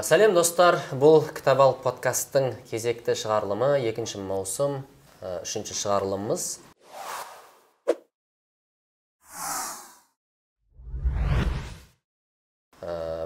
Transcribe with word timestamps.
сәлем 0.00 0.32
достар. 0.32 0.78
Бұл 0.96 1.26
кітап 1.34 1.60
алып 1.60 1.82
подкасттың 1.84 2.54
кезекті 2.70 3.12
шығарылымы 3.18 3.82
екінші 3.90 4.20
маусым 4.24 4.78
үшінші 5.20 5.76
шығарылымымыз. 5.76 6.44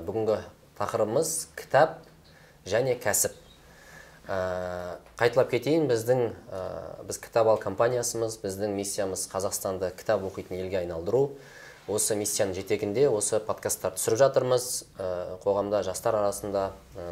Бүгінгі 0.09 0.41
тақырыбымыз 0.81 1.33
кітап 1.61 2.01
және 2.67 2.97
кәсіп. 2.99 3.37
Қайталап 4.27 5.53
кетейін 5.55 5.87
біздің 5.91 6.25
біз 7.07 7.21
кітап 7.23 7.53
ал 7.55 7.61
компаниясымыз 7.63 8.41
біздің 8.43 8.75
миссиямыз 8.81 9.29
қазақстанды 9.31 9.93
кітап 9.95 10.27
оқитын 10.27 10.59
елге 10.65 10.83
айналдыру. 10.83 11.29
Осы 11.89 12.17
миссияның 12.17 12.55
жетегінде 12.57 13.09
осы 13.13 13.41
подкасттар 13.45 13.93
түсіріп 13.99 14.21
жатырмыз. 14.23 14.69
Қоғамда 15.45 15.83
жастар 15.85 16.17
арасында 16.17 16.71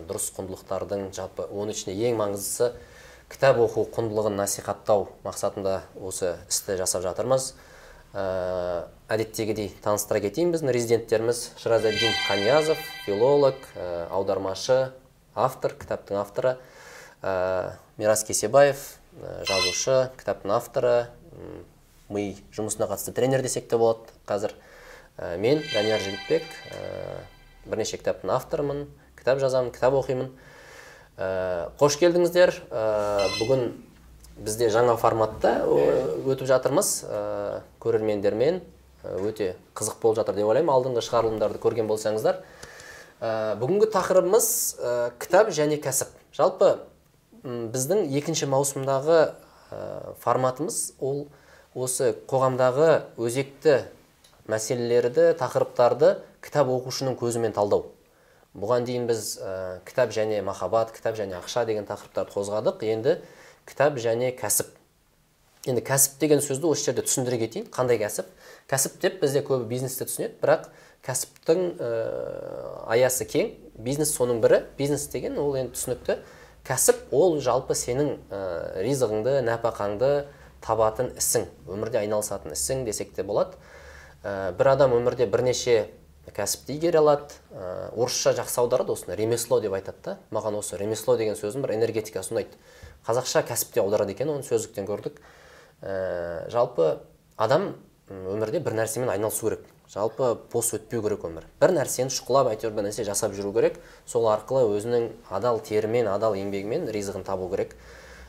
дұрыс 0.09 0.31
құндылықтардың 0.37 1.11
жалпы 1.13 1.45
оның 1.51 1.77
ішінде 1.77 1.97
ең 2.09 2.17
маңыздысы 2.21 2.73
кітап 3.33 3.61
оқу 3.65 3.85
құндылығын 3.93 4.37
насихаттау 4.41 5.07
мақсатында 5.27 5.83
осы 6.01 6.35
істі 6.49 6.79
жасап 6.81 7.05
жатырмыз. 7.05 7.53
Ә, 8.13 8.89
әдеттегідей 9.13 9.71
таныстыра 9.85 10.21
кетейін 10.25 10.53
біздің 10.53 10.73
резиденттеріміз. 10.73 11.45
Шыразаддин 11.61 12.13
қаниязов 12.27 12.81
филолог 13.07 13.57
аудармашы 14.13 14.93
автор 15.35 15.77
кітаптың 15.81 16.21
авторы. 16.21 16.57
Мирас 17.97 18.25
кесебаев 18.29 18.85
жазушы 19.49 20.11
кітаптың 20.21 20.57
авторы. 20.57 20.97
Ми 22.13 22.27
жұмысына 22.55 22.89
қатысты 22.91 23.15
тренер 23.17 23.43
десек 23.43 23.69
те 23.69 23.79
болады 23.81 24.13
қазір. 24.29 24.55
Мен 25.39 25.63
данияр 25.73 26.01
жігітбек 26.01 26.45
бірнеше 27.67 27.99
кітаптың 28.01 28.33
авторымын 28.37 28.87
кітап 29.19 29.41
жазамын 29.43 29.73
кітап 29.75 29.97
оқимын. 29.99 30.31
Қош 31.79 31.99
келдіңіздер. 32.01 32.55
Бүгін 33.39 33.67
бізде 34.43 34.71
жаңа 34.73 34.97
форматта 34.97 35.61
өтіп 35.69 36.49
жатырмыз. 36.49 36.93
Ә, 37.05 37.61
көрермендермен 37.83 38.63
өте 39.05 39.53
қызық 39.77 40.01
болып 40.03 40.23
жатыр 40.23 40.39
деп 40.39 40.49
ойлаймын. 40.49 40.73
Алдыңғы 40.73 41.05
шығарылымдарды 41.05 41.61
көрген 41.63 41.91
болсаңыздар. 41.91 42.41
Ә, 43.21 43.55
бүгінгі 43.61 43.91
тақырыбымыз 43.93 44.49
ә, 44.81 44.95
кітап 45.21 45.53
және 45.53 45.79
кәсіп. 45.85 46.11
Жалпы 46.35 46.79
біздің 47.45 48.09
екінші 48.17 48.49
маусымдағы 48.49 49.21
ә, 49.71 50.17
форматымыз 50.25 50.95
ол 50.99 51.29
осы 51.75 52.13
қоғамдағы 52.29 52.89
өзекті 53.21 53.83
мәселелерді 54.51 55.33
тақырыптарды 55.41 56.17
кітап 56.45 56.69
оқушының 56.73 57.17
көзімен 57.21 57.55
талдау. 57.57 57.87
Бұған 58.53 58.85
дейін 58.85 59.07
біз 59.09 59.39
ә, 59.41 59.81
кітап 59.89 60.13
және 60.13 60.43
махаббат 60.45 60.93
кітап 60.93 61.17
және 61.17 61.39
ақша 61.39 61.65
деген 61.65 61.87
тақырыптарды 61.89 62.35
қозғадық. 62.35 62.83
Енді 62.85 63.15
кітап 63.69 63.97
және 63.97 64.33
кәсіп. 64.37 64.75
Енді 65.65 65.85
кәсіп 65.87 66.19
деген 66.21 66.43
сөзді 66.45 66.69
осы 66.69 66.91
жерде 66.91 67.07
түсіндіре 67.07 67.39
кетейін. 67.47 67.71
Қандай 67.73 67.97
кәсіп? 68.03 68.29
Кәсіп 68.69 68.99
деп 69.01 69.21
бізде 69.23 69.41
көбі 69.47 69.71
бизнесті 69.71 70.05
түсінеді 70.11 70.37
бірақ 70.43 70.69
кәсіптің 71.07 71.65
ә, 71.81 71.91
аясы 72.93 73.25
кең. 73.31 73.55
Бизнес 73.79 74.13
соның 74.13 74.43
бірі. 74.45 74.67
Бизнес 74.77 75.07
деген 75.09 75.41
ол 75.41 75.57
енді 75.57 75.73
түсінікті 75.79 76.19
кәсіп. 76.69 77.07
Ол 77.15 77.39
жалпы 77.41 77.79
сенің 77.79 78.19
ә, 78.29 78.43
ризығыңды 78.85 79.39
нәпақаңды 79.49 80.13
табатын 80.65 81.13
ісің 81.19 81.49
өмірде 81.69 82.01
айналысатын 82.03 82.55
ісің 82.57 82.85
десек 82.87 83.13
те 83.17 83.25
болады. 83.27 83.59
Ә, 84.23 84.53
бір 84.57 84.73
адам 84.75 84.95
өмірде 84.97 85.27
бірнеше 85.27 85.91
кәсіпті 86.31 86.77
игере 86.77 87.01
алады. 87.03 87.35
Ә, 87.51 87.91
орысша 87.97 88.33
жақсы 88.39 88.61
аударады 88.63 88.95
осыны 88.95 89.17
ремесло 89.19 89.61
деп 89.61 89.75
айтады 89.75 89.99
да. 90.05 90.19
Маған 90.31 90.61
осы 90.61 90.79
ремесло 90.79 91.17
деген 91.19 91.35
сөздің 91.35 91.67
бір 91.67 91.75
энергетикасы 91.77 92.35
ұнайды. 92.35 92.59
Қазақша 93.07 93.43
кәсіп 93.49 93.75
те 93.75 93.83
аударады 93.83 94.15
екен 94.15 94.31
оны 94.31 94.47
сөздіктен 94.47 94.87
көрдік. 94.87 95.19
Ә, 95.83 96.49
жалпы 96.55 97.01
адам 97.37 97.75
өмірде 98.09 98.63
бір 98.63 98.79
нәрсемен 98.79 99.11
айналысу 99.11 99.49
керек. 99.49 99.67
Жалпы 99.93 100.39
бос 100.53 100.71
өтпеу 100.73 101.03
керек 101.03 101.27
өмір. 101.27 101.45
Бір 101.61 101.75
нәрсені 101.75 102.15
шұқылап 102.15 102.53
әйтеуір 102.55 102.79
бір 102.79 102.87
нәрсе 102.87 103.05
жасап 103.05 103.35
жүру 103.37 103.51
керек. 103.53 103.81
Сол 104.07 104.31
арқылы 104.31 104.71
өзінің 104.79 105.11
адал 105.29 105.61
терімен 105.61 106.09
адал 106.09 106.39
еңбегімен 106.39 106.87
ризығын 106.95 107.27
табу 107.27 107.51
керек. 107.51 107.75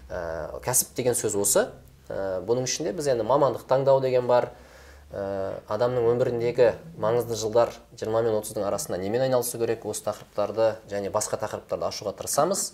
Ә, 0.09 0.59
кәсіп 0.65 0.97
деген 0.97 1.15
сөз 1.15 1.38
осы. 1.39 1.67
Ә, 2.09 2.41
бұның 2.45 2.67
ішінде 2.67 2.93
біз 2.95 3.07
енді 3.13 3.25
мамандық 3.27 3.67
таңдау 3.69 4.01
деген 4.03 4.27
бар. 4.27 4.51
Ә, 5.13 5.59
адамның 5.69 6.07
өміріндегі 6.09 6.71
маңызды 6.97 7.37
жылдар 7.37 7.71
20 7.99 8.25
мен 8.25 8.33
30-дың 8.33 8.65
арасында 8.65 8.97
немен 8.97 9.27
айналысу 9.27 9.59
керек? 9.61 9.85
Осы 9.85 10.07
тақырыптарды 10.07 10.73
және 10.89 11.11
басқа 11.13 11.37
тақырыптарды 11.43 11.85
ашуға 11.85 12.15
тырысамыз. 12.17 12.73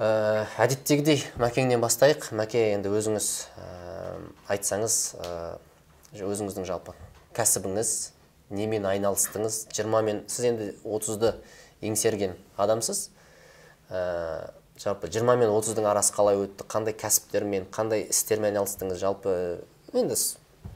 Ә, 0.00 0.46
әдеттегідей 0.58 1.22
мәкеңнен 1.38 1.80
бастайық. 1.82 2.32
Мәке 2.34 2.70
енді 2.74 2.90
өзіңіз 2.90 3.30
ә, 3.60 3.68
айтсаңыз 4.56 4.98
ә, 5.20 5.34
өзіңіздің 6.18 6.66
жалпы 6.66 6.96
кәсібіңіз 7.36 7.94
немен 8.50 8.88
айналыстыңыз? 8.90 9.66
20 9.70 10.06
мен 10.06 10.24
сіз 10.26 10.50
енді 10.50 10.72
30-ды 10.82 11.36
еңсерген 11.86 12.34
адамсыз. 12.58 13.10
Жалпы 14.80 15.10
20 15.12 15.36
мен 15.36 15.50
30-дың 15.52 15.86
арасы 15.90 16.14
қалай 16.16 16.38
өтті 16.40 16.64
қандай 16.70 16.96
кәсіптермен 16.96 17.66
қандай 17.74 18.06
істермен 18.08 18.54
айналыстыңыз? 18.54 18.96
Жалпы 19.00 19.34
енді 19.92 20.16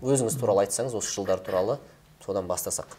өзіңіз 0.05 0.37
туралы 0.41 0.67
айтсаңыз 0.67 0.97
осы 0.99 1.15
жылдар 1.15 1.41
туралы 1.41 1.79
содан 2.25 2.47
бастасақ. 2.47 2.93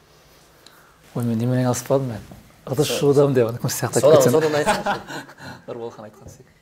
Ой 1.13 1.23
мен 1.23 1.37
немен 1.37 1.61
айналыспадым 1.61 2.15
мен? 2.15 2.25
Ыдыс 2.65 2.89
жуудамын 2.97 3.37
деп 3.37 3.51
ана 3.51 3.69
сияқты 3.69 4.01
айтып 4.01 4.31
содан 4.31 4.57
айтсаңызшы 4.57 5.29
нұрболхан 5.69 6.09
айтқан 6.09 6.33
секілді 6.33 6.55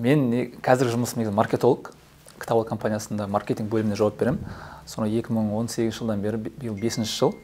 мен 0.00 0.28
қазіргі 0.60 0.94
жұмысым 0.94 1.22
негізі 1.22 1.34
маркетолог 1.36 1.92
кітап 2.40 2.62
компаниясында 2.68 3.26
маркетинг 3.28 3.70
бөліміне 3.70 3.96
жауап 3.96 4.16
беремін. 4.18 4.40
Соны 4.86 5.08
2018 5.12 5.92
жылдан 5.94 6.22
бері 6.24 6.40
биыл 6.40 6.74
бесінші 6.74 7.12
жыл. 7.12 7.34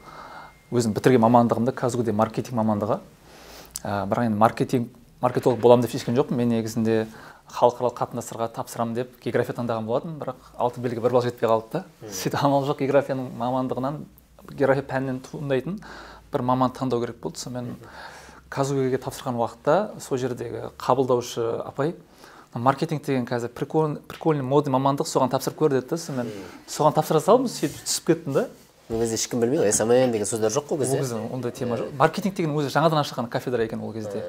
Өзім 0.71 0.95
бітірген 0.97 1.21
мамандығым 1.21 1.67
да 1.67 1.71
казгуде 1.71 2.11
маркетинг 2.11 2.57
мамандығы. 2.57 2.99
Ә, 3.83 4.07
бірақ 4.09 4.25
енді 4.31 4.39
маркетинг 4.41 4.89
маркетолог 5.21 5.59
боламын 5.59 5.85
деп 5.85 5.91
шешкен 5.91 6.15
жоқпын. 6.17 6.37
Мен 6.37 6.49
негізінде 6.49 7.07
халықаралық 7.47 7.95
қатынастарға 7.97 8.49
тапсырамын 8.55 8.95
деп 8.97 9.15
география 9.23 9.55
таңдаған 9.55 9.87
болатынмын 9.87 10.19
бірақ 10.19 10.51
алты 10.57 10.81
белгі 10.83 11.01
бір 11.01 11.15
балл 11.15 11.23
жетпей 11.23 11.47
қалды 11.47 11.79
да. 11.79 11.83
Сөйтіп 12.03 12.43
амал 12.43 12.67
жоқ 12.67 12.83
географияның 12.83 13.31
мамандығынан 13.39 14.01
география 14.51 14.83
пәнінен 14.83 15.21
туындайтын 15.23 15.79
бір 16.33 16.43
маман 16.43 16.75
таңдау 16.75 17.01
керек 17.05 17.21
болды. 17.23 17.39
Сонымен 17.39 17.77
казуге 18.49 18.99
тапсырған 18.99 19.39
уақытта 19.39 19.99
сол 20.03 20.19
жердегі 20.19 20.69
қабылдаушы 20.77 21.47
апай 21.63 21.95
маркетинг 22.53 23.03
деген 23.05 23.25
қазір 23.27 23.49
прикольный 23.49 24.01
прикольный 24.07 24.43
модный 24.43 24.71
мамандық 24.71 25.07
соған 25.07 25.31
тапсырып 25.31 25.57
көр 25.59 25.75
деді 25.77 25.89
да. 25.89 25.97
Сонымен 25.97 26.31
соған 26.67 26.95
тапсыра 26.95 27.19
салдым 27.23 27.47
сөйтіп 27.51 27.83
түсіп 27.87 28.07
кеттім 28.07 28.33
да. 28.33 28.47
Ол 28.89 29.01
кезде 29.01 29.19
ешкім 29.19 29.41
білмейді 29.43 29.65
ғой 29.65 29.73
смм 29.75 30.11
деген 30.11 30.27
сөздер 30.27 30.53
жоқ 30.55 30.69
қой 30.69 30.77
ол 30.77 30.79
кезде. 30.79 31.19
ондай 31.31 31.51
тема 31.51 31.75
жоқ. 31.75 31.91
Маркетинг 31.99 32.35
деген 32.35 32.55
өзі 32.55 32.71
жаңадан 32.71 33.03
ашылған 33.03 33.27
кафедра 33.29 33.63
екен 33.67 33.81
ол 33.83 33.93
кезде. 33.93 34.23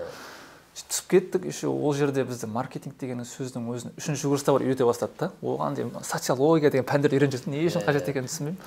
Түсіп 0.89 1.09
кеттік. 1.11 1.45
Еще 1.45 1.69
ол 1.69 1.95
жерде 1.95 2.25
бізде 2.25 2.47
маркетинг 2.47 2.99
деген 2.99 3.25
сөздің 3.25 3.67
өзін 3.73 3.97
үшінші 3.99 4.29
курста 4.29 4.53
барып 4.53 4.69
үйрете 4.69 4.87
бастады 4.87 5.13
да. 5.19 5.31
Оған 5.43 5.75
дейін 5.75 5.93
социология 6.03 6.71
деген 6.71 6.87
пәндерді 6.87 7.19
үйреніп 7.19 7.35
жүрдім 7.35 7.57
не 7.57 7.65
үшін 7.67 7.87
қажет 7.87 8.09
екенін 8.13 8.29
түсінбеймін. 8.31 8.61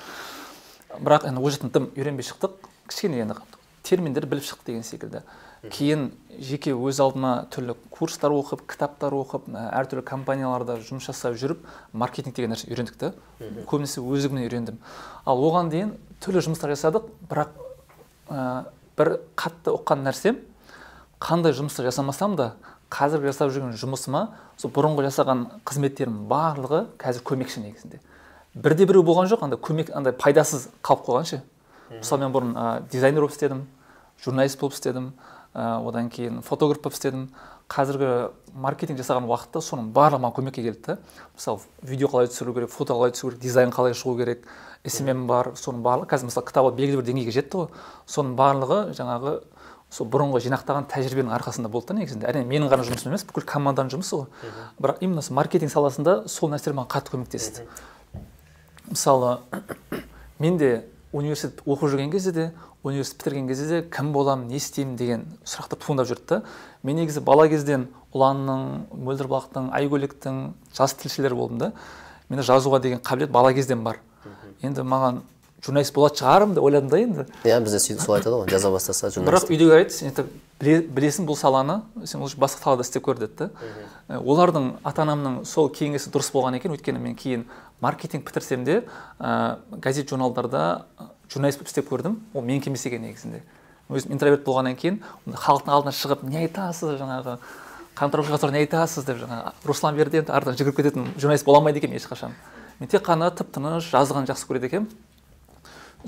Бірақ 1.00 1.28
енді 1.30 1.40
ол 1.40 1.50
жақтан 1.50 1.72
тым 1.72 1.88
үйренбей 1.96 2.26
шықтық. 2.28 2.58
Кішкене 2.88 3.22
енді 3.24 3.38
терминдер 3.82 4.26
біліп 4.26 4.44
шықтық 4.44 4.66
деген 4.66 4.84
секілді. 4.86 5.22
Кейін 5.70 6.12
жеке 6.42 6.72
өз 6.74 6.98
алдыма 7.02 7.46
түрлі 7.54 7.74
курстар 7.90 8.34
оқып 8.34 8.64
кітаптар 8.70 9.14
оқып 9.14 9.48
әртүрлі 9.54 10.02
компанияларда 10.06 10.76
жұмыс 10.82 11.06
жасап 11.06 11.36
жүріп 11.38 11.64
маркетинг 11.92 12.34
деген 12.34 12.54
нәрсе 12.54 12.70
үйрендік 12.70 12.98
та. 12.98 13.12
Көбінесе 13.70 14.02
өздігімнен 14.02 14.46
үйрендім. 14.46 14.78
Ал 15.24 15.42
оған 15.42 15.70
дейін 15.70 15.92
түрлі 16.22 16.42
жұмыстар 16.46 16.74
жасадық. 16.74 17.10
Бірақ 17.30 17.54
ә, 18.30 18.64
бір 18.98 19.12
қатты 19.38 19.74
ұққан 19.74 20.02
нәрсем 20.06 20.42
қандай 21.22 21.54
жұмысты 21.54 21.84
жасамасам 21.86 22.34
да 22.36 22.52
қазір 22.92 23.22
жасап 23.28 23.52
жүрген 23.54 23.76
жұмысыма 23.78 24.24
сол 24.58 24.72
бұрынғы 24.74 25.06
жасаған 25.06 25.44
қызметтерімнің 25.68 26.26
барлығы 26.28 26.80
қазір 26.98 27.22
көмекші 27.30 27.62
негізінде. 27.62 28.00
Бірде 28.54 28.86
біреу 28.88 29.04
болған 29.06 29.30
жоқ 29.30 29.46
андай 29.46 29.60
көмек 29.62 29.92
андай 29.94 30.12
пайдасыз 30.12 30.66
қалып 30.82 31.06
қойған 31.06 31.28
ше. 31.30 31.40
Мысалы 31.92 32.24
мен 32.24 32.34
бұрын 32.34 32.52
ә, 32.52 32.66
дизайнер 32.90 33.22
болып 33.22 33.36
істедім 33.36 33.62
журналист 34.24 34.60
болып 34.60 34.74
істедім 34.74 35.12
ә, 35.54 35.78
одан 35.86 36.10
кейін 36.10 36.42
фотограф 36.42 36.82
болып 36.82 36.98
істедім. 36.98 37.28
Қазіргі 37.72 38.32
маркетинг 38.52 38.98
жасаған 39.00 39.24
уақытта 39.30 39.62
соның 39.64 39.92
барлығы 39.96 40.20
маған 40.26 40.36
көмекке 40.36 40.64
келді 40.66 40.82
да. 40.84 40.98
Мысалы 41.38 41.62
видео 41.80 42.10
қалай 42.12 42.28
түсіру 42.28 42.52
керек 42.52 42.72
фото 42.74 42.98
қалай 42.98 43.14
түсіру 43.14 43.30
керек 43.32 43.40
дизайн 43.46 43.72
қалай 43.72 43.96
шығу 43.96 44.18
керек 44.18 44.44
смм 44.84 45.24
бар 45.30 45.54
соның 45.56 45.80
барлығы 45.86 46.10
қазір 46.10 46.28
мысалы 46.28 46.50
кітап 46.50 46.68
белгілі 46.76 47.00
бір 47.00 47.06
деңгейге 47.08 47.32
жетті 47.38 47.62
ғой. 47.62 47.68
Соның 48.04 48.34
барлығы 48.36 48.80
жаңағы 48.98 49.38
сол 49.92 50.08
бұрынғы 50.08 50.40
жинақтаған 50.46 50.86
тәжірибенің 50.88 51.34
арқасында 51.36 51.68
болды 51.68 51.92
да 51.92 51.98
негізінде. 52.00 52.26
Әрине 52.30 52.48
менің 52.48 52.70
ғана 52.72 52.86
жұмысым 52.86 53.12
емес 53.12 53.26
бүкіл 53.28 53.44
команданың 53.44 53.92
жұмысы 53.92 54.16
ғой. 54.16 54.52
Бірақ 54.80 55.02
именно 55.04 55.22
маркетинг 55.36 55.72
саласында 55.72 56.14
сол 56.32 56.48
нәрселер 56.48 56.78
маған 56.78 56.88
қатты 56.94 57.12
көмектесті. 57.12 57.66
Мысалы 58.88 59.38
менде 60.40 60.86
университет 61.12 61.60
оқып 61.66 61.92
жүрген 61.92 62.10
кезде 62.10 62.32
де 62.32 62.46
университет 62.82 63.20
бітірген 63.20 63.48
кезде 63.48 63.68
де 63.68 63.82
кім 63.88 64.12
боламын 64.12 64.48
не 64.48 64.56
істеймін 64.56 64.96
деген 64.96 65.26
сұрақтар 65.44 65.82
туындап 65.84 66.08
жүрді 66.08 66.28
да. 66.28 66.40
Мен 66.82 66.96
негізі 66.96 67.20
бала 67.20 67.44
кезден 67.52 67.90
ұланның 68.14 68.88
мөлдір 68.96 69.28
балықтың 69.28 69.68
айкөліктің 69.76 70.40
жас 70.74 70.96
тілшілері 70.98 71.36
болдым 71.36 71.60
да. 71.60 71.72
Менде 72.28 72.46
жазуға 72.48 72.80
деген 72.80 73.04
қабілет 73.04 73.30
бала 73.30 73.52
кезден 73.52 73.84
бар. 73.84 74.00
Енді 74.62 74.82
маған 74.88 75.20
журналист 75.62 75.94
болатын 75.94 76.18
шығармын 76.22 76.56
деп 76.56 76.64
ойладым 76.66 76.90
да 76.90 76.98
енді. 76.98 77.26
Иә 77.46 77.60
бізде 77.62 77.78
сөйтіп 77.78 78.02
солай 78.02 78.20
айтады 78.20 78.40
ғой 78.40 78.50
жаза 78.50 78.70
бастаса 78.74 79.06
бірақ 79.06 79.14
журналист 79.14 79.50
үйдегілер 79.50 79.82
айтты 79.84 79.94
сен 79.94 80.88
білесің 80.96 81.26
бұл 81.28 81.38
саланы 81.38 81.82
сен 82.04 82.22
лучше 82.22 82.40
басқа 82.42 82.64
салада 82.64 82.86
істеп 82.86 83.04
көр 83.06 83.20
деді 83.22 83.36
да. 83.38 83.50
Э, 84.08 84.18
олардың 84.18 84.72
ата 84.82 85.04
анамның 85.06 85.44
сол 85.46 85.70
кеңесі 85.70 86.10
дұрыс 86.10 86.32
болған 86.34 86.58
екен 86.58 86.74
өйткені 86.74 86.98
мен 86.98 87.14
кейін 87.14 87.44
маркетинг 87.80 88.26
бітірсем 88.26 88.64
де 88.64 88.82
ә, 89.18 89.58
газет 89.70 90.10
журналдарда 90.10 90.86
ә, 90.98 91.06
журналист 91.30 91.58
болып 91.58 91.70
істеп 91.70 91.90
көрдім. 91.90 92.18
Ол 92.34 92.42
менікі 92.42 92.70
емес 92.70 92.86
екен 92.86 93.02
негізінде. 93.06 93.42
Өзім 93.90 94.14
интроверт 94.16 94.44
болғаннан 94.46 94.76
кейін 94.78 95.00
халықтың 95.26 95.74
алдына 95.74 95.94
шығып 95.94 96.22
не 96.26 96.42
айтасыз? 96.44 96.98
жаңағы 97.00 97.38
туралы 97.98 98.52
не 98.52 98.62
айтасыз? 98.64 99.04
деп 99.04 99.18
жаңағы 99.22 99.52
руслан 99.66 99.96
берден 99.96 100.26
артынан 100.28 100.58
жүгіріп 100.58 100.76
кететін 100.76 101.08
журналист 101.18 101.44
бола 101.44 101.58
алмайды 101.58 101.82
екенмін 101.82 101.98
ешқашан 101.98 102.32
мен 102.80 102.88
тек 102.88 103.02
қана 103.06 103.30
тып 103.34 103.52
тыныш 103.54 103.90
жазғанды 103.92 104.32
жақсы 104.32 104.48
көреді 104.48 104.70
екенмін. 104.70 104.88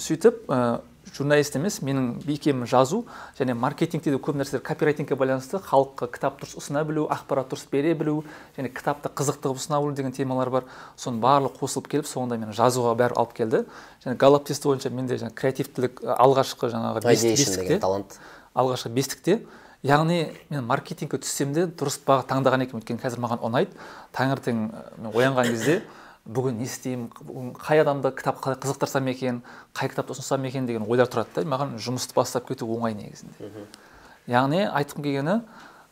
Сөйтіп 0.01 0.49
ә, 0.49 0.81
журналист 1.15 1.57
емес 1.59 1.79
менің 1.85 2.25
бикемім 2.25 2.67
жазу 2.67 3.05
және 3.39 3.55
маркетингте 3.55 4.11
де 4.11 4.19
көп 4.19 4.39
нәрселер 4.39 4.63
копирайтингке 4.65 5.17
байланысты 5.19 5.61
халыққа 5.63 6.09
кітап 6.15 6.39
дұрыс 6.41 6.57
ұсына 6.59 6.85
білу 6.87 7.07
ақпарат 7.13 7.51
дұрыс 7.53 7.67
бере 7.71 7.95
білу 7.95 8.23
және 8.57 8.71
кітапты 8.75 9.11
қызықты 9.13 9.51
қылып 9.51 9.61
ұсына 9.61 9.81
білу 9.83 9.95
деген 9.95 10.15
темалар 10.17 10.51
бар. 10.51 10.69
Соның 10.97 11.21
барлығы 11.23 11.61
қосылып 11.61 11.91
келіп 11.93 12.09
соңында 12.09 12.39
мені 12.41 12.57
жазуға 12.57 12.95
бәрі 12.99 13.19
алып 13.21 13.35
келді. 13.37 13.65
Және 14.05 14.17
галлап 14.17 14.49
тесті 14.49 14.71
бойынша 14.71 14.91
менде 14.91 15.19
жаңағы 15.21 15.37
креативтілік 15.43 16.01
ә, 16.03 16.17
алғашқы 16.25 16.73
жаңағы 16.73 17.05
бестікте 17.05 17.79
талант. 17.79 18.19
алғашқы 18.55 18.95
бестікте. 18.95 19.43
Яғни 19.85 20.33
мен 20.49 20.65
маркетингке 20.65 21.21
түссем 21.21 21.53
де 21.53 21.67
дұрыс 21.69 22.01
бағыт 22.07 22.31
таңдаған 22.33 22.65
екенмін. 22.65 22.81
Өйткені 22.81 23.03
қазір 23.03 23.21
маған 23.21 23.45
ұнайды. 23.45 23.77
Таңертең 24.17 24.63
ә, 24.73 24.85
мен 24.97 25.13
оянған 25.13 25.51
кезде 25.53 25.83
бүгін 26.25 26.57
не 26.59 26.65
істеймін 26.65 27.11
бүгін 27.21 27.53
қай 27.61 27.83
адамды 27.83 28.11
кітап 28.17 28.41
қалай 28.41 28.57
қызықтырсам 28.63 29.11
екен 29.13 29.43
қай 29.77 29.91
кітапты 29.93 30.15
ұсынсам 30.17 30.47
екен 30.49 30.67
деген 30.67 30.87
ойлар 30.89 31.11
тұрады 31.13 31.43
да. 31.43 31.45
маған 31.45 31.77
жұмысты 31.77 32.17
бастап 32.17 32.49
кету 32.49 32.69
оңай 32.73 32.97
негізінде. 32.97 33.51
Яғни 34.27 34.65
айтқым 34.65 35.05
келгені 35.05 35.43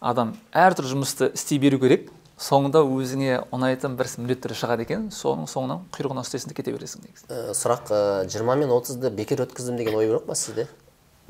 адам 0.01 0.33
әртүрлі 0.57 0.95
жұмысты 0.95 1.33
істей 1.37 1.61
беру 1.61 1.79
керек 1.83 2.09
соңында 2.41 2.81
өзіңе 2.81 3.43
ұнайтын 3.53 3.97
бір 3.99 4.09
міндеттер 4.19 4.55
шығады 4.57 4.87
екен 4.87 5.11
соның 5.15 5.47
соңынан 5.53 5.85
құйрығынан 5.95 6.25
ұстайсың 6.25 6.51
да 6.51 6.57
кете 6.57 6.73
бересің 6.75 7.05
негізі 7.05 7.29
Ә, 7.29 7.53
сұрақ 7.55 7.93
ә, 7.93 8.01
жиырма 8.33 8.57
мен 8.59 8.73
отызды 8.75 9.13
бекер 9.15 9.45
өткіздім 9.45 9.77
деген 9.79 9.99
ой 10.01 10.09
жоқ 10.11 10.25
па 10.27 10.35
сізде? 10.35 10.67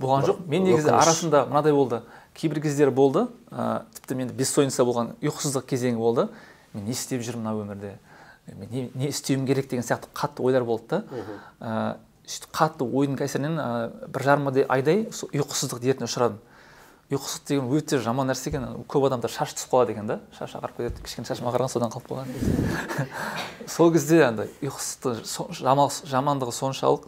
Болған 0.00 0.24
жоқ. 0.30 0.40
Мен 0.48 0.64
негізі 0.64 0.94
арасында 0.94 1.44
мынадай 1.50 1.74
болды. 1.76 2.00
Кейбір 2.38 2.62
кездер 2.64 2.90
болды. 2.94 3.26
Ә, 3.50 3.82
тіпті 3.98 4.16
менде 4.22 4.38
бессонница 4.38 4.86
болған 4.88 5.12
ұйқысыздық 5.20 5.66
кезеңі 5.68 6.00
болды. 6.00 6.28
Мен 6.72 6.86
не 6.86 6.96
істеп 6.96 7.20
жүрмін 7.26 7.44
мына 7.44 7.58
өмірде? 7.60 7.92
Не, 8.70 8.90
не 8.94 9.08
істеуім 9.08 9.46
керек 9.46 9.68
деген 9.70 9.84
сияқты 9.86 10.08
қатты 10.14 10.42
ойлар 10.42 10.64
болды 10.64 10.88
да. 10.88 11.02
Ә, 11.60 11.96
сөйтіп 12.26 12.52
қатты 12.56 12.86
ойдың 12.86 13.16
кәсірінен 13.20 13.58
ә, 13.58 14.08
бір 14.08 14.22
жарым 14.26 14.48
айдай- 14.48 15.06
ұйқысыздық 15.10 15.80
дертіне 15.80 16.08
ұшырадым. 16.08 16.38
Ұйқысыздық 17.12 17.46
деген 17.48 17.70
өте 17.76 17.98
жаман 18.00 18.30
нәрсе 18.30 18.48
екен. 18.48 18.64
Көп 18.88 19.06
адамдар 19.06 19.30
шаш 19.30 19.52
түсіп 19.52 19.70
қалады 19.74 19.92
екен 19.92 20.06
да. 20.06 20.20
Шаш 20.38 20.54
ағарып 20.56 20.78
кетеді 20.80 21.02
кішкене 21.04 21.26
шашым 21.28 21.50
ағарған 21.50 21.68
содан 21.68 21.90
қалып 21.92 22.08
қалған. 22.08 23.08
Сол 23.68 23.92
кезде 23.92 24.22
андай 24.24 24.48
ұйқысыздық 24.62 25.24
со- 25.28 25.48
жамал- 25.52 25.92
жамандығы 26.08 26.54
соншалық. 26.56 27.04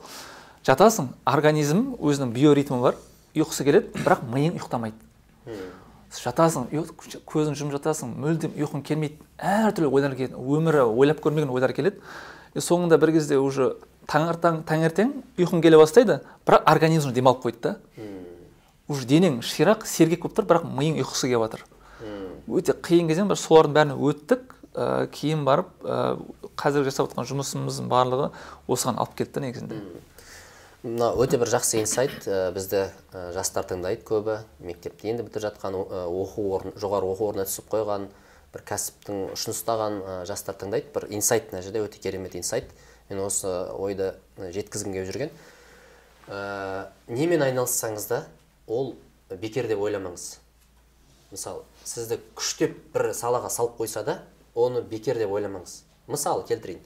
Жатасың 0.65 1.09
организм 1.27 1.95
өзінің 2.01 2.33
биоритмі 2.37 2.81
бар 2.83 2.97
ұйқысы 3.35 3.65
келеді 3.65 3.91
бірақ 4.05 4.23
миың 4.33 4.59
ұйықтамайды. 4.59 4.95
Жатасың 6.21 6.69
ұйық- 6.73 7.19
көзің 7.27 7.57
жұмып 7.59 7.75
жатасың 7.79 8.15
мүлдем 8.23 8.55
ұйқың 8.59 8.83
келмейді. 8.87 9.19
Әртүрлі 9.39 9.91
ойлар 9.91 10.15
келеді 10.15 10.39
өмірі 10.39 10.85
ойлап 10.87 11.21
көрмеген 11.25 11.51
ойлар 11.51 11.73
келеді. 11.73 12.01
И 12.55 12.61
соңында 12.63 12.99
бір 13.01 13.13
кезде 13.17 13.39
уже 13.39 13.77
таңертең 14.07 14.63
таңертең 14.69 15.13
ұйқың 15.39 15.63
келе 15.63 15.79
бастайды 15.79 16.21
бірақ 16.47 16.67
организм 16.71 17.13
демалып 17.13 17.45
қойды 17.45 17.61
да. 17.63 17.77
Уже 18.89 19.07
денең 19.07 19.41
ширақ 19.43 19.87
сергек 19.87 20.23
болып 20.23 20.39
тұр 20.39 20.47
бірақ 20.47 20.67
миың 20.69 21.01
ұйқысы 21.03 21.29
келіп 21.29 21.47
жатыр. 21.49 21.65
Өте 22.49 22.75
қиын 22.77 23.09
кезең 23.09 23.29
бір 23.33 23.41
солардың 23.41 23.75
бәрін 23.75 23.97
өттік. 23.99 24.51
Ә, 24.75 25.07
кейін 25.07 25.45
барып 25.47 25.69
ә, 25.87 26.19
қазір 26.59 26.83
жасап 26.83 27.07
жатқан 27.07 27.29
жұмысымыздың 27.31 27.87
барлығы 27.87 28.33
осыған 28.67 28.97
алып 28.99 29.13
келді 29.21 29.37
да 29.37 29.41
негізінде 29.45 29.77
мына 30.85 31.09
өте 31.17 31.39
бір 31.41 31.49
жақсы 31.49 31.81
инсайт. 31.81 32.27
Ә, 32.29 32.53
бізді 32.53 32.85
ә, 33.13 33.31
жастар 33.33 33.65
тыңдайды 33.69 34.05
көбі. 34.05 34.43
Мектепті 34.61 35.11
енді 35.15 35.25
бітіріп 35.25 35.49
жатқан 35.49 35.79
ә, 35.81 36.05
оқу 36.05 36.45
орын 36.59 36.77
жоғары 36.77 37.09
оқу 37.09 37.31
орнына 37.31 37.49
түсіп 37.49 37.71
қойған 37.73 38.07
бір 38.53 38.65
кәсіптің 38.69 39.23
ұшын 39.33 39.55
ұстаған 39.55 39.97
ә, 40.05 40.19
жастар 40.29 40.59
тыңдайды. 40.61 40.93
Бір 40.93 41.09
инсайт 41.17 41.49
мына 41.53 41.65
жерде 41.65 41.81
өте 41.81 42.03
керемет 42.05 42.37
инсайт. 42.37 42.69
Мен 43.09 43.25
осы 43.25 43.49
ойды 43.73 44.13
жеткізгім 44.37 44.93
келіп 44.93 45.09
жүрген. 45.09 45.33
Ә, 46.29 46.91
немен 47.09 47.43
айналыссаңыз 47.49 48.09
да 48.13 48.21
ол 48.69 48.95
бекер 49.33 49.69
деп 49.69 49.81
ойламаңыз. 49.81 50.39
Мысалы 51.33 51.65
сізді 51.85 52.21
күштеп 52.37 52.77
бір 52.93 53.11
салаға 53.17 53.49
салып 53.53 53.81
қойса 53.81 54.05
да 54.05 54.21
оны 54.55 54.85
бекер 54.85 55.19
деп 55.19 55.33
ойламаңыз. 55.33 55.81
Мысалы 56.13 56.45
келтірейін. 56.49 56.85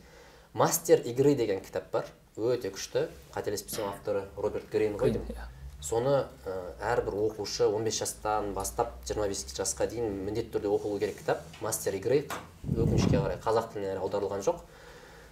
Мастер 0.55 1.03
игры 1.05 1.35
деген 1.35 1.61
кітап 1.61 1.91
бар. 1.93 2.07
Өте 2.39 2.71
күшті. 2.71 3.09
Қателеспесем 3.35 3.89
авторы 3.89 4.25
роберт 4.37 4.71
грин 4.71 4.97
ғой 4.99 5.11
деймін 5.11 5.35
иә. 5.35 5.47
соны 5.83 6.27
ә, 6.47 6.55
әрбір 6.95 7.15
оқушы 7.29 7.67
15 7.67 7.99
жастан 7.99 8.53
бастап 8.55 8.95
25 9.07 9.55
жасқа 9.59 9.87
дейін 9.91 10.25
міндетті 10.27 10.55
түрде 10.55 10.71
оқылу 10.71 10.99
керек 10.99 11.19
кітап. 11.19 11.43
Мастер 11.61 11.95
игры 11.95 12.27
өкінішке 12.65 13.19
қарай 13.19 13.39
қазақ 13.43 13.73
тіліне 13.73 13.99
аударылған 13.99 14.43
жоқ. 14.47 14.63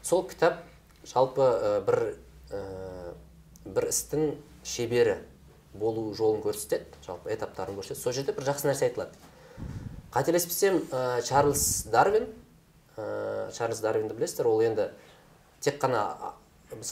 Сол 0.02 0.26
кітап 0.26 0.62
жалпы 1.06 1.42
ә, 1.42 1.80
бір 1.86 2.16
ә, 2.50 3.14
бір 3.64 3.88
істің 3.90 4.36
шебері 4.64 5.18
болу 5.74 6.12
жолын 6.14 6.42
көрсетеді 6.42 6.98
жалпы 7.06 7.30
этаптарын 7.34 7.78
көрсетеді. 7.78 8.00
Сол 8.02 8.12
жерде 8.12 8.32
бір 8.32 8.50
жақсы 8.50 8.70
нәрсе 8.70 8.90
айтылады. 8.90 9.14
Қателеспесем 10.14 10.82
ә, 10.90 11.22
чарльз 11.22 11.86
дарвин 11.90 12.30
ә, 12.96 13.52
чарльз 13.52 13.80
дарвинді 13.80 14.14
білесіздер 14.14 14.46
ол 14.46 14.62
енді 14.62 14.90
тек 15.60 15.82
қана 15.82 16.34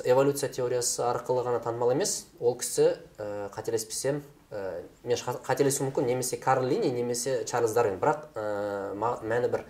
эволюция 0.05 0.49
теориясы 0.49 1.03
арқылы 1.03 1.43
ғана 1.45 1.61
танымал 1.63 1.93
емес 1.95 2.27
ол 2.41 2.55
кісі 2.59 2.95
ә, 3.19 3.49
қателеспесем 3.55 4.23
ә, 4.51 4.85
мен 5.03 5.19
қателесуім 5.19 5.91
мүмкін 5.91 6.07
немесе 6.07 6.39
карл 6.39 6.67
лини 6.69 6.93
немесе 6.95 7.43
чарльз 7.45 7.75
дарвин. 7.75 7.99
Бірақ 7.99 8.29
ә, 8.35 8.95
мәні 9.27 9.51
бір. 9.51 9.65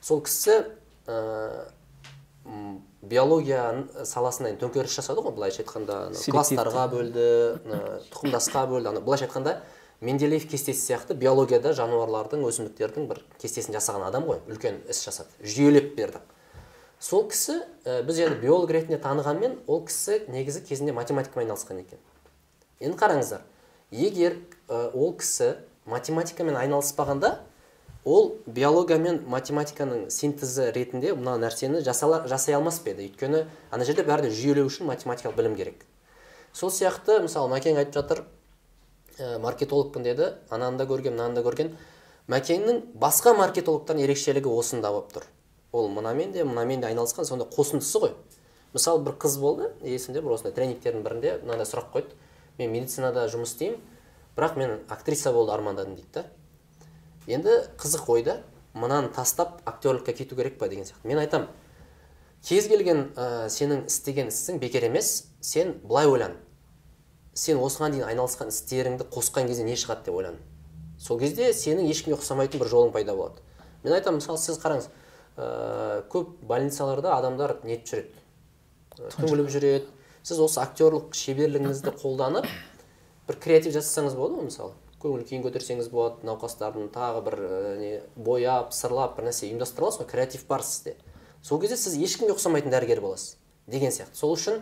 Сол 0.00 0.22
кісі 0.24 0.62
ә, 1.06 1.68
биология 3.02 3.84
саласына 4.08 4.54
төңкеріс 4.58 4.96
жасады 4.96 5.22
ғой 5.22 5.36
былайша 5.36 5.62
айтқанда. 5.62 6.00
Класстарға 6.32 6.88
бөлді 6.94 7.28
тұқымдасқа 8.14 8.66
бөлді. 8.72 8.94
Ана 8.94 9.04
былайша 9.04 9.28
айтқанда 9.28 9.60
менделеев 10.00 10.48
кестесі 10.50 10.80
сияқты 10.80 11.14
биологияда 11.14 11.74
жануарлардың 11.76 12.42
өсімдіктердің 12.48 13.06
бір 13.10 13.22
кестесін 13.38 13.76
жасаған 13.76 14.08
адам 14.08 14.26
ғой. 14.26 14.40
Үлкен 14.50 14.80
іс 14.90 15.04
жасады. 15.04 15.30
Жүйелеп 15.44 15.92
берді. 15.98 16.24
Сол 17.02 17.26
кісі 17.26 17.58
ә, 17.84 18.02
біз 18.06 18.20
енді 18.22 18.38
биолог 18.44 18.70
ретінде 18.70 19.00
танығанмен 19.02 19.56
ол 19.66 19.82
кісі 19.88 20.20
негізі 20.30 20.62
кезінде 20.68 20.94
математикамен 20.94 21.48
айналысқан 21.48 21.80
екен. 21.82 21.98
Енді 22.78 22.98
қараңыздар 23.00 23.42
егер 23.90 24.38
ә, 24.68 24.92
ол 24.94 25.16
кісі 25.18 25.56
математикамен 25.90 26.54
айналыспағанда 26.60 27.40
ол 28.04 28.36
биология 28.46 29.00
мен 29.02 29.18
математиканың 29.26 30.06
синтезі 30.14 30.70
ретінде 30.74 31.16
мына 31.18 31.34
нәрсені 31.42 31.82
жасала, 31.82 32.22
жасай 32.30 32.54
алмас 32.54 32.78
па 32.78 32.94
еді. 32.94 33.08
Өйткені 33.10 33.44
ана 33.70 33.84
жерде 33.84 34.06
бәрін 34.06 34.30
жүйелеу 34.30 34.70
үшін 34.70 34.86
математикалық 34.86 35.36
білім 35.38 35.58
керек. 35.58 35.82
Сол 36.54 36.70
сияқты 36.70 37.18
мысалы 37.26 37.50
мәкең 37.50 37.82
айтып 37.82 37.98
жатыр 37.98 38.24
ә, 39.18 39.38
маркетологпын 39.42 40.06
деді 40.06 40.34
ананы 40.50 40.78
да 40.78 40.86
көрген 40.86 41.18
мынаны 41.18 41.34
да 41.34 41.46
көрген 41.46 41.74
мәкеңнің 42.30 42.82
басқа 42.94 43.34
маркетологтан 43.38 43.98
ерекшелігі 44.02 44.50
осында 44.50 44.94
болып 44.94 45.14
тұр. 45.18 45.30
Ол 45.72 45.88
мынамен 45.88 46.32
де 46.32 46.44
мынамен 46.44 46.80
де 46.80 46.86
айналысқан 46.86 47.24
сонда 47.24 47.44
қосындысы 47.44 47.98
ғой. 47.98 48.14
Мысалы 48.72 49.02
бір 49.04 49.16
қыз 49.20 49.38
болды 49.40 49.70
есімде 49.82 50.20
бір 50.20 50.36
осындай 50.36 50.52
тренингтердің 50.52 51.02
бірінде 51.02 51.38
мынандай 51.42 51.66
сұрақ 51.66 51.90
қойды. 51.92 52.14
Мен 52.58 52.72
медицинада 52.72 53.26
жұмыс 53.32 53.54
істеймін 53.54 53.80
бірақ 54.36 54.56
мен 54.56 54.78
актриса 54.88 55.32
болуды 55.32 55.52
армандадым 55.52 55.96
дейді 55.96 56.08
да. 56.12 56.24
Енді 57.26 57.56
қызық 57.80 58.08
ой 58.12 58.22
да 58.22 58.42
мынаны 58.74 59.08
тастап 59.08 59.60
актерлікке 59.64 60.12
кету 60.12 60.36
керек 60.36 60.58
па? 60.58 60.68
деген 60.68 60.84
сияқты. 60.84 61.06
Мен 61.06 61.18
айтам 61.18 61.48
кез 62.44 62.68
келген 62.68 63.12
ә, 63.16 63.48
сенің 63.48 63.86
істеген 63.86 64.28
ісің 64.28 64.58
бекер 64.58 64.84
емес 64.84 65.28
сен 65.40 65.78
былай 65.84 66.06
ойлан. 66.06 66.36
Сен 67.34 67.60
осыған 67.60 67.96
дейін 67.96 68.08
айналысқан 68.08 68.52
істеріңді 68.52 69.08
қосқан 69.12 69.46
кезде 69.46 69.64
не 69.64 69.76
шығады? 69.76 70.04
деп 70.04 70.14
ойлан. 70.14 70.36
Сол 70.98 71.18
кезде 71.18 71.52
сенің 71.52 71.88
ешкімге 71.90 72.18
ұқсамайтын 72.18 72.60
бір 72.60 72.68
жолың 72.68 72.92
пайда 72.92 73.14
болады. 73.16 73.40
Мен 73.84 73.94
айтамын 73.94 74.20
мысалы 74.20 74.38
сіз 74.38 74.58
қараңыз 74.62 74.88
ә, 75.36 76.02
көп 76.12 76.34
больницаларда 76.48 77.16
адамдар 77.16 77.56
нетіп 77.64 77.88
жүреді. 77.92 78.22
Ә, 78.98 79.10
түңіліп 79.16 79.50
жүреді. 79.52 79.86
Сіз 80.22 80.38
осы 80.44 80.60
актерлық 80.62 81.16
шеберлігіңізді 81.18 81.94
қолданып 81.98 82.46
бір 83.26 83.38
креатив 83.42 83.74
жасасаңыз 83.74 84.14
болады 84.18 84.38
ғой 84.38 84.48
мысалы. 84.50 84.76
Көңіл 85.02 85.24
күйін 85.26 85.42
көтерсеңіз 85.42 85.88
болады 85.90 86.28
науқастардың 86.28 86.92
тағы 86.94 87.24
бір 87.26 87.38
ә, 87.42 87.62
не 87.80 87.92
бояп 88.14 88.70
сырлап 88.76 89.16
бір 89.16 89.30
нәрсе 89.30 89.48
ұйымдастыра 89.48 89.88
аласыз 89.88 90.04
ғой 90.04 90.10
креатив 90.12 90.44
бар 90.46 90.62
сізде. 90.62 90.94
Сол 91.42 91.58
кезде 91.58 91.76
сіз 91.80 91.96
ешкімге 91.98 92.36
ұқсамайтын 92.36 92.70
дәрігер 92.70 93.02
боласыз 93.02 93.34
деген 93.66 93.90
сияқты. 93.90 94.14
Сол 94.14 94.36
үшін 94.36 94.60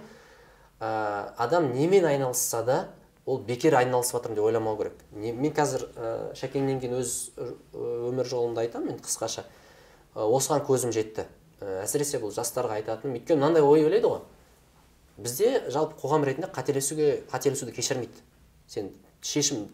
ә, 0.81 1.35
адам 1.37 1.75
немен 1.75 2.09
айналысса 2.09 2.62
да 2.65 2.79
ол 3.27 3.43
бекер 3.45 3.77
айналысып 3.77 4.17
жатырмын 4.17 4.39
деп 4.39 4.49
ойламау 4.49 4.79
керек. 4.79 5.05
Не, 5.12 5.35
мен 5.37 5.53
қазір 5.53 5.85
ә, 5.93 6.15
шәкеңнен 6.41 6.81
кейін 6.81 6.97
өз 7.03 7.17
өмір 7.77 8.25
жолымды 8.33 8.65
айтамын 8.65 8.95
енді 8.95 9.05
қысқаша. 9.05 9.45
Осыған 10.14 10.64
көзім 10.67 10.93
жетті. 10.95 11.26
Әсіресе 11.61 12.21
бұл 12.23 12.33
жастарға 12.35 12.79
айтатыным 12.81 13.19
өйткені 13.19 13.40
мынандай 13.40 13.62
ой 13.62 13.85
ойлайды 13.85 14.09
ғой. 14.09 14.23
Бізде 15.21 15.67
жалпы 15.69 16.00
қоғам 16.00 16.25
ретінде 16.25 16.49
қателесуге 16.55 17.23
қателесуді 17.31 17.75
кешірмейді. 17.76 18.23
Сен 18.67 18.90
шешім 19.21 19.67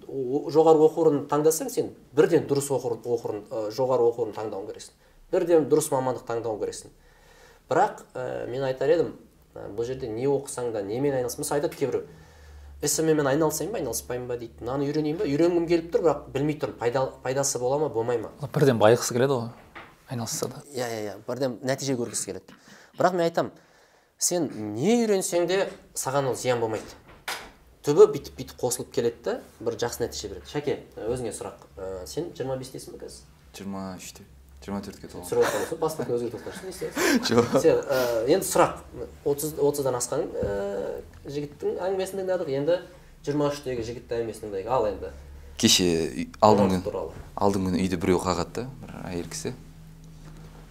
жоғары 0.51 0.83
оқу 0.83 1.05
орнын 1.05 1.27
таңдасаң 1.31 1.71
сен 1.71 1.93
бірден 2.17 2.49
дұрыс 2.51 2.73
оқу 2.75 2.97
жоғары 3.71 4.09
оқу 4.11 4.27
орнын 4.27 4.35
таңдауың 4.35 4.67
керексің. 4.73 4.97
Бірден 5.31 5.69
дұрыс 5.71 5.93
мамандық 5.95 6.27
таңдауың 6.27 6.61
керексің. 6.65 6.91
Бірақ 7.71 8.03
ә, 8.15 8.47
мен 8.51 8.67
айтар 8.67 8.91
едім 8.91 9.13
бұл 9.55 9.87
жерде 9.87 10.11
не 10.11 10.27
оқысаң 10.27 10.73
да 10.75 10.83
немен 10.83 11.15
айналыс 11.15 11.39
мысалы 11.39 11.61
айтады 11.61 11.79
кейбіреу 11.79 12.05
сммен 12.83 13.27
айналысайын 13.27 13.73
ба 13.73 13.79
айналыспаймын 13.79 14.29
ба 14.29 14.37
дейді. 14.37 14.61
Мынаны 14.61 14.87
үйренейін 14.87 15.17
ба? 15.19 15.25
Үйренгім 15.25 15.67
келіп 15.67 15.89
тұр 15.95 16.05
бірақ 16.05 16.27
білмей 16.35 16.59
тұрмын 16.61 16.77
пайда, 16.79 17.07
пайдасы 17.23 17.59
бола 17.59 17.79
ма 17.81 17.89
болмай 17.89 18.19
ма? 18.21 18.31
Бірден 18.53 18.79
байығысы 18.79 19.17
келеді 19.17 19.33
ғой. 19.33 19.49
Айналысса 20.09 20.49
да. 20.49 20.63
Иә 20.73 20.87
иә 20.87 21.01
иә. 21.07 21.15
Бірден 21.27 21.59
нәтиже 21.63 21.97
көргісі 21.99 22.31
келеді. 22.31 22.57
Бірақ 22.99 23.17
мен 23.17 23.27
айтамын 23.27 23.53
сен 24.19 24.49
не 24.75 25.03
үйренсең 25.03 25.47
де 25.51 25.67
саған 25.95 26.31
ол 26.31 26.37
зиян 26.37 26.61
болмайды. 26.61 26.87
Түбі 27.87 28.09
бүйтіп 28.15 28.39
бүйтіп 28.39 28.61
қосылып 28.61 28.93
келеді 28.95 29.23
да 29.25 29.35
бір 29.61 29.77
жақсы 29.79 30.05
нәтиже 30.07 30.31
береді. 30.33 30.49
Шәке 30.51 30.79
өзіңе 31.07 31.35
сұрақ. 31.37 31.67
Ә, 31.77 32.07
сен 32.07 32.33
жиырма 32.35 32.57
бестесің 32.59 32.97
ба 32.97 33.05
қазір? 33.05 33.29
Жиырма 33.55 33.85
үште. 33.99 34.25
Жиырма 34.65 34.81
төртке 34.83 35.07
толдым 35.07 35.29
түсіріп 35.29 35.69
сол 35.69 35.79
паспортты 35.79 36.17
өзгертіп 36.17 36.41
отырсың 36.41 36.67
не 36.67 36.73
істейсің? 36.75 37.21
Жоқ. 37.29 37.53
Сен 37.63 37.79
ә, 37.85 38.01
енді 38.33 38.49
сұрақ. 38.49 38.81
Отыз 39.29 39.53
отыздан 39.61 39.99
асқан 40.01 40.25
ә, 40.33 40.57
жігіттің 41.29 41.79
әңгімесін 41.87 42.23
тыңдадық 42.23 42.51
енді 42.57 42.81
жиырма 43.27 43.53
үштегі 43.53 43.87
жігіттің 43.87 44.25
әңгімесін 44.25 44.49
тыңдайық 44.49 44.73
ал 44.73 44.89
енді. 44.91 45.13
Кеше 45.61 45.87
алдыңғы 46.45 46.81
алдыңғы 47.37 47.71
күні 47.71 47.85
үйде 47.85 48.01
біреу 48.01 48.19
қағады 48.25 48.65
да 48.65 48.67
бір 48.83 48.97
әйел 49.13 49.31
кісі. 49.31 49.55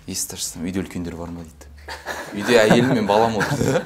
Есікті 0.08 0.38
ашсам 0.38 0.66
үйде 0.66 0.82
үлкендер 0.84 1.16
бар 1.20 1.32
ма 1.34 1.46
дейді? 1.46 1.70
Үйде 2.36 2.60
әйелім 2.62 2.94
мен 3.00 3.08
балам 3.10 3.38
отыр. 3.42 3.84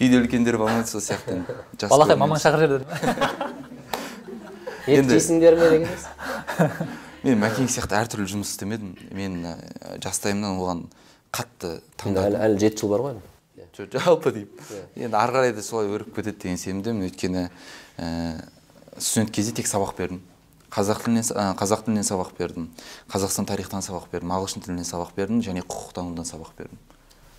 Үйде 0.00 0.20
үлкендер 0.20 0.58
бар 0.60 0.74
ма 0.76 0.86
сол 0.88 1.00
сияқты. 1.04 1.40
Балақай 1.88 2.18
мамаң 2.20 2.40
шақырып 2.42 2.76
жіберді 2.76 3.56
ет 4.86 5.08
жейсіңдер 5.10 5.56
ме 5.58 5.70
деген 5.70 5.88
мен 7.26 7.40
мәкең 7.42 7.66
сияқты 7.72 7.96
әртүрлі 7.98 8.28
жұмыс 8.36 8.52
істемедім. 8.54 8.92
Мен 9.16 9.40
жастайымнан 10.04 10.60
оған 10.60 10.84
қатты 11.34 11.80
таңдадым. 11.98 12.38
әлі 12.46 12.60
жеті 12.62 12.84
жыл 12.84 12.92
бар 12.94 13.06
ғой 13.06 13.16
енді. 13.16 13.98
Жалпы 13.98 14.32
деймін. 14.32 14.84
Енді 14.94 15.18
ары 15.18 15.34
қарай 15.34 15.52
да 15.56 15.62
солай 15.66 15.90
өріп 15.90 16.14
кетеді 16.16 16.38
деген 16.44 16.60
сенімдемін. 16.60 17.08
Өйткені 17.10 17.48
студент 18.96 19.34
кезде 19.34 19.52
тек 19.58 19.66
сабақ 19.68 19.96
бердім. 19.98 20.22
Қазақ 20.76 21.06
тілінен 21.06 21.24
қазақ 21.56 21.86
тілінен 21.86 22.04
сабақ 22.04 22.34
бердім 22.36 22.68
қазақстан 23.08 23.48
тарихтан 23.48 23.84
сабақ 23.84 24.10
бердім 24.12 24.34
ағылшын 24.36 24.64
тілінен 24.66 24.84
сабақ 24.84 25.14
бердім 25.16 25.40
және 25.40 25.64
құқықтанудан 25.64 26.28
сабақ 26.28 26.52
бердім. 26.58 26.78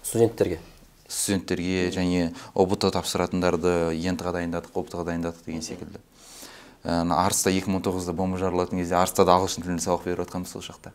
Студенттерге? 0.01 0.59
Студенттерге 1.07 1.91
және 1.93 2.31
ұбт 2.57 2.87
тапсыратындарды 2.95 3.93
ент 3.93 4.23
ға 4.25 4.33
дайындадық 4.39 4.81
ұбт 4.81 4.97
ға 4.97 5.05
дайындадық 5.11 5.45
деген 5.45 5.61
секілді. 5.61 6.01
Арыста 6.83 7.53
екі 7.53 7.69
мың 7.69 7.79
он 7.81 7.85
тоғызда 7.85 8.13
бомба 8.17 8.41
жарылатын 8.41 8.81
кезде 8.81 8.97
арыста 8.97 9.25
да 9.27 9.37
ағылшын 9.37 9.65
тілінде 9.65 9.85
сабақ 9.85 10.07
беріп 10.07 10.25
жатқанбыз 10.25 10.55
сол 10.55 10.65
жақта 10.65 10.93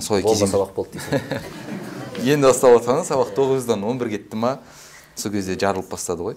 солай 0.00 0.22
бомба 0.22 0.46
сабақ 0.46 0.74
болды 0.76 0.98
дейсің. 0.98 1.42
Енді 2.32 2.48
басталып 2.50 2.82
жатқан 2.82 3.06
сабақ 3.08 3.34
тоғыздан 3.36 3.84
он 3.88 3.98
бір 3.98 4.12
кетті 4.14 4.38
ма 4.38 4.58
сол 5.16 5.32
кезде 5.32 5.56
жарылып 5.58 5.88
бастады 5.90 6.26
ғой. 6.26 6.36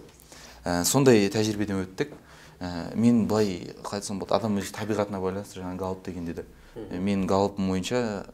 Сондай 0.87 1.27
тәжірибеден 1.29 1.83
өттік. 1.83 2.13
Мен 2.59 3.27
былай 3.27 3.75
қалай 3.83 3.99
айтсам 3.99 4.19
болады 4.19 4.39
адам 4.39 4.57
өзі 4.61 4.71
табиғатына 4.75 5.19
байланысты 5.19 5.59
жаңағы 5.59 5.77
галып 5.81 6.05
деген 6.05 6.25
деді. 6.25 6.45
Мен 6.91 7.27
галпым 7.27 7.67
бойынша 7.71 8.25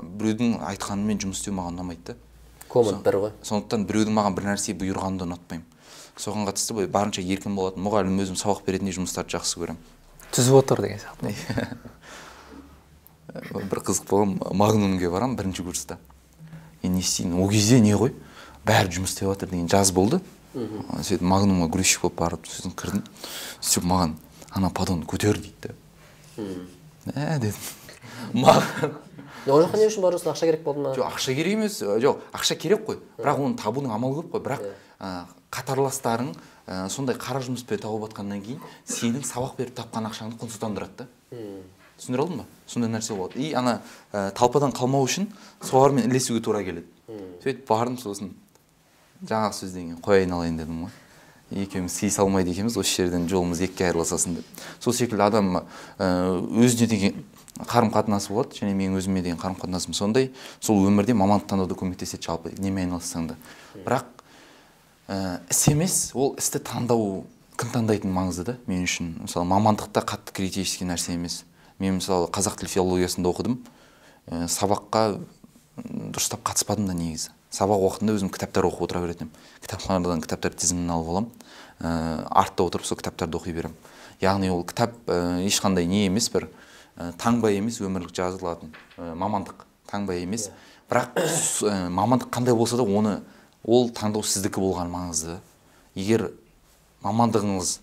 біреудің 0.00 0.60
айтқанымен 0.64 1.20
жұмыс 1.20 1.40
істеу 1.42 1.54
маған 1.58 1.76
ұнамайды 1.76 2.12
да. 2.12 2.16
Коммент 2.70 3.04
бір 3.04 3.18
ғой 3.20 3.32
сондықтан 3.44 3.84
біреудің 3.88 4.16
маған 4.16 4.36
бір 4.38 4.48
нәрсе 4.52 4.74
бұйырғанын 4.80 5.20
да 5.20 5.28
ұнатпаймын. 5.28 5.66
Соған 6.16 6.48
қатысты 6.48 6.76
былай 6.76 6.88
барынша 6.92 7.22
еркін 7.24 7.56
болатын 7.56 7.84
мұғалім 7.84 8.20
өзім 8.24 8.36
сабақ 8.40 8.64
беретіндей 8.66 8.96
жұмыстарды 8.96 9.36
жақсы 9.36 9.60
көремін. 9.60 9.80
Түзіп 10.32 10.56
отыр 10.60 10.82
деген 10.84 11.00
сияқты. 11.02 11.34
Бір 13.70 13.82
қызық 13.86 14.08
болған 14.10 14.56
магнумге 14.56 15.10
барамын 15.10 15.36
бірінші 15.38 15.64
курста. 15.66 15.98
Енді 16.82 16.96
не 16.96 17.04
істеймін 17.04 17.40
ол 17.42 17.50
кезде 17.50 17.80
не 17.80 17.94
ғой? 17.94 18.12
Бәрі 18.66 18.92
жұмыс 18.98 19.14
істеп 19.14 19.30
жатыр 19.30 19.50
деген 19.50 19.68
жаз 19.68 19.92
болды. 19.92 20.20
Сөйтіп 20.54 21.22
магнумға 21.22 21.68
грузчик 21.70 22.02
болып 22.06 22.18
барып 22.18 22.48
сосын 22.50 22.74
кірдім. 22.74 23.04
Сөйтіп 23.60 23.86
маған 23.90 24.16
ана 24.56 24.70
подонды 24.74 25.06
көтер 25.10 25.38
дейді 25.38 25.70
да 25.70 25.76
ә 27.14 27.38
дедім. 27.38 27.60
Маған. 28.44 28.94
Ол 29.48 29.62
жаққа 29.62 29.78
не 29.80 29.86
үшін 29.88 30.04
барып 30.04 30.26
ақша 30.26 30.48
керек 30.48 30.62
болды 30.64 30.82
ма? 30.84 30.94
Жоқ 30.96 31.06
ақша 31.14 31.34
керек 31.34 31.56
емес. 31.56 31.80
Жоқ 31.80 32.20
ақша 32.36 32.56
керек 32.60 32.84
қой. 32.86 32.98
Бірақ 33.18 33.40
оны 33.40 33.56
табудың 33.56 33.94
амалы 33.94 34.20
көп 34.20 34.34
қой. 34.34 34.42
Бірақ 34.44 34.66
ә, 35.00 35.24
қатарластарың 35.54 36.34
ә, 36.66 36.88
сондай 36.92 37.16
қара 37.16 37.40
жұмыспен 37.44 37.80
тауып 37.80 38.10
жатқаннан 38.10 38.42
кейін 38.44 38.60
сенің 38.84 39.24
сабақ 39.24 39.56
беріп 39.58 39.76
тапқан 39.78 40.10
ақшаңды 40.10 40.38
құнсыздандырады 40.42 41.04
да. 41.04 41.08
Түсіндіре 42.00 42.26
алдым 42.26 42.42
ба? 42.42 42.46
Сондай 42.66 42.92
нәрсе 42.92 43.16
болады. 43.16 43.40
И 43.40 43.52
ана 43.56 43.80
ә, 44.12 44.30
талпадан 44.36 44.74
қалмау 44.76 45.08
үшін 45.08 45.30
солармен 45.62 46.10
ілесуге 46.10 46.44
тура 46.44 46.62
келеді. 46.64 46.86
Сөйтіп 47.42 47.66
бардым 47.68 47.98
сосын. 47.98 48.34
Жаңағы 49.26 49.56
сөзден 49.56 49.88
кейін 49.90 50.02
қоя 50.04 50.24
айналайын 50.24 50.58
дедім 50.60 50.84
ғой. 50.86 50.92
Екеуміз 51.50 51.96
сыйыса 51.98 52.22
алмайды 52.22 52.52
екенбіз 52.54 52.76
осы 52.78 53.02
жерден 53.02 53.26
жолымыз 53.28 53.60
екіге 53.64 53.88
айырылысасын 53.88 54.36
деп. 54.38 54.60
Сол 54.78 54.94
секілді 54.94 55.24
адам 55.24 55.64
өзіне 55.98 56.86
деген 56.86 57.24
қарым 57.58 57.90
қатынасы 57.90 58.30
болады 58.30 58.54
және 58.60 58.76
менің 58.78 59.00
өзіме 59.00 59.22
деген 59.24 59.40
қарым 59.40 59.58
қатынасым 59.58 59.96
сондай. 59.98 60.30
Сол 60.60 60.78
өмірде 60.86 61.16
мамандық 61.18 61.50
таңдауда 61.50 61.74
көмектеседі 61.80 62.28
жалпы 62.28 62.54
немен 62.58 62.86
айналыссаң 62.86 63.32
да. 63.32 63.36
Бірақ 63.74 64.06
ә, 65.08 65.40
іс 65.50 65.66
емес 65.68 65.98
ол 66.14 66.36
істі 66.38 66.62
таңдау 66.62 67.24
кім 67.58 67.74
таңдайтыны 67.74 68.14
маңызды 68.14 68.46
да 68.52 68.56
мен 68.70 68.86
үшін. 68.86 69.16
Мысалы 69.26 69.50
мамандықта 69.50 70.06
қатты 70.06 70.32
критический 70.32 70.86
нәрсе 70.86 71.18
емес. 71.18 71.42
Мен 71.82 71.98
мысалы 71.98 72.30
қазақ 72.30 72.62
тіл 72.62 72.70
филологиясында 72.70 73.34
оқыдым. 73.34 73.58
Ә, 74.30 74.46
сабаққа 74.46 75.18
дұрыстап 75.82 76.46
қатыспадым 76.46 76.86
да 76.86 76.94
негізі. 76.94 77.34
Сабақ 77.50 77.82
уақытында 77.82 78.14
өзім 78.14 78.30
кітаптар 78.30 78.66
оқып 78.68 78.84
отыра 78.86 79.02
беретін 79.02 79.28
едім. 79.28 79.48
Кітапханадан 79.64 80.22
кітаптар 80.22 80.54
тізімін 80.54 80.90
алып 80.94 81.10
аламын. 81.10 81.30
Ә, 81.80 81.90
артта 82.30 82.66
отырып 82.66 82.86
сол 82.86 82.98
кітаптарды 83.00 83.38
оқи 83.38 83.54
беремін. 83.56 83.76
Яғни 84.22 84.50
ол 84.54 84.62
кітап 84.64 84.94
ә, 85.10 85.40
ешқандай 85.46 85.88
не 85.90 86.06
емес 86.06 86.30
бір 86.30 86.48
ә, 86.96 87.10
таңба 87.18 87.50
емес 87.56 87.80
өмірлік 87.82 88.14
жазылатын 88.14 88.70
ә, 88.98 89.14
мамандық. 89.18 89.66
Таңба 89.90 90.14
емес. 90.20 90.50
Бірақ 90.90 91.16
ә, 91.18 91.88
мамандық 91.90 92.30
қандай 92.30 92.54
болса 92.54 92.78
да 92.78 92.84
оны 92.86 93.18
ол 93.64 93.90
таңдау 93.90 94.22
сіздікі 94.22 94.62
болған 94.62 94.92
маңызды. 94.92 95.40
Егер 95.94 96.30
мамандығыңыз 97.02 97.78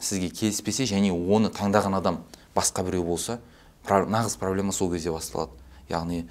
сізге 0.00 0.30
келіспесе 0.34 0.88
және 0.88 1.12
оны 1.12 1.52
таңдаған 1.54 1.98
адам 2.00 2.22
басқа 2.56 2.82
біреу 2.86 3.04
болса 3.04 3.38
нағыз 3.86 4.36
проблема 4.38 4.72
сол 4.72 4.90
кезде 4.92 5.12
басталады. 5.12 5.52
Яғни 5.88 6.24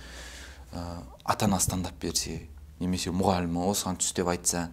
ә, 0.73 1.01
ата 1.23 1.45
анасы 1.45 1.71
таңдап 1.71 1.99
берсе 2.01 2.41
немесе 2.79 3.11
мұғалімі 3.11 3.65
осыған 3.69 3.99
түс 3.99 4.13
деп 4.17 4.29
айтса 4.31 4.69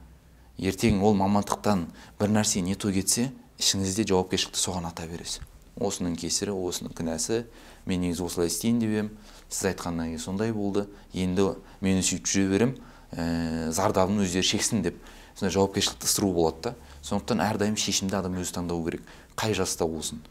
ертең 0.59 1.03
ол 1.05 1.17
мамандықтан 1.19 1.87
бір 2.21 2.33
нәрсе 2.39 2.63
не 2.65 2.77
той 2.77 2.95
кетсе 2.97 3.31
ішіңізде 3.61 4.07
жауапкершілікті 4.11 4.61
соған 4.61 4.89
ата 4.91 5.07
бересіз. 5.09 5.41
Осының 5.77 6.17
кесірі 6.17 6.55
осының 6.57 6.95
кінәсі 6.97 7.43
мен 7.87 8.01
негізі 8.05 8.25
осылай 8.25 8.49
істейін 8.49 8.79
деп 8.81 8.95
едім 8.95 9.11
сіз 9.49 9.73
айтқаннан 9.73 10.13
кейін 10.13 10.23
сондай 10.23 10.53
болды. 10.53 10.87
Енді 11.13 11.51
мен 11.85 12.01
сөйтіп 12.01 12.31
жүре 12.33 12.49
беремін 12.53 12.79
ә, 13.13 13.71
зардабын 13.73 14.23
өздері 14.25 14.49
шексін 14.49 14.85
деп 14.87 14.97
сондай 15.37 15.53
жауапкершілікті 15.57 16.09
ысыру 16.09 16.33
болады 16.33 16.71
да. 16.71 16.75
Сондықтан 17.05 17.45
әрдайым 17.45 17.77
шешімді 17.77 18.17
адам 18.19 18.41
өзі 18.41 18.57
таңдау 18.57 18.81
керек. 18.89 19.05
Қай 19.37 19.53
жаста 19.55 19.87
болсын. 19.87 20.23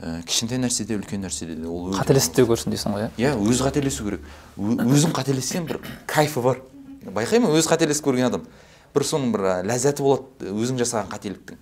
Ә, 0.00 0.22
кішкентай 0.24 0.58
нәрседе 0.62 0.96
үлкен 0.98 1.22
нәрседе 1.24 1.56
де 1.58 1.66
ол 1.66 1.92
қателесіп 1.96 2.36
те 2.38 2.44
көрсін 2.46 2.74
дейсің 2.74 2.94
ғой 2.94 3.08
иә? 3.18 3.34
Өзі 3.34 3.66
қателесу 3.66 4.06
керек. 4.06 4.26
Өзің 4.58 5.14
қателессең 5.16 5.66
бір 5.68 5.80
кайфы 6.06 6.42
бар. 6.44 6.62
Байқаймын 7.04 7.54
өзі 7.54 7.70
қателесіп 7.72 8.06
көрген 8.06 8.28
адам? 8.30 8.46
Бір 8.94 9.04
соның 9.04 9.32
бір 9.34 9.46
ләззаты 9.68 10.02
болады 10.04 10.52
өзің 10.54 10.80
жасаған 10.82 11.10
қателіктің. 11.12 11.58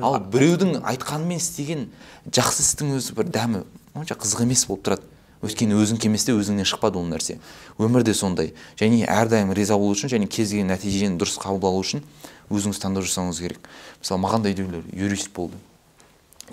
Ал 0.00 0.18
біреудің 0.32 0.80
айтқанымен 0.86 1.40
істеген 1.40 1.88
жақсы 2.30 2.64
істің 2.64 2.94
өзі 2.96 3.16
бір 3.18 3.30
дәмі 3.34 3.64
онша 3.94 4.14
қызық 4.14 4.44
емес 4.46 4.66
болып 4.68 4.84
тұрады. 4.86 5.06
Өйткені 5.40 5.78
өзің 5.80 5.96
келместе 5.96 6.34
өзіңнен 6.36 6.68
шықпады 6.68 7.00
ол 7.00 7.06
нәрсе. 7.08 7.38
Өмірде 7.80 8.12
сондай. 8.14 8.52
Және 8.76 9.06
әрдайым 9.08 9.54
риза 9.56 9.78
болу 9.80 9.96
үшін 9.96 10.12
және 10.12 10.28
кез 10.28 10.52
келген 10.52 10.68
нәтижені 10.68 11.16
дұрыс 11.16 11.38
қабылдау 11.40 11.80
үшін 11.80 12.04
өзіңіз 12.52 12.82
таңдау 12.82 13.06
жасауыңыз 13.08 13.40
керек. 13.40 13.70
Мысалы 14.02 14.20
маған 14.20 14.44
да 14.44 14.52
үйдегілер 14.52 14.84
юрист 14.92 15.32
болды. 15.32 15.56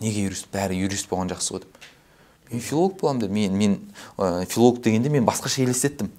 Неге 0.02 0.28
юрист 0.28 0.48
бәрі 0.54 0.78
юрист 0.78 1.10
болған 1.10 1.32
жақсы 1.34 1.56
ғой 1.56 1.66
деп. 1.66 1.90
Мен 2.52 2.62
филолог 2.62 3.00
боламын 3.00 3.22
деп. 3.26 3.32
Мен 3.32 3.58
мен 3.58 3.80
ә, 4.18 4.46
филолог 4.46 4.82
дегенде 4.82 5.10
мен 5.10 5.26
басқаша 5.26 5.64
елестеттім 5.64 6.12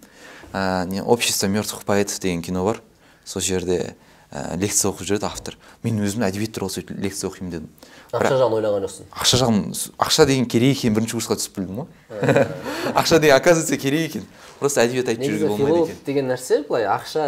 ә, 0.52 0.86
не 0.86 1.02
общество 1.02 1.46
мертвых 1.46 1.84
поэтов 1.84 2.20
деген 2.20 2.42
кино 2.42 2.64
бар. 2.64 2.82
Сол 3.24 3.42
жерде 3.42 3.96
ә, 4.30 4.56
лекция 4.56 4.90
оқып 4.90 5.06
жүреді 5.08 5.26
автор. 5.28 5.56
Мен 5.82 6.00
өзім 6.04 6.24
әдебиет 6.26 6.52
туралы 6.56 6.72
сөйтіп 6.74 6.98
лекция 7.00 7.30
оқимын 7.30 7.50
дедім. 7.52 7.68
Ақша 8.12 8.38
жағын 8.40 8.56
ойлаған 8.58 8.84
жоқсың. 8.86 9.08
Ақша 9.12 9.38
жағын 9.42 9.58
ақша 10.00 10.24
деген 10.28 10.46
керек 10.48 10.78
екенін 10.78 10.94
бірінші 10.96 11.18
курсқа 11.18 11.36
түсіп 11.36 11.58
білдім 11.58 11.82
ғой. 11.82 12.46
Ақша 13.00 13.18
деген 13.20 13.36
оказывается 13.36 13.76
керек 13.76 14.10
екен. 14.10 14.26
Просто 14.58 14.82
әдебиет 14.82 15.08
айтып 15.12 15.24
жүруге 15.28 15.48
болмайды 15.48 15.82
екен. 15.84 15.98
деген 16.06 16.28
нәрсе 16.32 16.62
былай 16.66 16.88
ақша 16.88 17.26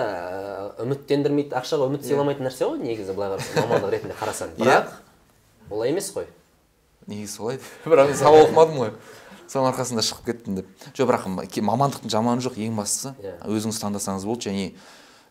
үміттендірмейді 0.83 1.55
ақшаға 1.61 1.87
үміт 1.91 2.09
сыйламайтын 2.09 2.49
нәрсе 2.49 2.67
ғой 2.67 2.81
негізі 2.81 3.15
былай 3.15 3.37
қарасаң 3.37 3.69
мамандық 3.69 3.93
ретінде 3.95 4.17
қарасаң. 4.19 4.57
Бірақ 4.57 4.89
олай 5.71 5.93
емес 5.93 6.11
қой. 6.17 6.27
Негізі 7.11 7.35
солай 7.35 7.59
бірақ 7.85 8.11
мен 8.13 8.19
сабақ 8.21 8.47
оқымадым 8.47 8.81
ғой 8.85 8.95
соның 9.51 9.73
арқасында 9.73 10.03
шығып 10.07 10.27
кеттім 10.31 10.61
деп. 10.61 10.67
Жоқ 10.95 11.11
бірақ 11.11 11.27
мамандықтың 11.67 12.11
жаманы 12.13 12.45
жоқ 12.45 12.59
ең 12.63 12.77
бастысы. 12.79 13.15
Иә. 13.19 13.35
өзіңіз 13.51 13.81
таңдасаңыз 13.83 14.27
болды 14.29 14.47
және 14.47 14.71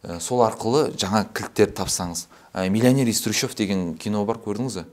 ә, 0.03 0.19
сол 0.19 0.43
арқылы 0.43 0.89
жаңа 0.99 1.23
кілттерді 1.31 1.77
тапсаңыз. 1.79 2.25
Ә, 2.53 2.67
миллионер 2.69 3.07
из 3.07 3.21
трущоб 3.23 3.55
деген 3.55 3.93
кино 3.95 4.25
бар 4.27 4.41
көрдіңіз 4.43 4.81
ба 4.81 4.85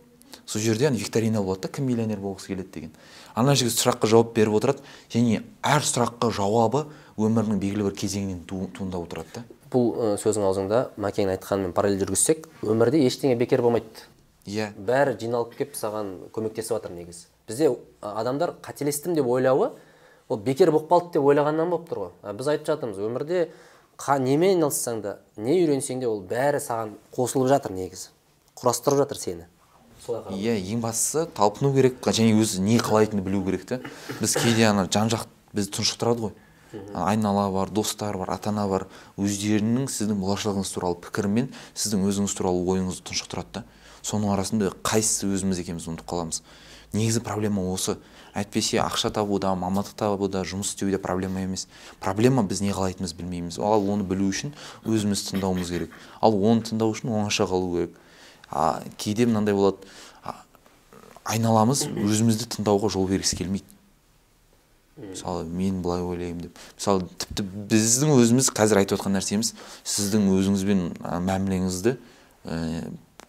сол 0.46 0.62
жерде 0.62 0.86
ана 0.86 0.96
викторина 0.96 1.42
болады 1.42 1.66
да 1.66 1.68
кім 1.74 1.88
миллионер 1.90 2.20
болғысы 2.22 2.52
келеді 2.54 2.70
деген. 2.72 2.92
Ана 3.34 3.56
жігіт 3.58 3.74
сұраққа 3.74 4.06
жауап 4.06 4.32
беріп 4.36 4.54
отырады 4.60 4.84
және 5.10 5.42
әр 5.66 5.82
сұраққа 5.82 6.30
жауабы 6.30 6.86
өмірінің 7.18 7.58
белгілі 7.58 7.88
бір 7.88 7.96
кезеңінен 7.98 8.44
ту- 8.46 8.68
туындап 8.76 9.08
отырады 9.08 9.26
да. 9.34 9.42
Бұл 9.72 9.90
ә, 9.98 10.12
сөзің 10.22 10.46
аузыңда 10.46 10.84
мәкеңнің 11.02 11.34
айтқанымен 11.34 11.74
параллель 11.74 12.04
жүргізсек 12.04 12.46
өмірде 12.62 13.02
ештеңе 13.08 13.34
бекер 13.34 13.64
болмайды. 13.66 14.06
Иә. 14.46 14.72
бәрі 14.78 15.16
жиналып 15.20 15.56
келіп 15.56 15.74
саған 15.76 16.30
көмектесіп 16.32 16.78
жатыр 16.78 16.94
негізі. 16.94 17.26
Бізде 17.48 17.70
адамдар 18.00 18.54
қателестім 18.62 19.14
деп 19.14 19.26
ойлауы 19.26 19.72
ол 20.28 20.36
бекер 20.38 20.70
болып 20.70 20.90
қалды 20.90 21.18
деп 21.18 21.26
ойлағаннан 21.26 21.70
болып 21.70 21.88
тұр 21.90 21.98
ғой. 22.06 22.32
Біз 22.32 22.48
айтып 22.48 22.66
жатырмыз 22.66 22.98
өмірде 22.98 23.50
қа, 23.98 24.18
немен 24.18 24.56
айналыссаң 24.56 25.02
да 25.02 25.18
не 25.36 25.58
үйренсең 25.60 26.00
де 26.00 26.08
ол 26.08 26.22
бәрі 26.22 26.60
саған 26.62 26.96
қосылып 27.14 27.50
жатыр 27.50 27.74
негізі. 27.76 28.10
Құрастырып 28.56 29.02
жатыр 29.04 29.20
сені. 29.20 29.46
Иә 30.06 30.56
ең 30.60 30.82
бастысы 30.84 31.26
талпыну 31.34 31.72
керек 31.74 31.98
және 32.04 32.34
өзі 32.38 32.62
не 32.62 32.78
қалайтынын 32.78 33.24
білу 33.26 33.42
керек 33.46 33.66
та 33.66 33.80
біз 34.20 34.36
кейде 34.38 34.66
ана 34.68 34.86
жан 34.86 35.10
жақ 35.10 35.26
бізді 35.54 35.78
тұншықтырады 35.78 36.28
ғой. 36.28 36.34
Айнала 36.94 37.48
бар 37.50 37.70
достар 37.70 38.16
бар 38.18 38.30
ата 38.34 38.50
ана 38.50 38.66
бар. 38.68 38.86
Өздерінің 39.18 39.88
сіздің 39.90 40.20
болашағыңыз 40.22 40.72
туралы 40.74 40.98
пікірімен 41.02 41.50
сіздің 41.74 42.06
өзіңіз 42.10 42.36
туралы 42.38 42.62
ойыңызды 42.62 43.06
тұншықтырады 43.10 43.60
да. 43.60 43.64
Соның 44.06 44.32
арасында 44.36 44.70
қайсысы 44.86 45.28
өзіміз 45.34 45.60
екенімізді 45.64 45.92
ұмытып 45.92 46.08
қаламыз. 46.10 46.42
Негізі 46.94 47.22
проблема 47.26 47.64
осы. 47.72 47.96
Әйтпесе 48.36 48.78
ақша 48.82 49.10
табуда 49.16 49.54
мамандық 49.56 49.96
табуда 49.96 50.42
жұмыс 50.46 50.75
істеуде 50.75 51.00
проблема 51.02 51.40
емес. 51.42 51.66
Проблема 52.04 52.44
біз 52.46 52.60
не 52.60 52.75
қалайтынымызды 52.76 53.22
білмейміз. 53.22 53.58
Ал 53.58 53.86
оны 53.90 54.04
білу 54.06 54.28
үшін 54.28 54.52
өзімізді 54.84 55.32
тыңдауымыз 55.34 55.72
керек. 55.72 55.94
Ал 56.20 56.36
оны 56.36 56.62
тыңдау 56.68 56.92
үшін 56.92 57.14
оңаша 57.16 57.48
қалу 57.48 57.72
керек. 57.75 57.96
А, 58.50 58.82
кейде 58.98 59.26
мынандай 59.26 59.56
болады. 59.56 59.88
А, 60.22 60.36
айналамыз 61.25 61.86
өзімізді 61.96 62.50
тыңдауға 62.58 62.92
жол 62.92 63.08
бергісі 63.08 63.40
келмейді. 63.40 63.64
Мысалы 64.96 65.44
мен 65.48 65.80
былай 65.84 66.04
ойлаймын 66.04 66.46
деп. 66.46 66.60
Мысалы 66.76 67.08
тіпті 67.20 67.44
біздің 67.72 68.14
өзіміз 68.16 68.52
қазір 68.56 68.80
айтып 68.80 69.00
отқан 69.00 69.16
нәрсеміз 69.16 69.52
сіздің 69.84 70.30
өзіңізбен 70.32 70.86
мәмілеңізді 71.26 71.96
ә, 72.44 72.60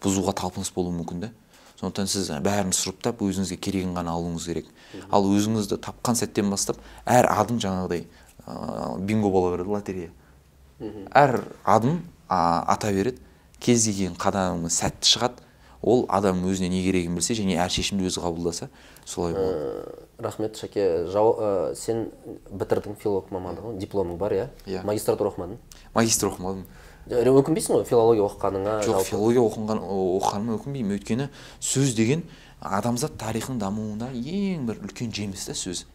бұзуға 0.02 0.34
талпыныс 0.38 0.72
болуы 0.74 0.94
мүмкін 1.00 1.26
да 1.26 1.32
сондықтан 1.78 2.08
сіз 2.10 2.30
бәрін 2.42 2.72
сұрыптап 2.74 3.20
өзіңізге 3.22 3.58
керегін 3.62 3.94
ғана 3.94 4.16
алуыңыз 4.18 4.46
керек. 4.50 4.70
Ал 5.14 5.26
өзіңізді 5.30 5.78
тапқан 5.84 6.18
сәттен 6.18 6.50
бастап 6.50 6.80
әр 7.06 7.28
адым 7.30 7.60
жаңағыдай 7.62 8.02
ә, 8.46 8.98
бинго 8.98 9.30
бола 9.30 9.52
береді 9.54 9.70
лотерея. 9.70 10.10
Әр 11.14 11.44
адым 11.62 12.00
а, 12.28 12.64
ата 12.74 12.90
береді. 12.92 13.22
Кез 13.62 13.86
келген 13.86 14.18
қадамыңыз 14.18 14.74
сәтті 14.74 15.12
шығады. 15.12 15.46
Ол 15.82 16.04
адам 16.10 16.42
өзіне 16.50 16.72
не 16.72 16.82
керегін 16.82 17.14
білсе 17.14 17.36
және 17.38 17.54
әр 17.62 17.70
шешімді 17.70 18.08
өзі 18.10 18.24
қабылдаса 18.24 18.66
солай 19.06 19.36
болады. 19.38 19.62
Ә, 19.62 20.22
рахмет 20.26 20.58
шәке. 20.58 21.06
Жау, 21.14 21.36
ә, 21.38 21.74
сен 21.78 22.08
бітірдің 22.50 22.98
филолог 22.98 23.30
мамандығын 23.30 23.78
дипломың 23.78 24.18
бар 24.18 24.34
иә? 24.34 24.48
Иә. 24.66 24.82
магистратура 24.82 25.30
оқымадың? 25.30 25.62
Магистр 25.94 26.32
оқымадым. 26.32 26.66
Ә, 26.66 26.77
өкінбейсің 27.08 27.78
ғой 27.78 27.84
филология 27.88 28.24
оқығаныңа 28.26 28.74
жоқ 28.84 29.04
филология 29.08 29.42
оқыған 29.42 29.80
оқығаныма 29.80 30.56
өкінбеймін. 30.58 30.96
Өйткені 30.98 31.28
сөз 31.60 31.94
деген 31.96 32.24
адамзат 32.60 33.16
тарихының 33.20 33.60
дамуында 33.62 34.10
ең 34.12 34.66
бір 34.68 34.82
үлкен 34.84 35.12
жеміс 35.14 35.46
та 35.48 35.56
сөз. 35.56 35.86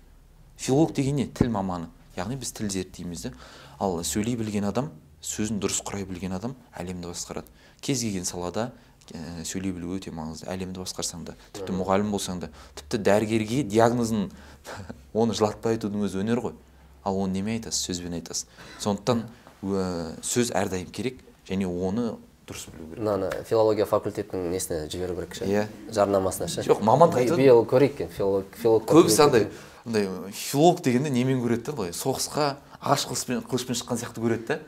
Филолог 0.58 0.94
деген 0.94 1.16
не? 1.16 1.28
Тіл 1.28 1.52
маманы. 1.54 1.90
Яғни 2.18 2.38
біз 2.38 2.52
тіл 2.54 2.70
зерттейміз 2.70 3.28
да. 3.28 3.34
Ал 3.80 4.02
сөйлей 4.04 4.38
білген 4.40 4.66
адам 4.70 4.90
сөзін 5.22 5.62
дұрыс 5.62 5.84
құрай 5.86 6.06
білген 6.08 6.34
адам 6.34 6.56
әлемді 6.78 7.12
басқарады. 7.12 7.48
Кез 7.82 8.02
келген 8.02 8.26
салада 8.26 8.72
ә, 9.12 9.44
сөйлей 9.46 9.74
білу 9.74 9.98
өте 9.98 10.12
маңызды. 10.14 10.48
Әлемді 10.52 10.84
басқарсаң 10.84 11.26
да 11.28 11.38
тіпті 11.54 11.76
мұғалім 11.78 12.12
болсаң 12.14 12.44
да 12.44 12.50
тіпті 12.76 13.02
дәрігерге 13.04 13.64
диагнозын 13.68 14.30
оны 15.14 15.34
жылатпай 15.34 15.78
айтудың 15.78 16.06
өзі 16.08 16.22
өнер 16.24 16.44
ғой. 16.44 16.58
Ал 17.04 17.18
оны 17.20 17.40
немен 17.40 17.58
айтасыз? 17.58 17.90
Сөзбен 17.90 18.16
айтасыз. 18.20 18.48
Сондықтан 18.84 19.26
сөз 19.64 20.52
әрдайым 20.52 20.92
керек 20.92 21.24
және 21.48 21.68
оны 21.68 22.16
дұрыс 22.48 22.68
білу 22.74 22.90
керек. 22.90 23.00
Мынаны 23.00 23.30
филология 23.48 23.86
факультетінің 23.88 24.52
несіне 24.52 24.90
жіберу 24.92 25.16
керек 25.16 25.36
ше? 25.40 25.48
Иә. 25.48 25.68
жарнамасына 25.96 26.50
ше? 26.52 26.66
Жоқ, 26.68 26.84
мамандық 26.84 27.24
айтып 27.24 27.40
биыл 27.40 27.64
көрейік 27.64 27.96
екен 27.96 28.12
филолог 28.12 28.58
филолог 28.60 28.88
көбісі 28.90 29.24
андай 29.24 29.48
андай 29.86 30.10
филолог 30.32 30.84
дегенде 30.84 31.10
немен 31.10 31.40
көреді 31.44 31.72
да 31.72 31.78
былай? 31.78 31.96
Соғысқа 31.96 32.56
ағаш 32.84 33.08
қылышпен 33.08 33.44
қылышпен 33.48 33.80
шыққан 33.80 34.04
сияқты 34.04 34.24
көреді 34.24 34.48
да. 34.48 34.60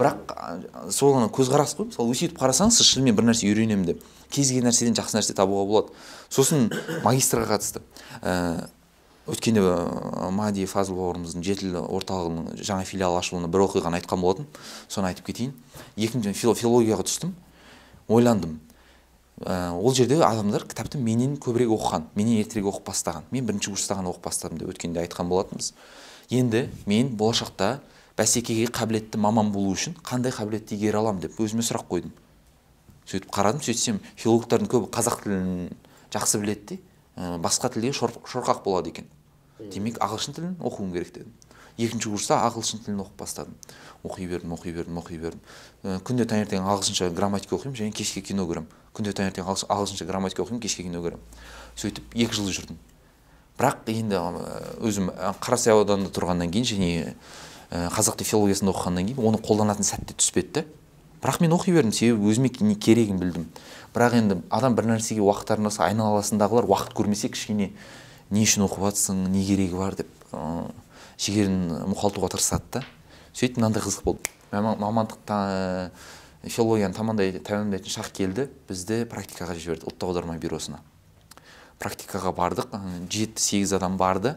Бірақ 0.00 0.90
сол 0.90 1.12
ғана 1.12 1.28
көзқарас 1.28 1.74
қой. 1.76 1.90
Мысалы 1.90 2.14
өсиетіп 2.14 2.38
қарасаңыз 2.40 2.78
сіз 2.80 2.88
шынымен 2.88 3.18
бір 3.18 3.26
нәрсе 3.28 3.50
үйренемін 3.50 3.84
деп. 3.84 4.04
Кез 4.32 4.48
келген 4.48 4.70
нәрседен 4.70 4.96
жақсы 4.96 5.18
нәрсе 5.18 5.34
табуға 5.36 5.66
болады. 5.68 5.92
Сосын 6.32 6.70
магистрға 7.04 7.50
қатысты. 7.52 7.82
Ә, 8.22 8.70
өткенде 9.28 9.60
ә, 9.60 10.30
мади 10.32 10.64
фазыл 10.66 10.96
бауырымыздың 10.96 11.44
жетіл 11.44 11.76
орталығының 11.82 12.62
жаңа 12.64 12.86
филиал 12.88 13.18
ашылуына 13.18 13.50
бір 13.52 13.66
оқиғаны 13.66 14.00
айтқан 14.00 14.20
болатын. 14.20 14.46
Соны 14.88 15.10
айтып 15.12 15.26
кетейін. 15.28 15.52
Екінші 15.96 16.32
фил- 16.32 16.56
филологияға 16.56 17.04
түстім. 17.04 17.34
Ойландым. 18.08 18.58
Ә, 19.40 19.72
ол 19.72 19.94
жердегі 19.94 20.24
адамдар 20.26 20.64
кітапты 20.68 20.98
менен 20.98 21.36
көбірек 21.36 21.70
оқыған 21.76 22.08
менен 22.14 22.40
ертерек 22.40 22.66
оқып 22.72 22.90
бастаған. 22.90 23.28
Мен 23.30 23.46
бірінші 23.46 23.70
курста 23.70 23.94
ғана 23.96 24.10
оқып 24.12 24.24
бастадым 24.24 24.58
деп 24.58 24.72
өткенде 24.72 25.00
айтқан 25.04 25.28
болатынбыз. 25.28 25.72
Енді 26.30 26.68
мен 26.86 27.16
болашақта 27.16 27.80
бәсекеге 28.18 28.66
қабілетті 28.68 29.16
маман 29.16 29.52
болу 29.52 29.72
үшін 29.72 29.94
қандай 30.04 30.34
қабілетті 30.34 30.76
игере 30.76 30.98
аламын 30.98 31.22
деп 31.24 31.40
өзіме 31.40 31.64
сұрақ 31.64 31.88
қойдым. 31.88 32.12
Сөйтіп 33.08 33.32
қарадым 33.32 33.64
сөйтсем 33.64 34.00
филологтардың 34.20 34.68
көбі 34.68 34.90
қазақ 34.92 35.22
тілін 35.24 35.70
жақсы 36.12 36.40
біледі 36.42 36.66
де. 36.68 36.78
Басқа 37.16 37.70
тілге 37.72 37.92
шор- 37.92 38.20
шорқақ 38.24 38.62
болады 38.64 38.90
екен. 38.90 39.06
Демек 39.60 39.98
ағылшын 40.00 40.34
тілін 40.34 40.56
оқуым 40.60 40.92
керек 40.92 41.12
дедім. 41.14 41.32
Екінші 41.78 42.10
курста 42.10 42.38
ағылшын 42.46 42.80
тілін 42.84 43.00
оқып 43.04 43.16
бастадым. 43.18 43.54
Оқи 44.04 44.26
бердім 44.28 44.52
оқи 44.56 44.72
бердім 44.72 44.98
оқи 45.00 45.18
бердім. 45.20 45.40
Ә, 45.84 46.00
күнде 46.00 46.24
таңертең 46.28 46.64
ағылшынша 46.64 47.10
грамматика 47.12 47.56
оқимын 47.56 47.76
және 47.76 47.92
кешке 47.92 48.20
кино 48.20 48.44
көремін. 48.48 48.66
Күнде 48.94 49.12
таңертең 49.12 49.44
ағылш- 49.44 49.66
ағылшынша 49.68 50.06
грамматика 50.08 50.42
оқимын 50.42 50.60
кешке 50.60 50.82
кино 50.82 51.00
көремін. 51.00 51.20
Сөйтіп 51.76 52.16
екі 52.16 52.34
жыл 52.36 52.48
жүрдім. 52.52 52.76
Бірақ 53.58 53.84
енді 53.92 54.16
ә, 54.16 54.24
өзім 54.80 55.10
қарасай 55.40 55.72
ауданында 55.72 56.10
тұрғаннан 56.12 56.50
кейін 56.52 56.64
және 56.64 57.14
қазақ 57.70 58.16
тіл 58.18 58.26
филологиясында 58.26 58.72
оқығаннан 58.72 59.06
кейін 59.12 59.20
оны 59.20 59.40
қолданатын 59.40 59.84
сәтте 59.86 60.16
түспеді 60.16 60.64
бірақ 61.22 61.40
мен 61.40 61.52
оқи 61.52 61.72
бердім. 61.72 61.92
Себебі 61.92 62.32
өзіме 62.32 62.74
керегін 62.80 63.18
білдім. 63.20 63.48
Бірақ 63.94 64.16
енді 64.18 64.38
адам 64.50 64.76
бір 64.78 64.86
нәрсеге 64.92 65.22
уақыт 65.24 65.54
арнаса 65.56 65.84
айналасындағылар 65.88 66.68
уақыт 66.70 66.94
көрмесе 66.94 67.30
кішкене 67.32 67.72
не 68.30 68.44
үшін 68.46 68.66
оқып 68.68 68.86
жатсың 68.90 69.26
не 69.32 69.42
керегі 69.46 69.78
бар 69.78 69.96
деп 69.98 70.10
ә, 70.32 70.70
жігерін 71.18 71.90
мұқалтуға 71.90 72.30
тырысады 72.36 72.78
да. 72.78 72.84
Сөйтіп 73.34 73.58
мынандай 73.58 73.82
қызық 73.82 74.04
болды. 74.04 74.30
Мама- 74.52 74.76
мамандық 74.78 75.18
филологияны 76.42 76.94
тәмамдайтын 76.96 77.92
шақ 77.92 78.12
келді. 78.16 78.48
Бізді 78.68 79.04
практикаға 79.10 79.54
жіберді 79.54 79.86
ұлттық 79.90 80.08
аударма 80.08 80.38
бюросына. 80.40 80.80
Практикаға 81.78 82.32
бардық. 82.36 82.72
Жеті 83.10 83.42
сегіз 83.42 83.74
адам 83.76 83.98
барды. 84.00 84.36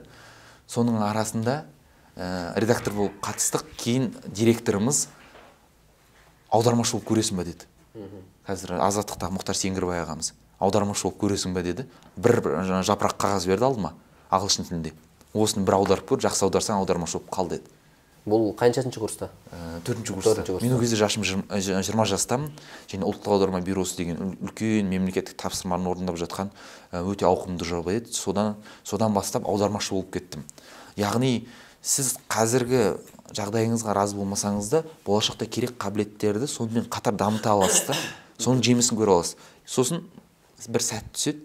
Соның 0.67 0.99
арасында 1.05 1.63
ә, 2.17 2.53
редактор 2.59 2.93
болып 2.93 3.17
қатыстық 3.23 3.65
кейін 3.77 4.11
директорымыз 4.27 5.07
аудармашы 6.51 6.97
болып 6.97 7.09
көресің 7.09 7.39
ба 7.39 7.47
деді. 7.47 7.65
Қазір 8.47 8.75
азаттықтағы 8.83 9.37
мұхтар 9.37 9.57
сеңгірбай 9.57 10.01
ағамыз. 10.03 10.33
Аудармашы 10.63 11.07
болып 11.07 11.21
көресің 11.23 11.53
ба 11.55 11.63
деді. 11.63 11.85
Бір 12.17 12.41
бір 12.43 12.57
жапырақ 12.87 13.15
қағаз 13.19 13.47
берді 13.47 13.67
алдыма 13.67 13.93
ағылшын 14.31 14.67
тілінде. 14.67 14.93
Осыны 15.33 15.65
бір 15.65 15.79
аударып 15.79 16.07
көр 16.09 16.21
жақсы 16.23 16.45
аударсаң 16.47 16.81
аудармашы 16.81 17.19
болып 17.19 17.31
қал 17.33 17.49
деді. 17.55 17.71
Бұл 18.23 18.53
қаншасыншы 18.55 19.01
курста? 19.01 19.27
Ә, 19.51 19.81
төртінші 19.83 20.13
курста. 20.15 20.45
Мен 20.61 20.73
ол 20.73 20.79
кезде 20.79 20.95
жашым 20.95 21.25
жиырма 21.27 21.59
жиырма 21.59 22.05
жастамын. 22.07 22.53
Және 22.87 23.03
ұлттық 23.03 23.33
аударма 23.35 23.59
бюросы 23.59 23.97
деген 23.97 24.15
үл- 24.15 24.37
үлкен 24.47 24.87
мемлекеттік 24.87 25.35
тапсырманы 25.35 25.89
орындап 25.91 26.15
жатқан 26.15 26.47
ә, 26.93 27.03
өте 27.03 27.27
ауқымды 27.27 27.67
жоба 27.67 27.91
еді. 27.97 28.13
Содан 28.15 28.55
содан 28.87 29.11
бастап 29.13 29.43
аудармашы 29.43 29.91
болып 29.91 30.13
кеттім. 30.15 30.45
Яғни 30.95 31.49
сіз 31.81 32.15
қазіргі 32.31 32.95
жағдайыңызға 33.35 33.91
разы 33.91 34.15
болмасаңыз 34.15 34.69
да 34.71 34.83
болашақта 35.03 35.45
керек 35.49 35.75
қабілеттерді 35.75 36.47
сонымен 36.47 36.87
қатар 36.87 37.17
дамыта 37.19 37.51
аласыз 37.51 37.89
да 37.89 37.97
соның 38.39 38.63
жемісін 38.65 38.99
көре 38.99 39.17
аласыз. 39.17 39.37
Сосын 39.65 40.03
бір 40.67 40.83
сәт 40.83 41.09
түседі. 41.13 41.43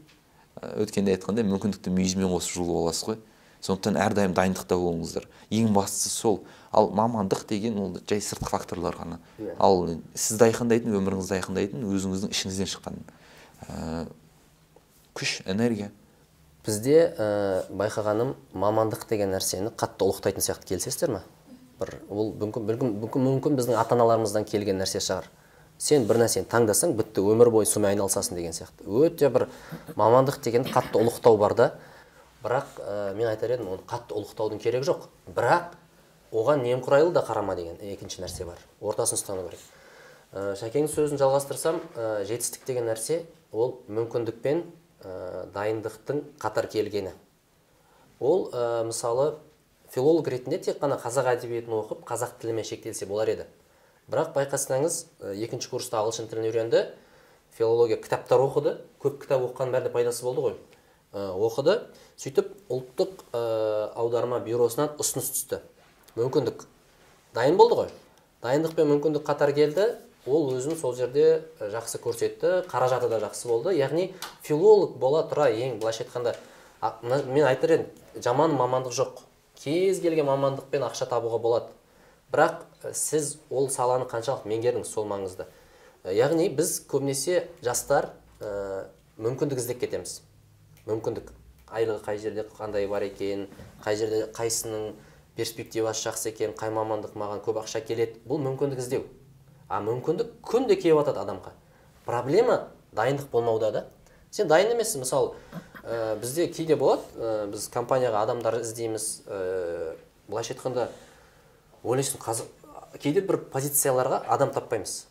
Ә, 0.59 0.73
өткенде 0.85 1.15
айтқандай 1.17 1.47
мүмкіндікті 1.47 1.93
мүйізімен 1.95 2.33
қосып 2.33 2.59
жұлып 2.59 2.81
аласыз 2.83 3.09
ғой. 3.09 3.21
Сондықтан 3.65 3.99
әрдайым 3.99 4.35
дайындықта 4.39 4.79
болыңыздар. 4.79 5.27
Ең 5.51 5.73
бастысы 5.75 6.11
сол. 6.15 6.43
Ал 6.71 6.91
мамандық 6.95 7.47
деген 7.49 7.79
ол 7.83 7.97
жай 8.09 8.21
сыртқы 8.23 8.53
факторлар 8.53 8.99
ғана. 8.99 9.19
Ал 9.59 9.89
сізді 10.15 10.49
айқындайтын 10.51 10.95
өміріңізді 10.99 11.39
айқындайтын 11.39 11.87
өзіңіздің 11.89 12.35
ішіңізден 12.35 12.71
шыққан 12.75 13.01
ә, 13.67 14.07
күш 15.19 15.41
энергия. 15.47 15.91
Бізде 16.67 17.01
ә, 17.17 17.67
байқағаным 17.73 18.35
мамандық 18.55 19.09
деген 19.11 19.35
нәрсені 19.35 19.73
қатты 19.75 20.07
ұлықтайтын 20.07 20.45
сияқты 20.45 20.75
келісесіздер 20.75 21.17
ма 21.17 21.25
бір 21.79 21.95
ол 22.11 22.33
мүмкін 22.35 22.67
мүмкін, 22.69 22.95
мүмкін, 23.03 23.27
мүмкін 23.27 23.59
біздің 23.59 23.79
ата 23.79 23.95
аналарымыздан 23.97 24.47
келген 24.49 24.81
нәрсе 24.83 25.01
шығар. 25.03 25.29
Сен 25.79 26.07
бір 26.09 26.19
нәрсені 26.25 26.49
таңдасаң 26.51 26.97
бітті 26.99 27.23
өмір 27.23 27.51
бойы 27.55 27.67
сонымен 27.71 27.95
айналысасың 27.95 28.37
деген 28.39 28.55
сияқты. 28.57 28.85
Өте 28.85 29.31
бір 29.31 29.47
мамандық 29.97 30.41
деген 30.43 30.67
қатты 30.67 30.99
ұлықтау 30.99 31.39
бар 31.39 31.55
да. 31.55 31.69
Бірақ 32.43 32.79
ә, 32.83 33.15
мен 33.15 33.29
айтар 33.31 33.55
едім 33.55 33.71
оны 33.75 33.87
қатты 33.87 34.17
ұлықтаудың 34.19 34.61
керегі 34.63 34.91
жоқ. 34.91 35.07
Бірақ 35.31 35.77
оған 36.33 36.63
немқұрайлы 36.67 37.13
да 37.15 37.23
қарама 37.27 37.55
деген 37.57 37.79
екінші 37.81 38.23
нәрсе 38.25 38.47
бар. 38.47 38.59
Ортасын 38.81 39.19
ұстану 39.19 39.47
керек. 39.47 39.63
Ә, 40.33 40.55
шәкеңнің 40.61 40.91
сөзін 40.93 41.23
жалғастырсам 41.23 41.81
ә, 41.95 42.25
жетістік 42.29 42.67
деген 42.67 42.91
нәрсе 42.91 43.23
ол 43.53 43.79
мүмкіндік 43.89 44.43
пен 44.43 44.65
ә, 45.03 45.47
дайындықтың 45.55 46.25
қатар 46.43 46.69
келгені. 46.71 47.15
Ол 48.21 48.51
ә, 48.53 48.85
мысалы 48.87 49.37
филолог 49.95 50.29
ретінде 50.29 50.59
тек 50.59 50.83
қана 50.83 50.99
қазақ 51.01 51.33
әдебиетін 51.37 51.75
оқып 51.79 52.05
қазақ 52.07 52.37
тілімен 52.43 52.67
шектелсе 52.67 53.07
болар 53.07 53.31
еді. 53.33 53.47
Бірақ 54.09 54.33
байқасаңыз 54.37 54.99
ә, 55.21 55.35
екінші 55.45 55.71
курста 55.73 56.01
ағылшын 56.01 56.29
тілін 56.31 56.49
үйренді 56.49 56.85
филология 57.59 57.99
кітаптар 58.01 58.41
оқыды. 58.41 58.75
Көп 59.03 59.23
кітап 59.23 59.45
оқығанның 59.49 59.75
бәрінде 59.75 59.93
пайдасы 59.93 60.25
болды 60.25 60.45
ғой. 60.45 60.57
Ә, 61.13 61.31
оқыды. 61.35 61.79
Сөйтіп 62.19 62.53
ұлттық 62.73 63.25
ә, 63.33 63.43
аударма 63.99 64.41
бюросынан 64.45 64.95
ұсыныс 65.01 65.33
түсті. 65.35 65.61
Мүмкіндік 66.17 66.65
дайын 67.35 67.59
болды 67.59 67.83
ғой. 67.83 67.91
Дайындық 68.45 68.77
пен 68.79 68.93
мүмкіндік 68.93 69.27
қатар 69.27 69.53
келді. 69.57 69.89
Ол 70.29 70.53
өзін 70.55 70.77
сол 70.79 70.95
жерде 70.95 71.45
жақсы 71.59 72.01
көрсетті. 72.03 72.63
Қаражаты 72.71 73.09
да 73.11 73.21
жақсы 73.23 73.49
болды. 73.49 73.75
Яғни 73.79 74.13
филолог 74.47 74.99
бола 75.01 75.25
тұра 75.31 75.49
ең 75.51 75.81
былайша 75.81 76.05
айтқанда 76.05 76.37
мен 77.27 77.45
айтар 77.49 77.79
едім 77.79 78.23
жаман 78.23 78.55
мамандық 78.55 78.95
жоқ. 78.95 79.23
Кез 79.59 79.99
келген 80.01 80.29
мамандықпен 80.29 80.85
ақша 80.87 81.09
табуға 81.11 81.41
болады. 81.43 81.73
Бірақ 82.31 82.68
сіз 82.93 83.37
ол 83.51 83.69
саланы 83.71 84.07
қаншалықты 84.09 84.49
меңгердіңіз 84.51 84.91
сол 84.91 85.07
маңызды. 85.11 85.47
Ә, 86.05 86.13
яғни 86.15 86.49
біз 86.55 86.79
көбінесе 86.89 87.49
жастар 87.65 88.13
ә, 88.41 88.87
мүмкіндік 89.19 89.59
іздеп 89.59 89.81
кетеміз. 89.83 90.21
Мүмкіндік. 90.87 91.33
Айлығы 91.69 92.01
қай 92.07 92.19
жерде 92.23 92.47
қандай 92.57 92.87
бар 92.89 93.05
екен 93.05 93.49
қай 93.85 93.99
жерде 93.99 94.25
қайсының 94.33 94.95
перспективасы 95.37 96.07
жақсы 96.09 96.31
екен 96.33 96.55
қай 96.57 96.71
мамандық 96.73 97.19
маған 97.19 97.43
көп 97.45 97.61
ақша 97.63 97.83
келеді 97.85 98.23
бұл 98.29 98.41
мүмкіндік 98.47 98.81
іздеу. 98.81 99.05
А 99.69 99.83
мүмкіндік 99.85 100.39
күнде 100.43 100.79
келіп 100.81 101.03
жатады 101.03 101.21
адамға. 101.27 101.53
Проблема 102.07 102.69
дайындық 102.97 103.29
болмауда 103.31 103.73
да. 103.73 103.85
Сен 104.31 104.49
дайын 104.49 104.73
емессің. 104.73 105.05
Мысалы 105.05 105.35
ә, 105.85 106.17
бізде 106.21 106.49
кейде 106.49 106.77
болады 106.77 107.03
ә, 107.19 107.47
біз 107.53 107.69
компанияға 107.75 108.23
адамдар 108.25 108.61
іздейміз. 108.63 109.09
Ә, 109.27 109.97
былайша 110.29 110.55
айтқанда 110.55 110.89
ойлайсың 111.85 112.21
қазір 112.23 112.49
кейде 112.97 113.21
бір 113.21 113.43
позицияларға 113.53 114.23
адам 114.29 114.53
таппаймыз. 114.55 115.07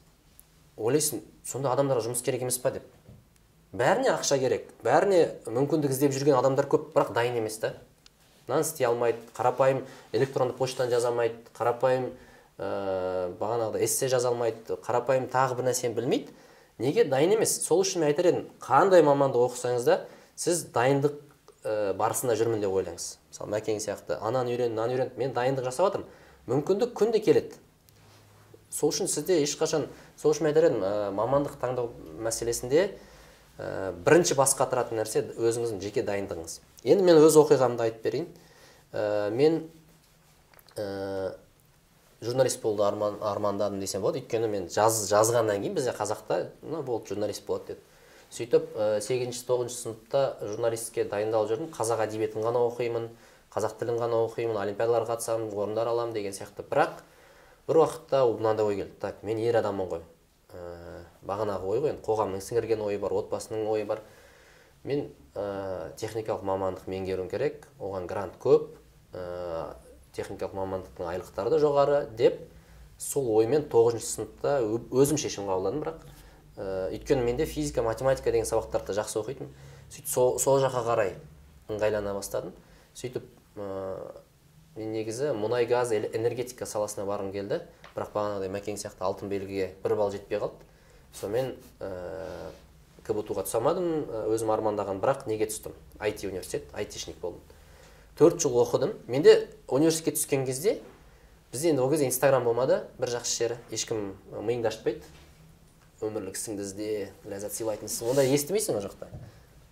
Ойлайсың 0.77 1.21
сонда 1.45 1.71
адамдарға 1.73 2.07
жұмыс 2.07 2.23
керек 2.25 2.43
емес 2.45 2.57
па 2.61 2.71
деп. 2.75 2.85
Бәріне 3.77 4.11
ақша 4.13 4.39
керек 4.41 4.69
бәріне 4.85 5.21
мүмкіндік 5.45 5.93
іздеп 5.93 6.13
жүрген 6.15 6.37
адамдар 6.39 6.67
көп 6.71 6.91
бірақ 6.95 7.13
дайын 7.13 7.37
емес 7.41 7.59
та. 7.61 7.73
Мынаны 8.47 8.63
істей 8.63 8.87
алмайды 8.87 9.19
қарапайым 9.35 9.83
электронды 10.13 10.55
почтаны 10.55 10.91
жаза 10.91 11.11
алмайды 11.11 11.35
қарапайым 11.57 12.09
ә, 12.57 13.33
бағанағыдай 13.39 13.83
эссе 13.83 14.07
жаза 14.07 14.31
алмайды 14.31 14.77
қарапайым 14.85 15.27
тағы 15.29 15.59
бір 15.59 15.67
нәрсені 15.69 15.97
білмейді. 15.97 16.31
Неге 16.79 17.03
дайын 17.09 17.35
емес? 17.35 17.57
Сол 17.65 17.83
үшін 17.83 18.05
мен 18.05 18.13
айтар 18.13 18.31
едім 18.31 18.47
қандай 18.63 19.03
мамандық 19.03 19.49
оқысаңыз 19.49 19.83
да 19.83 19.99
сіз 20.39 20.67
дайындық 20.71 21.19
ә, 21.65 21.93
барысында 21.99 22.37
жүрмін 22.39 22.63
деп 22.63 22.71
ойлаңыз. 22.71 23.17
Мысалы 23.33 23.51
мәкең 23.57 23.81
сияқты 23.83 24.21
ананы 24.21 24.55
үйрен 24.55 24.71
мынаны 24.71 24.95
үйрен 24.95 25.11
мен 25.17 25.33
дайындық 25.35 25.67
жасап 25.67 25.89
жатырмын 25.89 26.07
мүмкіндік 26.47 26.93
күнде 26.95 27.19
келеді. 27.19 27.57
Сол 28.71 28.91
үшін 28.91 29.09
сізде 29.11 29.39
ешқашан 29.43 29.87
сол 30.17 30.33
үшін 30.33 30.47
мен 30.47 30.53
айтар 30.53 30.69
едім 30.69 30.83
ә, 30.83 30.91
мамандық 31.15 31.57
таңдау 31.61 31.91
мәселесінде 32.23 32.83
ә, 33.57 33.91
бірінші 34.05 34.37
бас 34.37 34.55
қатыратын 34.57 34.99
нәрсе 35.01 35.23
өзіңіздің 35.35 35.81
жеке 35.83 36.03
дайындығыңыз. 36.07 36.59
Енді 36.83 37.07
мен 37.07 37.21
өз 37.21 37.39
оқиғамды 37.41 37.87
айтып 37.87 38.03
берейін. 38.03 38.29
Ә, 38.93 39.29
мен 39.31 39.63
ә, 40.75 41.35
журналист 42.21 42.61
болуды 42.61 42.83
арман, 42.83 43.19
армандадым 43.21 43.79
десем 43.79 44.01
болады. 44.01 44.23
Өйткені 44.23 44.49
мен 44.51 44.69
жаз, 44.73 45.05
жазғаннан 45.09 45.61
кейін 45.61 45.77
бізде 45.77 45.93
қазақта 45.97 46.47
мына 46.61 46.81
болды 46.83 47.13
журналист 47.13 47.45
болады 47.47 47.75
деді 47.75 47.85
сөйтіп 48.27 48.73
сегізінші 49.05 49.43
тоғызыншы 49.47 49.77
сыныпта 49.77 50.21
журналистке 50.41 51.05
дайындалып 51.07 51.51
жүрдім. 51.53 51.69
Қазақ 51.71 52.01
әдебиетін 52.07 52.43
ғана 52.43 52.59
оқимын 52.67 53.07
қазақ 53.53 53.77
тілін 53.79 53.99
ғана 54.01 54.19
оқимын 54.25 54.59
олимпиадаларға 54.59 55.15
қатысамын 55.15 55.53
орындар 55.55 55.87
аламын 55.87 56.13
деген 56.17 56.35
сияқты. 56.35 56.65
Бірақ 56.67 56.99
бір 57.67 57.81
уақытта 57.83 58.23
мынандай 58.31 58.65
ой 58.65 58.75
келді. 58.81 58.95
Так 59.01 59.23
мен 59.23 59.39
ер 59.43 59.59
адаммын 59.59 59.89
ғой. 59.91 60.03
Ә, 60.55 61.03
бағанағы 61.27 61.67
ой 61.67 61.81
ғой 61.83 61.93
енді 61.93 62.05
қоғамның 62.05 62.43
сіңірген 62.43 62.83
ойы 62.85 62.99
бар 62.99 63.15
отбасының 63.19 63.67
ойы 63.67 63.85
бар. 63.85 64.01
Мен 64.87 65.09
ә, 65.35 65.91
техникалық 65.99 66.45
мамандық 66.47 66.87
меңгеруім 66.87 67.29
керек 67.29 67.67
оған 67.79 68.07
грант 68.07 68.37
көп 68.39 68.77
ә, 69.13 69.75
техникалық 70.15 70.55
мамандықтың 70.55 71.09
айлықтары 71.11 71.51
да 71.51 71.59
жоғары 71.61 72.05
деп 72.17 72.39
сол 72.97 73.27
оймен 73.35 73.67
тоғызыншы 73.69 74.07
сыныпта 74.07 74.59
өзім 74.63 75.19
шешім 75.21 75.49
қабылдадым 75.49 75.83
бірақ 75.83 76.05
ә, 76.57 76.89
өйткені 76.95 77.25
менде 77.25 77.45
физика 77.45 77.83
математика 77.83 78.31
деген 78.31 78.47
сабақтарды 78.47 78.95
жақсы 78.97 79.19
оқитынмын. 79.21 79.51
Сөйтіп 79.91 80.09
сол, 80.09 80.39
сол 80.39 80.61
жаққа 80.63 80.85
қарай 80.87 81.13
ыңғайлана 81.69 82.15
бастадым. 82.17 82.55
Сөйтіп 82.97 83.27
ә, 83.57 83.67
мен 84.77 84.93
негізі 84.93 85.33
мұнай 85.35 85.67
газ 85.67 85.91
энергетика 85.91 86.67
саласына 86.69 87.07
барғым 87.09 87.33
келді. 87.33 87.61
Бірақ 87.95 88.13
бағанағыдай 88.13 88.51
мәкең 88.53 88.79
сияқты 88.79 89.03
алтын 89.03 89.31
белгіге 89.31 89.71
бір 89.83 89.95
балл 89.97 90.13
жетпей 90.13 90.39
қалды. 90.39 90.61
Сонымен 91.17 91.55
ә, 91.81 91.91
кбту 93.07 93.35
ға 93.37 93.47
түсе 93.47 93.57
алмадым 93.57 94.05
өзім 94.29 94.53
армандаған. 94.53 95.01
Бірақ 95.01 95.25
неге 95.27 95.49
түстім? 95.49 95.73
IT 95.99 96.27
университет 96.29 96.69
айтишник 96.77 97.17
болдым. 97.21 97.41
Төрт 98.17 98.41
жыл 98.41 98.59
оқыдым. 98.61 98.93
Менде 99.07 99.47
университетке 99.67 100.15
түскен 100.19 100.45
кезде 100.45 100.77
бізде 101.51 101.71
енді 101.73 101.81
ол 101.81 101.89
кезде 101.89 102.05
инстаграм 102.05 102.45
болмады. 102.45 102.83
Бір 102.99 103.17
жақсы 103.17 103.41
жері. 103.41 103.57
Ешкім 103.73 104.13
миыңды 104.31 104.69
ашытпайды 104.69 105.01
өмірлік 106.01 106.37
ісіңді 106.37 106.61
ізде 106.61 106.89
ләззат 107.25 107.55
сыйлайтынсың 107.55 108.11
ондай 108.11 108.29
естімейсің 108.35 108.77
ол 108.77 108.83
жақта? 108.85 109.07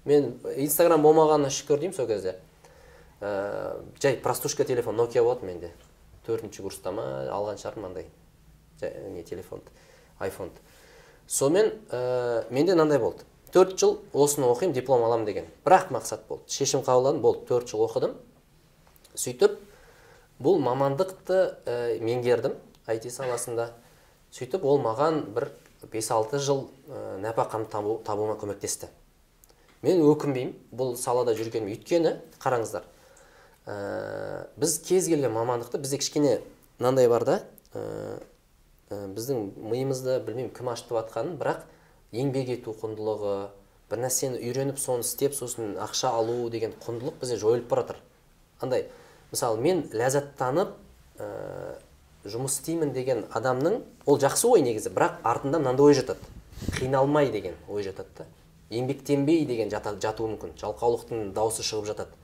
Мен 0.10 0.32
инстаграм 0.58 1.04
болмағанына 1.06 1.52
шүкір 1.54 1.84
деймін 1.84 1.96
сол 1.98 2.08
кезде. 2.10 2.36
Ә, 3.26 3.82
жай 4.02 4.18
простушка 4.22 4.66
телефон. 4.66 4.96
Nokia 5.02 5.24
болатын 5.26 5.50
менде. 5.50 5.74
Төртінші 6.28 6.62
курста 6.62 6.94
ма 6.94 7.10
алған 7.34 7.58
шығармын 7.58 7.92
андай. 7.92 8.10
Не 9.12 9.24
телефонды 9.24 9.72
айфонды 10.20 10.62
сонымен 11.28 11.72
ә, 11.90 12.46
менде 12.50 12.74
мынандай 12.74 13.00
болды. 13.00 13.24
Төрт 13.52 13.80
жыл 13.80 14.00
осыны 14.14 14.46
оқимын 14.48 14.74
диплом 14.74 15.04
аламын 15.04 15.26
деген. 15.26 15.46
Бірақ 15.66 15.92
мақсат 15.92 16.28
болды. 16.28 16.44
Шешім 16.52 16.84
қабылдадым 16.86 17.22
болды. 17.22 17.46
Төрт 17.48 17.70
жыл 17.70 17.86
оқыдым. 17.88 18.16
Сөйтіп 19.16 19.58
бұл 20.40 20.60
мамандықты 20.60 21.40
ә, 21.66 22.00
меңгердім 22.04 22.58
IT 22.88 23.10
саласында. 23.12 23.72
Сөйтіп 24.32 24.66
ол 24.66 24.82
маған 24.84 25.24
бір 25.34 25.50
5-6 25.92 26.40
жыл 26.40 26.68
ә, 26.90 27.18
нәпақамды 27.24 27.72
табу, 27.72 28.02
табуыма 28.06 28.36
көмектесті. 28.38 28.92
Мен 29.82 30.02
өкінбеймін 30.04 30.54
бұл 30.76 30.96
салада 31.00 31.36
жүргенім. 31.38 31.72
Өйткені 31.72 32.18
қараңыздар 32.44 32.86
ә, 33.65 34.47
біз 34.58 34.78
кез 34.86 35.10
келген 35.12 35.34
мамандықты 35.36 35.82
бізде 35.82 35.99
кішкене 36.01 36.39
мынандай 36.80 37.10
бар 37.10 37.25
да 37.25 37.38
ә, 37.73 38.19
біздің 38.89 39.51
миымызды 39.58 40.19
білмеймін 40.25 40.54
кім 40.56 40.71
ашытып 40.73 40.99
жатқанын 40.99 41.39
бірақ 41.41 41.65
еңбек 42.15 42.51
ету 42.58 42.75
құндылығы 42.82 43.36
бір 43.89 44.04
нәрсені 44.06 44.41
үйреніп 44.41 44.80
соны 44.82 45.06
істеп 45.06 45.36
сосын 45.38 45.75
ақша 45.82 46.13
алу 46.15 46.49
деген 46.49 46.73
құндылық 46.86 47.19
бізде 47.21 47.38
жойылып 47.41 47.67
бара 47.69 47.84
жатыр 47.84 48.01
андай 48.62 48.88
мысалы 49.32 49.62
мен 49.62 49.84
ләззаттанып 49.93 50.78
ә, 51.19 51.30
жұмыс 52.25 52.58
істеймін 52.58 52.91
деген 52.93 53.23
адамның 53.38 53.82
ол 54.10 54.17
жақсы 54.21 54.47
ой 54.49 54.63
негізі 54.65 54.91
бірақ 54.93 55.19
артында 55.23 55.60
мынандай 55.62 55.86
ой 55.86 55.93
жатады. 55.93 56.19
Қиналмай 56.80 57.30
деген 57.32 57.54
ой 57.69 57.84
жатады 57.84 58.10
да. 58.17 58.25
Еңбектенбей 58.73 59.45
деген 59.45 59.69
жата, 59.69 59.93
жатуы 60.01 60.32
мүмкін. 60.34 60.56
Жалқаулықтың 60.58 61.34
дауысы 61.36 61.63
шығып 61.63 61.91
жатады. 61.91 62.17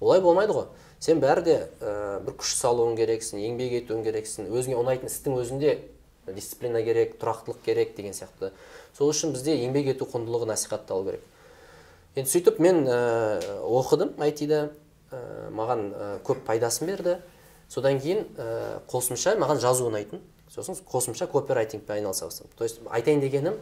Олай 0.00 0.20
болмайды 0.20 0.52
ғой. 0.56 0.66
Сен 1.00 1.20
бәрі 1.20 1.44
де 1.44 1.56
ә, 1.80 2.20
бір 2.24 2.36
күш 2.40 2.54
салуың 2.56 2.96
керексің 2.96 3.42
еңбек 3.42 3.74
етуің 3.82 4.04
керексің 4.06 4.48
өзіңе 4.48 4.78
ұнайтын 4.80 5.10
істің 5.10 5.36
өзінде 5.42 5.74
дисциплина 6.32 6.80
керек 6.82 7.18
тұрақтылық 7.20 7.60
керек 7.64 7.96
деген 7.96 8.14
сияқты. 8.16 8.52
Сол 8.96 9.10
үшін 9.12 9.34
бізде 9.34 9.58
еңбек 9.58 9.90
ету 9.92 10.08
құндылығы 10.08 10.48
насихатталу 10.48 11.04
керек. 11.10 11.24
Енді 12.16 12.30
сөйтіп 12.30 12.60
мен 12.62 12.84
ә, 12.88 13.42
оқыдым 13.68 14.14
айтида 14.22 14.70
ә, 15.10 15.50
маған 15.52 15.86
ә, 15.92 16.10
көп 16.24 16.44
пайдасын 16.46 16.88
берді. 16.88 17.18
Содан 17.68 17.98
кейін 18.00 18.24
ә, 18.38 18.80
қосымша 18.88 19.36
маған 19.40 19.60
жазу 19.60 19.90
ұнайтын. 19.90 20.22
Сосын 20.54 20.78
қосымша 20.86 21.26
копирайтингпен 21.26 21.96
айналыса 21.96 22.28
бастадым. 22.28 22.52
То 22.56 22.64
есть 22.64 22.80
айтайын 22.86 23.20
дегенім 23.20 23.58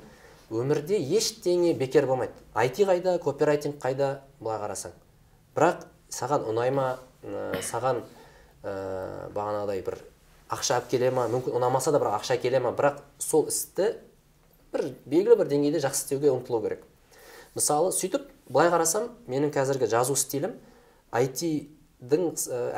өмірде 0.51 0.99
ештеңе 1.01 1.73
бекер 1.75 2.07
болмайды. 2.07 2.35
Айти 2.53 2.85
қайда 2.85 3.17
копирайтинг 3.23 3.81
қайда 3.81 4.19
былай 4.41 4.61
қарасаң. 4.61 4.93
Бірақ 5.57 5.87
саған 6.13 6.47
ұнай 6.51 6.73
ма? 6.75 6.87
Саған 7.65 8.03
ә, 8.63 8.73
бағанағыдай 9.35 9.83
бір 9.87 9.99
ақша 10.53 10.79
алып 10.79 10.91
келе 10.93 11.11
ма? 11.15 11.27
мүмкін 11.33 11.57
ұнамаса 11.57 11.93
да 11.95 12.01
бірақ 12.03 12.21
ақша 12.21 12.37
әкеле 12.37 12.61
ма? 12.61 12.73
бірақ 12.77 13.01
сол 13.23 13.47
істі 13.49 13.95
бір 14.73 14.93
белгілі 15.07 15.39
бір 15.41 15.51
деңгейде 15.53 15.81
жақсы 15.85 16.05
істеуге 16.05 16.33
ұмтылу 16.33 16.63
керек. 16.65 16.85
Мысалы 17.57 17.93
сөйтіп 17.97 18.29
былай 18.49 18.71
қарасам 18.73 19.11
менің 19.29 19.53
қазіргі 19.55 19.89
жазу 19.93 20.17
стилім 20.17 20.57
IT-дің 21.13 22.29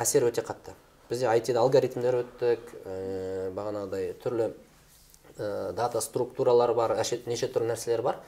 әсері 0.03 0.31
өте 0.31 0.44
қатты. 0.47 0.75
Бізде 1.11 1.29
IT-да 1.31 1.62
алгоритмдер 1.62 2.20
өттік 2.23 2.73
ә, 2.85 3.51
бағанағыдай 3.55 4.14
түрлі 4.23 4.51
ә, 5.38 5.73
дата 5.77 6.03
структуралар 6.03 6.75
бар 6.75 6.97
неше 6.99 7.51
түрлі 7.51 7.75
нәрселер 7.75 8.03
бар. 8.03 8.18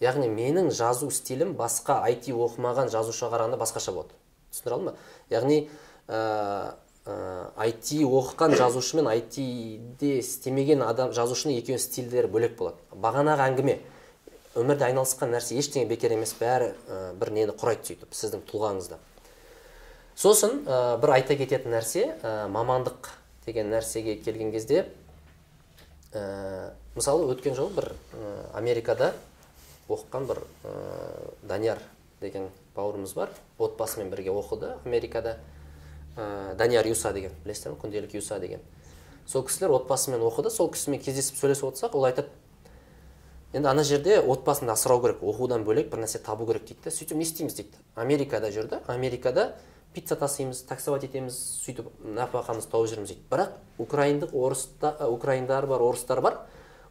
Яғни 0.00 0.28
менің 0.28 0.72
жазу 0.74 1.10
стилім 1.14 1.54
басқа 1.56 2.02
IT 2.10 2.32
оқымаған 2.34 2.90
жазушыға 2.92 3.36
қарағанда 3.36 3.60
басқаша 3.60 3.94
болады. 3.94 4.23
Түсіндіре 4.54 4.78
алдым 4.78 4.90
ба 4.90 4.96
яғни 5.34 5.58
ә, 6.08 6.20
IT 7.66 7.98
оқыған 8.08 8.56
жазушы 8.56 8.96
мен 8.96 9.10
IT-де 9.12 10.18
істемеген 10.22 10.86
адам 10.86 11.12
жазушының 11.12 11.58
екеуінің 11.60 11.82
стильдері 11.82 12.30
бөлек 12.32 12.54
болады. 12.56 12.80
Бағанағы 12.96 13.44
әңгіме. 13.50 13.80
Өмірде 14.56 14.86
айналысқан 14.86 15.34
нәрсе 15.34 15.58
ештеңе 15.60 15.84
бекер 15.90 16.14
емес 16.16 16.32
бәрі 16.38 16.72
ә, 16.88 17.10
бір 17.18 17.34
нені 17.34 17.58
құрайды 17.58 17.90
сөйтіп 17.90 18.14
сіздің 18.16 18.46
тұлғаңызды 18.48 18.96
сосын 20.16 20.62
ә, 20.62 20.96
бір 21.02 21.16
айта 21.16 21.34
кететін 21.38 21.74
нәрсе 21.74 22.04
ә, 22.22 22.46
мамандық 22.52 23.10
деген 23.46 23.70
нәрсеге 23.72 24.16
келген 24.22 24.52
кезде 24.54 24.84
ә, 26.14 26.70
мысалы 26.94 27.26
өткен 27.34 27.56
жолы 27.58 27.74
бір 27.74 27.88
ә, 27.90 28.34
америкада 28.54 29.12
оқыған 29.88 30.28
бір 30.30 30.42
ә, 30.62 30.74
данияр 31.42 31.82
деген 32.20 32.48
бауырымыз 32.74 33.14
бар. 33.14 33.30
Отбасымен 33.58 34.10
бірге 34.10 34.30
оқыды 34.30 34.74
америкада. 34.84 35.38
Ә, 36.16 36.54
данияр 36.54 36.86
юса 36.86 37.12
деген 37.12 37.32
білесіздер 37.44 37.72
ма 37.74 37.78
күнделік 37.82 38.14
юса 38.14 38.38
деген. 38.38 38.60
Сол 39.26 39.44
кісілер 39.44 39.70
отбасымен 39.70 40.20
оқыды. 40.20 40.50
Сол 40.50 40.70
кісімен 40.70 41.00
кездесіп 41.00 41.36
сөйлесіп 41.40 41.70
отырсақ 41.70 41.94
ол 41.94 42.04
айтады 42.04 42.28
енді 43.54 43.68
ана 43.70 43.84
жерде 43.86 44.18
отбасыңды 44.18 44.72
асырау 44.74 45.00
керек 45.02 45.22
оқудан 45.22 45.62
бөлек 45.64 45.90
бір 45.92 46.02
нәрсе 46.02 46.18
табу 46.18 46.46
керек 46.46 46.66
дейді 46.66 46.82
да 46.84 46.90
сөйтіп 46.90 47.16
не 47.16 47.22
істейміз 47.22 47.54
дейді. 47.54 47.78
Америкада 47.94 48.50
жүрді. 48.50 48.80
Америкада 48.90 49.54
пицца 49.94 50.16
тасимыз 50.18 50.64
таксовать 50.66 51.06
етеміз 51.06 51.36
сөйтіп 51.62 51.86
нәпақамызды 52.02 52.70
тауып 52.72 52.90
жүрміз 52.90 53.12
дейді. 53.14 53.22
Бірақ 53.30 53.54
украиндық 53.78 54.34
орыста 54.34 54.96
украиндар 55.06 55.66
бар 55.70 55.82
орыстар 55.86 56.20
бар. 56.20 56.40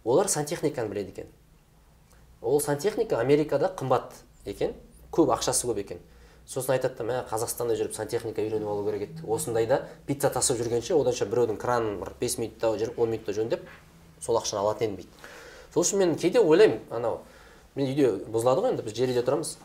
Олар 0.03 0.29
сантехниканы 0.31 0.89
біледі 0.89 1.11
екен. 1.11 1.27
Ол 2.41 2.61
сантехника 2.61 3.19
америкада 3.19 3.73
қымбат 3.75 4.13
екен. 4.45 4.73
Көп 5.13 5.31
ақшасы 5.35 5.67
көп 5.69 5.79
екен. 5.83 6.01
Сосын 6.45 6.73
айтады 6.75 6.97
да 6.97 7.05
мә 7.07 7.19
қазақстанда 7.29 7.77
жүріп 7.79 7.93
сантехника 7.95 8.43
үйреніп 8.43 8.67
алу 8.67 8.83
керек 8.89 9.05
еді. 9.07 9.23
Осындайда 9.23 9.83
пицца 10.07 10.29
тасып 10.33 10.57
жүргенше 10.59 10.95
оданша 10.97 11.25
біреудің 11.29 11.59
кранын 11.61 11.99
бір 12.01 12.11
бес 12.19 12.37
минутта 12.37 12.73
он 12.73 13.09
минутта 13.09 13.31
жөндеп 13.31 13.63
сол 14.19 14.37
ақшаны 14.41 14.59
алатын 14.59 14.89
едім 14.89 14.97
дейді. 14.97 15.09
Сол 15.73 15.83
үшін 15.85 16.03
мен 16.03 16.15
кейде 16.19 16.41
ойлаймын 16.41 16.81
анау 16.91 17.21
мен 17.75 17.87
үйде 17.87 18.09
бұзылады 18.27 18.65
ғой 18.65 18.73
енді 18.73 18.83
біз 18.83 18.97
жер 18.97 19.13
үйде 19.13 19.23
тұрамыз. 19.23 19.55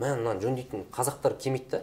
Мә 0.00 0.14
мынаны 0.16 0.40
жөндейтін 0.40 0.86
қазақтар 0.92 1.36
келмейді 1.36 1.70
да 1.70 1.82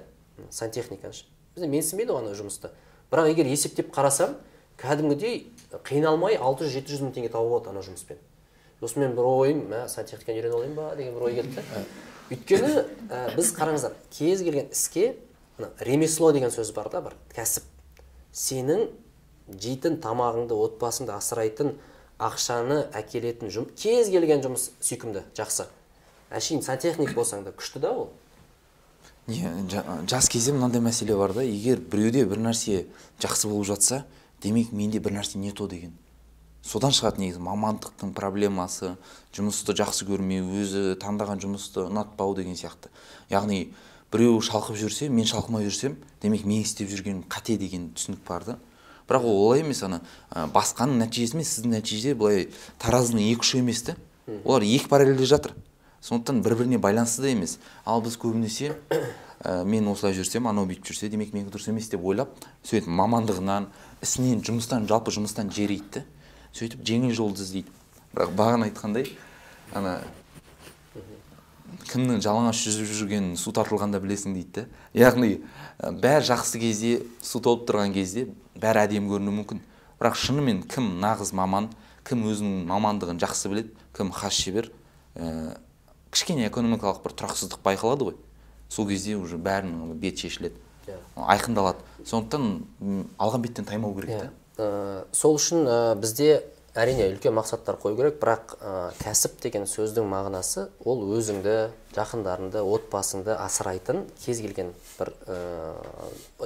сантехниканы 0.49 1.13
ше. 1.13 1.25
Бізде 1.55 1.69
менсінбейді 1.69 2.13
ғой 2.13 2.25
ана 2.25 2.33
жұмысты. 2.37 2.73
Бірақ 3.11 3.29
егер 3.31 3.49
есептеп 3.49 3.93
қарасам 3.93 4.35
кәдімгідей 4.81 5.47
қиналмай 5.85 6.37
алты 6.37 6.65
жүз 6.65 6.79
жеті 6.79 6.95
жүз 6.95 7.05
мың 7.05 7.13
теңге 7.15 7.29
тауып 7.33 7.53
болады 7.53 7.69
ана 7.69 7.85
жұмыспен. 7.85 8.17
Сосын 8.81 9.05
мен 9.05 9.15
бір 9.17 9.29
ойым 9.29 9.61
мә 9.69 9.85
сантехниканы 9.87 10.41
үйреніп 10.41 10.57
алайын 10.57 10.75
ба 10.75 10.89
деген 10.97 11.13
бір 11.15 11.27
ой 11.29 11.37
келді 11.37 11.61
да. 11.61 11.83
Өйткені 12.31 12.73
ә, 13.09 13.35
біз 13.35 13.51
қараңыздар 13.57 13.95
кез 14.13 14.43
келген 14.45 14.71
іске 14.71 15.15
ремесло 15.79 16.31
деген 16.33 16.51
сөз 16.53 16.73
бар 16.75 16.89
да 16.93 17.01
бір 17.05 17.15
кәсіп. 17.35 17.65
Сенің 18.33 18.87
жейтін 19.51 19.99
тамағыңды 20.01 20.55
отбасыңды 20.55 21.13
асырайтын 21.13 21.75
ақшаны 22.23 22.83
әкелетін 22.95 23.51
жұм, 23.53 23.67
кез 23.75 24.09
келген 24.13 24.43
жұмыс 24.45 24.71
сүйкімді 24.81 25.25
жақсы. 25.37 25.67
Әшейін 26.33 26.63
сантехник 26.65 27.13
болсаң 27.13 27.43
да 27.45 27.53
күшті 27.53 27.83
да 27.83 27.91
ол. 27.91 28.09
Не 29.27 29.51
жас 30.09 30.29
кезде 30.29 30.53
мынандай 30.55 30.81
мәселе 30.81 31.15
бар 31.17 31.33
да 31.35 31.43
егер 31.45 31.79
біреуде 31.79 32.25
бір 32.25 32.41
нәрсе 32.43 32.85
жақсы 33.21 33.47
болып 33.47 33.69
жатса 33.69 34.03
демек 34.43 34.71
менде 34.71 34.99
бір 34.99 35.19
нәрсе 35.19 35.37
не 35.37 35.51
то 35.51 35.67
деген. 35.67 35.93
Содан 36.63 36.93
шығады 36.95 37.19
негізі 37.19 37.41
мамандықтың 37.43 38.13
проблемасы 38.15 38.93
жұмысты 39.35 39.75
жақсы 39.75 40.07
көрмеу 40.07 40.47
өзі 40.61 40.95
таңдаған 41.01 41.41
жұмысты 41.43 41.83
ұнатпау 41.89 42.35
деген 42.37 42.55
сияқты. 42.55 42.89
Яғни 43.29 43.73
біреу 44.13 44.39
шалқып 44.41 44.77
жүрсе 44.79 45.09
мен 45.11 45.27
шалқымай 45.27 45.67
жүрсем 45.67 45.97
демек 46.23 46.45
мен 46.47 46.63
істеп 46.63 46.87
жүргенім 46.89 47.25
қате 47.27 47.57
деген 47.59 47.91
түсінік 47.97 48.23
бар 48.27 48.47
да. 48.47 48.57
Бірақ 49.09 49.27
ол 49.27 49.41
олай 49.49 49.65
емес 49.65 49.83
ана 49.83 49.99
басқаның 50.31 51.03
нәтижесі 51.03 51.35
емес 51.35 51.51
сіздің 51.57 51.75
нәтиже 51.75 52.15
былай 52.15 52.47
таразының 52.79 53.27
екі 53.33 53.43
ұшы 53.43 53.59
емес 53.59 53.83
та 53.89 53.97
олар 54.45 54.63
екі 54.63 54.87
параллельде 54.87 55.27
жатыр. 55.27 55.57
Сондықтан 55.99 56.41
бір 56.43 56.55
біріне 56.61 56.79
байланысты 56.79 57.25
да 57.25 57.33
емес. 57.33 57.57
Ал 57.83 58.01
біз 58.03 58.15
көбінесе 58.19 58.77
ә, 59.43 59.63
мен 59.67 59.87
осылай 59.91 60.15
жүрсем 60.15 60.47
анау 60.47 60.67
бүйтіп 60.69 60.87
жүрсе 60.87 61.09
демек 61.11 61.33
менікі 61.35 61.51
дұрыс 61.51 61.69
емес 61.71 61.89
деп 61.91 62.03
ойлап 62.03 62.31
сөйтіп 62.63 62.87
мамандығынан 62.87 63.69
ісінен 64.03 64.43
жұмыстан 64.43 64.87
жалпы 64.87 65.11
жұмыстан 65.15 65.51
жериді 65.51 65.99
да 65.99 66.03
сөйтіп 66.53 66.83
жеңіл 66.85 67.13
жолды 67.17 67.43
іздейді. 67.43 67.71
Бірақ 68.13 68.33
бағана 68.37 68.67
айтқандай 68.69 69.09
ана 69.73 70.01
кімнің 71.89 72.21
жалаңаш 72.23 72.61
жүзіп 72.63 72.91
жүргенін 72.99 73.37
су 73.41 73.53
тартылғанда 73.55 73.99
білесің 74.03 74.35
дейді 74.37 74.63
да 74.63 74.65
яғни 74.97 75.39
бәрі 75.81 76.27
жақсы 76.29 76.61
кезде 76.61 76.91
су 77.21 77.41
толып 77.43 77.65
тұрған 77.69 77.93
кезде 77.95 78.27
бәрі 78.55 78.83
әдемі 78.85 79.09
көрінуі 79.11 79.37
мүмкін. 79.39 79.63
Бірақ 79.99 80.19
шынымен 80.19 80.61
кім 80.69 80.99
нағыз 81.01 81.33
маман 81.33 81.71
кім 82.05 82.25
өзінің 82.29 82.67
мамандығын 82.69 83.21
жақсы 83.23 83.49
біледі 83.49 83.73
кім 83.97 84.11
хас 84.13 84.37
шебер 84.37 84.69
ә, 85.15 85.57
кішкене 86.13 86.47
экономикалық 86.49 87.01
бір 87.05 87.17
тұрақсыздық 87.17 87.63
байқалады 87.65 88.11
ғой. 88.11 88.17
Сол 88.69 88.87
кезде 88.89 89.15
уже 89.17 89.37
бәрінің 89.37 89.95
беті 90.01 90.27
шешіледі. 90.27 90.59
Yeah. 90.83 90.99
Иә. 91.15 91.27
айқындалады. 91.31 91.79
Сондықтан 92.05 93.05
алған 93.17 93.41
беттен 93.41 93.65
таймау 93.65 93.95
керек 93.95 94.19
та 94.19 94.31
ә, 94.57 95.05
сол 95.15 95.37
үшін 95.39 95.65
ә, 95.67 95.77
бізде 95.99 96.43
әрине 96.73 97.05
үлкен 97.11 97.35
мақсаттар 97.37 97.77
қою 97.81 97.97
керек 97.97 98.17
бірақ 98.21 98.55
ә, 98.57 98.73
кәсіп 99.01 99.37
деген 99.43 99.67
сөздің 99.69 100.07
мағынасы 100.09 100.67
ол 100.85 101.03
өзіңді 101.17 101.55
жақындарыңды 101.93 102.63
отбасыңды 102.65 103.35
асырайтын 103.37 104.03
кез 104.23 104.41
келген 104.41 104.73
бір 104.97 105.13
ә, 105.27 105.37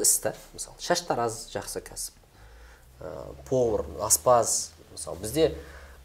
іс 0.01 0.17
та. 0.23 0.35
Мысалы 0.53 0.83
шаштараз 0.83 1.45
жақсы 1.53 1.83
кәсіп. 1.87 2.19
Ә, 2.99 3.13
повар 3.47 3.85
аспаз 4.03 4.73
мысалы 4.91 5.23
бізде 5.23 5.49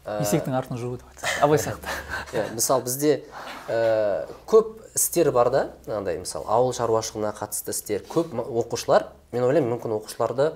ә, 0.05 0.21
есектің 0.23 0.55
артын 0.55 0.79
жуу 0.79 0.97
деп 1.01 1.27
абай 1.43 1.59
сияқты. 1.59 1.91
Иә 2.33 2.47
мысалы 2.55 2.87
бізде 2.87 3.23
ә, 3.67 4.27
көп 4.47 4.77
істер 4.95 5.33
бар 5.35 5.51
да 5.51 5.65
андай 5.87 6.19
мысалы 6.21 6.47
ауыл 6.47 6.71
шаруашылығына 6.71 7.35
қатысты 7.35 7.75
істер. 7.75 8.07
Көп 8.07 8.31
оқушылар 8.39 9.11
мен 9.33 9.43
ойлаймын 9.43 9.75
мүмкін 9.75 9.99
оқушыларды 9.99 10.53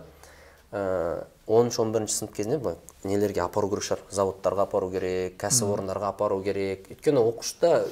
оныншы 1.48 1.82
он 1.82 1.94
бірінші 1.96 2.14
сынып 2.14 2.36
кезінде 2.36 2.58
былай 2.60 2.76
нелерге 3.08 3.42
апару 3.44 3.70
керек 3.72 3.86
шығар 3.88 4.02
заводтарға 4.12 4.66
апару 4.68 4.90
керек 4.92 5.38
кәсіпорындарға 5.40 6.12
апару 6.12 6.42
керек. 6.44 6.90
Өйткені 6.92 7.24
оқушыда 7.24 7.86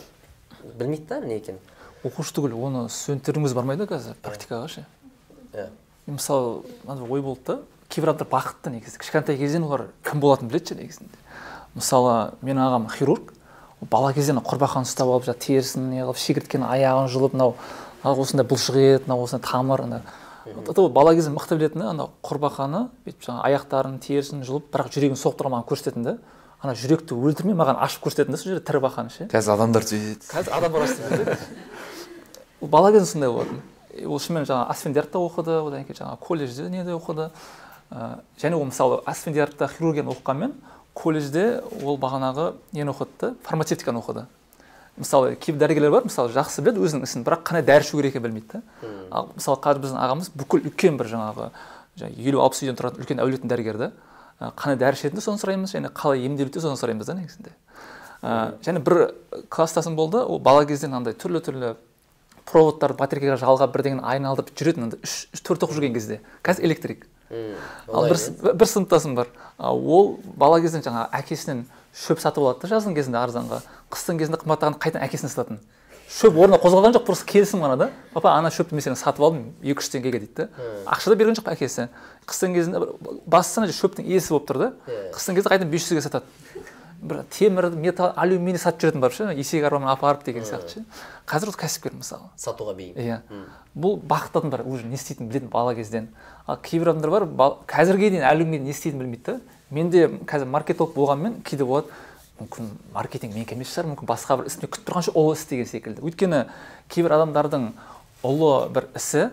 білмейді 0.75 1.07
да 1.07 1.19
не 1.23 1.37
екенін. 1.39 1.61
Оқушы 2.03 2.35
түгіл 2.35 2.57
оны 2.67 2.85
студенттердің 2.91 3.47
өзі 3.47 3.57
бармайды 3.57 3.87
қазір 3.87 4.19
практикаға 4.25 4.67
ше? 4.73 4.85
Иә. 5.53 5.69
Мысалы 6.05 6.65
мынандай 6.83 7.07
ой 7.07 7.21
болды 7.23 7.45
да 7.47 7.59
кейбір 7.89 8.11
адамдар 8.11 8.29
бақытты 8.33 8.75
негізі. 8.75 8.99
Кішкентай 8.99 9.39
кезден 9.39 9.63
олар 9.63 9.87
кім 10.03 10.19
болатынын 10.19 10.51
біледі 10.51 10.73
ше 10.73 10.79
негізінде. 10.81 11.23
Мысалы 11.75 12.35
менің 12.43 12.67
ағам 12.67 12.89
хирург 12.91 13.31
бала 13.91 14.13
кезден 14.13 14.39
құрбақаны 14.43 14.87
ұстап 14.87 15.09
алып 15.09 15.27
жаңағы 15.27 15.43
терісін 15.45 15.89
неғылып 15.91 16.19
шегірткенің 16.21 16.69
аяғын 16.69 17.09
жұлып 17.11 17.35
мынау 17.35 17.55
осындай 18.03 18.47
бұлшық 18.47 18.79
ет 18.81 19.07
мынау 19.07 19.25
осындай 19.25 19.49
тамыр 19.49 19.83
ол 20.45 20.89
бала 20.89 21.15
кезден 21.15 21.33
мықты 21.35 21.57
білетіні 21.57 21.89
ана 21.89 22.07
құрбақаны 22.23 22.87
бүйтіп 23.05 23.25
жаңағы 23.25 23.49
аяқтарын 23.49 23.99
терісін 24.03 24.43
жұлып 24.45 24.69
бірақ 24.73 24.91
жүрегін 24.93 25.17
соқтыра 25.17 25.49
маған 25.49 25.65
көрсететін 25.69 26.05
да. 26.05 26.17
Ана 26.61 26.75
жүректі 26.77 27.17
өлтірмей 27.17 27.57
маған 27.57 27.79
ашып 27.81 28.05
көрсететін 28.05 28.35
да 28.35 28.37
сол 28.37 28.53
жерде 28.53 28.65
тірі 28.65 28.81
бақаны 28.85 29.09
ше. 29.09 29.27
Қазір 29.31 29.55
адамдар 29.55 29.85
сөйтеді 29.85 30.29
қазір 30.29 30.53
адам 30.53 30.71
баласы 30.71 31.37
ол 32.61 32.67
бала 32.67 32.91
кезінде 32.91 33.11
сондай 33.11 33.29
болатын. 33.29 33.61
Ол 34.05 34.19
шынымен 34.19 34.45
жаңағы 34.45 34.69
асфендиярдта 34.73 35.19
оқыды 35.19 35.57
одан 35.65 35.85
кейін 35.85 35.99
жаңағы 36.01 36.21
колледжде 36.27 36.69
неде 36.69 36.95
оқыды. 36.95 37.29
Ә, 37.91 38.19
және 38.41 38.57
ол 38.57 38.65
мысалы 38.65 39.01
асфендиярдта 39.05 39.67
хирургияны 39.67 40.13
оқығанмен 40.13 40.55
колледжде 40.93 41.61
ол 41.83 41.99
бағанағы 42.01 42.53
нені 42.73 42.91
оқыды 42.93 43.19
да 43.21 43.33
фармацевтиканы 43.43 44.01
оқыды. 44.01 44.25
Мысалы 44.97 45.35
кейбір 45.35 45.65
дәрігерлер 45.65 45.91
бар 45.91 46.05
мысалы 46.07 46.31
жақсы 46.35 46.63
біледі 46.63 46.83
өзінің 46.85 47.07
ісін 47.07 47.25
бірақ 47.27 47.43
қандай 47.49 47.65
дәрі 47.67 47.83
ішу 47.83 47.99
керек 47.99 48.15
екенін 48.15 48.27
білмейді 48.27 48.61
да 48.61 48.91
ал 49.11 49.31
мысалы 49.35 49.59
қазір 49.63 49.81
біздің 49.83 49.99
ағамыз 50.05 50.29
бүкіл 50.39 50.69
үлкен 50.69 50.99
бір 50.99 51.09
жаңағы 51.11 51.49
жаңағы 51.99 52.27
елу 52.29 52.43
алпыс 52.45 52.63
үйден 52.63 52.79
тұратын 52.79 53.03
үлкен 53.03 53.23
әулеттің 53.23 53.51
дәрігері 53.51 53.81
да 53.81 53.91
қандай 54.39 54.79
дәрі 54.79 54.99
ішетінді 54.99 55.23
соны 55.23 55.39
сұраймыз 55.39 55.75
және 55.75 55.91
қалай 55.95 56.25
емделуді 56.27 56.59
соны 56.59 56.75
сұраймыз 56.79 57.07
да 57.07 57.15
негізінде. 57.15 57.53
Ә, 58.21 58.55
және 58.65 58.81
бір 58.83 59.13
класстасым 59.49 59.95
болды 59.95 60.19
ол 60.19 60.39
бала 60.43 60.65
кезден 60.67 60.93
андай 60.97 61.15
түрлі 61.15 61.39
түрлі 61.45 61.75
проводтарды 62.45 62.99
батарейкаға 62.99 63.39
жалғап 63.39 63.71
бірдеңені 63.75 64.03
айналдырып 64.03 64.51
жүретін 64.59 64.89
андай 64.89 64.99
үш 65.07 65.41
төрт 65.41 65.63
оқып 65.63 65.79
жүрген 65.79 65.95
кезде. 65.95 66.19
Қазір 66.43 66.67
электрик. 66.67 67.07
Ал 67.93 68.09
бір, 68.09 68.19
бір 68.53 68.67
сыныптасым 68.67 69.15
бар. 69.15 69.31
Ол 69.57 70.17
бала 70.35 70.59
кезден 70.61 70.83
жаңағы 70.85 71.09
әкесінен 71.21 71.65
шөп 71.95 72.19
сатып 72.19 72.43
алады 72.43 72.65
да 72.65 72.73
жаздың 72.75 72.95
кезінде 72.97 73.21
арзанға. 73.21 73.61
Қыстың 73.93 74.19
кезінде 74.19 74.41
қымбаттағанда 74.43 74.81
қайтадан 74.83 75.05
әкесіне 75.07 75.31
сататын? 75.31 75.59
Шөп 76.05 76.35
орнына 76.37 76.59
қозғалған 76.61 76.93
жоқ 76.95 77.05
просто 77.07 77.25
келісім 77.25 77.63
ғана 77.65 77.77
да. 77.79 77.89
Папа 78.13 78.35
ана 78.35 78.51
шөпті 78.53 78.75
мен 78.77 78.83
сенен 78.85 78.99
сатып 78.99 79.23
алдым 79.25 79.47
екі 79.63 79.81
үш 79.81 79.89
теңгеге 79.89 80.19
дейді 80.21 80.35
да. 80.37 80.49
Ақша 80.85 81.09
да 81.09 81.15
берген 81.17 81.35
жоқ 81.39 81.49
әкесі. 81.55 81.87
Қыстың 82.29 82.53
кезінде 82.53 82.83
бір 82.83 82.93
бастысы 83.25 83.63
ана 83.63 83.73
шөптің 83.73 84.05
иесі 84.05 84.35
болып 84.35 84.45
тұр 84.51 84.59
да. 84.61 84.69
Қыстың 85.15 85.39
кезінде 85.39 85.49
қайтадан 85.49 85.71
бес 85.73 85.87
жүзге 85.89 86.05
сатады? 86.05 86.29
Бір 87.01 87.23
темір 87.33 87.71
металл 87.73 88.13
алюминий 88.15 88.61
сатып 88.61 88.85
жүретін 88.85 89.01
барып 89.01 89.17
ше 89.17 89.33
есек 89.33 89.65
арбамен 89.65 89.89
апарып 89.91 90.23
деген 90.25 90.45
сияқты 90.45 90.77
ше. 90.77 90.85
Қазір 91.25 91.49
ол 91.51 91.57
кәсіпкер 91.57 91.93
мысалы. 91.97 92.29
Сатуға 92.37 92.75
бейім. 92.77 92.95
Иә. 92.95 93.19
Бұл 93.75 93.97
бақытты 93.99 94.39
адамдар 94.39 94.61
уже 94.65 94.85
не 94.85 94.95
істейтінін 94.95 95.29
білетін 95.31 95.49
бала 95.49 95.75
кезден. 95.75 96.09
Ал 96.47 96.57
кейбір 96.61 96.91
адамдар 96.93 97.09
бар 97.11 97.25
бал- 97.25 97.57
қазірге 97.67 98.09
дейін 98.13 98.23
әлі 98.23 98.45
күнге 98.45 98.59
дейін 98.59 98.63
не 98.63 98.69
істейтінін 98.75 99.01
білмейді 99.03 99.23
да. 99.25 99.39
Менде 99.71 100.07
қазір 100.25 100.45
маркетолог 100.45 100.93
болғанмен 100.95 101.41
кейде 101.43 101.65
болады 101.65 101.87
мүмкін 102.39 102.69
маркетинг 102.93 103.33
менікі 103.33 103.55
емес 103.55 103.73
шығар 103.73 103.89
мүмкін 103.93 104.05
басқа 104.09 104.37
бір 104.37 104.49
ісіне 104.51 104.67
күтіп 104.69 104.85
тұрған 104.89 105.05
шығар 105.07 105.17
ұлы 105.23 105.33
іс 105.35 105.45
деген 105.49 105.65
секілді. 105.65 106.01
Өйткені 106.05 106.45
кейбір 106.93 107.15
адамдардың 107.17 107.69
ұлы 108.23 108.69
бір 108.75 108.87
ісі 108.95 109.29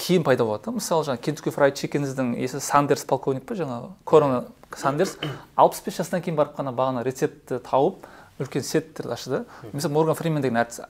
кейін 0.00 0.24
пайда 0.24 0.44
болады 0.46 0.64
да. 0.70 0.74
Мысалы 0.78 1.04
жаңағы 1.06 1.22
кентукки 1.22 1.50
фрайд 1.54 1.76
чикеніздің 1.78 2.34
иесі 2.38 2.60
сандерс 2.60 3.04
полковник 3.04 3.44
па 3.46 3.54
жаңағы 3.54 3.92
корона 4.04 4.44
сандерс 4.74 5.16
алпыс 5.56 5.82
бес 5.86 5.98
жастан 6.00 6.22
кейін 6.22 6.38
барып 6.38 6.56
қана 6.58 6.72
бағана 6.74 7.04
рецептті 7.06 7.60
тауып 7.68 8.06
үлкен 8.40 8.62
сеттерді 8.66 9.12
ашты 9.12 9.44
мысалы 9.72 9.94
морган 9.94 10.14
фримен 10.18 10.42
деген 10.42 10.58
әртіс 10.62 10.80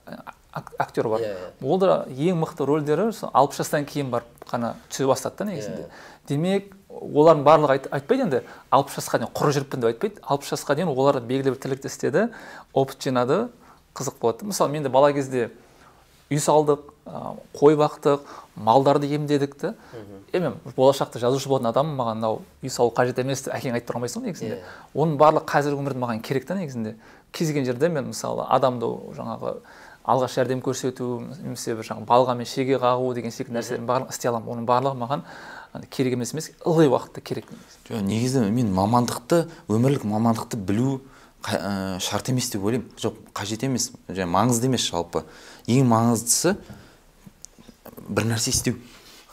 ак- 0.53 0.73
актер 0.79 1.09
бар. 1.09 1.21
Ол 1.63 1.79
да 1.79 2.05
ең 2.09 2.39
мықты 2.41 2.65
рөлдері 2.65 3.13
сол 3.13 3.31
алпыс 3.35 3.59
жастан 3.59 3.85
кейін 3.85 4.11
барып 4.11 4.47
қана 4.49 4.75
түсе 4.91 5.07
бастады 5.07 5.39
да 5.39 5.45
негізінде. 5.51 5.89
Демек 6.29 6.73
олардың 6.89 7.43
барлығы 7.45 7.71
айт, 7.75 7.89
айтпайды 7.91 8.23
енді 8.23 8.43
алпыс 8.71 8.97
жасқа 9.01 9.19
дейін 9.19 9.33
құр 9.35 9.53
жүріппін 9.53 9.81
деп 9.83 9.91
айтпайды. 9.93 10.23
Алпыс 10.23 10.53
жасқа 10.55 10.75
дейін 10.79 10.89
олар 10.95 11.21
белгілі 11.21 11.53
бір 11.53 11.61
тірлікті 11.61 11.91
істеді 11.91 12.29
опыт 12.73 13.03
жинады 13.03 13.49
қызық 13.95 14.19
болады 14.21 14.47
мысалы 14.47 14.71
мен 14.71 14.83
де 14.83 14.89
бала 14.89 15.13
кезде 15.13 15.51
үй 16.31 16.39
салдық 16.41 16.93
қой 17.53 17.77
бақтық 17.77 18.21
малдарды 18.57 19.07
емдедік 19.13 19.55
та. 19.61 19.75
Е 20.33 20.41
мен 20.41 20.55
болашақта 20.77 21.19
жазушы 21.21 21.49
болатын 21.49 21.69
адаммын 21.69 21.99
маған 21.99 22.15
мынау 22.17 22.41
үй 22.63 22.71
салу 22.71 22.91
қажет 22.97 23.21
емес 23.21 23.43
деп 23.45 23.55
әкең 23.55 23.75
айтып 23.77 23.91
тұрған 23.91 24.07
ғой 24.09 24.25
негізінде. 24.31 24.63
Оның 24.95 25.19
барлығы 25.21 25.45
қазіргі 25.45 25.79
өмірде 25.83 26.01
маған 26.01 26.23
керек 26.23 26.47
та 26.47 26.55
негізінде. 26.55 26.97
Кез 27.35 27.51
келген 27.51 27.67
жерде 27.69 27.91
мен 27.93 28.13
мысалы 28.13 28.47
адамды 28.55 28.89
жаңағы 29.19 29.57
алғаш 30.05 30.37
жәрдем 30.39 30.61
көрсету 30.65 31.09
немесе 31.43 31.75
бір 31.75 31.89
жаңағы 31.91 32.09
балғамен 32.09 32.49
шеге 32.49 32.79
қағу 32.81 33.15
деген 33.17 33.35
секілді 33.35 33.59
нәрселердің 33.59 33.89
барлығын 33.89 34.15
істей 34.15 34.31
аламын. 34.31 34.53
оның 34.55 34.69
барлығы 34.69 35.01
маған 35.01 35.25
керек 35.91 36.15
емес 36.15 36.35
емес 36.35 36.51
ылғи 36.65 36.91
уақытта 36.93 37.25
керек 37.25 37.49
жоқ 37.89 38.05
негізі 38.05 38.45
мен 38.51 38.71
мамандықты 38.77 39.47
өмірлік 39.69 40.05
мамандықты 40.05 40.61
білу 40.61 41.01
ә, 41.53 42.01
шарт 42.01 42.29
емес 42.29 42.51
деп 42.53 42.65
ойлаймын. 42.65 42.89
Жоқ 43.01 43.19
қажет 43.37 43.65
емес. 43.67 43.91
Және 44.09 44.27
маңызды 44.31 44.69
емес 44.69 44.87
жалпы. 44.89 45.25
Ең 45.67 45.87
маңыздысы 45.91 46.57
бір 48.09 48.29
нәрсе 48.31 48.55
істеу. 48.55 48.79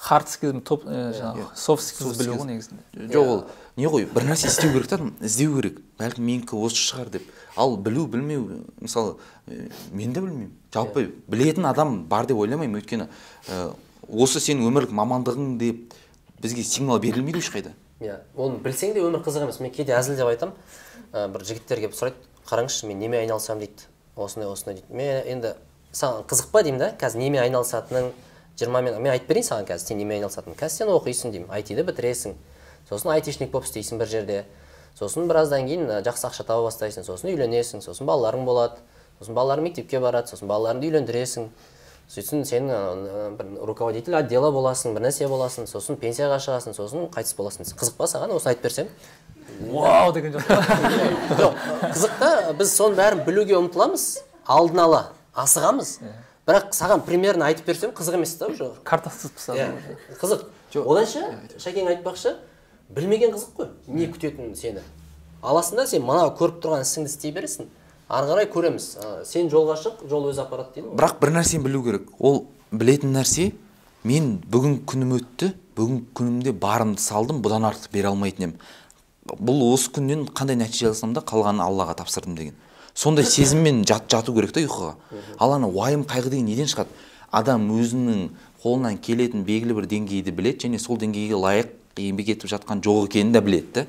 Хард 0.02 0.32
скилл 0.32 0.60
топ 0.66 0.86
ә, 0.86 1.12
жаңағы 1.18 1.48
софт 1.56 1.88
скилл 1.88 2.16
білу 2.18 2.40
ғой 2.42 2.50
негізінде. 2.52 3.08
Жоқ 3.14 3.32
ол 3.36 3.44
не 3.78 3.88
ғой 3.88 4.06
бір 4.06 4.26
нәрсе 4.30 4.50
істеу 4.52 4.74
керек 4.74 4.88
та 4.90 5.00
іздеу 5.22 5.56
керек. 5.60 5.80
Бәлкім 6.00 6.26
менікі 6.26 6.58
осы 6.60 6.80
шығар 6.80 7.12
деп. 7.14 7.28
Ал 7.56 7.78
білу 7.78 8.08
білмеу 8.08 8.66
мысалы 8.82 9.18
ә, 9.48 9.72
мен 9.92 10.14
де 10.14 10.22
білмеймін. 10.22 10.52
Жалпы 10.74 11.12
білетін 11.28 11.66
адам 11.70 12.04
бар 12.10 12.26
деп 12.26 12.38
ойламаймын. 12.38 12.82
Өйткені 12.82 13.08
ә, 13.48 13.74
осы 14.10 14.42
сенің 14.44 14.68
өмірлік 14.68 14.92
мамандығың 14.96 15.58
деп 15.62 15.96
бізге 16.42 16.64
сигнал 16.64 17.00
берілмейді 17.00 17.40
ешқайда 17.40 17.74
иә 18.02 18.20
оны 18.36 18.58
білсең 18.64 18.96
де 18.96 19.04
өмір 19.06 19.22
қызық 19.24 19.46
емес. 19.46 19.60
Мен 19.62 19.72
кейде 19.72 19.94
әзілдеп 19.94 20.32
айтамын 20.32 20.56
ә, 21.14 21.28
бір 21.32 21.46
жігіттер 21.46 21.84
келіп 21.86 21.96
сұрайды. 21.96 22.18
Қараңызшы 22.50 22.88
мен 22.90 23.00
немен 23.00 23.22
айналысамын 23.22 23.62
дейді. 23.62 23.86
Осындай 24.16 24.50
осындай 24.50 24.80
дейді. 24.80 24.96
Мен 24.98 25.28
енді 25.30 25.54
саған 25.94 26.26
қызық 26.28 26.50
па 26.52 26.64
деймін 26.66 26.82
да? 26.82 26.90
Қазір 27.00 27.22
немен 27.22 27.44
айналысатының 27.46 28.10
жиырма 28.58 28.82
мен 28.82 28.98
мен 28.98 29.14
айтып 29.14 29.30
берейін 29.30 29.48
саған 29.48 29.70
қазір 29.70 29.86
сен 29.86 30.02
немен 30.02 30.18
айналысатынын 30.18 30.58
қазір 30.58 30.82
сен 30.82 30.92
оқисың 30.96 31.36
деймін. 31.36 31.52
Айтиді 31.54 31.86
бітіресің. 31.88 32.34
Сосын 32.92 33.14
айтишник 33.16 33.52
болып 33.52 33.70
істейсің 33.70 34.02
бір 34.02 34.12
жерде. 34.12 34.40
Сосын 35.00 35.30
біраздан 35.32 35.68
кейін 35.70 35.88
жақсы 36.04 36.28
ақша 36.28 36.44
таба 36.46 36.68
бастайсың 36.68 37.06
сосын 37.08 37.32
үйленесің 37.32 37.82
сосын 37.86 38.10
балаларың 38.10 38.44
болады 38.46 38.82
сосын 39.22 39.38
балаларың 39.38 39.70
мектепке 39.70 40.02
барады 40.04 40.34
сосын 40.34 40.52
балаларыңды 40.52 40.90
үйлендіресің. 40.92 41.48
Сөйтсін 42.12 42.44
сен 42.44 42.68
бір 43.40 43.52
руководитель 43.70 44.18
отдела 44.20 44.50
боласың 44.52 44.98
бір 44.98 45.06
нәрсе 45.06 45.30
боласың 45.32 45.70
сосын 45.72 45.96
пенсияға 46.02 46.42
шығасың 46.44 46.76
сосын 46.76 47.08
қайтыс 47.14 47.38
боласың. 47.38 47.70
Қызық 47.72 47.96
па 47.96 48.10
саған 48.12 48.34
осыны 48.36 48.52
айтып 48.52 48.68
берсем. 48.68 48.90
Вау 49.72 50.12
деген 50.12 50.36
жоқ. 50.36 50.52
Жоқ 51.40 51.62
қызық 51.86 52.20
та 52.20 52.54
біз 52.60 52.76
соның 52.76 53.00
бәрін 53.00 53.24
білуге 53.24 53.56
ұмтыламыз 53.62 54.06
алдын 54.44 54.84
ала 54.84 55.02
асығамыз. 55.40 55.94
Бірақ 56.50 56.74
саған 56.76 57.06
примерно 57.08 57.48
айтып 57.48 57.72
берсем 57.72 57.96
қызық 57.96 58.20
емес 58.20 58.36
та 58.36 58.52
уже. 58.52 58.72
Карта 58.84 59.14
сызып 59.14 59.38
тастады 59.40 59.70
иә 59.70 60.18
қызық 60.20 60.84
оданша 60.84 61.30
шәкең 61.62 61.94
айтпақшы? 61.96 62.36
Білмеген 62.96 63.36
қызық 63.36 63.56
қой 63.58 63.70
не 63.88 64.08
күтетінін 64.12 64.56
сені. 64.56 64.84
Аласың 65.42 65.80
да 65.82 65.88
сен 65.88 66.04
мына 66.06 66.28
көріп 66.38 66.60
тұрған 66.64 66.84
ісіңді 66.86 67.10
істей 67.12 67.34
бересің. 67.36 67.70
Ары 68.12 68.28
қарай 68.28 68.48
көреміз. 68.52 68.88
Ә, 69.00 69.26
сен 69.26 69.50
жолға 69.50 69.78
шық 69.80 70.04
жол 70.10 70.30
өзі 70.30 70.44
апарады 70.44 70.76
дейді 70.76 70.90
ғой. 70.90 70.98
Бірақ 71.00 71.20
бір 71.22 71.34
нәрсені 71.38 71.64
білу 71.64 71.84
керек. 71.86 72.10
Ол 72.20 72.46
білетін 72.72 73.16
нәрсе 73.16 73.52
мен 74.04 74.36
бүгін 74.52 74.82
күнім 74.90 75.16
өтті 75.18 75.54
бүгін 75.78 76.04
күнімде 76.18 76.54
барымды 76.54 77.02
салдым 77.02 77.42
бұдан 77.42 77.66
артық 77.70 77.94
бере 77.94 78.12
алмайтын 78.12 78.50
едім. 78.50 78.58
Бұл 79.40 79.64
осы 79.72 79.92
күннен 79.96 80.28
қандай 80.36 80.60
нәтиже 80.60 80.92
алсам 80.92 81.16
да 81.16 81.24
қалғанын 81.24 81.64
аллаға 81.64 81.96
тапсырдым 82.02 82.36
деген. 82.36 82.56
Сондай 82.94 83.26
сезіммен 83.26 83.86
жат, 83.88 84.10
жату 84.12 84.34
керек 84.36 84.52
та 84.52 84.60
ұйқыға. 84.60 84.96
Ал 85.40 85.56
ана 85.56 85.70
уайым 85.72 86.04
қайғы 86.04 86.34
деген 86.34 86.50
неден 86.52 86.68
шығады? 86.68 86.92
Адам 87.32 87.70
өзінің 87.72 88.26
қолынан 88.64 88.98
келетін 89.00 89.46
белгілі 89.48 89.78
бір 89.78 89.88
деңгейді 89.88 90.34
біледі 90.36 90.68
және 90.68 90.82
сол 90.82 91.00
деңгейге 91.00 91.38
лайық 91.40 91.70
еңбек 91.98 92.36
етіп 92.36 92.52
жатқан 92.52 92.84
жоқ 92.86 93.10
екенін 93.10 93.34
де 93.36 93.42
біледі 93.42 93.74
да 93.76 93.88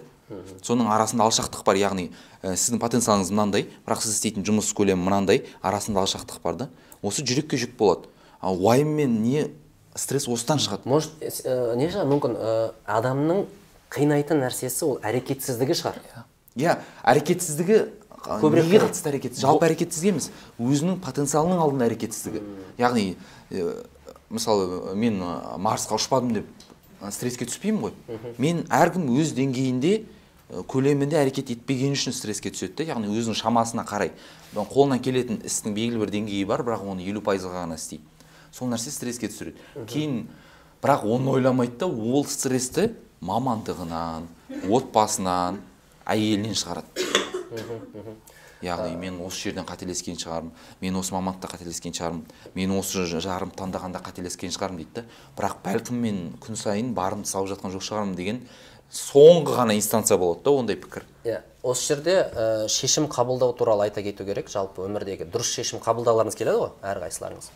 соның 0.65 0.91
арасында 0.93 1.27
алшақтық 1.29 1.65
бар 1.67 1.79
яғни 1.79 2.09
ә, 2.43 2.55
сіздің 2.57 2.81
потенциалыңыз 2.83 3.31
мынандай 3.33 3.67
бірақ 3.87 4.05
сіз 4.05 4.17
істейтін 4.17 4.47
жұмыс 4.47 4.71
көлемі 4.77 5.05
мынандай 5.05 5.43
арасында 5.63 6.05
алшақтық 6.05 6.43
бар 6.45 6.59
да. 6.61 6.69
Осы 7.03 7.25
жүрекке 7.27 7.59
жүк 7.61 7.75
болады. 7.79 8.09
Ал 8.41 8.59
уайым 8.61 8.95
мен 8.97 9.21
не 9.23 9.49
стресс 9.95 10.29
осыдан 10.29 10.63
шығады? 10.63 10.89
Может 10.89 11.13
ә, 11.21 11.75
не 11.77 11.91
шығар 11.91 12.09
мүмкін 12.11 12.37
ә, 12.37 12.55
адамның 12.99 13.45
қинайтын 13.93 14.43
нәрсесі 14.45 14.87
ол 14.89 15.01
әрекетсіздігі 15.05 15.79
шығар. 15.83 16.01
Иә 16.57 16.79
әрекетсіздігі 17.03 17.79
а, 18.23 18.39
Көбірек 18.41 18.69
неге 18.69 18.85
қатысты 18.87 19.13
әрекетсіз? 19.13 19.43
Жалпы 19.45 19.69
әрекетсіз 19.69 20.09
емес. 20.09 20.31
Өзінің 20.63 21.01
потенциалының 21.05 21.63
алдында 21.65 21.91
әрекетсіздігі. 21.91 22.45
Яғни 22.81 23.17
ә, 23.51 23.75
мысалы 24.33 24.95
мен 24.97 25.21
марсқа 25.61 25.99
ұшпадым 25.99 26.39
деп 26.39 26.72
стресске 27.11 27.47
түспеймін 27.49 27.83
ғой. 27.83 27.93
Мен 28.39 28.63
әркім 28.71 29.09
өз 29.19 29.33
деңгейінде 29.35 30.05
көлемінде 30.69 31.17
әрекет 31.17 31.51
етпегені 31.55 31.97
үшін 31.97 32.15
стресске 32.15 32.53
түседі 32.53 32.83
да 32.83 32.87
яғни 32.93 33.09
өзінің 33.11 33.39
шамасына 33.41 33.87
қарай. 33.89 34.13
Қолынан 34.55 35.01
келетін 35.03 35.41
істің 35.49 35.75
белгілі 35.75 36.03
бір 36.05 36.13
деңгейі 36.13 36.47
бар 36.47 36.63
бірақ 36.67 36.85
оны 36.93 37.07
елу 37.09 37.23
пайызға 37.25 37.65
ғана 37.65 37.79
істейді. 37.81 38.05
Сол 38.53 38.69
нәрсе 38.69 38.93
стресске 38.93 39.31
түсіреді. 39.33 39.57
Кейін 39.89 40.27
бірақ 40.85 41.07
оны 41.09 41.33
ойламайды 41.33 41.81
да 41.81 41.89
ол 41.89 42.27
стрессті 42.29 42.91
мамандығынан 43.25 44.29
отбасынан 44.69 45.63
әйелінен 46.05 46.59
шығарады. 46.59 47.09
Яғни 48.63 48.97
мен 48.97 49.21
осы 49.27 49.49
жерден 49.49 49.67
қателескен 49.69 50.19
шығармын. 50.21 50.53
Мен 50.81 50.97
осы 50.97 51.15
мамандықта 51.15 51.51
қателескен 51.53 51.95
шығармын. 51.97 52.25
Мен 52.55 52.75
осы 52.79 53.05
жарым 53.07 53.53
таңдағанда 53.57 54.03
қателескен 54.03 54.53
шығармын 54.55 54.83
дейді 54.83 55.03
да 55.03 55.05
бірақ 55.39 55.63
бәлкім 55.65 56.03
мен 56.03 56.21
күн 56.43 56.59
сайын 56.59 56.93
барымды 56.95 57.29
салып 57.29 57.53
жатқан 57.55 57.75
жоқ 57.75 57.87
шығармын 57.89 58.15
деген 58.19 58.43
соңғы 58.93 59.57
ғана 59.57 59.75
инстанция 59.75 60.19
болады 60.21 60.45
да 60.45 60.53
ондай 60.53 60.77
пікір. 60.77 61.07
Иә 61.25 61.41
осы 61.63 61.95
жерде 61.95 62.17
ә, 62.29 62.69
шешім 62.69 63.09
қабылдау 63.09 63.55
туралы 63.57 63.87
айта 63.87 64.03
кету 64.03 64.25
керек. 64.25 64.51
Жалпы 64.53 64.85
өмірдегі 64.85 65.25
дұрыс 65.33 65.55
шешім 65.57 65.81
қабылдағыларыңыз 65.81 66.37
келеді 66.37 66.61
ғой 66.61 66.73
әрқайсыларыңыз. 66.83 67.49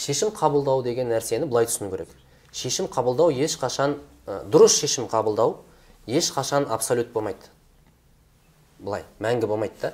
Шешім 0.00 0.32
қабылдау 0.34 0.82
деген 0.82 1.12
нәрсені 1.12 1.46
былай 1.50 1.68
түсіну 1.68 1.90
керек. 1.92 2.08
Шешім 2.52 2.88
қабылдау 2.88 3.34
ешқашан 3.34 3.98
ә, 4.26 4.40
дұрыс 4.48 4.78
шешім 4.80 5.10
қабылдау 5.12 5.58
ешқашан 6.06 6.68
абсолют 6.70 7.12
болмайды. 7.12 7.52
Былай 8.78 9.04
мәңгі 9.20 9.46
болмайды 9.50 9.74
да. 9.82 9.92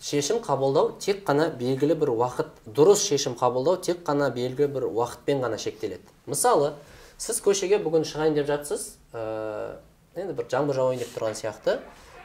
Шешім 0.00 0.38
қабылдау 0.44 0.92
тек 1.02 1.24
қана 1.26 1.48
белгілі 1.58 1.96
бір 1.98 2.12
уақыт 2.14 2.52
дұрыс 2.66 3.02
шешім 3.02 3.34
қабылдау 3.38 3.80
тек 3.82 4.04
қана 4.06 4.30
белгілі 4.30 4.68
бір 4.70 4.86
уақытпен 4.92 5.42
ғана 5.42 5.58
шектеледі. 5.58 6.06
Мысалы 6.26 6.72
сіз 7.18 7.40
көшеге 7.42 7.80
бүгін 7.82 8.06
шығайын 8.06 8.38
деп 8.38 8.46
жатсыз 8.46 8.92
ә, 9.12 9.80
енді 10.14 10.36
бір 10.38 10.46
жаңбыр 10.52 10.78
жауайын 10.78 11.02
деп 11.02 11.10
тұрған 11.16 11.34
сияқты. 11.38 11.80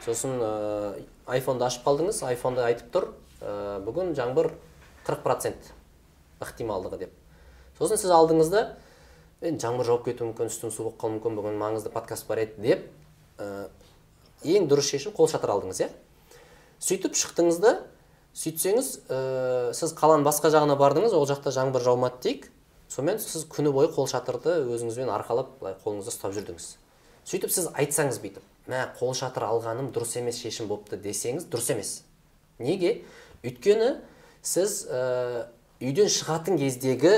Сосын 0.05 0.38
ә, 0.38 1.01
айфонды 1.26 1.65
ашып 1.65 1.88
қалдыңыз 1.88 2.21
айфонда 2.30 2.67
айтып 2.69 2.93
тұр 2.93 3.09
ә, 3.41 3.82
бүгін 3.82 4.13
жаңбыр 4.13 4.51
40 5.07 5.26
процент 5.26 5.74
ықтималдығы 6.45 7.07
деп. 7.07 7.17
Сосын 7.80 7.97
сіз 7.97 8.13
алдыңыз 8.13 8.53
да 8.53 8.67
енді 9.41 9.65
жаңбыр 9.65 9.89
жауып 9.89 10.05
кетуі 10.11 10.30
мүмкін 10.30 10.53
үстім 10.53 10.71
су 10.71 10.86
болып 10.86 11.01
қалуы 11.01 11.17
мүмкін 11.17 11.39
бүгін 11.41 11.57
маңызды 11.59 11.89
подкаст 11.91 12.28
бар 12.30 12.45
еді 12.45 12.61
деп 12.61 12.86
ә, 13.41 13.65
ең 14.45 14.69
дұрыс 14.69 14.93
шешім 14.93 15.15
қолшатыр 15.17 15.55
алдыңыз 15.55 15.82
иә? 15.84 15.89
Сөйтіп 16.84 17.15
шықтыңыз 17.15 17.59
да 17.63 17.73
сөйтсеңіз 18.36 18.88
ә, 19.07 19.17
сіз 19.77 19.93
қаланың 19.95 20.25
басқа 20.25 20.49
жағына 20.51 20.75
бардыңыз 20.79 21.13
ол 21.15 21.27
жақта 21.29 21.53
жаңбыр 21.53 21.84
жаумады 21.86 22.19
дейік. 22.23 22.47
Сонымен 22.89 23.19
сіз 23.21 23.45
күні 23.49 23.71
бойы 23.73 23.91
қол 23.93 24.09
шатырды 24.09 24.57
өзіңізбен 24.73 25.11
арқалап 25.13 25.53
былай 25.59 25.77
қолыңызда 25.84 26.11
ұстап 26.11 26.34
жүрдіңіз. 26.36 26.65
Сөйтіп 27.29 27.53
сіз 27.53 27.69
айтсаңыз 27.77 28.19
бүйтіп 28.23 28.69
мә 28.69 28.81
қол 28.99 29.13
шатыр 29.17 29.45
алғаным 29.47 29.91
дұрыс 29.95 30.17
емес 30.19 30.41
шешім 30.41 30.67
болыпты 30.67 30.99
десеңіз 30.99 31.47
дұрыс 31.51 31.71
емес. 31.73 31.93
Неге? 32.59 33.03
Өйткені 33.45 33.95
сіз 34.43 34.84
ә, 34.89 35.47
үйден 35.81 36.11
шығатын 36.11 36.59
кездегі 36.59 37.15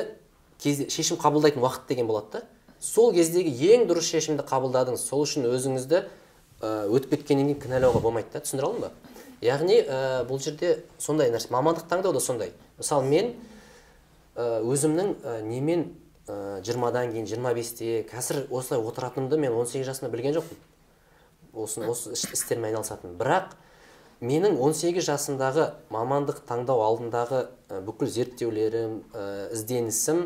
кезде 0.62 0.90
шешім 0.94 1.20
қабылдайтын 1.22 1.64
уақыт 1.64 1.90
деген 1.90 2.08
болады 2.08 2.40
да. 2.40 2.44
Сол 2.80 3.14
кездегі 3.16 3.52
ең 3.74 3.88
дұрыс 3.90 4.08
шешімді 4.14 4.46
қабылдадыңыз. 4.48 5.02
Сол 5.10 5.26
үшін 5.26 5.50
өзіңізді 5.50 6.06
ә, 6.06 6.88
өтіп 6.88 7.18
кеткеннен 7.18 7.52
кейін 7.52 7.62
кінәлауға 7.66 8.02
болмайды 8.04 8.34
да. 8.34 8.44
Түсіндіре 8.46 8.70
алдым 8.70 8.88
ба? 8.88 9.15
Яғни 9.42 9.82
ә, 9.82 10.24
бұл 10.30 10.40
жерде 10.40 10.84
сондай 11.00 11.32
нәрсе 11.34 11.52
мамандық 11.54 11.90
таңдау 11.90 12.14
да 12.16 12.22
сондай. 12.24 12.54
Мысалы 12.78 13.08
мен 13.10 13.34
өзімнің 14.36 15.14
ә, 15.24 15.42
немен 15.46 15.90
жиырмадан 16.28 17.12
кейін 17.14 17.28
жиырма 17.30 17.54
бесте 17.54 18.02
қазір 18.10 18.48
осылай 18.50 18.82
отыратынымды 18.82 19.38
мен 19.38 19.54
18 19.54 19.86
жасымда 19.86 20.12
білген 20.12 20.34
жоқпын. 20.40 20.58
Осыны 21.54 21.92
осы 21.92 22.16
істермен 22.16 22.72
айналысатынмын. 22.72 23.18
Бірақ 23.20 23.54
менің 24.26 24.58
18 24.58 25.06
жасымдағы 25.06 25.70
мамандық 25.94 26.42
таңдау 26.50 26.82
алдындағы 26.88 27.46
бүкіл 27.86 28.10
зерттеулерім 28.10 29.00
ә, 29.14 29.54
ізденісім 29.54 30.26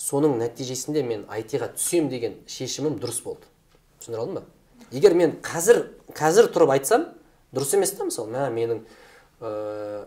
соның 0.00 0.38
нәтижесінде 0.40 1.02
мен 1.04 1.26
IT-ға 1.28 1.72
түсем 1.74 2.08
деген 2.12 2.38
шешімім 2.48 3.00
дұрыс 3.02 3.20
болды. 3.24 3.48
Түсіндіре 4.00 4.22
алдым 4.22 4.38
ба? 4.38 4.44
Егер 4.94 5.14
мен 5.14 5.36
қазір 5.44 5.82
қазір 6.16 6.48
тұрып 6.54 6.72
айтсам 6.76 7.08
дұрыс 7.54 7.74
емес 7.76 7.92
та 7.96 8.06
мысалы? 8.08 8.30
Мә 8.32 8.48
менің 8.54 8.82
ыыы 9.40 10.06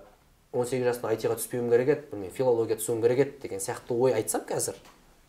он 0.53 0.67
сегіз 0.69 0.85
жасымда 0.85 1.09
айтиға 1.15 1.37
түспеуім 1.39 1.71
керек 1.71 1.87
еді 1.89 2.03
білмеймін 2.11 2.35
филология 2.35 2.77
түсуім 2.77 3.01
керек 3.01 3.23
еді 3.23 3.39
деген 3.41 3.63
сияқты 3.63 3.95
ой 3.97 4.13
айтсам 4.13 4.43
қазір 4.45 4.77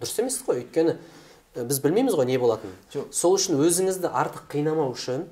дұрыс 0.02 0.18
емес 0.20 0.36
қой. 0.44 0.60
Өйткені 0.60 0.98
біз 1.56 1.80
білмейміз 1.80 2.18
ғой 2.18 2.28
не 2.28 2.36
болатынын. 2.38 2.76
Сол 3.10 3.38
үшін 3.38 3.56
өзіңізді 3.64 4.10
артық 4.12 4.50
қинамау 4.52 4.92
үшін 4.92 5.24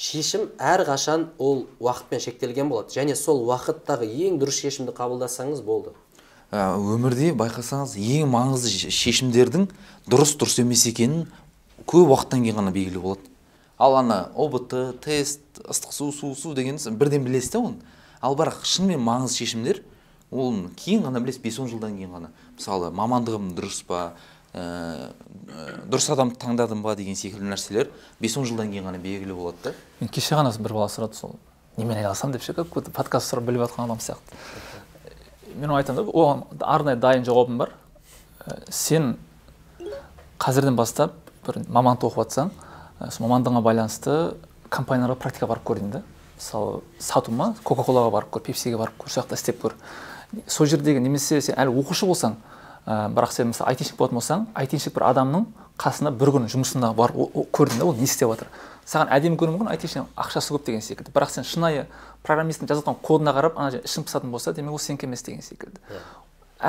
шешім 0.00 0.48
әрқашан 0.56 1.28
ол 1.36 1.66
уақытпен 1.80 2.24
шектелген 2.24 2.72
болады. 2.72 2.96
Және 2.96 3.16
сол 3.16 3.44
уақыттағы 3.44 4.08
ең 4.08 4.40
дұрыс 4.40 4.62
шешімді 4.64 4.96
қабылдасаңыз 4.96 5.60
болды. 5.66 5.92
Өмірде 6.52 7.34
байқасаңыз 7.36 7.96
ең 8.00 8.30
маңызды 8.32 8.88
шешімдердің 8.88 9.68
дұрыс 10.08 10.36
дұрыс 10.40 10.60
емес 10.62 10.86
екенін 10.88 11.26
көп 11.84 12.12
уақыттан 12.14 12.44
кейін 12.46 12.60
ғана 12.62 12.72
белгілі 12.72 13.02
болады. 13.02 13.35
Ал 13.78 13.96
ана 13.98 14.20
ұбт 14.34 14.72
тест 15.04 15.60
ыстық 15.64 15.92
су 15.92 16.12
су 16.12 16.34
су 16.34 16.54
деген 16.54 16.78
бірден 16.96 17.24
білесіз 17.24 17.52
да 17.52 17.60
оны. 17.60 17.82
Ал 18.20 18.36
бірақ 18.36 18.64
шынымен 18.64 19.02
маңызды 19.02 19.42
шешімдер 19.42 19.82
ол 20.30 20.54
кейін 20.76 21.04
ғана 21.06 21.20
білесіз 21.20 21.42
бес 21.42 21.58
он 21.60 21.68
жылдан 21.68 21.96
кейін 21.98 22.14
ғана. 22.16 22.30
Мысалы 22.56 22.90
мамандығым 22.90 23.52
дұрыс 23.56 23.82
па 23.86 24.14
ә, 24.56 25.12
дұрыс 25.90 26.08
адамды 26.12 26.38
таңдадым 26.40 26.82
ба 26.82 26.96
деген 26.96 27.16
секілді 27.16 27.50
нәрселер 27.52 27.92
бес 28.20 28.36
он 28.36 28.48
жылдан 28.48 28.72
кейін 28.72 28.88
ғана 28.88 29.02
белгілі 29.02 29.36
болады 29.36 29.68
да. 29.68 29.74
Мен 30.00 30.08
кеше 30.08 30.38
ғана 30.38 30.54
бір 30.56 30.72
бала 30.72 30.88
сұрады 30.88 31.18
сол 31.18 31.36
немен 31.76 31.98
айналысамын? 31.98 32.32
деп 32.32 32.42
ше 32.42 32.54
какой 32.54 32.82
то 32.82 32.90
подкаст 32.90 33.32
сұрап 33.32 33.44
біліп 33.50 33.66
жатқан 33.66 33.84
адам 33.84 34.00
сияқты. 34.00 34.36
Мен 35.54 35.70
айтамын 35.76 36.04
да 36.04 36.10
оған 36.10 36.44
арнайы 36.60 36.96
дайын 36.96 37.24
жауабым 37.24 37.58
бар. 37.58 37.74
Ә, 38.46 38.70
сен 38.70 39.16
қазірден 40.40 40.76
бастап 40.76 41.12
бір 41.46 41.60
мамандық 41.68 42.08
оқып 42.08 42.24
жатсаң 42.24 42.50
сол 43.00 43.26
мамандығыңа 43.26 43.62
байланысты 43.62 44.16
компанияларға 44.72 45.18
практика 45.20 45.46
барып 45.46 45.64
көр 45.66 45.80
деймін 45.80 45.98
да. 45.98 46.02
Мысалы 46.36 46.82
сату 46.98 47.32
ма 47.32 47.54
кока 47.64 47.84
колаға 47.84 48.10
барып 48.12 48.30
көр 48.34 48.44
пепсиге 48.48 48.78
барып 48.80 48.96
көр 48.98 49.12
сол 49.12 49.22
жақта 49.22 49.36
істеп 49.36 49.60
көр. 49.62 49.76
Сол 50.46 50.66
жердегі 50.66 51.00
немесе 51.00 51.40
сен 51.40 51.56
әлі 51.56 51.74
оқушы 51.80 52.08
болсаң 52.08 52.36
ә, 52.86 53.08
бірақ 53.12 53.32
сен 53.32 53.52
мысалы 53.52 53.70
айтишник 53.70 53.98
болатын 53.98 54.20
болсаң 54.20 54.46
айтишник 54.54 54.94
бір 54.94 55.06
адамның 55.10 55.46
қасына 55.78 56.10
бір 56.16 56.32
күн 56.34 56.48
жұмысына 56.50 56.94
барып 56.96 57.36
көрдің 57.52 57.78
да 57.78 57.86
ол 57.86 57.94
не 57.94 58.08
істеп 58.08 58.32
жатыр. 58.32 58.48
Саған 58.86 59.10
әдемі 59.12 59.36
көрінуі 59.36 59.58
мүмкін 59.58 59.72
айтишник 59.74 60.06
ақшасы 60.16 60.54
көп 60.54 60.66
деген 60.66 60.80
секілді. 60.80 61.12
Бірақ 61.12 61.32
сен 61.34 61.44
шынайы 61.44 61.86
программисттің 62.22 62.70
жазып 62.70 62.86
жатқан 62.86 63.00
кодына 63.02 63.34
қарап 63.36 63.58
ана 63.58 63.72
жерде 63.74 63.88
ішің 63.90 64.06
пысатын 64.06 64.30
болса 64.30 64.54
демек 64.54 64.72
ол 64.72 64.78
сенікі 64.78 65.08
емес 65.08 65.22
деген 65.26 65.42
секілді. 65.42 65.80
Иә. 65.90 66.00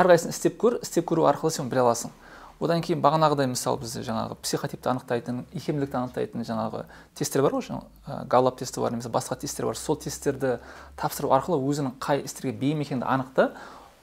әрқайсысын 0.02 0.34
істеп 0.34 0.58
көр 0.60 0.80
істеп 0.82 1.06
көру 1.08 1.28
арқылы 1.30 1.52
сен 1.54 1.70
біле 1.70 1.82
аласың. 1.86 2.12
Одан 2.60 2.82
кейін 2.82 3.02
бағанағыдай 3.04 3.48
мысалы 3.52 3.78
бізде 3.82 4.02
жаңағы 4.08 4.38
психотипті 4.42 4.90
анықтайтын 4.90 5.44
икемділікті 5.54 5.98
анықтайтын 6.00 6.46
жаңағы 6.48 6.84
тесттер 7.16 7.44
бар 7.46 7.54
ғой 7.58 7.66
жаңағы 7.68 8.28
галлап 8.28 8.58
тесті 8.58 8.82
бар 8.82 8.92
немесе 8.96 9.10
басқа 9.14 9.38
тесттер 9.38 9.66
бар. 9.70 9.78
Сол 9.78 9.96
тесттерді 9.96 10.58
тапсыру 10.98 11.30
арқылы 11.38 11.62
өзінің 11.62 12.00
қай 12.02 12.26
істерге 12.26 12.56
бейім 12.58 12.82
екенін 12.82 13.06
анықта 13.06 13.52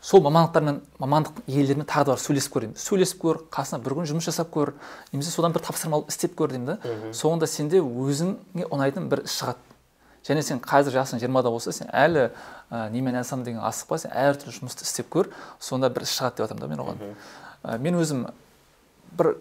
сол 0.05 0.21
мамандықтармен 0.23 0.83
мамандық 1.01 1.43
иелерімен 1.47 1.87
тағы 1.89 2.05
да 2.05 2.15
барып 2.15 2.23
сөйлесіп 2.23 2.53
көр 2.53 2.67
деймін. 2.67 2.79
Сөйлесіп 2.79 3.23
көр 3.25 3.39
қасына 3.51 3.81
бір 3.81 3.95
күн 3.97 4.09
жұмыс 4.11 4.29
жасап 4.29 4.51
көр 4.53 4.75
немесе 5.13 5.31
содан 5.33 5.55
бір 5.55 5.65
тапсырма 5.65 5.97
алып 5.97 6.13
істеп 6.13 6.37
көр 6.37 6.53
деймін 6.53 6.75
да. 6.75 6.79
Соңында 7.17 7.49
сенде 7.49 7.81
өзіңе 7.81 8.69
ұнайтын 8.69 9.09
бір 9.09 9.25
іс 9.25 9.39
шығады. 9.41 9.65
Және 10.25 10.45
сен 10.45 10.61
қазір 10.61 10.95
жасың 11.01 11.21
жиырмада 11.21 11.51
болса 11.53 11.73
сен 11.73 11.89
әлі 11.93 12.31
ә, 12.71 12.91
немен 12.93 13.13
айналысамын 13.13 13.45
деген 13.45 13.65
асықпа 13.65 13.99
сен 14.01 14.13
әртүрлі 14.13 14.55
жұмысты 14.57 14.85
істеп 14.85 15.11
көр 15.13 15.29
сонда 15.61 15.91
бір 15.93 16.07
іс 16.07 16.15
шығады 16.17 16.39
деп 16.39 16.47
жатырмын 16.47 16.65
да 16.65 16.69
мен 16.69 16.81
оған. 16.81 17.03
Ә, 17.65 17.77
мен 17.77 17.99
өзім 18.01 18.23
бір 19.19 19.37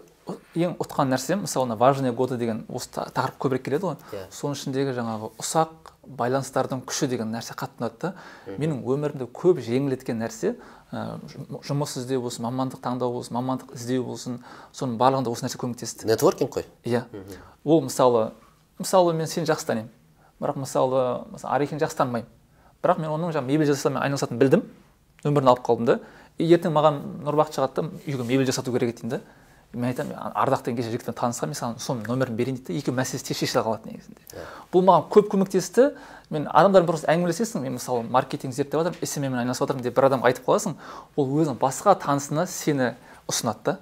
ең 0.56 0.76
ұтқан 0.80 1.10
нәрсем 1.12 1.44
мысалы 1.44 1.68
мына 1.68 1.76
важные 1.76 2.12
годы 2.12 2.38
деген 2.40 2.64
осы 2.68 2.88
тақырып 2.94 3.36
көбірек 3.42 3.64
келеді 3.66 3.90
ғой. 3.90 3.96
Yeah. 4.12 4.24
Иә. 4.24 4.30
соның 4.32 4.56
ішіндегі 4.56 4.94
жаңағы 4.96 5.30
ұсақ 5.42 5.90
байланыстардың 6.04 6.84
күші 6.88 7.08
деген 7.10 7.32
нәрсе 7.34 7.56
қатты 7.58 7.82
ұнады 7.82 8.00
да. 8.00 8.12
Менің 8.46 8.80
өмірімді 8.88 9.28
көп 9.34 9.60
жеңілдеткен 9.64 10.20
нәрсе 10.22 10.54
ә, 10.92 11.18
жұмыс 11.66 11.98
іздеу 12.00 12.22
болсын 12.24 12.46
мамандық 12.46 12.80
таңдау 12.84 13.12
болсын 13.18 13.36
мамандық 13.36 13.74
іздеу 13.76 14.04
болсын 14.06 14.38
соның 14.72 14.96
барлығында 15.00 15.32
осы 15.32 15.46
нәрсе 15.46 15.60
көмектесті. 15.60 16.08
Нетворкинг 16.08 16.56
қой? 16.56 16.66
Иә. 16.84 17.04
Ол 17.64 17.82
мысалы 17.84 18.30
мысалы 18.78 19.12
мен 19.12 19.26
сені 19.26 19.48
жақсы 19.48 19.66
танимын. 19.66 19.90
Бірақ 20.40 20.58
мысалы 20.60 21.24
мысалы 21.32 21.68
жақсы 21.68 21.96
танымаймын. 22.00 22.28
Бірақ 22.82 23.00
мен 23.00 23.12
оның 23.12 23.32
жаңағы 23.32 23.48
мебель 23.48 23.70
жасаумен 23.70 24.02
айналысатынын 24.02 24.40
білдім. 24.40 24.64
Нөмірін 25.24 25.48
алып 25.48 25.64
қалдым 25.64 25.86
да. 25.88 26.00
И 26.36 26.44
ертең 26.52 26.74
маған 26.74 27.00
нұрбақыт 27.24 27.56
шығады 27.56 27.80
да 27.80 28.02
үйге 28.04 28.26
мебель 28.28 28.46
жасату 28.46 28.72
керек 28.74 28.92
еді 28.92 29.06
деймін 29.06 29.14
да. 29.16 29.20
Мен 29.74 29.90
айтамын 29.90 30.16
ардақ 30.34 30.64
деген 30.64 30.78
кеше 30.78 30.90
жігітпен 30.92 31.16
танысқанмын 31.18 31.54
мен 31.54 31.58
саған 31.58 31.80
соның 31.82 32.06
нөмірін 32.08 32.36
берейін 32.38 32.58
дейді 32.58 32.72
да 32.72 32.78
екеуі 32.80 32.96
мәселесі 32.98 33.26
тез 33.28 33.38
шешіле 33.38 33.62
қалады 33.66 33.90
негізінде 33.90 34.22
yeah. 34.32 34.48
бұл 34.72 34.84
маған 34.86 35.08
көп 35.12 35.30
көмектесті. 35.34 35.90
Мен 36.30 36.48
адамдармен 36.48 36.88
просто 36.88 37.10
әңгімелесесің 37.12 37.62
мен 37.62 37.76
мысалы 37.76 38.06
маркетинг 38.08 38.54
зерттеп 38.56 38.80
жатырмын 38.80 39.06
сммен 39.06 39.36
айналысып 39.42 39.66
жатырмын 39.66 39.84
деп 39.84 39.96
бір 39.98 40.08
адамға 40.08 40.30
айтып 40.30 40.46
қаласың 40.48 40.74
ол 41.16 41.34
өзінің 41.36 41.58
басқа 41.60 41.94
танысына 42.00 42.46
сені 42.48 42.94
ұсынады 43.28 43.64
да. 43.64 43.76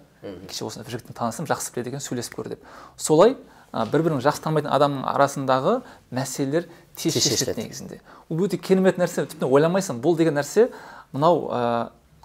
Кеше 0.51 0.67
осындай 0.67 0.89
бір 0.89 0.97
жігітпен 0.99 1.17
таныстым 1.17 1.47
жақсы 1.47 1.73
біледі 1.75 1.95
екен 1.95 2.03
сөйлесіп 2.03 2.35
көр 2.35 2.51
деп. 2.53 2.67
Солай 2.97 3.37
бір 3.73 4.05
бірін 4.05 4.21
жақсы 4.23 4.43
танымайтын 4.45 4.75
адамның 4.75 5.07
арасындағы 5.15 5.79
мәселелер 6.13 6.69
тез 6.99 7.17
шешіледі 7.17 7.63
негізінде. 7.63 8.01
Ол 8.29 8.43
өте 8.45 8.59
керемет 8.59 8.99
нәрсе 9.01 9.25
тіпті 9.27 9.49
ойламайсың. 9.49 10.03
Бұл 10.03 10.19
деген 10.19 10.37
нәрсе 10.37 10.69
мынау 11.15 11.49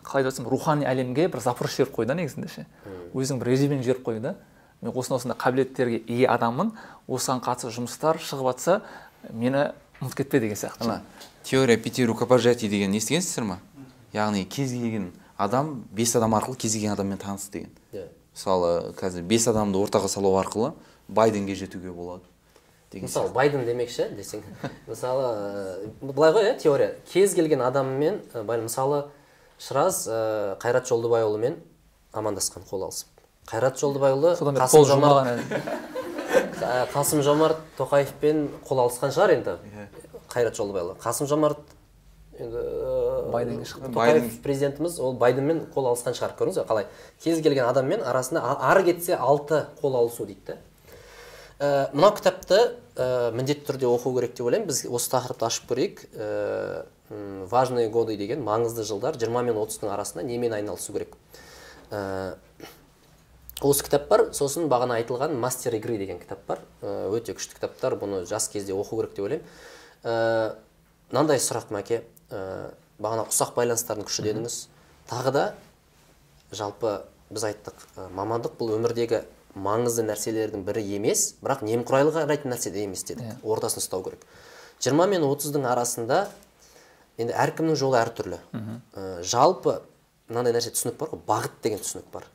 қалай 0.08 0.26
айтсам 0.26 0.47
рухани 0.47 0.88
әлемге 0.88 1.28
бір 1.32 1.43
запрос 1.43 1.76
жіберіп 1.76 1.95
қойды 1.97 2.14
да 2.14 2.16
негізінде 2.16 2.47
ше. 2.47 2.66
Өзінің 3.14 3.41
бір 3.41 3.51
резюмені 3.51 3.84
жіберіп 3.84 4.08
қойды 4.08 4.22
да. 4.24 4.36
Мен 4.82 4.93
осындай 4.93 5.18
осындай 5.18 5.38
қабілеттерге 5.38 6.01
ие 6.08 6.28
адаммын. 6.32 6.72
Осыған 7.08 7.41
қатысты 7.43 7.74
жұмыстар 7.76 8.22
шығып 8.22 8.51
жатса 8.51 8.82
мені 9.30 9.72
ұмытып 10.01 10.24
кетпе 10.24 10.39
деген 10.39 10.55
сияқты. 10.55 10.84
Ана 10.86 11.01
теория 11.43 11.78
пяти 11.78 12.05
рукопожатий 12.05 12.70
деген 12.70 12.93
естігенсіздер 12.93 13.43
ма? 13.43 13.60
Яғни 14.14 14.45
кез 14.45 14.72
келген 14.72 15.12
адам 15.38 15.84
бес 15.91 16.16
адам 16.16 16.36
арқылы 16.36 16.58
кез 16.58 16.74
келген 16.74 16.93
адаммен 16.93 17.18
таныс 17.18 17.49
деген. 17.49 17.70
Иә. 17.91 18.08
Мысалы 18.36 18.93
қазір 18.99 19.26
бес 19.28 19.47
адамды 19.47 19.82
ортаға 19.82 20.08
салу 20.08 20.36
арқылы 20.38 20.74
байденге 21.08 21.55
жетуге 21.55 21.91
болады 21.91 22.24
деген 22.91 23.08
мысалы 23.08 23.32
байден 23.34 23.66
демекші 23.66 24.10
десең. 24.16 24.43
Мысалы 24.88 25.91
былай 26.01 26.32
ғой 26.34 26.51
иә 26.51 26.58
теория. 26.60 26.95
Кез 27.12 27.34
келген 27.36 27.62
адаммен 27.62 28.22
ә, 28.34 28.43
мысалы 28.62 29.08
шыраз 29.62 30.03
ә, 30.08 30.58
қайрат 30.62 30.88
жолдыбайұлымен 30.89 31.58
амандасқан 32.14 32.66
қол 32.70 32.88
алысып. 32.88 33.10
Қайрат 33.47 33.80
жолдыбайұлы 33.80 34.36
қасым 34.60 34.86
жомарт 34.86 35.41
қасым 36.93 37.22
жомарт 37.26 37.60
тоқаевпен 37.78 38.47
қол 38.68 38.84
алысқан 38.86 39.14
шығар 39.16 39.36
енді. 39.38 39.58
Қайрат 40.34 40.58
жолдыбайұлы. 40.60 40.97
Қасым 41.01 41.30
жомарт 41.30 41.62
енді 42.38 42.58
ә, 42.62 43.32
Байденге 43.32 43.66
шықты. 43.66 43.89
тоқаев 43.93 44.22
Байден. 44.22 44.41
президентіміз 44.43 44.99
ол 44.99 45.14
байденмен 45.18 45.64
қол 45.74 45.89
алысқан 45.93 46.14
шығар 46.18 46.36
көрдіңіз 46.38 46.60
ба 46.62 46.66
қалай? 46.70 46.86
Кез 47.24 47.41
келген 47.41 47.66
адаммен 47.66 48.03
арасында 48.05 48.43
ары 48.60 48.84
кетсе 48.91 49.16
алты 49.16 49.66
қол 49.82 49.95
алысу 49.97 50.26
дейді. 50.26 50.41
Да 50.47 50.58
Ә, 51.58 51.89
мынау 51.89 52.14
кітапты 52.14 52.76
ә, 52.93 53.32
міндетті 53.34 53.66
түрде 53.66 53.88
оқу 53.89 54.12
керек 54.14 54.36
деп 54.38 54.45
ойлаймын. 54.45 54.68
Біз 54.70 54.84
осы 54.86 55.10
тақырыпты 55.10 55.47
ашып 55.47 55.66
көрейік. 55.72 56.03
Ә, 56.14 56.86
важные 57.10 57.89
годы 57.89 58.18
деген 58.18 58.43
маңызды 58.43 58.84
жылдар 58.88 59.18
20 59.18 59.49
мен 59.49 59.55
30-тың 59.55 59.93
арасында 59.93 60.26
немен 60.28 60.53
айналысу 60.53 60.93
керек? 60.93 61.16
Ә, 61.91 62.36
осы 63.62 63.86
кітап 63.88 64.10
бар. 64.10 64.26
Сосын 64.34 64.68
бағана 64.68 64.99
айтылған 65.01 65.38
мастер 65.39 65.76
игры 65.78 65.97
деген 65.97 66.20
кітап 66.20 66.43
бар. 66.47 66.64
Ә, 66.82 67.08
өте 67.16 67.38
күшті 67.38 67.60
кітаптар. 67.60 67.95
Бұны 67.99 68.26
жас 68.28 68.49
кезде 68.51 68.76
оқу 68.76 68.99
керек 68.99 69.16
деп 69.16 69.28
ойлаймын. 69.28 69.47
Ә, 70.03 70.55
мынандай 71.12 71.39
сұрақ 71.39 71.72
мәке. 71.72 72.03
Ә, 72.30 72.74
бағана 73.01 73.28
ұсақ 73.30 73.53
байланыстардың 73.58 74.08
күші 74.08 74.26
дедіңіз 74.26 74.58
тағы 75.10 75.34
да 75.36 75.43
жалпы 76.51 77.01
біз 77.30 77.45
айттық 77.51 77.84
ә, 77.95 78.08
мамандық 78.16 78.58
бұл 78.60 78.74
өмірдегі 78.78 79.22
маңызды 79.58 80.05
нәрселердің 80.08 80.64
бірі 80.66 80.84
емес 80.97 81.36
бірақ 81.43 81.64
немқұрайлы 81.68 82.14
қарайтын 82.16 82.53
нәрсе 82.53 82.72
де 82.74 82.84
емес 82.86 83.05
дедік. 83.08 83.38
Ортасын 83.43 83.84
ұстау 83.84 84.03
керек. 84.05 84.26
20 84.82 85.14
мен 85.14 85.26
30-дың 85.26 85.66
арасында 85.70 86.28
енді 87.18 87.34
әркімнің 87.34 87.76
жолы 87.80 87.97
әртүрлі. 88.01 88.39
Ә, 88.93 89.22
жалпы 89.26 89.80
мынандай 90.30 90.53
нәрсе 90.53 90.72
түсінік 90.76 90.97
бар 90.99 91.09
ғой 91.13 91.22
бағыт 91.28 91.59
деген 91.63 91.80
түсінік 91.84 92.09
бар. 92.13 92.26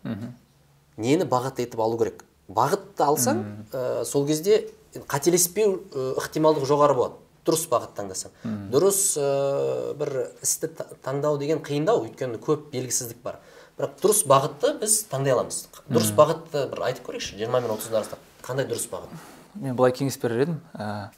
Нені 0.96 1.24
бағыт 1.28 1.60
етіп 1.62 1.80
алу 1.80 1.98
керек? 2.00 2.24
Бағытты 2.52 3.04
алсаң 3.06 3.42
ә, 3.72 4.04
сол 4.04 4.26
кезде 4.26 4.66
қателеспеу 5.08 5.78
ә, 5.92 6.08
ықтималдығы 6.20 6.68
жоғары 6.68 6.96
болады. 6.98 7.18
Дұрыс 7.46 7.64
бағыт 7.70 7.94
таңдасаң. 7.96 8.34
Дұрыс 8.70 8.98
ә, 9.18 9.94
бір 9.98 10.12
істі 10.44 10.68
та- 10.76 10.86
таңдау 11.02 11.38
деген 11.40 11.58
қиындау 11.64 12.04
өйткені 12.04 12.38
көп 12.38 12.68
белгісіздік 12.70 13.22
бар. 13.24 13.38
Бірақ 13.78 13.96
дұрыс 14.02 14.20
бағытты 14.30 14.74
біз 14.78 14.98
таңдай 15.10 15.32
аламыз. 15.34 15.64
Дұрыс 15.88 16.12
бағытты 16.14 16.66
бір 16.70 16.84
айтып 16.90 17.08
көрейікші 17.08 17.38
жиырма 17.40 17.60
мен 17.64 17.72
отыздың 17.74 17.98
арасында 17.98 18.18
қандай 18.46 18.68
дұрыс 18.70 18.86
бағыт? 18.92 19.16
Мен 19.58 19.74
былай 19.76 19.90
кеңес 19.96 20.20
берер 20.22 20.44
едім. 20.44 20.60
Ә, 20.76 21.10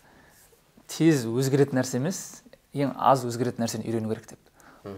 тез 0.88 1.26
өзгеретін 1.26 1.76
нәрсе 1.82 1.98
емес. 2.00 2.22
Ең 2.74 2.94
аз 2.98 3.24
өзгеретін 3.24 3.64
нәрсені 3.64 3.86
үйрену 3.88 4.10
керек 4.10 4.34
деп. 4.34 4.50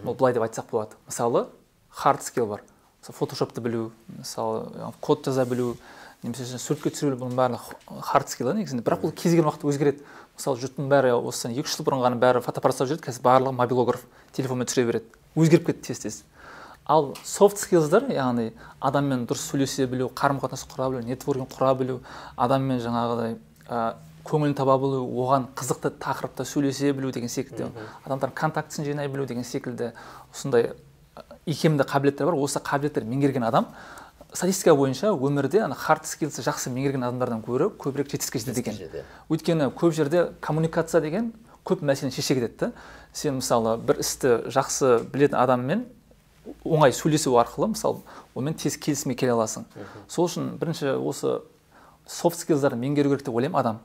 Бұл 0.03 0.17
былай 0.17 0.33
деп 0.35 0.43
айтсақ 0.43 0.71
болады. 0.71 0.97
Мысалы 1.07 1.47
хард 1.89 2.23
скилл 2.23 2.47
бар. 2.49 2.63
Мысалы 3.01 3.17
фотошопты 3.17 3.61
білу 3.61 3.91
мысалы 4.17 4.91
код 5.01 5.25
жаза 5.25 5.45
білу 5.45 5.75
немесе 6.23 6.57
суретке 6.57 6.89
түсіре 6.89 7.13
білу 7.13 7.25
бұның 7.25 7.37
барлығы 7.37 8.01
хард 8.03 8.33
скилл 8.33 8.53
негізінде. 8.57 8.83
Бірақ 8.83 9.05
бұл 9.05 9.13
кез 9.13 9.31
келген 9.31 9.47
уақытта 9.47 9.69
өзгереді. 9.69 10.03
Мысалы 10.37 10.59
жұрттың 10.61 10.89
бәрі 10.91 11.13
осыдан 11.17 11.53
екі 11.55 11.69
үш 11.69 11.77
жыл 11.77 11.85
бұрын 11.87 12.03
ғана 12.03 12.19
бәрі 12.21 12.41
фотоаппарат 12.45 12.75
ұстап 12.75 12.89
жүреді 12.91 13.05
қазір 13.07 13.23
барлығы 13.25 13.55
мобилограф 13.57 14.03
телефонмен 14.35 14.67
түсіре 14.69 14.89
береді. 14.89 15.21
Өзгеріп 15.37 15.69
кетті 15.71 15.93
тез 15.93 16.03
тез. 16.03 16.23
Ал 16.87 17.13
софт 17.25 17.59
скиллздар 17.59 18.05
яғни 18.13 18.51
адаммен 18.79 19.25
дұрыс 19.27 19.47
сөйлесе 19.49 19.87
білу 19.91 20.07
қарым 20.15 20.39
қатынас 20.39 20.63
құра 20.71 20.91
білу 20.93 21.01
нетворкинг 21.03 21.51
құра 21.51 21.73
білу 21.75 21.97
адаммен 22.37 22.79
жаңағыдай 22.79 23.35
ә, 23.67 23.95
көңілін 24.27 24.55
таба 24.57 24.77
білу 24.81 25.03
оған 25.23 25.47
қызықты 25.55 25.93
тақырыпта 26.03 26.45
сөйлесе 26.45 26.91
білу 26.93 27.11
деген 27.15 27.31
секілді 27.31 27.69
адамдардың 28.05 28.35
контактісін 28.35 28.85
жинай 28.85 29.07
білу 29.07 29.25
деген 29.25 29.43
секілді 29.47 29.93
осындай 30.33 30.73
икемді 31.45 31.83
қабілеттер 31.87 32.27
бар. 32.27 32.35
Осы 32.35 32.59
қабілеттер 32.59 33.07
меңгерген 33.07 33.47
адам 33.47 33.71
статистика 34.33 34.75
бойынша 34.75 35.13
өмірде 35.15 35.63
ана 35.63 35.75
хард 35.75 36.05
скиллсі 36.05 36.43
жақсы 36.43 36.69
меңгерген 36.75 37.07
адамдардан 37.07 37.41
гөрі 37.41 37.71
көбірек 37.79 38.11
жетістікке 38.11 38.39
жетеді 38.43 38.59
екен. 38.59 39.05
өйткені 39.29 39.71
көп 39.71 39.95
жерде 39.95 40.27
коммуникация 40.41 41.01
деген 41.01 41.31
көп 41.65 41.81
мәселені 41.81 42.13
шеше 42.13 42.35
кетеді 42.35 42.71
сен 43.13 43.39
мысалы 43.39 43.77
бір 43.77 44.01
істі 44.03 44.51
жақсы 44.51 45.07
білетін 45.09 45.39
адаммен 45.39 45.85
оңай 46.63 46.91
сөйлесу 46.91 47.33
арқылы 47.39 47.71
мысалы 47.73 48.03
онымен 48.35 48.53
тез 48.59 48.77
келісімге 48.77 49.15
келе 49.15 49.31
аласың. 49.31 49.65
Сол 50.07 50.27
үшін 50.27 50.57
бірінші 50.59 50.93
осы 50.99 51.39
софт 52.05 52.39
скиллздарды 52.43 52.77
меңгеру 52.79 53.15
керек 53.15 53.25
деп 53.25 53.35
ойлаймын 53.35 53.59
адам. 53.59 53.79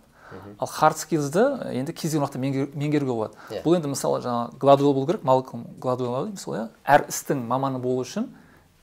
Ал 0.58 0.66
хард 0.68 0.98
скиллзді 0.98 1.42
енді 1.72 1.92
кез 1.92 2.10
келген 2.12 2.26
уақытта 2.26 2.40
меңгеру- 2.42 2.74
меңгеруге 2.74 3.12
болады. 3.12 3.34
Иә. 3.50 3.62
бұл 3.64 3.76
енді 3.76 3.88
мысалы 3.92 4.20
жаңағы 4.22 4.58
гладуэл 4.58 4.92
болу 4.94 5.06
керек 5.06 5.24
малком 5.24 5.66
гладуэл 5.80 6.26
дейміз 6.26 6.44
ғой 6.46 6.58
иә? 6.58 6.68
Әр 6.84 7.06
істің 7.08 7.44
маманы 7.46 7.78
болу 7.78 8.02
үшін 8.02 8.28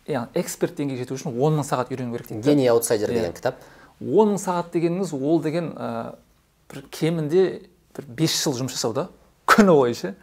яғни 0.07 0.29
эксперт 0.35 0.75
деңгейге 0.77 1.03
жету 1.05 1.15
үшін 1.15 1.35
он 1.39 1.59
мың 1.59 1.63
сағат 1.67 1.91
үйрену 1.91 2.11
керек 2.17 2.27
дейді 2.27 2.41
гений 2.49 2.67
аутсайдер 2.69 3.09
Иә. 3.09 3.13
деген 3.13 3.33
кітап. 3.33 3.55
он 4.01 4.35
мың 4.35 4.37
сағат 4.41 4.71
дегеніңіз 4.73 5.13
ол 5.13 5.39
деген 5.41 5.73
ә, 5.77 6.15
бір 6.71 6.83
кемінде 6.91 7.61
бір 7.95 8.05
бес 8.07 8.43
жыл 8.43 8.53
жұмыс 8.53 8.71
жасау 8.77 8.93
да. 8.93 9.07
Күні 9.49 9.73
бойы 9.73 9.93
ше. 9.97 10.13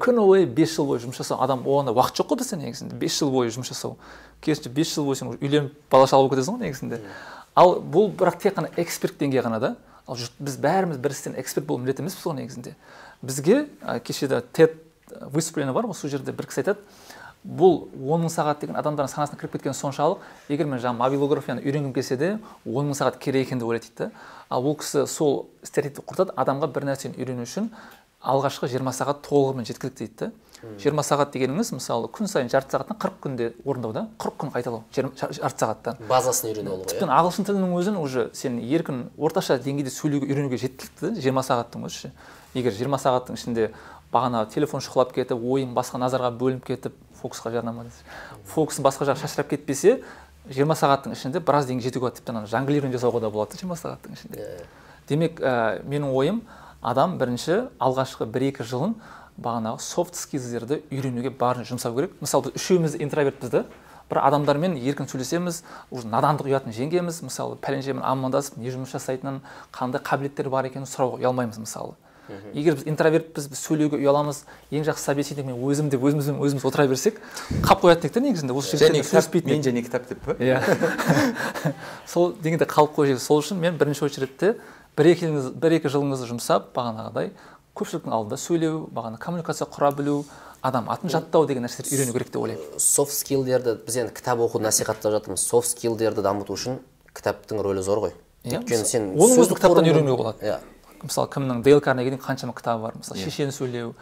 Күні 0.00 0.22
бойы 0.24 0.46
бес 0.46 0.76
жыл 0.76 0.86
бойы 0.86 1.00
жұмыс 1.02 1.18
жасау. 1.18 1.40
Адам 1.42 1.64
оған 1.66 1.86
да 1.86 1.92
уақыт 1.92 2.16
жоқ 2.20 2.28
қой 2.30 2.38
бізде 2.38 2.56
негізінде. 2.56 2.94
Бес 2.96 3.18
жыл 3.18 3.30
бойы 3.34 3.50
жұмыс 3.50 3.66
жасау. 3.72 3.96
Керісінше 4.40 4.70
бес 4.70 4.94
жыл 4.94 5.04
бойы 5.04 5.16
сен 5.18 5.32
үйленіп 5.34 5.72
бала 5.90 6.06
шаға 6.06 6.22
болып 6.22 6.36
кетесің 6.38 6.54
ғой 6.54 6.68
негізінде. 6.68 7.00
Ал 7.56 7.80
бұл 7.82 8.12
бірақ 8.14 8.38
тек 8.40 8.54
қана 8.54 8.70
эксперт 8.78 9.18
деңгейі 9.18 9.42
ғана 9.42 9.58
да. 9.60 9.76
Ал 10.06 10.16
жұрт 10.16 10.38
біз 10.38 10.56
бәріміз 10.62 10.98
бір 11.02 11.14
істен 11.14 11.36
эксперт 11.36 11.66
болу 11.66 11.82
міндетті 11.82 12.04
емеспіз 12.04 12.26
ғой 12.26 12.36
негізінде. 12.40 12.74
Бізге 13.22 13.66
ә, 13.82 14.00
кеше 14.00 14.28
де 14.28 14.40
тед 14.40 14.78
выступление 15.32 15.74
бар 15.74 15.86
ғой 15.86 15.94
сол 15.94 16.10
жерде 16.10 16.32
бір 16.32 16.46
кісі 16.46 16.62
айтады 16.62 16.80
бұл 17.46 17.86
он 18.02 18.24
мың 18.26 18.32
сағат 18.32 18.62
деген 18.64 18.78
адамдардың 18.78 19.12
санасына 19.12 19.38
кіріп 19.38 19.56
кеткен 19.56 19.74
соншалық 19.76 20.22
егер 20.50 20.66
мен 20.66 20.80
жаңағы 20.82 20.98
мобилографияны 20.98 21.62
үйренгім 21.62 21.92
келсе 21.94 22.16
де 22.18 22.32
он 22.66 22.90
мың 22.90 22.98
сағат 22.98 23.20
керек 23.22 23.46
екен 23.46 23.60
деп 23.60 23.68
ойлайды 23.68 23.86
дейді. 23.86 24.10
Ал 24.50 24.64
бұл 24.66 24.74
кісі 24.80 25.06
сол 25.06 25.46
стереотипті 25.62 26.02
құртады 26.02 26.34
адамға 26.34 26.72
бір 26.74 26.88
нәрсені 26.90 27.14
үйрену 27.20 27.46
үшін 27.46 27.70
алғашқы 28.18 28.66
жиырма 28.72 28.90
сағат 28.90 29.22
толығымен 29.28 29.68
жеткілікті 29.68 30.08
дейді. 30.08 30.32
Жиырма 30.80 31.02
сағат 31.06 31.32
дегеніңіз 31.34 31.72
мысалы 31.76 32.08
күн 32.12 32.28
сайын 32.30 32.50
жарты 32.52 32.76
сағаттан 32.76 32.98
қырық 33.00 33.18
күнде 33.24 33.48
орындау 33.64 33.92
да 33.92 34.02
қырық 34.18 34.36
күн 34.42 34.52
қайталау 34.54 34.82
жарты 34.92 35.62
сағаттан. 35.62 36.00
Базасын 36.08 36.50
үйрену 36.50 36.74
ол 36.74 36.82
ғой 36.82 36.90
тіптен 36.92 37.12
ағылшын 37.12 37.48
тілінің 37.48 37.74
өзін 37.80 37.98
уже 38.00 38.28
сен 38.34 38.58
еркін 38.60 39.06
орташа 39.16 39.58
деңгейде 39.62 39.92
сөйлеуге 39.94 40.28
үйренуге 40.30 40.60
жеткілікті 40.60 41.14
жиырма 41.20 41.44
сағаттың 41.46 41.86
өзі 41.88 42.06
ше. 42.06 42.12
Егер 42.54 42.72
жиырма 42.72 43.00
сағаттың 43.00 43.36
ішінде 43.36 43.70
бағана 44.12 44.46
телефон 44.52 44.80
шұқылап 44.84 45.12
кетіп 45.16 45.42
ойың 45.42 45.74
басқа 45.76 46.00
назарға 46.00 46.30
бөлініп 46.38 46.64
кетіп 46.68 46.94
фокусқа 47.20 47.50
жарнама 47.52 47.84
десей 47.84 48.06
фокусың 48.52 48.86
басқа 48.86 49.10
жаққа 49.10 49.26
шашырап 49.26 49.50
кетпесе 49.50 49.98
жиырма 50.48 50.76
сағаттың 50.78 51.16
ішінде 51.16 51.42
біраз 51.42 51.66
деңгейге 51.66 51.90
жетуге 51.90 52.06
болады 52.06 52.20
тіптен 52.20 52.38
ана 52.38 52.46
жонглирование 52.46 52.96
жасауға 52.96 53.20
да 53.26 53.30
болады 53.34 53.56
да 53.56 53.60
жиырма 53.60 53.76
сағаттың 53.76 54.14
ішінде. 54.14 54.46
Демек 55.08 55.40
ә, 55.42 55.82
менің 55.82 56.14
ойым 56.14 56.40
адам 56.80 57.18
бірінші 57.18 57.66
алғашқы 57.82 58.30
бір 58.30 58.48
екі 58.52 58.64
жылын 58.64 58.94
бағанағы 59.42 59.80
софт 59.84 60.16
скиллздерді 60.16 60.80
үйренуге 60.90 61.30
барын 61.30 61.66
жұмсау 61.68 61.94
керек. 61.96 62.14
Мысалы 62.20 62.48
біз 62.48 62.56
үшеуміз 62.60 62.96
интровертпіз 63.00 63.52
да 63.52 63.64
бір 64.10 64.20
адамдармен 64.22 64.76
еркін 64.78 65.08
сөйлесеміз 65.10 65.62
уже 65.90 66.06
надандық 66.08 66.46
ұятын 66.48 66.72
жеңгенбіз 66.76 67.22
мысалы 67.26 67.56
пәленшемен 67.60 68.04
амандасып 68.06 68.56
не 68.62 68.70
жұмыс 68.70 68.92
жасайтынын 68.94 69.40
қандай 69.74 70.00
қабілеттері 70.06 70.52
бар 70.52 70.68
екенін 70.70 70.86
сұрауға 70.86 71.18
ұялмаймыз 71.24 71.58
мысалы. 71.58 71.96
Егер 72.54 72.74
біз 72.74 72.86
интровертпіз 72.90 73.44
біз 73.52 73.58
сөйлеуге 73.62 74.00
ұяламыз 74.00 74.40
ең 74.74 74.82
жақсы 74.88 75.04
собеседник 75.10 75.46
мен 75.46 75.60
өзім 75.62 75.90
деп 75.92 76.02
өзімізбен 76.02 76.40
өзіміз 76.42 76.64
отыра 76.66 76.86
берсек 76.90 77.20
қалып 77.62 77.84
қоятын 77.84 78.08
едік 78.08 78.14
та 78.16 78.22
негізінде 78.24 78.56
осы 78.58 78.74
жігіттермен 78.74 79.06
сөйлеспейтін 79.06 79.52
мен 79.52 79.62
және 79.62 79.82
кітап 79.86 80.08
деп 80.10 80.24
па 80.24 80.34
иә. 80.42 80.58
Сол 82.06 82.32
дегенде 82.42 82.66
қалып 82.66 82.96
қойып 82.98 83.20
сол 83.22 83.42
үшін 83.44 83.60
мен 83.62 83.78
бірінші 83.78 84.08
очередте 84.08 84.56
бір 84.98 85.12
екі, 85.12 85.28
жылыңыз- 85.28 85.54
бір 85.54 85.76
екі 85.78 85.92
жылыңызды 85.94 86.26
жұмсап 86.32 86.72
бағанағыдай 86.74 87.30
көпшіліктің 87.76 88.12
алдында 88.16 88.36
сөйлеу 88.40 88.82
бағана 88.92 89.18
коммуникация 89.20 89.66
құра 89.68 89.90
білу 89.96 90.24
адам 90.62 90.88
атын 90.90 91.10
жаттау 91.12 91.46
деген 91.46 91.66
нәрселерді 91.66 91.94
үйрену 91.96 92.12
керек 92.16 92.30
деп 92.32 92.42
ойлаймын. 92.42 92.78
Софт 92.80 93.12
скиллдерді 93.14 93.76
біз 93.86 93.96
енді 94.02 94.14
кітап 94.16 94.40
оқуды 94.42 94.64
насихаттап 94.66 95.12
жатырмыз. 95.12 95.44
Софт 95.44 95.70
скиллдерді 95.74 96.24
дамыту 96.24 96.56
үшін 96.56 96.80
кітаптың 97.14 97.60
рөлі 97.62 97.82
зор 97.86 98.00
ғой. 98.06 98.14
Иә, 98.44 98.60
өйткені 98.62 98.86
сен 98.88 99.10
оны 99.12 99.28
өзі 99.28 99.40
сөздік 99.42 99.60
кітаптан 99.60 99.84
үйренуге 99.86 100.16
болады. 100.16 100.42
иә. 100.42 100.58
Мысалы 101.02 101.28
кімнің 101.30 101.62
дейл 101.62 101.80
карнегидің 101.84 102.20
қаншама 102.24 102.54
кітабы 102.56 102.82
бар. 102.88 102.96
Мысалы 102.98 103.20
шешен 103.20 103.52
сөйлеу 103.52 103.94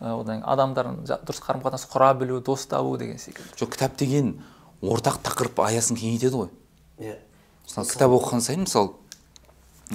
ә, 0.00 0.12
одан 0.20 0.42
кейін 0.42 0.46
адамдардың 0.52 0.98
жа- 1.08 1.20
дұрыс 1.24 1.40
қарым 1.42 1.62
қатынас 1.64 1.86
құра 1.90 2.12
білу 2.18 2.40
дос 2.40 2.66
табу 2.66 2.96
деген 2.98 3.18
секілді. 3.18 3.56
Жоқ 3.56 3.72
кітап 3.76 3.96
деген 3.96 4.34
ортақ 4.82 5.20
тақырып 5.24 5.62
аясын 5.64 5.96
кеңейтеді 5.96 6.36
ғой. 6.36 6.50
Иә. 7.00 7.16
Мысалы 7.66 7.88
кітап 7.88 8.10
оқыған 8.10 8.40
сайын 8.44 8.66
мысалы 8.66 8.92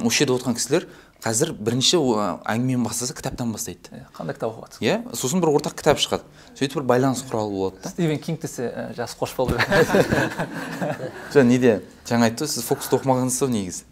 осы 0.03 0.17
жерде 0.23 0.33
отырған 0.33 0.55
кісілер 0.57 0.87
қазір 1.23 1.53
бірінші 1.57 1.97
әңгімені 2.45 2.85
бастаса 2.85 3.15
кітаптан 3.17 3.51
бастайды. 3.53 4.03
Қандай 4.15 4.35
кітап 4.37 4.53
оқып 4.53 4.81
иә 4.83 4.99
сосын 5.17 5.41
бір 5.41 5.51
ортақ 5.57 5.75
кітап 5.79 5.99
шығады. 6.01 6.23
Сөйтіп 6.57 6.79
бір 6.79 6.85
байланыс 6.91 7.23
құралы 7.25 7.53
болады 7.53 7.81
да. 7.83 7.89
Стивен 7.89 8.19
кинг 8.21 8.41
десе 8.41 8.91
жас 8.95 9.15
қош 9.17 9.33
бол. 9.37 9.49
Жоқ 11.33 11.47
неде? 11.47 11.81
Жаңа 12.07 12.29
айтты 12.29 12.45
ғой 12.45 12.51
сіз 12.53 12.67
фокусты 12.67 12.99
оқымағансыз 12.99 13.47
ғой 13.47 13.53
негізі. 13.55 13.87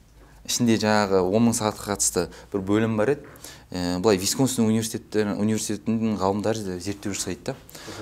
Ішінде 0.45 0.77
жаңағы 0.81 1.23
он 1.25 1.47
мың 1.47 1.57
сағатқа 1.57 1.95
қатысты 1.95 2.27
бір 2.53 2.65
бөлім 2.69 2.97
бар 2.99 3.15
еді. 3.15 3.25
Ә, 3.71 3.97
былай 3.99 4.19
висконсин 4.21 4.67
университеттер 4.67 5.33
университетінің 5.33 6.19
ғалымдары 6.21 6.77
зерттеу 6.77 7.15
жасайды 7.17 7.51
да. 7.51 7.55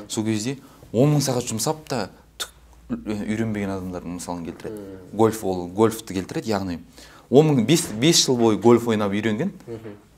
Сол 0.10 0.28
кезде 0.28 0.58
он 0.92 1.16
мың 1.16 1.24
сағат 1.24 1.48
жұмсап 1.48 1.86
та 1.88 2.10
түк 2.38 2.52
үйренбеген 2.92 3.72
адамдардың 3.78 4.20
мысалын 4.20 4.44
келтіреді. 4.50 5.00
Гольф 5.16 5.44
ол 5.48 5.68
гольфті 5.72 6.20
келтіреді 6.20 6.52
яғни 6.52 6.82
он 7.30 7.52
мың 7.52 7.66
бес, 7.68 7.88
бес 8.00 8.26
жыл 8.26 8.38
бойы 8.38 8.58
гольф 8.58 8.88
ойнап 8.88 9.14
үйренген 9.14 9.54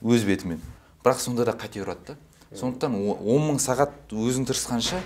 өз 0.01 0.25
бетімен. 0.27 0.61
Бірақ 1.03 1.21
сонда 1.21 1.45
да 1.45 1.53
қате 1.57 1.83
ұрады 1.83 2.13
да. 2.13 2.17
Сондықтан 2.55 2.95
он 2.95 3.45
мың 3.49 3.59
сағат 3.59 3.93
өзің 4.11 4.47
тырысқанша 4.49 5.01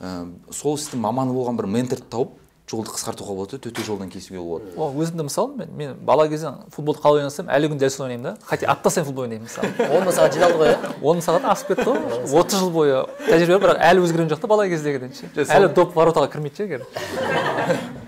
ә, 0.00 0.26
сол 0.50 0.76
істің 0.78 1.02
маманы 1.02 1.34
болған 1.36 1.58
бір 1.58 1.68
менторды 1.70 2.06
тауып 2.10 2.36
жолды 2.66 2.90
қысқартуға 2.90 3.34
болады 3.36 3.58
төте 3.62 3.84
жолдан 3.86 4.10
кесуге 4.10 4.40
болады. 4.40 4.72
О 4.76 4.88
өзімді 4.90 5.28
мысалы 5.28 5.54
мен, 5.54 5.68
мен 5.76 5.94
бала 6.02 6.26
кезден 6.28 6.64
футболды 6.74 7.02
қалай 7.02 7.22
ойнасам 7.22 7.46
әлі 7.46 7.70
күнге 7.70 7.84
дәл 7.84 7.92
солай 7.94 8.16
ойнаймын 8.16 8.32
да. 8.32 8.46
Хотя 8.46 8.72
апта 8.72 8.90
сайын 8.90 9.06
футбол 9.06 9.28
ойнаймын 9.28 9.46
мысалы. 9.46 9.70
Он 9.94 10.02
мың 10.08 10.16
сағат 10.16 10.34
жиналды 10.34 10.58
ғой 10.58 10.72
иә? 10.72 10.94
Он 11.02 11.22
сағат 11.22 11.46
асып 11.52 11.74
кетті 11.74 11.86
ғой. 11.92 12.40
Отыз 12.40 12.58
жыл 12.58 12.72
бойы 12.74 13.04
тәжірибе 13.28 13.60
бар, 13.60 13.76
бірақ 13.76 13.86
әлі 13.86 14.02
өзгерген 14.02 14.32
жоқ 14.34 14.42
та 14.42 14.50
бала 14.50 14.66
кездегіден 14.72 15.14
ше. 15.14 15.30
Әлі 15.46 15.70
доп 15.78 15.94
воротаға 15.94 16.32
кірмейді 16.32 16.58
ше 16.58 16.66
егер 16.66 16.86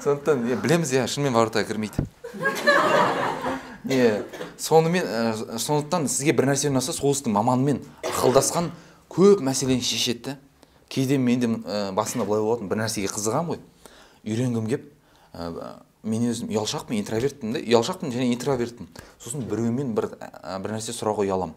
сондықтан 0.00 0.46
иә, 0.48 0.56
білеміз 0.62 0.92
иә 0.94 1.06
шынымен 1.10 1.34
воротаға 1.36 1.66
кірмейді. 1.68 2.04
Иә 3.84 4.22
сонымен 4.56 5.04
ә, 5.04 5.58
сондықтан 5.58 6.08
сізге 6.08 6.32
бір 6.32 6.52
нәрсе 6.52 6.70
ұнаса 6.70 6.94
сол 6.94 7.12
істің 7.12 7.34
маманымен 7.34 7.82
ақылдасқан 8.06 8.70
көп 9.12 9.42
мәселені 9.44 9.82
шешеді 9.84 10.22
да 10.30 10.36
кейде 10.88 11.18
мен 11.18 11.40
де 11.40 11.46
ә, 11.48 11.92
басында 11.92 12.24
былай 12.24 12.42
болатын 12.44 12.70
бір 12.70 12.84
нәрсеге 12.84 13.10
қызығамын 13.12 13.56
ғой. 13.56 13.60
Үйренгім 14.24 14.70
кеп 14.70 14.88
ә, 15.34 15.82
мен 16.02 16.30
өзім 16.30 16.52
ұялшақпын 16.54 16.98
интровертпін 17.02 17.56
да 17.56 17.62
ұялшақпын 17.62 18.14
және 18.14 18.30
интровертпін 18.36 18.88
сосын 19.18 19.44
біреумен 19.50 19.94
бір 19.98 20.12
ә, 20.18 20.58
бір 20.62 20.76
нәрсе 20.78 20.94
сұрауға 20.94 21.26
ұяламын 21.26 21.56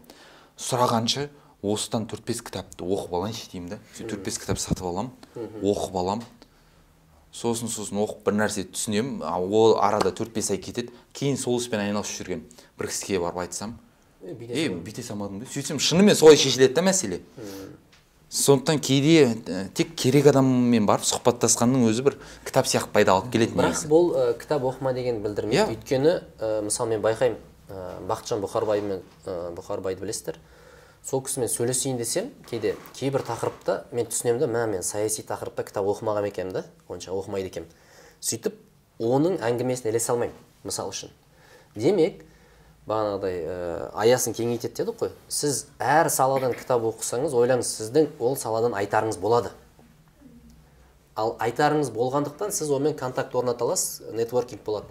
сұрағанша 0.58 1.30
осыдан 1.66 2.06
төрт 2.10 2.26
бес 2.26 2.42
кітапты 2.46 2.86
оқып 2.86 3.14
алайыншы 3.18 3.50
деймін 3.52 3.76
да 3.76 3.80
сөйтіп 3.96 4.12
төрт 4.12 4.26
бес 4.26 4.38
кітап 4.38 4.60
сатып 4.62 4.86
аламын 4.86 5.12
оқып 5.62 5.96
аламын. 5.98 6.26
Сосын 7.36 7.68
сосын 7.72 8.00
оқып 8.00 8.24
бір 8.30 8.38
нәрсе 8.40 8.64
түсінемін. 8.72 9.24
Ол 9.24 9.76
арада 9.84 10.14
төрт 10.16 10.34
бес 10.36 10.52
ай 10.54 10.58
кетеді 10.58 10.94
кейін 11.14 11.38
сол 11.38 11.60
іспен 11.60 11.84
айналысып 11.84 12.22
жүрген 12.24 12.46
бір 12.80 12.88
кісіге 12.92 13.20
барып 13.20 13.44
айтсам 13.46 13.76
ей 14.26 14.70
бүйте 14.72 15.04
салмадың 15.06 15.44
ба 15.44 15.50
сөйтсем 15.52 15.80
шынымен 15.84 16.16
солай 16.16 16.38
шешіледі 16.40 16.74
да 16.74 16.86
мәселе. 16.88 17.20
Сондықтан 18.36 18.80
кейде 18.84 19.36
тек 19.78 19.94
керек 19.96 20.26
адаммен 20.32 20.88
барып 20.90 21.06
сұхбаттасқанның 21.08 21.86
өзі 21.92 22.04
бір 22.08 22.16
кітап 22.48 22.68
сияқты 22.68 22.92
пайда 22.92 23.14
алып 23.14 23.30
келеді 23.32 23.54
бірақ 23.56 23.84
бұл 23.88 24.10
ә, 24.18 24.24
кітап 24.42 24.66
оқыма 24.66 24.92
деген 24.98 25.22
білдірмейді 25.24 25.62
Иә. 25.62 25.68
өйткені 25.76 26.16
ә, 26.42 26.50
мысалы 26.66 26.96
мен 26.96 27.04
байқаймын 27.06 27.38
ә, 27.70 27.86
бақытжан 28.10 28.42
бұхарбай 28.44 28.82
мен 28.82 29.04
ә, 29.26 29.54
бұхарбайды 29.56 30.02
білесіздер. 30.02 30.42
Сол 31.06 31.22
кісімен 31.22 31.50
сөйлесейін 31.52 32.00
десем 32.00 32.32
кейде 32.50 32.74
кейбір 32.98 33.22
тақырыпта 33.28 33.84
мен 33.94 34.08
түсінемін 34.10 34.42
да 34.42 34.48
мә 34.50 34.64
мен 34.72 34.84
саяси 34.84 35.22
тақырыпта 35.22 35.68
кітап 35.68 35.86
оқымаған 35.86 36.26
екенмін 36.32 36.54
да 36.56 36.64
онша 36.90 37.14
оқымайды 37.14 37.52
екенмін. 37.52 37.70
Сөйтіп 38.26 38.56
оның 38.98 39.38
әңгімесіне 39.46 39.92
ілесе 39.94 40.16
алмаймын 40.16 40.34
мысалы 40.66 40.96
үшін. 40.96 41.12
Демек 41.76 42.24
бағанағыдай 42.90 43.38
ә, 43.38 43.58
аясын 44.02 44.34
кеңейтеді 44.34 44.82
дедік 44.82 44.98
қой. 45.04 45.12
Сіз 45.30 45.68
әр 45.78 46.10
саладан 46.10 46.58
кітап 46.58 46.82
оқысаңыз 46.90 47.38
ойлаңыз 47.38 47.70
сіздің 47.84 48.10
ол 48.18 48.34
саладан 48.42 48.74
айтарыңыз 48.74 49.22
болады. 49.22 49.52
Ал 51.16 51.36
айтарыңыз 51.38 51.94
болғандықтан 51.94 52.50
сіз 52.50 52.72
онымен 52.74 52.98
контакт 52.98 53.36
орната 53.36 53.66
аласыз 53.66 54.10
нетворкинг 54.14 54.66
болады. 54.66 54.90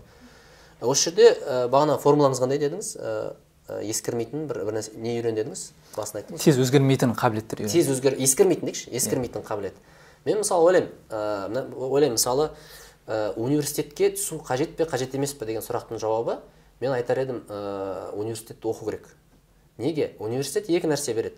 Осы 0.80 1.10
жерде 1.10 1.32
ә, 1.34 1.66
бағана 1.66 1.98
формулаңыз 1.98 2.42
қандай 2.42 2.62
дедіңіз? 2.62 2.94
Ә, 3.02 3.80
ескірмейтін 3.82 4.46
бір, 4.46 4.64
бір 4.68 4.78
нәрсе 4.78 4.92
не 5.00 5.16
үйрен 5.18 5.38
дедіңіз 5.38 5.70
басында 5.96 6.22
айттыңыз 6.22 6.44
тез 6.44 6.58
өзгермейтін 6.58 7.14
қабілеттер 7.18 7.62
үйрену. 7.62 7.72
тез 7.72 7.88
өзгер 7.90 8.16
ескірмейтін 8.18 8.68
дейікші 8.70 8.90
ескірмейтін 8.96 9.42
қабілет. 9.46 9.74
Мен 10.24 10.38
мысалы 10.40 10.64
ойлаймын 10.64 10.90
ә, 11.10 11.48
мына- 11.48 11.76
ойлаймын 11.76 12.16
мысалы 12.18 12.50
ә, 13.06 13.34
университетке 13.36 14.10
түсу 14.16 14.40
қажет 14.42 14.76
пе 14.76 14.84
қажет 14.84 15.14
емес 15.14 15.34
пе 15.34 15.46
деген 15.46 15.62
сұрақтың 15.62 15.98
жауабы 16.00 16.38
мен 16.80 16.92
айтар 16.92 17.18
едім 17.18 17.42
ә, 17.48 18.12
университетті 18.14 18.66
оқу 18.68 18.84
керек. 18.84 19.08
Неге? 19.78 20.14
Университет 20.18 20.68
екі 20.70 20.86
нәрсе 20.88 21.14
береді. 21.14 21.36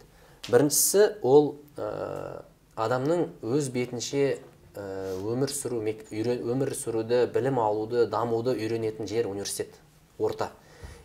Біріншісі 0.48 1.22
ол 1.22 1.56
ә, 1.76 2.42
адамның 2.76 3.28
өз 3.42 3.70
бетінше 3.72 4.38
өмір 4.76 5.48
сүру 5.48 5.80
өмір 5.80 6.74
сүруді 6.76 7.26
білім 7.32 7.58
алуды 7.58 8.06
дамуды 8.06 8.52
үйренетін 8.52 9.08
жер 9.08 9.26
университет 9.26 9.72
орта. 10.18 10.50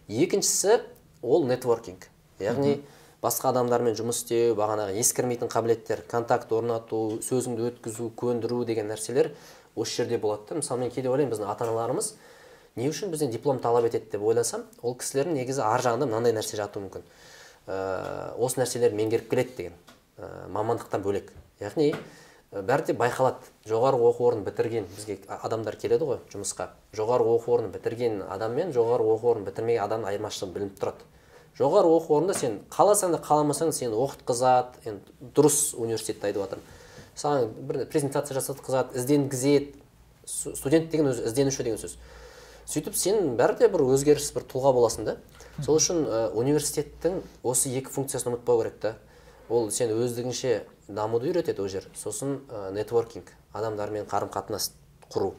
Екіншісі 0.10 0.82
ол 1.24 1.46
нетворкинг. 1.48 2.10
Яғни 2.40 2.82
басқа 3.22 3.52
адамдармен 3.52 3.94
жұмыс 3.98 4.24
істеу 4.24 4.56
бағанағы 4.58 4.98
ескірмейтін 5.02 5.50
қабілеттер 5.52 6.02
контакт 6.10 6.52
орнату 6.58 7.20
сөзіңді 7.22 7.68
өткізу 7.70 8.10
көндіру 8.18 8.64
деген 8.66 8.90
нәрселер 8.90 9.30
осы 9.76 10.02
жерде 10.02 10.18
болады 10.18 10.50
да. 10.50 10.56
Мысалы 10.56 10.82
мен 10.82 10.92
кейде 10.92 11.10
ойлаймын 11.10 11.36
біздің 11.36 11.52
ата 11.52 11.68
аналарымыз 11.68 12.16
не 12.76 12.90
үшін 12.90 13.12
бізден 13.14 13.30
диплом 13.32 13.60
талап 13.60 13.86
етеді 13.86 14.10
деп 14.16 14.26
ойласам 14.26 14.66
ол 14.82 14.96
кісілердің 14.98 15.38
негізі 15.38 15.62
ар 15.62 15.86
жағында 15.86 16.08
мынандай 16.10 16.34
нәрсе 16.34 16.58
жатуы 16.58 16.88
мүмкін. 16.88 17.06
Ә, 17.68 18.34
осы 18.42 18.62
нәрселерді 18.62 18.98
меңгеріп 18.98 19.30
келеді 19.30 19.56
деген 19.58 19.78
ә, 20.18 20.48
мамандықтан 20.50 21.06
бөлек. 21.06 21.30
Яғни 21.62 21.94
бәрі 22.52 22.90
де 22.90 22.98
байқалады. 22.98 23.46
Жоғарғы 23.70 24.08
оқу 24.10 24.28
орнын 24.32 24.46
бітірген 24.48 24.88
бізге 24.96 25.20
адамдар 25.38 25.78
келеді 25.78 26.10
ғой 26.10 26.22
жұмысқа. 26.34 26.72
Жоғарғы 26.98 27.36
оқу 27.38 27.54
орнын 27.60 27.76
бітірген 27.76 28.24
адам 28.28 28.58
мен 28.58 28.74
жоғарғы 28.74 29.14
оқу 29.14 29.36
орнын 29.36 29.46
бітірмеген 29.52 29.84
адамның 29.86 30.10
айырмашылығы 30.10 30.58
білініп 30.58 30.80
тұрады. 30.82 31.06
Жоғары 31.58 31.90
оқу 31.92 32.16
орнында 32.18 32.36
сен 32.38 32.60
қаласаң 32.72 33.16
да 33.16 33.20
қаламасаң 33.24 33.74
сені 33.76 33.98
оқытқызады. 33.98 34.82
Енді 34.86 35.32
дұрыс 35.36 35.74
университетті 35.76 36.30
айтып 36.30 36.46
жатырмын 36.46 36.80
саған 37.22 37.52
бір 37.68 37.86
презентация 37.92 38.38
жасатқызады 38.40 38.98
ізденгізеді. 38.98 39.76
Сту- 40.26 40.56
студент 40.56 40.90
деген 40.92 41.12
өзі 41.12 41.26
ізденуші 41.28 41.64
деген 41.64 41.80
сөз. 41.82 41.98
Сөйтіп 42.70 42.96
сен 42.96 43.36
бәрі 43.38 43.58
де 43.60 43.68
бір 43.68 43.84
өзгеріс 43.84 44.32
бір 44.36 44.46
тұлға 44.48 44.72
боласың 44.78 45.06
да. 45.06 45.18
Сол 45.66 45.76
үшін 45.76 46.06
ә, 46.06 46.20
университеттің 46.38 47.20
осы 47.44 47.74
екі 47.74 47.92
функциясын 47.92 48.32
ұмытпау 48.32 48.62
керек 48.62 48.80
та. 48.80 48.94
Ол 49.50 49.70
сен 49.72 49.92
өздігінше 49.92 50.62
дамуды 50.88 51.34
үйретеді 51.34 51.66
ол 51.66 51.68
жер. 51.68 51.90
Сосын 51.98 52.40
ә, 52.48 52.72
нетворкинг 52.72 53.34
адамдармен 53.52 54.08
қарым 54.08 54.32
қатынас 54.32 54.72
құру. 55.12 55.34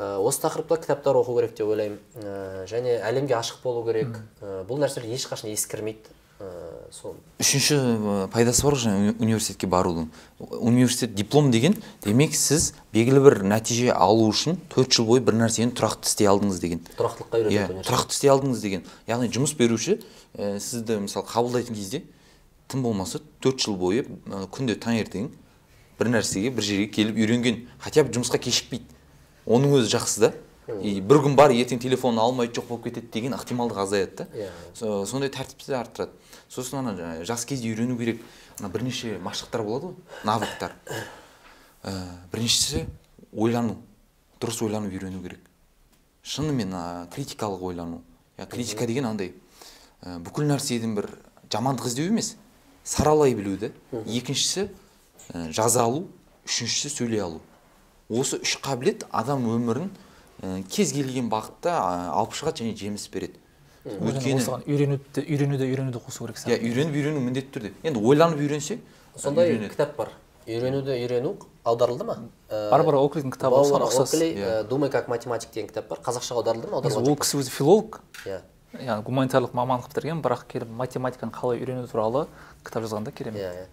Осы 0.00 0.40
тақырыпта 0.40 0.80
кітаптар 0.80 1.18
оқу 1.20 1.36
керек 1.36 1.52
деп 1.58 1.68
ойлаймын. 1.68 1.98
Ә, 2.16 2.64
және 2.70 2.96
әлемге 3.04 3.36
ашық 3.36 3.60
болу 3.62 3.84
керек. 3.84 4.16
Ә, 4.40 4.64
бұл 4.68 4.80
нәрселер 4.80 5.10
ешқашан 5.12 5.52
ескірмейді. 5.52 6.16
Ә, 6.40 6.48
сол. 6.88 7.18
Үшінші 7.42 7.76
пайдасы 8.32 8.64
бар 8.64 8.78
ғой 8.80 9.10
университетке 9.18 9.66
барудың. 9.68 10.06
Университет 10.38 11.14
диплом 11.14 11.50
деген 11.50 11.76
демек 12.00 12.32
сіз 12.32 12.72
белгілі 12.94 13.20
бір 13.26 13.36
нәтиже 13.44 13.90
алу 13.92 14.30
үшін 14.30 14.56
төрт 14.72 14.96
жыл 14.96 15.04
бойы 15.10 15.20
бір 15.20 15.36
нәрсені 15.36 15.74
тұрақты 15.76 16.08
істей 16.08 16.30
алдыңыз 16.32 16.62
деген. 16.62 16.80
Тұрақтылыққа 16.96 17.36
иә 17.36 17.44
үйретеді 17.44 17.74
университет. 17.74 17.90
тұрақты 17.90 18.16
істей 18.16 18.32
алдыңыз 18.32 18.64
деген. 18.64 18.86
Яғни 19.06 19.28
жұмыс 19.36 19.52
беруші 19.58 19.98
ә, 20.32 20.56
сізді 20.56 21.02
мысалы 21.04 21.28
қабылдайтын 21.28 21.76
кезде 21.76 22.02
тым 22.72 22.82
болмаса 22.88 23.20
төрт 23.44 23.60
жыл 23.60 23.76
бойы 23.76 24.06
ә, 24.08 24.46
күнде 24.48 24.78
таңертең 24.80 25.28
бір 26.00 26.08
нәрсеге 26.14 26.54
бір 26.56 26.64
жерге 26.64 26.88
келіп 26.88 27.20
үйренген. 27.20 27.66
Хотя 27.84 28.00
бы 28.02 28.16
жұмысқа 28.16 28.40
кешікпейді. 28.40 28.88
Оның 29.46 29.76
өзі 29.80 29.92
жақсы 29.96 30.20
да. 30.20 30.32
И 30.82 31.00
бір 31.00 31.24
күн 31.24 31.34
бар 31.34 31.50
ертең 31.50 31.80
телефонын 31.82 32.20
алмайды 32.22 32.54
жоқ 32.60 32.68
болып 32.68 32.84
кетеді 32.84 33.08
деген 33.10 33.34
ықтималдық 33.34 33.80
азаяды 33.82 34.22
да. 34.22 34.26
Иә. 34.34 34.50
Со- 34.74 35.04
сондай 35.06 35.30
тәртіпті 35.34 35.74
арттырады. 35.74 36.12
Сосын 36.48 36.78
ана 36.78 37.24
жас 37.24 37.44
кезде 37.44 37.72
үйрену 37.72 37.96
керек. 37.98 38.22
Ана 38.60 38.68
бірнеше 38.68 39.18
машықтар 39.18 39.64
болады 39.66 39.90
ғой 39.90 39.96
навыктар. 40.24 40.76
Ә, 41.82 41.92
біріншісі 42.30 42.84
ойлану. 43.32 43.78
Дұрыс 44.40 44.62
ойланып 44.62 44.94
үйрену 44.94 45.22
керек. 45.24 45.40
Шынымен 46.22 46.76
критикалық 47.10 47.62
ойлану. 47.72 48.02
Критика 48.48 48.86
деген 48.86 49.06
андай 49.10 49.34
ә, 50.02 50.18
бүкіл 50.22 50.46
нәрседен 50.48 50.94
бір 50.94 51.10
жамандық 51.50 51.90
іздеу 51.90 52.12
емес 52.12 52.36
саралай 52.84 53.34
білу 53.34 53.56
да. 53.58 53.72
Екіншісі 54.06 54.68
ә, 55.32 55.50
жаза 55.50 55.82
алу. 55.82 56.06
Үшіншісі 56.46 56.94
сөйлей 56.94 57.20
алу. 57.24 57.40
Осы 58.10 58.40
үш 58.42 58.56
қабілет 58.64 59.06
адам 59.10 59.46
өмірін 59.46 59.90
ә, 60.42 60.62
кез 60.68 60.92
келген 60.92 61.30
бағытта 61.30 61.76
алып 62.10 62.34
шығады 62.34 62.64
және 62.64 62.74
жеміс 62.76 63.06
береді. 63.12 63.38
Өйткені 63.86 64.42
осыған 64.42 64.66
үйренуді 64.68 65.22
үйренуді 65.24 65.68
үйренуді 65.70 66.02
қосу 66.04 66.26
керек 66.26 66.42
иә 66.44 66.58
үйреніп 66.60 66.96
үйрену 66.98 67.22
міндетті 67.24 67.54
түрде. 67.54 67.72
Енді 67.82 68.02
ойланып 68.04 68.42
үйренсе 68.42 68.80
сондай 69.16 69.56
кітап 69.70 69.96
бар. 69.96 70.10
Үйренуді 70.46 70.96
үйрену 70.98 71.36
аударылды 71.64 72.04
ма? 72.04 72.18
Ә, 72.50 72.68
барбара 72.72 73.00
оклидің 73.00 73.32
кітабы 73.32 73.60
осыған 73.62 73.86
ұқсас. 73.86 74.12
Иә. 74.20 74.64
думай 74.68 74.90
как 74.90 75.08
математик 75.08 75.52
деген 75.54 75.68
кітап 75.68 75.88
бар. 75.88 76.00
Қазақшаға 76.04 76.42
аударылды 76.42 76.68
ма? 76.68 76.82
Ол 76.82 77.16
кісі 77.16 77.40
өзі 77.40 77.54
филолог. 77.54 78.00
Иә. 78.26 78.40
Яғни 78.74 79.02
гуманитарлық 79.06 79.54
мамандық 79.56 79.90
бітірген 79.90 80.20
бірақ 80.22 80.44
келіп 80.50 80.68
математиканы 80.78 81.32
қалай 81.34 81.58
үйрену 81.58 81.88
туралы 81.90 82.26
кітап 82.64 82.84
жазған 82.84 83.08
да 83.08 83.10
керемет 83.10 83.42
иә 83.42 83.64
иә. 83.64 83.66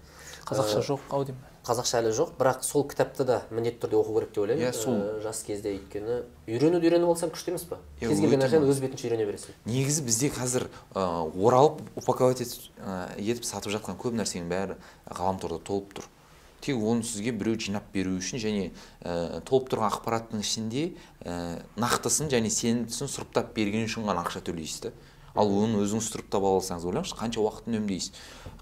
Қазақша 0.48 0.82
жоқ 0.88 1.04
ау 1.12 1.28
деймін 1.28 1.44
қазақша 1.68 2.00
әлі 2.00 2.12
жоқ 2.16 2.34
бірақ 2.40 2.64
сол 2.64 2.86
кітапты 2.88 3.26
да 3.28 3.42
міндетті 3.52 3.84
түрде 3.84 3.98
оқу 4.00 4.16
керек 4.16 4.32
деп 4.32 4.42
ойлаймын. 4.44 4.64
Иә, 4.64 4.74
сол. 4.74 4.96
Э, 4.96 5.22
жас 5.24 5.42
кезде 5.44 5.74
өйткені 5.76 6.20
үйренуді 6.48 6.88
үйреніп 6.88 7.12
алсаң 7.12 7.34
күшті 7.36 7.52
емес 7.54 7.66
па 7.68 7.80
кез 8.00 8.22
келген 8.24 8.42
нәрсені 8.42 8.70
өз 8.72 8.80
бетінше 8.84 9.10
үйрене 9.10 9.28
бересің. 9.28 9.58
Негізі 9.68 10.06
бізде 10.08 10.30
қазір 10.32 10.68
ә, 10.96 11.04
оралып 11.36 11.82
упаковать 12.00 12.46
етіп, 12.46 12.70
ә, 12.80 13.00
етіп 13.20 13.48
сатып 13.48 13.76
жатқан 13.76 14.00
көп 14.00 14.16
нәрсенің 14.16 14.48
бәрі 14.48 14.78
ғаламторда 15.12 15.60
толып 15.68 15.98
тұр. 16.00 16.08
Тек 16.62 16.80
оны 16.82 17.04
сізге 17.06 17.32
біреу 17.36 17.60
жинап 17.60 17.92
беру 17.94 18.16
үшін 18.18 18.42
және 18.42 18.72
ә, 19.04 19.42
толып 19.46 19.70
тұрған 19.74 19.92
ақпараттың 19.92 20.42
ішінде 20.42 20.88
ә, 21.22 21.62
нақтысын 21.78 22.32
және 22.32 22.50
сенімдісін 22.50 23.12
сұрыптап 23.12 23.54
берген 23.54 23.86
үшін 23.86 24.08
ғана 24.10 24.24
ақша 24.26 24.42
төлейсіз 24.48 24.88
да 24.88 24.96
ал 25.38 25.52
оны 25.64 25.84
өзіңіз 25.84 26.10
сұрыптап 26.12 26.44
ала 26.44 26.60
алсаңыз 26.60 26.88
ойлаңызшы 26.90 27.18
қанша 27.18 27.44
уақыт 27.44 27.70
үнемдейсіз 27.70 28.12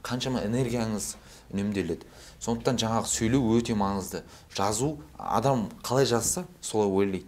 қаншама 0.03 0.43
энергияңыз 0.45 1.15
үнемделеді. 1.53 2.05
Сондықтан 2.43 2.79
жаңағы 2.81 3.09
сөйлеу 3.09 3.55
өте 3.55 3.75
маңызды. 3.77 4.23
Жазу 4.55 4.97
адам 5.17 5.69
қалай 5.85 6.05
жазса 6.05 6.45
солай 6.61 6.89
ойлайды. 6.89 7.25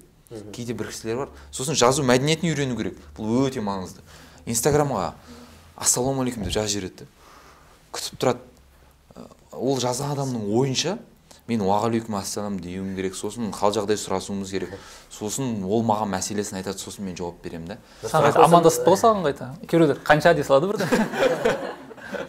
Кейде 0.54 0.74
бір 0.74 0.92
кісілер 0.92 1.18
бар. 1.22 1.30
Сосын 1.52 1.78
жазу 1.78 2.04
мәдениетін 2.04 2.52
үйрену 2.52 2.78
керек. 2.78 2.98
Бұл 3.18 3.48
өте 3.48 3.64
маңызды. 3.64 4.04
Инстаграмға 4.46 5.14
ассалаумағалейкум 5.78 6.44
деп 6.48 6.54
жазып 6.54 6.74
жібереді 6.74 7.08
күтіп 7.94 8.20
тұрады. 8.22 8.44
Ол 9.54 9.80
жазған 9.82 10.14
адамның 10.18 10.50
ойынша 10.58 10.98
мен 11.48 11.62
уағалейкум 11.64 12.16
ассалам 12.20 12.60
деуім 12.60 12.96
керек. 12.98 13.16
Сосын 13.16 13.52
хал 13.56 13.72
жағдай 13.76 13.98
сұрасуымыз 14.00 14.52
керек. 14.52 14.74
Сосын 15.14 15.64
ол 15.64 15.84
маған 15.88 16.12
мәселесін 16.12 16.60
айтады 16.60 16.82
сосын 16.82 17.08
мен 17.08 17.16
жауап 17.18 17.40
беремін 17.44 17.76
да. 17.76 17.78
Саған 18.04 18.36
қайта 18.36 18.74
ғой 18.84 19.00
саған 19.00 19.24
қайта? 19.24 19.50
Кейбіреулер 19.64 20.02
қанша 20.04 20.34
дей 20.36 20.44
салады 20.44 20.68
бірден? 20.68 20.92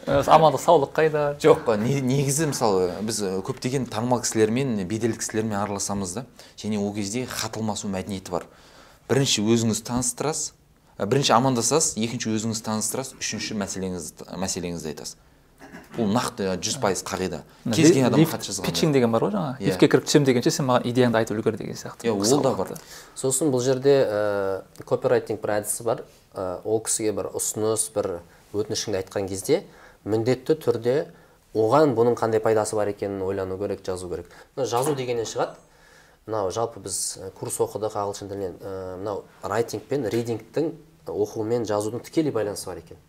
Э, 0.07 0.23
амандық 0.37 0.62
саулық 0.62 0.95
қайда? 0.95 1.25
Жоқ 1.43 1.66
не- 1.83 2.01
негізі 2.01 2.51
мысалы 2.53 2.93
біз 3.03 3.21
ә, 3.23 3.33
көптеген 3.43 3.89
танымал 3.91 4.23
кісілермен 4.23 4.87
беделді 4.87 5.19
кісілермен 5.19 5.59
араласамыз 5.59 6.14
да. 6.14 6.27
Және 6.57 6.79
ол 6.79 6.95
кезде 6.95 7.27
хат 7.27 7.59
алмасу 7.59 7.91
мәдениеті 7.91 8.31
бар. 8.31 8.47
Бірінші 9.11 9.43
өзіңіз 9.43 9.83
таныстырасыз 9.87 10.53
ә, 10.99 11.07
бірінші 11.07 11.35
амандасасыз 11.39 11.99
екінші 11.99 12.35
өзіңіз 12.35 12.62
таныстырасыз 12.66 13.19
үшінші 13.19 13.59
мәселеңізді 13.62 14.31
мәселеңізді 14.39 14.95
айтасыз. 14.95 15.16
Бұл 15.97 16.11
нақты 16.14 16.53
жүз 16.62 16.79
пайыз 16.83 17.03
қағида 17.07 17.41
кез 17.73 17.91
келген 17.91 18.07
адам 18.09 18.25
хат 18.29 18.45
жазғанда 18.47 18.69
питчинг 18.69 18.95
деген 18.95 19.12
бар 19.12 19.25
ғой 19.25 19.33
жаңағы. 19.35 19.59
Иә. 19.59 19.66
лифтке 19.66 19.89
кіріп 19.89 20.07
түсемін 20.07 20.27
дегенше 20.29 20.51
сен 20.55 20.69
маған 20.69 20.87
идеяңды 20.91 21.19
айтып 21.19 21.39
үлгер 21.39 21.57
деген 21.59 21.77
сияқты. 21.77 22.07
Иә 22.07 22.12
ол 22.14 22.43
да 22.43 22.53
бар. 22.55 22.73
сосын 23.16 23.51
бұл 23.51 23.62
жерде 23.64 23.95
ә, 24.07 24.62
копирайтинг 24.85 25.41
бір 25.43 25.55
әдісі 25.59 25.85
бар. 25.85 26.05
Ә, 26.35 26.61
ол 26.64 26.83
кісіге 26.85 27.12
бір 27.12 27.31
ұсыныс 27.35 27.89
бір 27.95 28.21
өтінішіңді 28.55 29.03
айтқан 29.03 29.29
кезде 29.29 29.64
міндетті 30.05 30.55
түрде 30.55 30.97
оған 31.55 31.97
бұның 31.99 32.19
қандай 32.21 32.41
пайдасы 32.41 32.77
бар 32.77 32.93
екенін 32.93 33.23
ойлану 33.23 33.59
керек 33.59 33.83
жазу 33.85 34.09
керек. 34.09 34.31
Мына 34.57 34.66
жазу 34.69 34.95
дегеннен 34.95 35.27
шығады. 35.27 35.57
Мынау 36.27 36.53
жалпы 36.53 36.81
біз 36.85 37.19
ә, 37.19 37.31
курс 37.33 37.59
оқыдық 37.64 37.97
ағылшын 37.97 38.29
тілінен. 38.29 38.59
Мынау 39.01 39.25
райтинг 39.43 39.89
пен 39.89 40.05
ридингтің 40.07 40.75
оқу 41.09 41.43
мен 41.43 41.64
жазудың 41.64 42.05
тікелей 42.05 42.31
байланысы 42.33 42.69
бар 42.69 42.83
екен. 42.83 43.01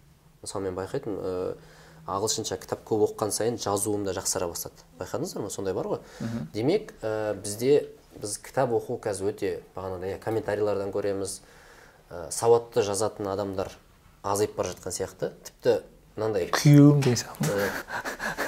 Мысалы 0.42 0.70
мен 0.70 0.78
байқайтынмын 0.80 1.58
ағылшынша 2.10 2.58
кітап 2.62 2.82
көп 2.88 3.06
оқыған 3.10 3.32
сайын 3.36 3.60
жазуым 3.62 4.04
да 4.08 4.14
жақсара 4.18 4.48
бастады. 4.50 4.82
Байқадыңыздар 5.00 5.44
ма? 5.44 5.50
Сондай 5.54 5.74
бар 5.78 5.88
ғой. 5.94 6.00
Демек 6.54 6.94
ә, 7.02 7.34
бізде 7.38 7.90
біз 8.20 8.38
кітап 8.44 8.74
оқу 8.74 8.98
қазір 9.04 9.32
өте 9.34 9.52
бағанағыдай 9.76 10.16
иә, 10.16 10.20
комментарийлардан 10.24 10.92
көреміз. 10.96 11.40
Ә, 12.10 12.30
сауатты 12.34 12.84
жазатын 12.84 13.30
адамдар 13.30 13.72
азайып 14.24 14.56
бара 14.58 14.74
жатқан 14.74 14.96
сияқты. 14.96 15.32
Тіпті 15.46 15.80
мынандай 16.18 16.50
күйеуім 16.52 17.04
деген 17.04 17.20
сияқты 17.22 17.70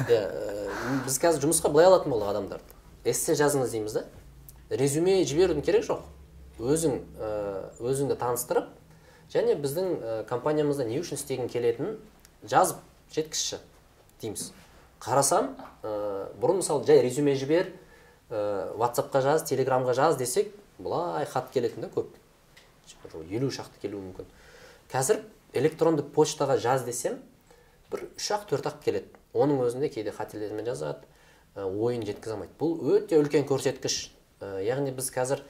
Иә, 0.10 0.22
ә, 0.26 1.04
біз 1.06 1.20
қазір 1.22 1.46
жұмысқа 1.46 1.70
былай 1.72 1.88
алатын 1.88 2.12
болдық 2.12 2.34
адамдарды. 2.34 2.78
Эссе 3.06 3.36
жазыңыз 3.38 3.72
дейміз 3.76 3.94
да. 4.00 4.06
Резюме 4.70 5.22
жіберудің 5.28 5.64
керек 5.66 5.86
жоқ. 5.86 6.02
Өзің 6.60 6.98
ә, 7.22 7.32
өзіңді 7.80 8.18
таныстырып 8.18 8.72
және 9.32 9.56
біздің 9.62 9.92
ә, 9.94 10.16
компаниямызда 10.30 10.86
не 10.90 11.00
үшін 11.02 11.20
істегің 11.20 11.52
келетінін 11.54 12.00
жазып 12.50 12.82
жеткізші 13.12 13.60
дейміз. 14.22 14.52
Қарасам 15.02 15.56
ә, 15.84 16.30
бұрын 16.40 16.62
мысалы 16.62 16.86
жай 16.86 17.02
резюме 17.02 17.36
жібер 17.36 17.72
ә, 18.30 18.72
ватсапқа 18.78 19.22
жаз 19.26 19.44
телеграмға 19.50 19.96
жаз 19.98 20.18
десек 20.20 20.54
былай 20.78 21.26
хат 21.26 21.52
келетін 21.54 21.88
да 21.88 21.90
көп. 21.94 22.14
Елу 23.30 23.50
шақты 23.52 23.82
келуі 23.82 24.04
мүмкін. 24.12 24.28
Қазір 24.92 25.24
электронды 25.58 26.04
почтаға 26.04 26.58
жаз 26.62 26.86
десем 26.86 27.20
бір 27.92 28.06
үш 28.16 28.30
ақ 28.36 28.48
төрт 28.50 28.70
ақ 28.70 28.82
келеді. 28.86 29.10
Оның 29.34 29.64
өзінде 29.66 29.90
кейде 29.90 30.14
қателермен 30.16 30.68
жазады 30.68 31.08
ә, 31.56 31.66
ойын 31.66 32.06
жеткізе 32.08 32.36
алмайды. 32.36 32.54
Бұл 32.60 32.78
өте 32.96 33.20
үлкен 33.20 33.48
көрсеткіш. 33.50 34.12
Ә, 34.42 34.62
яғни 34.66 34.94
біз 34.96 35.10
қазір 35.12 35.44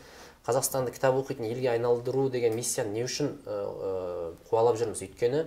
қазақстанды 0.47 0.93
кітап 0.95 1.17
оқитын 1.19 1.45
елге 1.49 1.73
айналдыру 1.75 2.29
деген 2.33 2.55
миссияны 2.57 2.95
не 2.95 3.05
үшін 3.05 3.35
ә, 3.45 4.33
қуалап 4.49 4.79
жүрміз? 4.79 5.03
Өйткені 5.05 5.45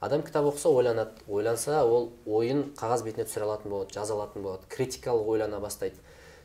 адам 0.00 0.22
кітап 0.24 0.48
оқыса 0.48 0.70
ойланады 0.72 1.20
ойланса 1.28 1.82
ол 1.84 2.10
ойын 2.24 2.70
қағаз 2.76 3.04
бетіне 3.04 3.26
түсіре 3.28 3.44
алатын 3.44 3.70
болады 3.70 3.94
жаза 3.94 4.14
алатын 4.16 4.42
болады 4.42 4.68
критикалық 4.72 5.28
ойлана 5.28 5.60
бастайды. 5.60 5.96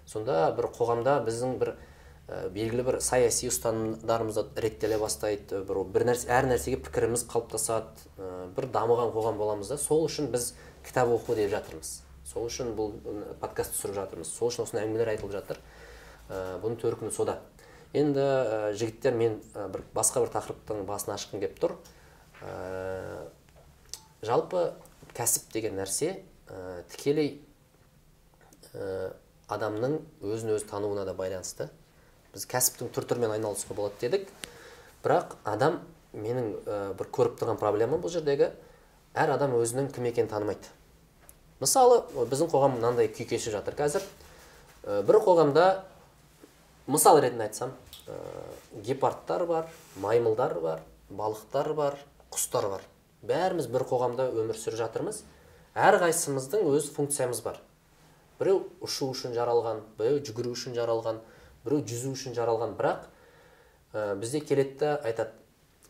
Сонда 0.06 0.52
бір 0.58 0.68
қоғамда 0.76 1.22
біздің 1.26 1.56
бір 1.62 1.72
ә, 2.28 2.50
белгілі 2.52 2.84
бір 2.84 3.00
саяси 3.02 3.48
ұстанымдарымыз 3.48 4.36
да 4.36 4.44
реттеле 4.62 5.00
бастайды 5.00 5.62
бір, 5.64 5.86
бір 5.88 6.06
нәрсе 6.12 6.28
әр 6.36 6.50
нәрсеге 6.52 6.82
пікіріміз 6.84 7.24
қалыптасады 7.32 8.10
ә, 8.20 8.50
бір 8.58 8.68
дамыған 8.76 9.16
қоғам 9.16 9.40
боламыз 9.40 9.72
да. 9.72 9.80
Сол 9.80 10.04
үшін 10.10 10.28
біз 10.36 10.52
кітап 10.86 11.16
оқу 11.16 11.38
деп 11.40 11.50
жатырмыз. 11.56 12.02
Сол 12.28 12.50
үшін 12.50 12.76
бұл 12.76 12.92
подкаст 13.40 13.78
түсіріп 13.78 13.96
жатырмыз. 14.02 14.36
Сол 14.36 14.52
үшін 14.52 14.66
осындай 14.66 14.84
әңгімелер 14.84 15.14
айтылып 15.16 15.34
жатыр. 15.40 15.64
Ә, 16.28 16.60
бұның 16.60 16.78
төркіні 16.84 17.16
сода. 17.16 17.40
Енді 17.96 18.20
ә, 18.20 18.60
жігіттер 18.76 19.16
мен 19.16 19.40
ә, 19.56 19.70
бір 19.72 19.86
басқа 19.96 20.26
бір 20.26 20.34
тақырыптың 20.36 20.84
басын 20.90 21.16
ашқым 21.16 21.40
келіп 21.40 21.62
тұр. 21.62 21.78
Жалпы 24.26 24.68
кәсіп 25.16 25.52
деген 25.54 25.78
нәрсе 25.80 26.18
ә, 26.50 26.84
тікелей 26.92 27.38
ә, 28.74 29.14
адамның 29.52 30.00
өзін 30.26 30.56
өзі 30.56 30.68
тануына 30.70 31.06
да 31.08 31.14
байланысты. 31.18 31.70
Біз 32.34 32.48
кәсіптің 32.52 32.92
түр 32.96 33.08
түрімен 33.08 33.36
айналысуға 33.38 33.78
болады 33.78 34.02
дедік. 34.02 34.30
Бірақ 35.06 35.38
адам 35.48 35.80
менің 36.14 36.50
ә, 36.66 36.80
бір 36.98 37.12
көріп 37.14 37.38
тұрған 37.40 37.60
проблемам 37.62 38.02
бұл 38.04 38.14
жердегі 38.14 38.52
әр 39.16 39.36
адам 39.36 39.56
өзінің 39.60 39.92
кім 39.96 40.10
екенін 40.10 40.32
танымайды. 40.32 40.72
Мысалы 41.62 42.02
біздің 42.18 42.50
қоғам 42.52 42.76
мынандай 42.80 43.08
күй 43.08 43.28
кешіп 43.30 43.56
жатыр 43.56 43.78
қазір. 43.78 44.04
Ә, 44.84 45.04
бір 45.08 45.22
қоғамда 45.24 45.68
мысал 46.88 47.22
ретінде 47.22 47.48
айтсам 47.48 47.72
ә, 48.08 48.18
гепардтар 48.84 49.46
бар 49.46 49.72
маймылдар 50.02 50.60
бар 50.60 50.84
балықтар 51.10 51.74
бар 51.74 51.98
құстар 52.32 52.70
бар. 52.70 52.84
Бәріміз 53.30 53.70
бір 53.74 53.86
қоғамда 53.90 54.28
өмір 54.34 54.60
сүріп 54.60 54.80
жатырмыз. 54.82 55.24
Әрқайсымыздың 55.76 56.70
өз 56.72 56.90
функциямыз 56.96 57.42
бар. 57.46 57.60
Біреу 58.40 58.64
ұшу 58.84 59.12
үшін 59.14 59.36
жаралған 59.36 59.82
біреу 60.00 60.22
жүгіру 60.28 60.56
үшін 60.56 60.76
жаралған 60.78 61.22
біреу 61.66 61.84
жүзу 61.88 62.14
үшін 62.16 62.36
жаралған. 62.38 62.76
Бірақ 62.80 63.08
ә, 63.94 64.16
бізде 64.20 64.42
келеді 64.42 64.78
да 64.80 64.96
айтады 65.04 65.32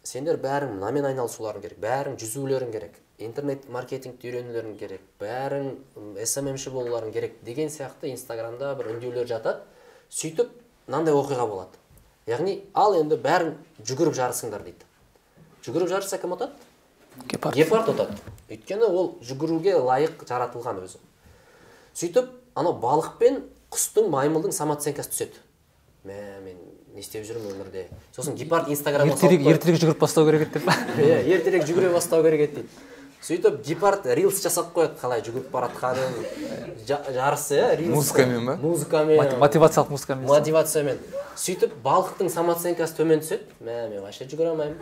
сендер 0.06 0.38
бәрің 0.42 0.76
мынамен 0.78 1.10
айналысуларың 1.10 1.64
керек 1.66 1.82
бәрің 1.82 2.20
жүзулерің 2.22 2.72
керек 2.74 3.00
интернет 3.18 3.70
маркетингті 3.72 4.30
үйренулерің 4.30 4.76
керек 4.78 5.02
бәрің 5.22 5.72
сммші 6.28 6.74
болуларың 6.74 7.14
керек 7.16 7.40
деген 7.46 7.72
сияқты 7.72 8.12
инстаграмда 8.12 8.74
бір 8.76 8.92
үндеулер 8.96 9.28
жатады. 9.30 9.64
Сөйтіп 10.10 10.52
мынандай 10.88 11.16
оқиға 11.16 11.48
болады. 11.50 11.80
Яғни 12.28 12.60
ал 12.74 12.98
енді 12.98 13.18
бәрің 13.22 13.54
жүгіріп 13.88 14.18
жарысыңдар 14.20 14.66
дейді. 14.68 14.86
Жүгіріп 15.66 15.90
жарысса 15.94 16.20
кім 16.22 16.36
ұтады 16.36 16.52
гепард. 17.32 17.56
Гепард 17.56 17.92
ұтады 17.94 18.18
өйткені 18.50 18.88
ол 18.88 19.12
жүгіруге 19.26 19.76
лайық 19.82 20.26
жаратылған 20.30 20.84
өзі. 20.86 21.00
Сөйтіп 21.96 22.32
анау 22.56 22.76
балық 22.82 23.16
пен 23.20 23.44
құстың 23.74 24.10
маймылдың 24.14 24.54
самооценкасы 24.56 25.12
түседі. 25.14 25.44
Мә 26.06 26.18
мен 26.46 26.58
не 26.94 27.02
істеп 27.02 27.26
жүрмін 27.28 27.56
өмірде? 27.56 27.88
Сосын 28.16 28.36
гепард 28.38 28.70
инстаграмға 28.72 29.18
салып 29.18 29.40
ертерек 29.40 29.56
ертерек 29.56 29.80
жүгіріп 29.82 30.04
бастау 30.04 30.28
керек 30.30 30.46
еді 30.46 30.60
деп. 30.60 30.70
Иә 31.02 31.24
ертерек 31.36 31.66
жүгіре 31.66 31.90
бастау 31.96 32.24
керек 32.24 32.46
еді 32.46 32.62
дейді. 32.62 32.84
Сөйтіп 33.26 33.56
гепард 33.66 34.06
рилс 34.14 34.38
жасап 34.44 34.70
қояды 34.76 35.00
қалай 35.02 35.24
жүгіріп 35.26 35.50
бара 35.50 35.72
жатқанын 35.74 36.84
жа- 36.86 37.02
жарысы 37.10 37.58
иә 37.58 37.72
рилс. 37.80 37.96
Музыкамен 37.96 38.46
ба? 38.46 38.56
музыкамен. 38.62 39.40
Мотивациялық 39.42 39.90
музыкамен. 39.96 40.28
Мотивациямен 40.30 41.00
сөйтіп 41.34 41.74
балықтың 41.82 42.30
самооценкасы 42.30 43.00
төмен 43.00 43.24
түседі. 43.26 43.50
Мә 43.66 43.90
мен 43.90 44.06
вообще 44.06 44.30
жүгіре 44.30 44.54
алмаймын. 44.54 44.78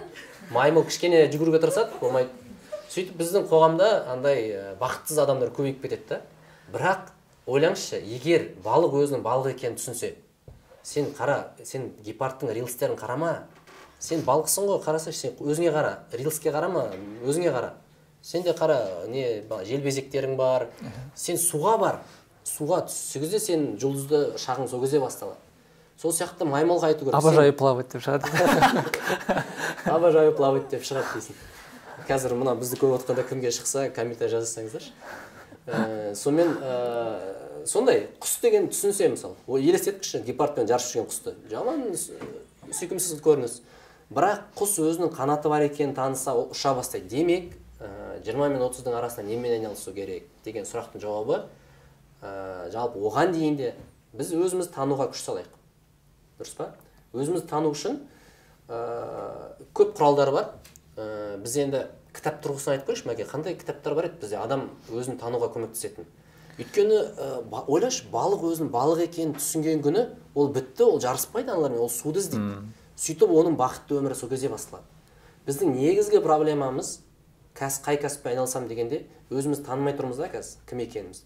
Маймыл 0.52 0.84
кішкене 0.84 1.28
жүгіруге 1.32 1.62
тырысады 1.64 1.96
болмайды. 2.02 2.30
Сөйтіп 2.90 3.16
біздің 3.18 3.48
қоғамда 3.50 3.90
андай 4.12 4.52
бақытсыз 4.82 5.22
адамдар 5.24 5.50
көбейіп 5.56 5.82
кетеді 5.82 6.10
да. 6.10 6.22
Бірақ 6.74 7.12
ойлаңызшы 7.48 8.02
егер 8.04 8.50
балық 8.64 8.98
өзінің 9.00 9.24
балық 9.26 9.54
екенін 9.56 9.78
түсінсе 9.80 10.14
сен 10.84 11.14
қара 11.18 11.54
сен 11.64 11.92
гепардтың 12.06 12.54
рилстерін 12.54 12.98
қарама 13.00 13.46
сен 14.00 14.22
балықсың 14.28 14.68
ғой 14.68 14.82
қарасайшы 14.84 15.20
сен 15.30 15.38
өзіңе 15.40 15.72
қара. 15.72 16.04
Рилске 16.12 16.52
қарама 16.52 16.90
өзіңе 17.26 17.54
қара. 17.56 17.74
Сенде 18.22 18.52
қара 18.56 19.08
не 19.08 19.44
желбезектерің 19.68 20.36
бар. 20.36 20.70
Сен 21.16 21.40
суға 21.40 21.78
бар. 21.80 22.02
Суға 22.44 22.84
түс 22.88 23.00
сол 23.14 23.24
кезде 23.24 23.40
сен 23.40 23.66
жұлдызды 23.80 24.38
шағың 24.38 24.68
сол 24.68 24.84
кезде 24.84 25.00
басталады 25.00 25.40
сол 26.02 26.12
сияқты 26.14 26.46
маймылға 26.46 26.92
айту 26.92 27.06
керек. 27.06 27.16
Обожаю 27.16 27.54
плавать 27.54 27.90
деп 27.94 28.02
шығады. 28.04 28.30
Обожаю 29.86 30.34
плавать 30.36 30.70
деп 30.72 30.84
шығады 30.84 31.14
дейсің. 31.16 31.38
Қазір 32.08 32.36
мына 32.36 32.56
бізді 32.60 32.80
көріп 32.82 32.98
отқанда 33.00 33.24
кімге 33.30 33.52
шықса 33.54 33.86
комментарий 33.96 34.34
жазсаңыздаршы 34.34 34.92
ә, 35.68 36.14
сонымен 36.20 36.58
ә, 36.60 37.66
сондай 37.70 38.08
құс 38.20 38.34
деген 38.44 38.68
түсінсе 38.74 39.08
мысалы 39.14 39.62
елестеткіші 39.62 40.24
гепардпен 40.28 40.68
жарысып 40.68 40.98
жүрген 40.98 41.08
құсты. 41.14 41.36
Жаман 41.54 41.86
сü- 41.96 42.20
сүйкімсіз 42.76 43.22
көрініс 43.24 43.62
бірақ 44.12 44.44
құс 44.60 44.76
өзінің 44.84 45.14
қанаты 45.16 45.48
бар 45.54 45.64
екенін 45.70 45.96
таныса 45.96 46.34
ол 46.36 46.50
ұша 46.52 46.76
бастайды. 46.76 47.08
Демек 47.08 47.54
жиырма 48.26 48.50
мен 48.52 48.62
отыздың 48.68 48.98
арасында 49.00 49.30
немен 49.30 49.56
айналысу 49.56 49.94
керек 49.96 50.28
деген 50.44 50.68
сұрақтың 50.68 51.00
жауабы 51.04 51.44
ә, 52.22 52.70
жалпы 52.74 53.00
оған 53.00 53.32
дейін 53.36 53.58
де 53.62 53.74
біз 54.14 54.34
өзімізді 54.36 54.74
тануға 54.76 55.08
күш 55.14 55.24
салайық. 55.24 55.52
Дұрыс 56.40 56.56
па? 56.58 56.72
Өзімізді 57.14 57.48
тану 57.50 57.72
үшін 57.74 58.00
ә, 58.70 58.80
көп 59.76 59.94
құралдар 59.98 60.32
бар. 60.34 60.50
Ә, 60.98 61.38
біз 61.44 61.56
енді 61.62 61.86
кітап 62.14 62.42
тұрғысынан 62.44 62.78
айтып 62.78 62.90
көрейікші 62.92 63.10
мәке 63.10 63.26
қандай 63.30 63.56
кітаптар 63.58 63.96
бар 63.98 64.10
еді 64.10 64.22
бізде? 64.22 64.38
Адам 64.42 64.68
өзін 64.94 65.18
тануға 65.22 65.50
көмектесетін. 65.56 66.06
Өйткені 66.60 66.98
ә, 67.18 67.30
ба- 67.50 67.64
ойлашы 67.68 68.06
балық 68.14 68.44
өзінің 68.52 68.70
балық 68.74 69.02
екенін 69.08 69.34
түсінген 69.40 69.82
күні 69.86 70.04
ол 70.36 70.52
бітті 70.54 70.86
ол 70.86 71.00
жарыспайды 71.02 71.50
аналармен 71.50 71.82
ол 71.82 71.90
суды 71.90 72.22
іздейді. 72.22 72.62
Сөйтіп 72.94 73.34
оның 73.34 73.58
бақытты 73.58 73.98
өмірі 73.98 74.14
сол 74.16 74.30
кезде 74.30 74.50
басталады. 74.54 74.86
Біздің 75.48 75.74
негізгі 75.74 76.22
проблемамыз 76.22 77.00
қай 77.58 77.98
кәсіппен 77.98 78.36
айналысамын 78.36 78.70
дегенде 78.70 79.00
өзіміз 79.34 79.64
танымай 79.66 79.98
тұрмыз 79.98 80.22
да 80.22 80.30
қазір 80.30 80.62
кім 80.70 80.84
екеніміз. 80.86 81.24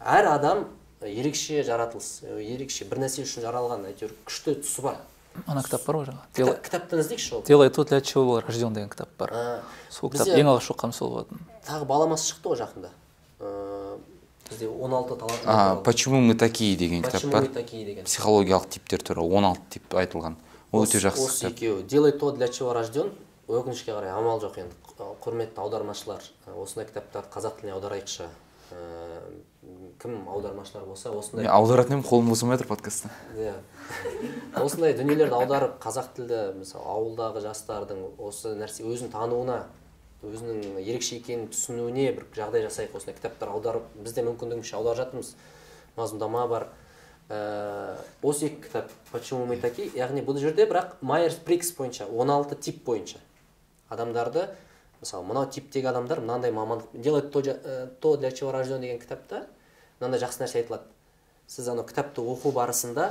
Әр 0.00 0.28
адам 0.34 0.66
ерекше 1.02 1.62
жаратылыс 1.62 2.22
ә, 2.24 2.38
ерекше 2.40 2.84
бір 2.88 3.02
нәрсе 3.04 3.22
үшін 3.26 3.44
жаралған 3.44 3.84
әйтеуір 3.90 4.14
күшті 4.26 4.56
тұсы 4.62 4.82
бар. 4.82 4.96
Ана 5.46 5.62
кітап 5.62 5.84
бар 5.84 5.96
ғой 6.00 6.06
жаңағы 6.08 6.28
Кіта- 6.32 6.60
кітаптан 6.64 7.00
іздейікші 7.02 7.34
ол? 7.36 7.42
Делай 7.44 7.68
то 7.70 7.84
для 7.84 8.00
чего 8.00 8.24
был 8.24 8.40
рожден 8.40 8.72
деген 8.72 8.88
кітап 8.88 9.08
бар. 9.18 9.62
Сол 9.90 10.10
кітап 10.10 10.28
ең 10.28 10.48
алғаш 10.48 10.70
оқығаным 10.72 10.92
сол 10.96 11.10
болатын. 11.10 11.40
тағы 11.68 11.84
баламасы 11.84 12.32
шықты 12.32 12.48
ғой 12.54 12.56
жақында. 12.62 12.90
Ыыы 13.40 13.98
бізде 14.48 14.68
16 14.68 15.18
талап 15.18 15.40
а, 15.44 15.76
почему 15.84 16.20
мы 16.20 16.34
такие 16.34 16.76
деген 16.76 17.02
кітап 17.02 17.14
почему 17.20 17.32
бар? 17.32 17.42
мы 17.42 17.48
такие 17.48 17.84
деген 17.84 18.04
психологиялық 18.04 18.68
типтер 18.70 19.02
туралы 19.02 19.28
16 19.28 19.68
тип 19.68 19.94
айтылған. 19.94 20.36
Ол 20.72 20.84
өте 20.86 20.98
жақсы 20.98 21.26
осы 21.26 21.38
кітап. 21.40 21.52
екеуі. 21.52 21.82
Делай 21.82 22.12
то 22.12 22.30
для 22.30 22.48
чего 22.48 22.72
рожден? 22.72 23.12
Өкінішке 23.48 23.92
қарай 23.92 24.10
амал 24.16 24.40
жоқ 24.40 24.56
енді. 24.58 24.72
Құрметті 25.20 25.60
аудармашылар 25.60 26.22
осындай 26.56 26.86
кітаптарды 26.88 27.28
қазақ 27.28 27.60
тіліне 27.60 27.74
аударайықшы. 27.76 28.24
Ыыы, 28.72 29.42
кім 30.02 30.28
аудармашылар 30.28 30.84
болса 30.86 31.10
осындай 31.10 31.46
мен 31.46 31.52
аударатын 31.52 31.96
едім 31.96 32.04
қолым 32.06 32.30
босамай 32.30 32.56
жатыр 32.56 32.68
подкастта. 32.68 33.10
Иә. 33.36 33.54
Осындай 34.60 34.94
дүниелерді 34.98 35.34
аударып 35.34 35.78
қазақ 35.82 36.12
тілді 36.16 36.40
мысалы 36.60 36.86
ауылдағы 36.92 37.42
жастардың 37.46 38.02
осы 38.18 38.54
нәрсе 38.58 38.86
өзін 38.86 39.10
тануына 39.14 39.64
өзінің 40.26 40.80
ерекше 40.82 41.18
екенін 41.20 41.48
түсінуіне 41.52 42.10
бір 42.16 42.26
жағдай 42.36 42.66
жасайық. 42.66 42.96
Осындай 42.98 43.16
кітаптар 43.18 43.54
аударып 43.54 43.88
біз 44.02 44.16
де 44.16 44.26
мүмкіндігімізше 44.26 44.76
аударып 44.78 45.00
жатырмыз. 45.02 45.32
Мазмұндама 45.96 46.46
бар. 46.50 46.68
Ә, 47.28 47.96
осы 48.22 48.46
екі 48.46 48.62
кітап 48.68 48.92
почему 49.10 49.46
мы 49.46 49.56
такие? 49.58 49.88
Яғни 49.96 50.22
бұл 50.22 50.38
жерде 50.38 50.68
бірақ 50.68 51.00
майерс 51.00 51.40
брикс 51.42 51.72
бойынша 51.74 52.06
16 52.06 52.60
тип 52.62 52.84
бойынша 52.86 53.18
адамдарды 53.88 54.46
мысалы 55.00 55.26
мынау 55.26 55.48
типтегі 55.50 55.90
адамдар 55.90 56.20
мынандай 56.20 56.52
мамандық 56.54 56.94
делать 56.94 57.32
то, 57.32 57.40
ә, 57.40 57.88
то 58.00 58.16
для 58.16 58.30
чего 58.30 58.52
рожден 58.52 58.80
деген 58.80 59.00
кітапта 59.00 59.48
мынандай 60.00 60.20
жақсы 60.22 60.42
нәрсе 60.42 60.62
айтылады. 60.62 60.86
Сіз 61.46 61.68
анау 61.72 61.86
кітапты 61.86 62.22
оқу 62.22 62.52
барысында 62.54 63.10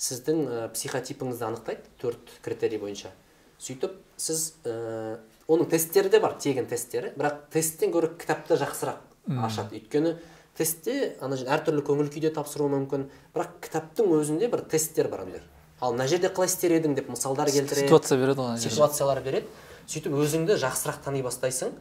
сіздің 0.00 0.42
ә, 0.46 0.68
психотипіңізді 0.74 1.46
анықтайды 1.48 1.94
төрт 2.00 2.34
критерий 2.44 2.80
бойынша. 2.80 3.12
Сөйтіп 3.60 3.96
сіз 4.16 4.54
ә, 4.64 5.18
оның 5.48 5.70
тесттері 5.70 6.12
де 6.12 6.20
бар 6.20 6.36
тегін 6.40 6.68
тесттері 6.70 7.14
бірақ 7.16 7.46
тесттен 7.52 7.94
гөрі 7.94 8.12
кітапты 8.20 8.60
жақсырақ 8.60 9.00
ашады. 9.44 9.80
Өйткені 9.80 10.16
тестте 10.56 11.14
ана 11.20 11.36
әртүрлі 11.36 11.84
көңіл 11.86 12.12
күйде 12.12 12.34
тапсыруы 12.36 12.68
мүмкін 12.74 13.08
бірақ 13.34 13.56
кітаптың 13.64 14.12
өзінде 14.18 14.50
бір 14.52 14.66
тесттер 14.68 15.08
бар 15.08 15.24
андай 15.24 15.42
ал 15.80 15.94
мына 15.94 16.06
жерде 16.08 16.28
қалай 16.28 16.50
істер 16.50 16.74
едің 16.76 16.94
деп 16.98 17.08
мысалдар 17.08 17.48
келтіреді 17.48 17.88
ситуация 17.88 18.18
береді 18.20 18.44
ғой 18.44 18.58
ситуациялар 18.60 19.20
береді. 19.24 19.48
Сөйтіп 19.88 20.14
өзіңді 20.22 20.56
жақсырақ 20.60 21.00
тани 21.04 21.22
бастайсың. 21.24 21.72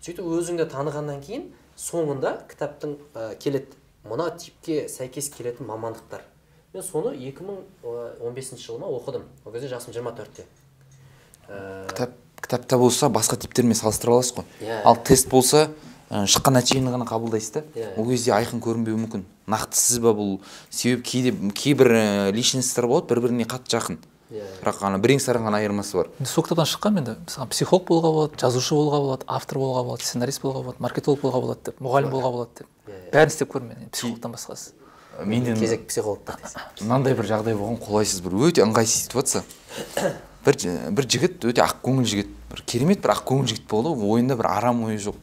Сөйтіп 0.00 0.28
өзіңді 0.38 0.68
танығаннан 0.70 1.18
кейін 1.24 1.48
соңында 1.76 2.36
кітаптың 2.48 2.94
ә, 3.12 3.34
келеді. 3.42 3.74
Мына 4.04 4.30
типке 4.36 4.88
сәйкес 4.88 5.30
келетін 5.34 5.66
мамандықтар. 5.66 6.22
Мен 6.72 6.82
соны 6.82 7.16
2015 7.16 8.60
жылы 8.62 8.78
ма 8.78 8.86
оқыдым. 8.86 9.24
Ол 9.44 9.52
кезде 9.52 9.68
жасым 9.68 9.92
24-те 9.92 10.46
ә, 11.50 11.88
кітап 11.88 12.10
кітапта 12.40 12.78
болса 12.78 13.08
басқа 13.10 13.38
типтермен 13.40 13.74
салыстыра 13.74 14.14
аласыз 14.16 14.36
ғой. 14.38 14.46
Иә. 14.60 14.80
ал 14.84 14.96
тест 14.96 15.28
болса 15.30 15.68
ә, 16.10 16.24
шыққан 16.26 16.56
нәтижені 16.58 16.92
ғана 16.94 17.06
қабылдайсыз 17.08 17.52
да. 17.58 17.64
Иә. 17.74 17.90
ол 17.98 18.08
кезде 18.10 18.32
айқын 18.36 18.62
көрінбеуі 18.62 19.00
мүмкін. 19.04 19.26
Нақты 19.50 19.76
сіз 19.76 19.98
ба 20.04 20.14
бұл? 20.14 20.38
Себебі 20.70 21.02
кейде 21.02 21.34
кейбір 21.50 21.92
ә, 21.92 22.32
личностьтар 22.32 22.86
болады 22.86 23.10
бір 23.10 23.26
біріне 23.26 23.48
қатты 23.50 23.76
жақын. 23.76 23.98
Иә. 24.30 24.46
бірақ 24.62 24.84
ана 24.86 24.98
бірең 25.02 25.18
сараң 25.18 25.48
ғана 25.48 25.58
айырмасы 25.58 25.96
бар. 25.98 26.10
Енді 26.20 26.30
сол 26.30 26.44
кітаптан 26.46 26.68
шыққан 26.70 27.00
енді. 27.02 27.16
Мысалы 27.26 27.50
психолог 27.50 27.88
болуға 27.88 28.12
болады 28.14 28.38
жазушы 28.38 28.76
болуға 28.78 29.00
болады 29.02 29.26
автор 29.26 29.58
болуға 29.58 29.82
болады 29.88 30.06
сценарист 30.06 30.44
болуға 30.44 30.62
болады 30.68 30.84
маркетолог 30.86 31.24
болуға 31.24 31.40
болады 31.42 31.64
деп. 31.66 31.80
Мұғалім 31.82 32.14
болуға 32.14 32.30
болады 32.30 32.60
деп. 32.60 32.68
Бәрін 33.12 33.32
істеп 33.32 33.50
көрдім 33.52 33.72
мен. 33.72 33.82
Енді 33.84 33.92
психологтан 33.92 34.34
басқасы. 34.34 34.72
Менде 35.24 35.54
кезек 35.58 35.86
психологтар 35.88 36.38
дейсің. 36.40 36.84
мынандай 36.86 37.14
бір 37.18 37.26
жағдай 37.28 37.56
болған 37.58 37.80
қолайсыз 37.82 38.22
бір 38.24 38.36
өте 38.48 38.62
ыңғайсыз 38.64 39.08
ситуация. 39.08 39.42
Бір 40.40 40.56
бір 40.96 41.04
жігіт 41.04 41.44
өте 41.44 41.60
ақкөңіл 41.60 42.06
жігіт 42.08 42.30
бір 42.48 42.62
керемет 42.64 43.02
бір 43.04 43.12
ақкөңіл 43.12 43.50
жігіт 43.50 43.66
болды. 43.68 43.90
Ғой 43.92 44.14
ойында 44.16 44.38
бір 44.40 44.46
арам 44.48 44.84
ойы 44.86 44.96
жоқ. 44.96 45.18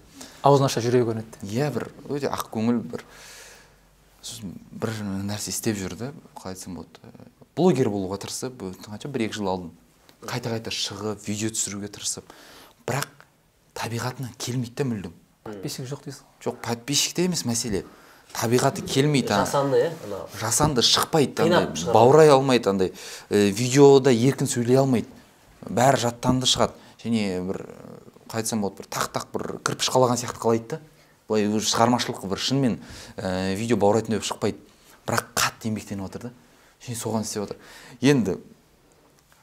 Аузын 0.46 0.68
аша 0.68 0.84
жүрегі 0.86 1.08
көрінеді 1.08 1.50
иә 1.50 1.72
бір 1.74 1.88
өте 2.14 2.30
ақкөңіл 2.30 2.84
бір 2.92 3.02
сосын 4.22 4.54
бір 4.70 4.94
нәрсе 5.26 5.50
істеп 5.50 5.80
жүрді. 5.80 6.12
Қалай 6.38 6.54
айтсам 6.54 6.78
болады. 6.78 7.02
Блогер 7.58 7.90
болуға 7.90 8.20
тырысып 8.22 8.62
қанша 8.86 9.10
бір 9.10 9.26
екі 9.26 9.40
жыл 9.40 9.50
алдын 9.50 9.74
қайта 10.30 10.54
қайта 10.54 10.74
шығып 10.74 11.26
видео 11.26 11.50
түсіруге 11.54 11.90
тырысып. 11.94 12.30
Бірақ 12.86 13.10
табиғатынан 13.78 14.38
келмейді 14.38 14.76
да 14.78 14.88
мүлдем. 14.90 15.18
Подписчик 15.48 15.88
жоқ 15.90 16.04
дейсің 16.06 16.24
ғой. 16.24 16.44
жоқ 16.46 16.60
подписчикте 16.64 17.26
емес 17.26 17.46
мәселе. 17.48 17.84
Табиғаты 18.34 18.84
келмейді 18.84 19.34
жасанды 19.34 19.80
иә 19.88 20.20
жасанды 20.40 20.84
шықпайды 20.84 21.46
андай 21.48 21.94
баурай 21.94 22.30
алмайды 22.30 22.70
андай 22.70 22.92
ә, 23.30 23.50
видеода 23.50 24.12
еркін 24.12 24.48
сөйлей 24.52 24.78
алмайды. 24.78 25.08
Бәрі 25.64 26.02
жаттанды 26.04 26.46
шығады. 26.50 26.76
Және 27.04 27.40
бір 27.48 27.64
қалай 28.28 28.44
айтсам 28.44 28.62
болады 28.62 28.84
бір 28.84 28.92
тақ 28.92 29.08
тақ 29.16 29.32
бір 29.34 29.46
кірпіш 29.64 29.90
қалаған 29.96 30.20
сияқты 30.20 30.44
қалайды 30.44 30.68
да. 30.76 30.82
Былай 31.28 31.48
уже 31.48 31.72
шығармашылық 31.72 32.28
бір 32.28 32.40
шынымен 32.40 32.78
ә, 33.16 33.56
видео 33.56 33.78
баурайтын 33.78 34.18
болып 34.18 34.28
шықпайды. 34.28 34.60
Бірақ 35.08 35.32
қатты 35.34 35.72
еңбектеніп 35.72 36.06
жатыр 36.08 36.28
да. 36.28 36.32
Және 36.84 37.00
соған 37.00 37.26
істеп 37.26 37.48
жатыр 37.48 37.58
енді 38.02 38.38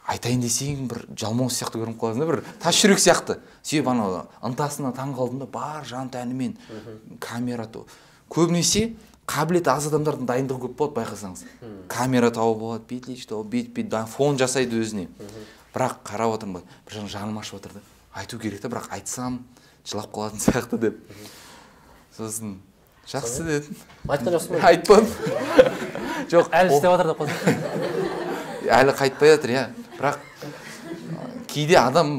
айтайын 0.05 0.43
десең 0.45 0.87
бір 0.91 1.05
жалмауыз 1.17 1.57
сияқты 1.61 1.81
көрініп 1.81 1.99
қаласың 2.01 2.21
да 2.21 2.27
бір 2.29 2.43
тас 2.61 2.77
жүрек 2.77 3.01
сияқты. 3.01 3.39
Себебі 3.63 3.89
анау 3.95 4.27
ынтасына 4.45 4.93
таң 4.97 5.15
қалдым 5.17 5.39
да 5.41 5.47
бар 5.47 5.85
жан 5.89 6.11
тәнімен 6.13 6.57
камера 7.21 7.65
то- 7.67 7.87
көбінесе 8.29 8.95
қабілеті 9.27 9.71
аз 9.73 9.87
адамдардың 9.89 10.27
дайындығы 10.29 10.61
көп 10.67 10.75
болады 10.77 11.01
байқасаңыз. 11.01 11.45
Камера 11.89 12.29
тауып 12.31 12.61
алады 12.63 12.85
бетлич 12.91 13.25
тауып 13.27 13.49
бүйтіп 13.55 13.79
бүйтіп 13.79 14.09
фон 14.13 14.37
жасайды 14.37 14.77
өзіне. 14.83 15.07
Бірақ 15.75 16.03
қарап 16.05 16.37
отырмын 16.37 16.61
былай 16.61 16.67
бір 16.85 16.99
жағынан 16.99 17.11
жаным 17.15 17.39
ашып 17.41 17.57
жатыр 17.63 17.73
да. 17.79 17.81
Айту 18.15 18.39
керек 18.39 18.61
та 18.61 18.69
бірақ 18.69 18.91
айтсам 18.93 19.41
жылап 19.89 20.13
қалатын 20.13 20.45
сияқты 20.45 20.79
деп. 20.79 21.01
Сосын 22.17 22.59
жақсы 23.09 23.43
дедім. 23.49 23.77
Айтқан 24.07 24.37
жоқсың 24.37 24.53
ба 24.61 24.69
айтпадым. 24.69 25.09
Жоқ 26.33 26.53
әлі 26.53 26.77
істеп 26.77 26.93
жатыр 26.93 27.11
деп 27.11 27.19
қойдым 27.25 28.69
әлі 28.71 28.95
қайтпай 28.97 29.35
жатыр 29.35 29.51
иә. 29.57 29.65
Бірақ 29.99 30.18
кейде 31.49 31.78
адам 31.78 32.16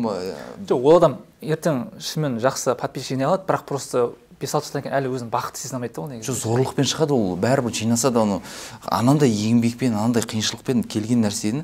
жоқ 0.67 0.75
ол 0.81 0.97
адам 0.97 1.17
ертең 1.41 1.87
шынымен 1.99 2.39
жақсы 2.43 2.75
подписчик 2.79 3.15
жинай 3.15 3.29
алады 3.29 3.45
бірақ 3.47 3.65
просто 3.69 4.11
бес 4.39 4.53
алты 4.55 4.69
жылдан 4.69 4.85
кейін 4.85 4.95
әлі 4.97 5.11
өзін 5.15 5.31
бақытты 5.31 5.61
сезіне 5.61 5.79
алмайды 5.79 5.95
да 5.95 6.01
ол 6.01 6.09
негізі. 6.11 6.31
жоқ 6.31 6.39
зорлықпен 6.43 6.87
шығады 6.89 7.15
ол. 7.15 7.35
Бәрібір 7.39 7.73
жинаса 7.73 8.11
да 8.11 8.23
оны 8.25 8.41
анандай 8.83 9.31
еңбекпен 9.31 9.95
анандай 9.95 10.23
қиыншылықпен 10.23 10.83
келген 10.83 11.23
нәрсені 11.23 11.63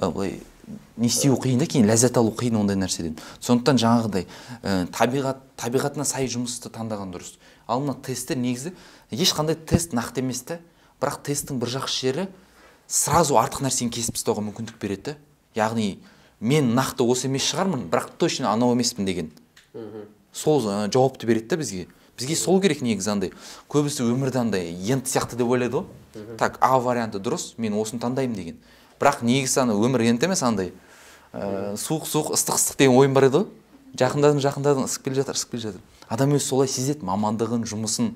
былай 0.00 0.40
не 0.96 1.06
істеу 1.06 1.36
қиын 1.36 1.60
да 1.60 1.66
кейін 1.66 1.86
ләззат 1.86 2.16
алу 2.16 2.32
қиын 2.32 2.56
ондай 2.60 2.76
нәрседен. 2.76 3.18
Сондықтан 3.40 3.76
жаңағыдай 3.82 4.26
ә, 4.62 4.86
табиғат 4.96 5.44
табиғатына 5.60 6.04
сай 6.08 6.26
жұмысты 6.26 6.72
таңдаған 6.72 7.12
дұрыс. 7.12 7.36
Ал 7.68 7.84
мына 7.84 7.94
тесттер 8.00 8.40
негізі 8.40 8.72
ешқандай 9.12 9.54
тест 9.54 9.92
нақты 9.92 10.24
емес 10.24 10.42
та 10.48 10.58
бірақ 11.00 11.20
тесттің 11.28 11.60
бір 11.60 11.76
жақсы 11.76 12.00
жері 12.00 12.28
сразу 12.88 13.36
артық 13.36 13.66
нәрсені 13.66 13.92
кесіп 13.92 14.16
тастауға 14.16 14.42
мүмкіндік 14.48 14.80
береді 14.80 15.12
да 15.12 15.16
яғни 15.56 15.98
мен 16.40 16.74
нақты 16.76 17.04
осы 17.04 17.26
емес 17.30 17.48
шығармын 17.50 17.88
бірақ 17.90 18.14
точно 18.20 18.52
анау 18.52 18.74
емеспін 18.76 19.08
деген. 19.08 19.30
Сол 20.32 20.60
ә, 20.68 20.86
жауапты 20.92 21.26
береді 21.26 21.48
да 21.48 21.56
бізге. 21.56 21.86
Бізге 22.16 22.36
сол 22.36 22.60
керек 22.60 22.82
негізі 22.84 23.10
андай. 23.12 23.32
Көбісі 23.68 24.04
өмірде 24.04 24.40
андай 24.40 24.70
ент 24.72 25.08
сияқты 25.08 25.36
деп 25.36 25.48
ойлайды 25.48 25.80
ғой. 25.80 26.36
Так 26.38 26.58
а 26.60 26.78
варианты 26.78 27.20
дұрыс 27.20 27.54
мен 27.56 27.76
осыны 27.76 28.00
таңдаймын 28.00 28.36
деген. 28.36 28.58
Бірақ 29.00 29.22
негізі 29.24 29.64
ана 29.64 29.76
өмір 29.76 30.04
ент 30.06 30.24
емес 30.24 30.42
андай 30.42 30.72
ә, 31.32 31.74
суық 31.76 32.06
суық 32.08 32.32
ыстық 32.36 32.56
ыстық 32.60 32.78
деген 32.80 32.96
ойын 32.96 33.16
бар 33.16 33.28
еді 33.28 33.42
ғой. 33.42 33.50
Жақындадың 33.96 34.40
жақындадың 34.44 34.88
ысып 34.88 35.04
келе 35.04 35.20
жатыр 35.20 35.36
ысып 35.36 35.52
келе 35.52 35.62
жатыр. 35.70 35.80
Адам 36.08 36.32
өзі 36.36 36.44
солай 36.44 36.68
сезеді 36.68 37.04
мамандығын 37.04 37.64
жұмысын. 37.68 38.14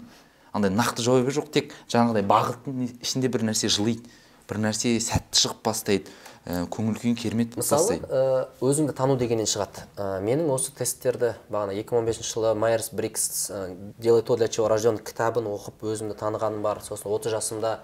Андай 0.53 0.73
нақты 0.73 1.05
жауабы 1.05 1.33
жоқ 1.33 1.53
тек 1.53 1.73
жаңағыдай 1.89 2.25
бағыттың 2.27 2.89
ішінде 3.01 3.29
бір 3.33 3.45
нәрсе 3.49 3.71
жылиды 3.71 4.09
бір 4.51 4.59
нәрсе 4.65 4.97
сәтті 5.01 5.39
шығып 5.45 5.63
бастайды. 5.65 6.11
Ә, 6.47 6.65
көңіл 6.73 6.97
күйін 6.97 7.17
керемет 7.19 7.55
болып 7.55 7.65
мысалы 7.65 7.97
ә, 8.01 8.23
өзіңді 8.65 8.95
тану 8.97 9.17
дегеннен 9.21 9.49
шығады. 9.51 9.85
Ә, 9.97 10.21
менің 10.25 10.49
осы 10.55 10.73
тесттерді 10.77 11.35
бағана 11.53 11.75
2015 11.77 12.25
жылы 12.25 12.55
майерс 12.55 12.91
брикс 12.97 13.51
ә, 13.51 13.77
делай 13.99 14.23
то 14.23 14.37
для 14.37 14.49
чего 14.49 14.69
рожден 14.69 14.99
кітабын 14.99 15.51
оқып 15.51 15.85
өзімді 15.93 16.17
танығаным 16.21 16.63
бар 16.65 16.81
сосын 16.87 17.11
30 17.13 17.37
жасымда 17.37 17.75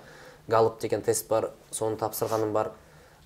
галлоп 0.48 0.80
деген 0.80 1.02
тест 1.02 1.28
бар 1.28 1.50
соны 1.70 1.98
тапсырғаным 2.00 2.52
бар. 2.52 2.72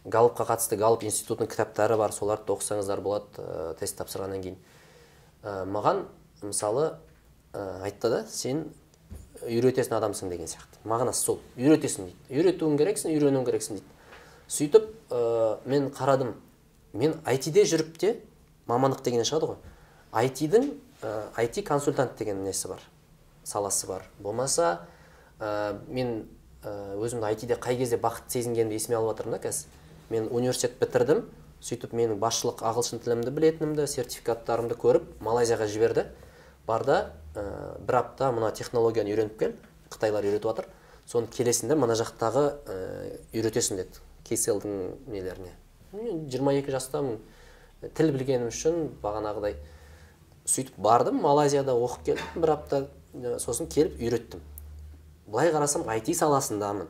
Галлопқа 0.04 0.46
қатысты 0.48 0.78
галлоп 0.80 1.04
институтының 1.04 1.50
кітаптары 1.52 1.98
бар 2.00 2.12
соларды 2.16 2.48
да 2.48 2.56
оқысаңыздар 2.56 3.02
болады 3.04 3.44
ә, 3.44 3.74
тест 3.78 3.98
тапсырғаннан 4.00 4.42
кейін. 4.42 4.58
Ә, 5.44 5.64
маған 5.68 6.06
мысалы 6.42 6.94
ә, 7.52 7.82
айтты 7.84 8.10
да 8.10 8.24
сен 8.26 8.64
үйретесің 9.44 9.96
адамсың 9.98 10.32
деген 10.32 10.48
сияқты. 10.48 10.80
Мағынасы 10.88 11.24
сол. 11.24 11.40
Үйретесің 11.56 12.08
дейді. 12.08 12.18
Үйретуің 12.32 12.80
керексің 12.80 13.14
үйренуің 13.14 13.46
керексің 13.48 13.78
дейді. 13.78 13.99
Сөйтіп 14.50 14.86
ә, 15.10 15.58
мен 15.64 15.90
қарадым. 15.94 16.34
Мен 16.92 17.14
айтиде 17.24 17.62
жүріп 17.68 17.98
те 18.02 18.16
мамандық 18.66 19.04
дегеннен 19.06 19.28
шығады 19.28 19.52
ғой. 19.52 19.60
Айтидың 20.10 20.72
IT 21.38 21.62
консультант 21.64 22.18
деген 22.18 22.42
несі 22.44 22.68
бар? 22.68 22.80
Саласы 23.44 23.86
бар. 23.86 24.02
Болмаса 24.18 24.80
ә, 25.38 25.78
мен 25.88 26.26
ә, 26.64 26.96
өзімді 26.98 27.30
айтиде 27.30 27.54
қай 27.54 27.78
кезде 27.78 27.96
бақыт 27.96 28.28
сезінгенімді 28.34 28.76
есіме 28.76 28.98
алып 28.98 29.14
жатырмын 29.14 29.38
да 29.38 29.42
қазір. 29.46 29.70
Мен 30.10 30.28
университет 30.30 30.76
бітірдім. 30.80 31.24
Сөйтіп 31.60 31.92
менің 31.92 32.18
басшылық 32.20 32.62
ағылшын 32.64 33.02
тілімді 33.04 33.30
білетінімді 33.36 33.86
сертификаттарымды 33.86 34.76
көріп 34.80 35.08
малайзияға 35.20 35.68
жіберді. 35.68 36.06
Барда 36.66 37.12
ә, 37.34 37.78
бір 37.86 38.02
апта 38.02 38.32
мына 38.32 38.50
технологияны 38.50 39.12
үйреніп 39.12 39.38
кел 39.38 39.56
қытайлар 39.92 40.24
үйретіп 40.24 40.48
жатыр 40.50 40.70
соны 41.06 41.28
келесіңдер 41.34 41.76
мына 41.80 41.96
жақтағы 42.00 42.46
ә, 42.64 42.78
үйретесің 43.34 43.82
деді. 43.82 44.00
Кейселдің 44.28 44.96
нелеріне. 45.10 45.52
Мен 45.92 46.26
22 46.30 46.70
жастамын 46.74 47.18
тіл 47.96 48.12
білгенім 48.14 48.50
үшін 48.50 48.88
бағанағыдай 49.02 49.56
сөйтіп 50.50 50.78
бардым 50.82 51.20
малайзияда 51.22 51.74
оқып 51.74 52.10
келдім 52.10 52.44
бір 52.44 52.54
апта 52.54 52.80
ә, 53.14 53.38
сосын 53.42 53.68
келіп 53.70 54.00
үйреттім. 54.00 54.42
Былай 55.30 55.52
қарасам 55.54 55.86
IT 55.94 56.12
саласындамын. 56.18 56.88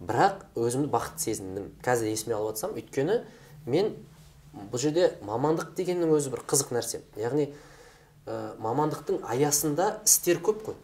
Бірақ 0.00 0.44
өзімді 0.58 0.90
бақытты 0.92 1.30
сезіндім. 1.30 1.70
Қазір 1.84 2.10
есіме 2.12 2.36
алып 2.36 2.54
жатсам 2.54 2.74
өйткені 2.76 3.20
мен 3.66 3.94
бұл 4.70 4.82
жерде 4.82 5.12
мамандық 5.24 5.74
дегеннің 5.78 6.12
өзі 6.16 6.34
бір 6.34 6.44
қызық 6.50 6.74
нәрсе. 6.76 7.00
Яғни 7.18 7.48
ә, 8.26 8.54
мамандықтың 8.60 9.22
аясында 9.30 10.00
істер 10.04 10.42
көп 10.44 10.64
қой. 10.68 10.78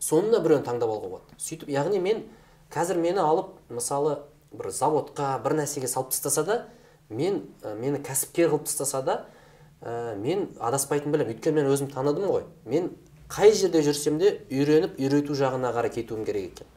Соның 0.00 0.32
да 0.34 0.40
біреуін 0.40 0.64
таңдап 0.64 0.88
алуға 0.88 1.14
болады. 1.18 1.38
Сөйтіп 1.38 1.70
яғни 1.74 2.00
мен 2.00 2.24
қазір 2.72 3.00
мені 3.02 3.20
алып 3.20 3.52
мысалы 3.68 4.20
бір 4.52 4.70
заводқа 4.74 5.36
бір 5.44 5.56
нәрсеге 5.60 5.88
салып 5.88 6.10
тастаса 6.14 6.44
да 6.44 6.56
мен 7.08 7.42
ә, 7.62 7.74
мені 7.74 8.00
кәсіпкер 8.02 8.50
қылып 8.50 8.66
тастаса 8.66 9.02
да 9.02 9.16
ә, 9.82 10.16
мен 10.16 10.48
адаспайтын 10.58 11.12
білемін. 11.12 11.34
Өйткені 11.34 11.60
мен 11.60 11.70
өзім 11.72 11.90
таныдым 11.92 12.30
ғой. 12.30 12.46
Мен 12.64 12.92
қай 13.30 13.52
жерде 13.54 13.82
жүрсем 13.86 14.18
де 14.18 14.40
үйреніп 14.50 14.98
үйрету 14.98 15.36
жағына 15.38 15.72
қарай 15.74 15.92
кетуім 15.94 16.24
керек 16.26 16.52
екен. 16.52 16.72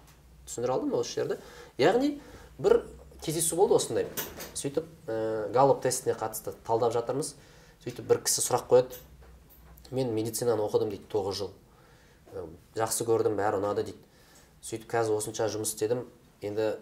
Түсіндіре 0.47 0.73
алдым 0.73 0.93
ба 0.93 1.01
осы 1.01 1.19
жерді? 1.19 1.39
Яғни 1.77 2.17
бір 2.59 2.83
кездесу 3.21 3.57
болды 3.57 3.77
осындай. 3.77 4.07
Сөйтіп 4.53 4.85
ә, 5.07 5.49
галлоп 5.53 5.81
тестіне 5.83 6.15
қатысты 6.17 6.53
талдап 6.65 6.93
жатырмыз. 6.93 7.35
Сөйтіп 7.83 8.07
бір 8.09 8.23
кісі 8.25 8.43
сұрақ 8.45 8.69
қояды. 8.69 9.01
Мен 9.91 10.13
медицинаны 10.15 10.63
оқыдым 10.65 10.93
дейді 10.93 11.05
тоғыз 11.11 11.41
жыл. 11.41 11.53
Жақсы 12.77 13.05
көрдім 13.05 13.37
бәрі 13.37 13.59
ұнады 13.61 13.85
дейді. 13.85 13.99
Сөйтіп 14.63 14.89
қазір 14.89 15.19
осынша 15.19 15.49
жұмыс 15.53 15.73
істедім. 15.75 16.05
Енді 16.41 16.73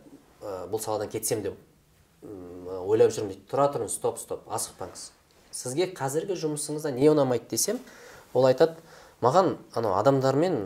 ә, 0.41 0.67
бұл 0.69 0.81
саладан 0.81 1.09
кетсем 1.09 1.41
деп 1.45 1.57
м, 2.23 2.67
ойлап 2.87 3.13
жүрмін. 3.13 3.35
Дейді 3.35 3.47
тұра 3.51 3.69
тұрыңыз 3.73 3.97
стоп 3.97 4.19
стоп 4.19 4.47
асықпаңыз. 4.51 5.09
Сізге 5.51 5.89
қазіргі 5.95 6.37
жұмысыңызда 6.39 6.93
не 6.95 7.09
ұнамайды 7.11 7.49
десем 7.51 7.79
ол 8.33 8.47
айтады 8.47 8.77
маған 9.21 9.57
анау 9.75 9.97
адамдармен 9.99 10.63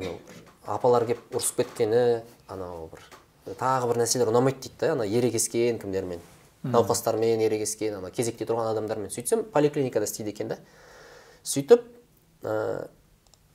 апалар 0.65 1.07
келіп 1.09 1.35
ұрысып 1.35 1.63
кеткені 1.63 2.21
анау 2.47 2.89
бір 2.93 3.55
тағы 3.57 3.89
бір 3.91 4.03
нәрселер 4.03 4.29
ұнамайды 4.31 4.67
дейді 4.67 4.79
да 4.81 4.93
ана 4.93 5.07
ерегескен 5.09 5.79
кімдермен 5.81 6.21
науқастармен 6.65 7.43
ерегескен 7.45 7.99
ана 7.99 8.09
кезекте 8.11 8.45
тұрған 8.45 8.71
адамдармен. 8.71 9.11
Сөйтсем 9.13 9.43
поликлиникада 9.53 10.07
істейді 10.07 10.31
екен 10.33 10.49
да. 10.49 10.57
Сөйтіп 11.45 11.83
ә, 12.43 12.87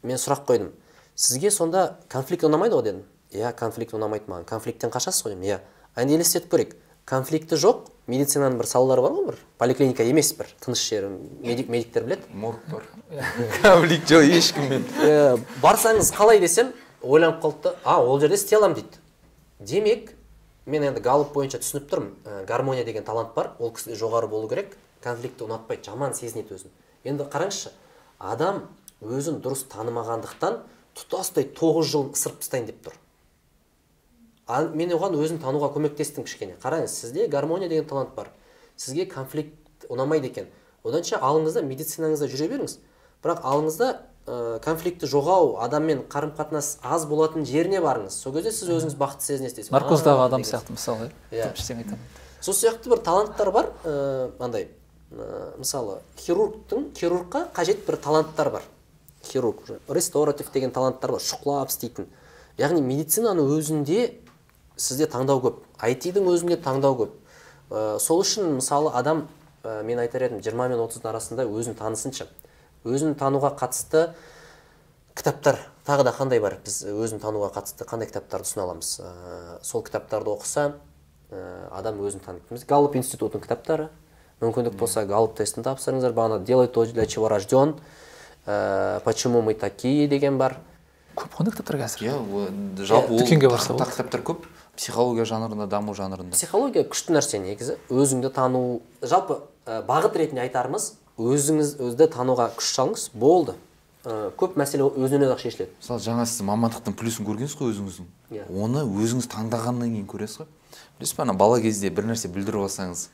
мен 0.03 0.21
сұрақ 0.21 0.45
қойдым. 0.47 0.71
Сізге 1.17 1.51
сонда 1.51 1.99
конфликт 2.09 2.47
ұнамайды 2.47 2.77
ғой 2.79 2.85
дедім. 2.87 3.03
Иә 3.35 3.53
конфликт 3.59 3.95
ұнамайды 3.99 4.31
маған. 4.31 4.47
Конфликттен 4.47 4.95
қашасыз 4.95 5.27
ғой 5.27 5.35
дедім. 5.35 5.49
Иә. 5.49 5.59
Енді 5.97 6.15
елестетіп 6.19 6.53
көрейік. 6.53 6.77
Конфликті 7.11 7.57
жоқ 7.59 7.89
медицинаның 8.11 8.59
бір 8.61 8.69
салалары 8.71 9.03
бар 9.03 9.15
ғой 9.17 9.27
бір. 9.31 9.39
Поликлиника 9.59 10.05
емес 10.07 10.33
бір. 10.39 10.51
Тыныш 10.63 10.83
жері 10.89 11.11
медик, 11.43 11.69
медиктер 11.69 12.05
біледі. 12.05 12.23
Морг 12.35 12.61
бар. 12.71 12.87
Конфликт 13.63 14.11
жоқ 14.11 14.31
ешкіммен. 14.37 14.87
Барсаңыз 15.63 16.13
қалай 16.15 16.41
десем 16.41 16.73
ойланып 17.03 17.43
қалды 17.43 17.63
да 17.65 17.75
а 17.85 17.99
ол 18.03 18.21
жерде 18.21 18.39
істей 18.39 18.59
аламын 18.59 18.81
дейді. 18.81 19.01
Демек 19.59 20.15
мен 20.67 20.85
енді 20.87 21.03
галоп 21.03 21.35
бойынша 21.35 21.59
түсініп 21.65 21.91
тұрмын. 21.91 22.15
Ә, 22.25 22.45
гармония 22.47 22.85
деген 22.85 23.05
талант 23.05 23.35
бар. 23.35 23.55
Ол 23.59 23.73
кісіде 23.75 23.99
жоғары 23.99 24.29
болу 24.29 24.49
керек. 24.49 24.77
Конфликтті 25.03 25.49
ұнатпайды 25.49 25.91
жаман 25.91 26.15
сезінеді 26.15 26.55
өзін. 26.55 26.75
Енді 27.05 27.27
қараңызшы 27.33 27.73
адам 28.19 28.69
өзін 29.01 29.41
дұрыс 29.41 29.65
танымағандықтан 29.73 30.61
тұтастай 30.99 31.49
тоғыз 31.57 31.89
жылын 31.89 32.13
ысырып 32.13 32.43
тастайын 32.43 32.67
деп 32.69 32.83
тұр. 32.85 32.99
Ал 34.51 34.69
мен 34.75 34.93
оған 34.97 35.17
өзін 35.19 35.41
тануға 35.43 35.71
көмектестім 35.75 36.27
кішкене. 36.27 36.57
Қараңыз 36.63 36.95
сізде 37.05 37.27
гармония 37.29 37.69
деген 37.69 37.87
талант 37.89 38.15
бар. 38.17 38.31
Сізге 38.77 39.07
конфликт 39.07 39.87
ұнамайды 39.89 40.31
екен. 40.31 40.49
Оданша 40.85 41.21
алыңыз 41.21 41.59
да 41.59 41.63
медицинаңызда 41.67 42.29
жүре 42.31 42.49
беріңіз. 42.55 42.79
Бірақ 43.23 43.43
алыңыз 43.45 43.77
да 43.77 43.89
ә, 44.27 44.59
конфликті 44.65 45.09
жоғау 45.11 45.59
адаммен 45.65 46.05
қарым 46.09 46.33
қатынас 46.37 46.79
аз 46.83 47.05
болатын 47.07 47.45
жеріне 47.45 47.83
барыңыз. 47.85 48.17
Сол 48.17 48.33
кезде 48.33 48.53
сіз 48.53 48.71
өзіңіз 48.77 48.97
бақытты 49.01 49.29
сезінесіз. 49.29 49.57
Десем, 49.57 49.77
наркоздағы 49.77 50.25
«А, 50.25 50.27
адам 50.31 50.43
сияқты 50.43 50.73
мысалы 50.77 51.11
Иә. 51.31 51.51
алмайды. 51.53 51.99
Сол 52.41 52.55
сияқты 52.55 52.89
бір 52.89 53.03
таланттар 53.05 53.51
бар. 53.53 53.73
Ә, 53.85 54.31
андай 54.41 54.69
ә, 55.13 55.59
мысалы 55.59 56.01
хирургтың 56.17 56.93
хирургқа 56.97 57.51
қажет 57.53 57.85
бір 57.87 57.97
таланттар 58.01 58.51
бар. 58.51 58.63
Хирург 59.25 59.69
ресторатив 59.89 60.51
деген 60.53 60.71
таланттар 60.71 61.13
бар 61.13 61.21
шұқылап 61.21 61.69
істейтін. 61.69 62.09
Яғни 62.57 62.81
медицинаның 62.81 63.53
өзінде 63.59 64.15
сізде 64.81 65.07
таңдау 65.11 65.43
көп. 65.45 65.61
Айтидың 65.85 66.27
өзінде 66.33 66.57
таңдау 66.65 66.97
көп. 66.99 67.15
Ә, 67.71 67.99
сол 68.01 68.23
үшін 68.25 68.57
мысалы 68.59 68.93
адам 68.97 69.27
ә, 69.63 69.83
мен 69.85 70.01
айтар 70.03 70.25
едім 70.29 70.41
20 70.41 70.73
мен 70.73 70.81
30 70.81 71.05
арасында 71.11 71.47
өзін 71.47 71.77
танысыншы. 71.79 72.27
Өзін 72.85 73.15
тануға 73.21 73.53
қатысты 73.61 74.09
кітаптар 75.15 75.59
тағы 75.87 76.07
да 76.09 76.15
қандай 76.17 76.41
бар? 76.41 76.57
Біз 76.65 76.83
өзін 76.89 77.21
тануға 77.21 77.51
қатысты 77.59 77.85
қандай 77.89 78.09
кітаптарды 78.09 78.49
ұсына 78.49 78.65
аламыз? 78.65 78.95
Ә, 79.05 79.59
сол 79.63 79.85
кітаптарды 79.85 80.33
оқыса 80.33 80.71
ә, 81.31 81.69
адам 81.77 82.01
өзін 82.01 82.25
таниды 82.25 82.65
галлоп 82.69 82.97
институтының 82.97 83.45
кітаптары. 83.45 83.91
Мүмкіндік 84.41 84.79
болса 84.81 85.05
галлоп 85.05 85.37
тестін 85.37 85.67
тапсырыңыздар. 85.67 86.15
Бағана 86.17 86.41
делай 86.41 86.69
то 86.69 86.87
для 86.87 87.05
чего 87.07 87.29
рожден 87.29 87.77
ә, 88.47 89.01
почему 89.05 89.43
мы 89.43 89.55
такие? 89.55 90.09
деген 90.09 90.39
бар. 90.39 90.57
Көп 91.17 91.35
қой 91.37 91.51
кітаптар 91.51 91.77
қазір? 91.77 92.07
Иә 92.07 92.17
ол- 92.17 92.87
жалпы 92.87 93.13
ол 93.13 93.19
дүкенге 93.21 93.51
барса 93.51 93.75
кітаптар 93.75 94.23
көп. 94.23 94.47
Психология 94.81 95.25
жанрында 95.29 95.67
даму 95.69 95.93
жанрында. 95.95 96.33
Психология 96.33 96.85
күшті 96.89 97.13
нәрсе 97.13 97.39
негізі. 97.43 97.77
Өзіңді 97.93 98.31
тану. 98.33 98.81
Жалпы 99.05 99.37
ә, 99.69 99.83
бағыт 99.85 100.17
ретінде 100.17 100.41
айтарымыз 100.47 100.95
өзіңіз 101.21 101.75
өзді 101.85 102.07
тануға 102.15 102.49
күш 102.57 102.71
салыңыз. 102.79 103.11
Болды. 103.13 103.55
Ә, 104.09 104.31
көп 104.41 104.57
мәселе 104.57 104.87
өзінен 104.89 105.29
ақ 105.35 105.43
шешіледі. 105.45 105.75
Мысалы 105.83 106.01
жаңа 106.01 106.25
сіз 106.25 106.41
мамандықтың 106.49 106.97
плюсын 106.97 107.29
көргенсіз 107.29 107.59
ғой 107.61 107.75
өзіңіздің. 107.75 108.09
Иә. 108.33 108.47
оны 108.49 108.87
өзіңіз 108.89 109.27
таңдағаннан 109.29 109.91
кейін 109.93 110.07
көресіз 110.09 110.41
ғой. 110.41 110.49
Білесіз 110.97 111.17
ба 111.19 111.23
ана 111.27 111.35
бала 111.35 111.61
кезде 111.61 111.91
бір 111.91 112.07
нәрсе 112.15 112.31
білдіріп 112.33 112.65
алсаңыз 112.65 113.09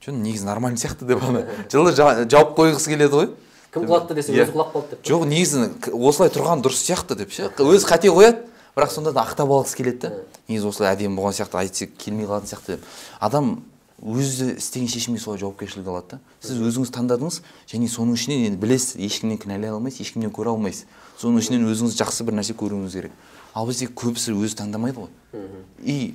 че 0.00 0.12
негізі 0.12 0.44
нормально 0.48 0.76
сияқты 0.80 1.06
деп 1.06 1.22
ана 1.22 1.46
жылы 1.72 1.92
жа- 1.96 2.24
жауап 2.28 2.52
қойғысы 2.58 2.88
келеді 2.92 3.14
ғой. 3.14 3.28
Кім 3.72 3.84
құлатты 3.86 4.14
десе 4.18 4.32
Иә. 4.34 4.44
өзі 4.48 4.52
құлап 4.56 4.72
қалды 4.74 4.90
деп. 4.96 5.02
Жоқ 5.06 5.24
негізі 5.30 5.70
осылай 5.94 6.32
тұрған 6.34 6.64
дұрыс 6.64 6.80
сияқты 6.82 7.14
деп 7.20 7.30
ше. 7.30 7.48
Өзі 7.56 7.86
қате 7.86 8.10
қояды. 8.10 8.42
Бірақ 8.76 8.92
сонда 8.94 9.12
да 9.12 9.24
ақтап 9.24 9.50
алғысы 9.50 9.76
келеді 9.76 9.98
да. 10.04 10.12
Негізі 10.48 10.70
осылай 10.70 10.94
әдемі 10.94 11.18
болған 11.18 11.36
сияқты 11.36 11.58
айтса 11.60 11.86
келмей 11.86 12.26
қалатын 12.26 12.50
сияқты. 12.50 12.76
Деп 12.76 12.84
адам 13.20 13.62
өзі 14.00 14.54
істеген 14.56 14.88
шешімге 14.88 15.20
солай 15.20 15.40
жауапкершілік 15.42 15.88
алады 15.90 16.16
да. 16.16 16.20
Сіз 16.40 16.60
өзіңіз 16.70 16.92
таңдадыңыз 16.94 17.40
және 17.68 17.90
соның 17.90 18.16
ішінен 18.16 18.46
енді 18.48 18.60
білесіз 18.62 18.96
ешкімнен 18.96 19.40
кінәлай 19.42 19.74
алмайсыз 19.74 20.06
ешкімнен 20.06 20.32
көре 20.32 20.54
алмайсыз. 20.54 20.86
Соның 21.20 21.42
ішінен 21.42 21.66
өзіңіз 21.68 21.98
жақсы 22.00 22.24
бір 22.24 22.38
нәрсе 22.38 22.56
көруіңіз 22.56 22.96
керек. 22.96 23.12
Ал 23.52 23.68
бізде 23.68 23.90
көбісі 23.92 24.32
өзі 24.32 24.56
таңдамайды 24.62 25.04
ғой. 25.04 25.44
И 25.84 26.14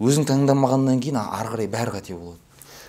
өзің 0.00 0.24
таңдамағаннан 0.30 1.02
кейін 1.02 1.20
ары 1.20 1.52
қарай 1.52 1.68
бәрі 1.68 1.92
қате 1.98 2.16
болады. 2.16 2.40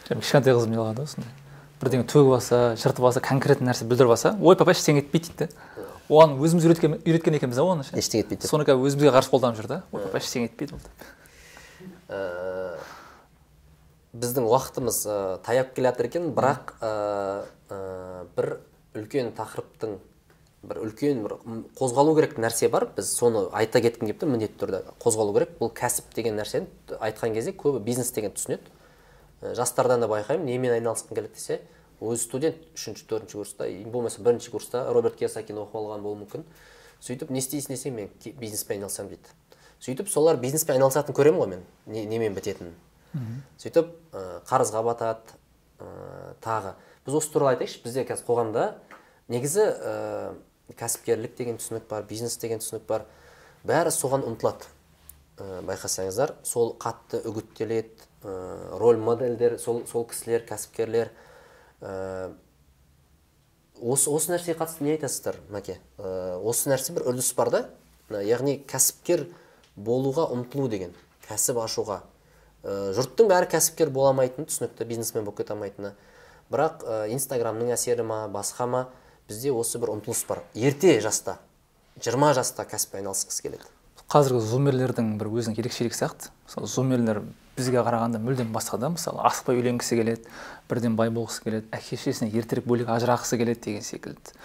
Кішкентай 0.08 0.56
қызым 0.56 0.72
не 0.72 0.80
қылады 0.80 1.04
ғой 1.04 1.12
сондай. 1.12 1.34
Бірдеңе 1.82 2.08
төгіп 2.10 2.38
алса 2.38 2.60
жыртып 2.80 3.06
алса 3.06 3.22
конкретный 3.22 3.68
нәрсе 3.70 3.86
бүлдіріп 3.86 4.16
алса 4.16 4.32
ой 4.42 4.56
папа 4.58 4.74
ештеңе 4.74 5.04
етпейді 5.04 5.34
дейді 5.34 5.46
да. 5.46 5.77
Оған 6.08 6.38
өзіміз 6.40 6.66
үйреткен, 6.68 6.98
үйреткен 7.04 7.38
екенбіз 7.38 7.60
да 7.60 7.68
оны 7.68 7.84
ше? 7.88 7.96
Ештеңе 8.00 8.24
етпейді. 8.24 8.42
Деп. 8.44 8.52
соны 8.52 8.68
қазір 8.68 8.88
өзімізге 8.88 9.14
қарсы 9.16 9.32
қолданып 9.34 9.60
жүр 9.60 9.70
да. 9.72 9.84
Ой 9.92 10.04
папа 10.08 10.22
ештеңе 10.22 10.50
етпейді 10.50 10.78
ол 10.78 10.84
деп 10.84 11.16
Ә, 12.08 12.78
біздің 14.16 14.48
уақытымыз 14.48 15.02
ә, 15.12 15.16
таяп 15.44 15.74
келе 15.76 15.92
жатыр 15.92 16.08
екен 16.08 16.30
бірақ 16.36 16.72
ә, 16.80 16.92
ә, 17.70 17.80
бір 18.38 18.54
үлкен 18.96 19.34
тақырыптың 19.36 19.98
бір 20.68 20.80
үлкен 20.86 21.20
бір 21.26 21.36
қозғалу 21.78 22.16
керек 22.16 22.38
нәрсе 22.40 22.70
бар. 22.72 22.88
Біз 22.96 23.12
соны 23.12 23.48
айта 23.52 23.82
кеткім 23.84 24.08
келіп 24.08 24.24
тұр 24.24 24.32
міндетті 24.32 24.62
түрде 24.64 24.82
қозғалу 25.04 25.36
керек. 25.36 25.58
Бұл 25.60 25.74
кәсіп 25.76 26.16
деген 26.16 26.40
нәрсені 26.40 26.98
айтқан 26.98 27.36
кезде 27.36 27.52
көбі 27.52 27.84
бизнес 27.84 28.14
деген 28.16 28.32
түсінеді. 28.38 28.72
Ә, 29.42 29.54
жастардан 29.60 30.02
да 30.02 30.08
байқаймын 30.12 30.48
немен 30.48 30.78
айналысқым 30.80 31.20
келеді 31.20 31.36
десе 31.36 31.62
өзі 32.02 32.22
студент 32.22 32.58
үшінші 32.76 33.06
төртінші 33.10 33.40
курста. 33.40 33.68
Болмаса 33.92 34.22
бірінші 34.22 34.52
курста 34.54 34.86
роберт 34.94 35.18
кiyosakині 35.18 35.64
оқып 35.64 35.80
алған 35.82 36.04
болуы 36.06 36.22
мүмкін. 36.24 36.46
Сөйтіп 37.02 37.32
не 37.34 37.42
істейсің 37.42 37.74
десең 37.74 37.96
мен 37.96 38.12
бизнеспен 38.40 38.78
айналысамын 38.78 39.16
дейді. 39.16 39.34
Сөйтіп 39.82 40.10
солар 40.10 40.38
бизнеспен 40.42 40.78
айналысатынын 40.78 41.18
көремін 41.18 41.42
ғой 41.42 41.50
мен 41.52 41.66
не, 41.86 42.06
немен 42.06 42.34
бітетінін. 42.38 42.74
Сөйтіп 43.62 43.92
ә, 44.14 44.24
қарызға 44.50 44.84
батады 44.86 45.38
ә, 45.80 46.34
тағы. 46.42 46.74
Біз 47.06 47.18
осы 47.20 47.32
туралы 47.34 47.56
айтайықшы 47.56 47.84
бізде 47.84 48.06
қазір 48.06 48.26
қоғамда 48.28 48.66
негізі 49.30 49.64
ә, 49.64 50.34
кәсіпкерлік 50.78 51.38
деген 51.38 51.58
түсінік 51.62 51.88
бар 51.90 52.06
бизнес 52.10 52.38
деген 52.42 52.62
түсінік 52.62 52.86
бар. 52.90 53.06
Бәрі 53.66 53.94
соған 53.94 54.26
ұмтылады 54.28 54.66
ә, 55.38 55.62
байқасаңыздар. 55.70 56.36
Сол 56.44 56.76
қатты 56.82 57.22
үгіттеледі 57.30 58.10
ә, 58.24 58.78
роль 58.82 58.98
модельдер 58.98 59.58
сол, 59.62 59.84
сол 59.88 60.06
кісілер 60.10 60.46
кәсіпкерлер 60.50 61.14
ә, 61.82 62.34
осы 63.82 64.10
осы 64.10 64.32
нәрсеге 64.34 64.58
қатысты 64.60 64.86
не 64.86 64.96
айтасыздар 64.96 65.38
мәке? 65.54 65.78
Ә, 65.98 66.38
осы 66.42 66.72
нәрсе 66.72 66.96
бір 66.96 67.08
үрдіс 67.12 67.34
бар 67.38 67.52
да? 67.54 67.64
Яғни 68.24 68.58
кәсіпкер 68.68 69.28
болуға 69.76 70.28
ұмтылу 70.34 70.70
деген 70.72 70.96
кәсіп 71.28 71.62
ашуға. 71.62 72.02
Ә, 72.64 72.94
жұрттың 72.98 73.30
бәрі 73.30 73.52
кәсіпкер 73.54 73.92
бола 73.94 74.14
алмайтыны 74.14 74.48
түсінікті 74.50 74.88
бизнесмен 74.90 75.28
болып 75.28 75.42
кете 75.42 75.54
алмайтыны. 75.54 75.94
Бірақ 76.52 76.84
ә, 76.84 77.00
инстаграмның 77.14 77.74
әсері 77.76 78.06
ма 78.08 78.24
басқа 78.32 78.68
ма 78.68 78.86
бізде 79.28 79.52
осы 79.52 79.80
бір 79.80 79.98
ұмтылыс 79.98 80.24
бар. 80.28 80.44
Ерте 80.56 81.00
жаста 81.04 81.38
20 82.02 82.38
жаста 82.38 82.66
кәсіппен 82.66 83.04
айналысқысы 83.04 83.44
келеді. 83.44 83.77
Қазіргі 84.08 84.40
зумерлердің 84.40 85.18
бір 85.20 85.30
өзінің 85.34 85.58
ерекшелігі 85.60 85.98
сияқты. 85.98 86.32
Мысалы 86.48 86.70
зумерлер 86.72 87.20
бізге 87.58 87.82
қарағанда 87.84 88.22
мүлдем 88.24 88.54
басқа 88.56 88.80
да. 88.80 88.90
Мысалы 88.94 89.20
асықпай 89.28 89.60
үйленгісі 89.60 90.00
келеді 90.00 90.32
бірден 90.70 90.96
бай 90.96 91.12
болғысы 91.12 91.44
келеді 91.44 91.68
әке 91.76 91.98
шешесіне 91.98 92.32
ертерек 92.32 92.70
бөлек 92.70 92.88
ажырағысы 92.94 93.40
келеді 93.42 93.66
деген 93.66 93.84
секілді. 93.84 94.36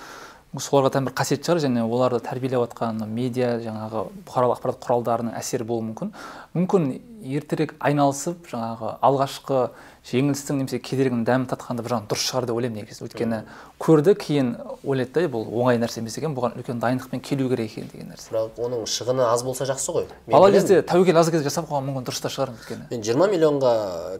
Соларға 0.59 0.97
тән 0.97 1.07
бір 1.07 1.15
қасиет 1.17 1.47
шығар. 1.47 1.63
Және 1.63 1.87
оларды 1.87 2.19
тәрбиелеп 2.27 2.67
жатқан 2.67 3.07
медиа 3.07 3.55
жаңағы 3.63 4.03
бұқаралық 4.27 4.59
ақпарат 4.59 4.83
құралдарының 4.83 5.39
әсері 5.39 5.65
болуы 5.65 5.87
мүмкін. 5.93 6.11
Мүмкін 6.59 6.91
ертерек 7.23 7.73
айналысып 7.81 8.51
жаңағы 8.51 8.97
алғашқы 9.01 9.63
жеңілістің 10.03 10.59
немесе 10.59 10.79
кедергінің 10.83 11.23
дәмін 11.27 11.47
татқанда 11.53 11.85
бір 11.85 11.95
жағынан 11.95 12.09
дұрыс 12.11 12.25
шығар 12.27 12.47
деп 12.49 12.57
ойлаймын 12.59 12.83
негізі. 12.83 13.05
Өйткені 13.07 13.39
көрді 13.79 14.15
кейін 14.19 14.49
ойлайды 14.83 15.15
да 15.15 15.31
бұл 15.31 15.47
оңай 15.63 15.79
нәрсе 15.79 16.03
емес 16.03 16.19
екен 16.19 16.35
бұған 16.35 16.57
үлкен 16.59 16.83
дайындықпен 16.83 17.23
келу 17.23 17.49
керек 17.53 17.71
екен 17.71 17.91
деген 17.93 18.11
нәрсе. 18.11 18.33
Бірақ 18.35 18.59
оның 18.67 18.83
шығыны 18.91 19.29
аз 19.31 19.45
болса 19.47 19.69
жақсы 19.71 19.95
ғой. 19.95 20.09
Бала 20.27 20.51
кезде 20.51 20.83
тәуекел 20.83 21.23
аз 21.23 21.31
кезде 21.31 21.47
жасап 21.47 21.71
қойған 21.71 21.87
мүмкін 21.87 22.09
дұрыс 22.09 22.23
та 22.25 22.33
шығар 22.35 22.57
өйткені. 22.57 22.89
Мен 22.91 23.05
20 23.07 23.37
миллионға 23.37 23.77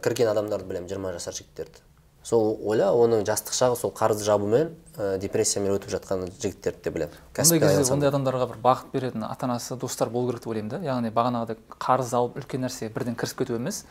кірген 0.07 0.31
адамдарды 0.31 0.71
білемін 0.71 0.87
20 0.87 1.17
жасар 1.19 1.35
жігіттерді. 1.35 1.83
Сол 2.23 2.53
ойла 2.63 2.93
оның 2.95 3.25
жастық 3.27 3.51
шағы 3.51 3.75
сол 3.75 3.91
қарызды 3.91 4.23
жабумен 4.23 4.69
ә, 4.95 5.17
депрессиямен 5.19 5.73
өтіп 5.75 5.91
жатқан 5.91 6.21
жігіттерді 6.39 6.79
де 6.85 6.93
білемін. 6.95 7.17
Ондай 7.35 7.59
кезде 7.59 7.91
ондай 7.91 8.07
адамдарға 8.13 8.47
бір 8.53 8.61
бағыт 8.63 8.93
беретін 8.93 9.25
ата 9.27 9.43
анасы 9.49 9.75
достар 9.75 10.07
болу 10.07 10.31
керек 10.31 10.45
деп 10.45 10.53
ойлаймын 10.53 10.71
да. 10.71 10.79
Яғни 10.87 11.11
бағанағыдай 11.11 11.59
қарыз 11.83 12.13
алып 12.15 12.39
үлкен 12.39 12.63
нәрсеге 12.63 12.93
бірден 12.95 13.19
кірісіп 13.19 13.43
кету 13.43 13.57
емес. 13.59 13.83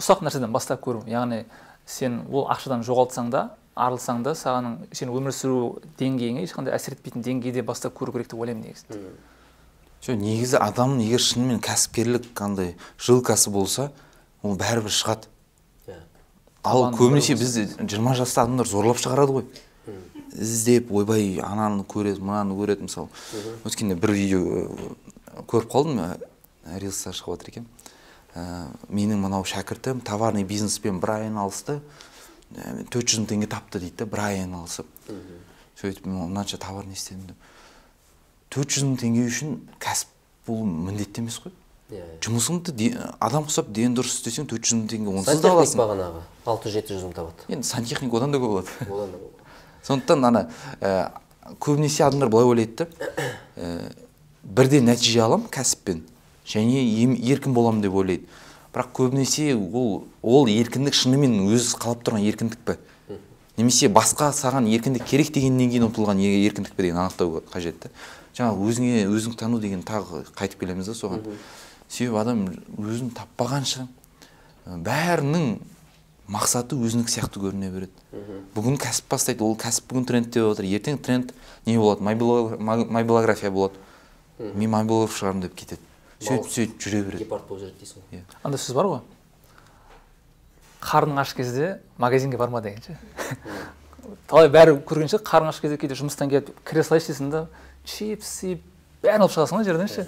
Ұсақ 0.00 0.22
нәрседен 0.24 0.52
бастап 0.52 0.80
көру. 0.84 1.02
Яғни 1.10 1.44
сен 1.86 2.22
ол 2.30 2.46
ақшадан 2.52 2.84
жоғалтсаң 2.86 3.30
да 3.32 3.50
арылсаң 3.74 4.22
да 4.24 4.34
саған 4.36 4.74
сен 4.92 5.12
өмір 5.12 5.32
сүру 5.32 5.82
деңгейіңе 6.00 6.44
ешқандай 6.44 6.74
әсер 6.76 6.96
етпейтін 6.96 7.24
деңгейде 7.24 7.64
бастап 7.64 7.94
көру 7.96 8.12
керек 8.12 8.28
деп 8.30 8.40
ойлаймын 8.40 8.66
негізі. 8.68 9.00
Жоқ 10.02 10.18
негізі 10.20 10.58
адам 10.60 10.98
егер 11.00 11.22
шынымен 11.22 11.60
кәсіпкерлік 11.62 12.40
андай 12.44 12.74
жилкасы 13.00 13.52
болса 13.54 13.90
ол 14.42 14.58
бәрібір 14.60 14.92
шығады. 14.92 15.30
Иә. 15.86 16.00
ал 16.64 16.90
көбінесе 16.92 17.36
бізде 17.38 17.68
жиырма 17.80 18.14
жаста 18.18 18.42
адамдар 18.42 18.68
зорлап 18.68 19.00
шығарады 19.00 19.38
ғой. 19.38 19.46
Іздеп 20.32 20.92
ойбай 20.92 21.38
ананы 21.44 21.84
көреді 21.84 22.20
мынаны 22.20 22.56
көреді 22.58 22.88
мысалы. 22.88 23.08
Өткенде 23.64 23.94
бір 23.94 24.12
видео 24.16 24.40
э, 24.42 25.42
көріп 25.46 25.70
қалдым 25.70 26.00
э, 26.00 26.78
рилста 26.80 27.12
шығып 27.12 27.36
жатыр 27.36 27.52
екен. 27.52 27.66
Э, 28.32 28.66
менің 28.88 29.20
мынау 29.20 29.44
шәкіртім 29.44 30.00
товарный 30.08 30.46
бизнеспен 30.48 31.00
бір 31.02 31.10
ай 31.18 31.24
айналысты 31.26 31.80
э, 32.56 32.84
төрт 32.88 33.10
жүз 33.12 33.20
мың 33.20 33.26
теңге 33.28 33.48
тапты 33.52 33.82
дейді 33.82 33.98
да 34.00 34.06
бір 34.08 34.22
ай 34.24 34.38
айналысып 34.40 34.88
сөйтіп 35.76 36.06
мен 36.06 36.30
мынанша 36.30 36.56
товар 36.56 36.86
не 36.88 36.96
істедім 36.96 37.26
деп. 37.28 37.50
Төрт 38.48 38.72
жүз 38.72 38.86
мың 38.86 38.94
теңге 39.02 39.26
үшін 39.28 39.58
кәсіп 39.82 40.14
болу 40.46 40.64
міндетті 40.64 41.20
емес 41.20 41.36
қой. 41.44 41.52
Иә, 41.92 42.00
иә. 42.00 42.16
жұмысыңды 42.24 42.88
адам 43.20 43.44
ұқсап 43.50 43.68
дені 43.68 43.98
дұрыс 43.98 44.14
істесең 44.16 44.48
төрт 44.48 44.64
жүз 44.64 44.78
мың 44.78 44.88
теңге 44.94 45.12
онсыз 45.12 45.42
да 45.44 45.52
аласың. 45.52 45.82
бағанағы 45.82 46.22
алты 46.46 46.72
жеті 46.72 46.96
жүз 46.96 47.04
мың 47.10 47.16
табады. 47.18 47.48
Енді 47.52 47.68
сантехник 47.68 48.14
одан 48.16 48.32
да 48.32 48.40
көп 48.40 48.54
алады. 48.56 48.72
Одан 48.88 49.12
да 49.12 49.20
көп. 49.20 49.44
сондықтан 49.84 50.24
ана 50.24 50.46
ә, 50.80 51.10
көбінесе 51.60 52.06
адамдар 52.06 52.32
былай 52.32 52.48
ойлайды 52.48 52.86
да 52.88 53.12
ә, 53.56 53.92
бірден 54.42 54.88
нәтиже 54.88 55.20
аламын 55.20 55.52
кәсіппен. 55.52 56.00
Және 56.46 56.82
ем- 57.02 57.16
еркін 57.16 57.54
боламын 57.54 57.82
деп 57.82 57.94
ойлайды. 57.94 58.24
Бірақ 58.72 58.92
көбінесе 58.96 59.52
ол 59.54 60.04
ол 60.22 60.46
еркіндік 60.48 60.94
шынымен 60.96 61.42
өзі 61.52 61.76
қалап 61.76 62.02
тұрған 62.06 62.24
еркіндік 62.24 62.58
пе? 62.64 62.78
Немесе 63.58 63.88
басқа 63.92 64.30
саған 64.32 64.64
еркіндік 64.66 65.04
керек 65.04 65.32
дегеннен 65.34 65.68
кейін 65.70 65.90
ұмтылған 65.90 66.22
еркіндік 66.24 66.72
пе 66.72 66.82
деген 66.82 67.02
анықтау 67.04 67.42
қажет 67.52 67.78
та 67.84 67.90
жаңағы 68.32 68.64
өзіңе 68.70 69.02
өзің 69.12 69.36
тану 69.36 69.60
деген 69.60 69.82
тағы 69.84 70.24
қайтып 70.32 70.64
келеміз 70.64 70.88
да 70.88 70.94
соған. 70.96 71.20
Себебі 71.88 72.16
адам 72.16 72.46
өзін 72.80 73.12
таппағанша 73.12 73.84
бәрінің 74.64 75.58
мақсаты 76.32 76.78
өзінікі 76.80 77.12
сияқты 77.12 77.42
көріне 77.44 77.68
береді. 77.74 77.92
Бүгін 78.56 78.78
кәсіп 78.80 79.10
бастайды 79.12 79.44
ол 79.44 79.52
кәсіп 79.60 79.90
бүгін 79.90 80.06
трендте 80.08 80.40
болып 80.40 80.56
жатыр 80.56 80.70
ертең 80.72 80.98
тренд 81.04 81.34
не 81.66 81.76
болады? 81.76 82.00
Майбилография 82.02 83.50
болады. 83.50 83.74
Мен 84.38 84.70
майбилограф 84.70 85.12
шығармын 85.18 85.42
деп 85.42 85.54
кетеді. 85.54 85.82
Сөйтіп 86.22 86.50
сөйтіп 86.52 86.84
жүре 86.84 87.02
береді. 87.06 87.24
Гепард 87.24 87.46
болып 87.48 87.62
жүреді 87.64 87.82
дейсің 87.82 88.02
ғой. 88.02 88.22
Андай 88.42 88.60
сөз 88.62 88.76
бар 88.76 88.88
ғой. 88.90 89.00
Қарның 90.82 91.20
аш 91.22 91.34
кезде 91.38 91.80
магазинге 91.98 92.38
барма 92.40 92.62
деген 92.62 92.82
ше. 92.82 92.98
Талай 94.30 94.50
бәрі 94.50 94.78
көрген 94.86 95.10
шығар 95.12 95.24
қарның 95.28 95.52
аш 95.52 95.60
кезде 95.62 95.78
кейде 95.78 95.98
жұмыстан 95.98 96.30
келіп 96.32 96.50
кіре 96.66 96.82
салайыншы 96.86 97.12
дейсің 97.12 97.30
да 97.30 97.44
чипс 97.84 98.32
сип 98.40 98.64
бәрін 99.02 99.26
алып 99.26 99.36
шығасың 99.36 99.60
ғой 99.60 99.68
жерден 99.68 99.90
ше. 99.92 100.06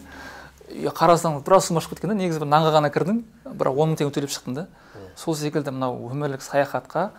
И 0.73 0.89
қарасаң 0.89 1.43
біраз 1.45 1.69
сумма 1.69 1.83
шығып 1.85 1.99
кеткен 1.99 2.15
да 2.15 2.19
негізі 2.19 2.43
бір 2.43 2.51
нанға 2.51 2.75
ғана 2.79 2.91
кірдің 2.91 3.23
бірақ 3.55 3.79
он 3.79 3.93
мың 3.93 4.01
теңге 4.01 4.17
төлеп 4.17 4.33
шықтың 4.35 4.59
да. 4.59 4.67
Сол 5.15 5.37
секілді 5.39 5.71
мынау 5.71 6.09
өмірлік 6.11 6.43
саяхатқа 6.43 7.11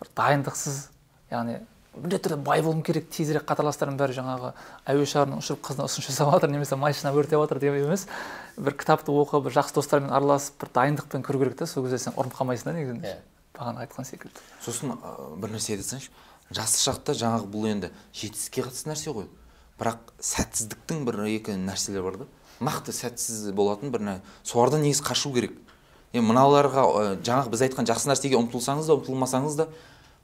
бір 0.00 0.10
дайындықсыз 0.16 0.86
яғни 1.34 1.58
міндетті 1.96 2.28
түрде 2.28 2.40
бай 2.44 2.62
болуым 2.62 2.82
керек 2.86 3.10
тезірек 3.12 3.46
қатарластарым 3.48 3.98
бәрі 4.00 4.16
жаңағы 4.16 4.54
әуе 4.90 5.06
шарынан 5.06 5.42
ұшырып 5.42 5.62
қызына 5.68 5.86
ұсыныс 5.88 6.08
жасап 6.10 6.32
жатыр 6.34 6.50
немесе 6.50 6.76
машина 6.76 7.12
өртеп 7.14 7.42
жатыр 7.44 7.60
деп 7.62 7.78
емес. 7.78 8.06
Бір 8.56 8.74
кітапты 8.78 9.14
оқып 9.14 9.46
бір 9.46 9.56
жақсы 9.60 9.78
достармен 9.78 10.10
араласып 10.10 10.58
бір 10.62 10.74
дайындықпен 10.74 11.22
кіру 11.26 11.44
керек 11.44 11.58
та 11.58 11.66
сол 11.70 11.86
кезде 11.86 12.02
сен 12.08 12.18
ұрынып 12.18 12.38
қалмайсың 12.40 12.70
да 12.70 12.76
негізінде. 12.78 13.14
Иә. 13.14 13.22
бағана 13.54 13.84
айтқан 13.84 14.06
секілді. 14.06 14.42
Сосын 14.64 14.94
ә, 14.96 15.14
бір 15.38 15.54
нәрсе 15.54 15.74
айта 15.76 15.86
салайыншы. 15.86 16.10
Жас 16.54 16.74
шақта 16.82 17.14
жаңағы 17.14 17.48
бұл 17.52 17.68
енді 17.70 17.90
жетістікке 18.12 18.64
қатысты 18.66 18.90
нәрсе 18.90 19.14
ғой. 19.14 19.28
Бірақ 19.78 20.10
сәтсіздіктің 20.18 21.04
бір 21.06 21.20
екі 21.30 21.54
нәрселер 21.60 22.02
бар 22.02 22.18
да. 22.24 22.26
Нақты 22.60 22.94
сәтсіз 22.94 23.52
болатын 23.54 23.94
бір 23.94 24.20
солардан 24.42 24.82
негізі 24.82 25.06
қашу 25.06 25.32
керек. 25.34 25.54
Енді 26.12 26.26
мыналарға 26.32 26.84
ә, 26.84 27.04
жаңағы 27.22 27.54
біз 27.54 27.64
айтқан 27.68 27.88
жақсы 27.90 28.10
нәрсеге 28.10 28.38
ұмтылсаңыз 28.38 28.90
да 28.90 28.98
ұмтылмасаңыз 28.98 29.58
да 29.58 29.68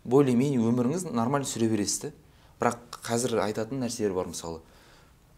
более 0.05 0.35
менее 0.37 0.61
өміріңіз 0.61 1.11
нормально 1.13 1.47
сүре 1.49 1.69
бересіз 1.69 2.01
да 2.01 2.11
бірақ 2.61 2.79
қазір 3.05 3.39
айтатын 3.45 3.81
нәрселер 3.81 4.13
бар 4.15 4.27
мысалы. 4.29 4.61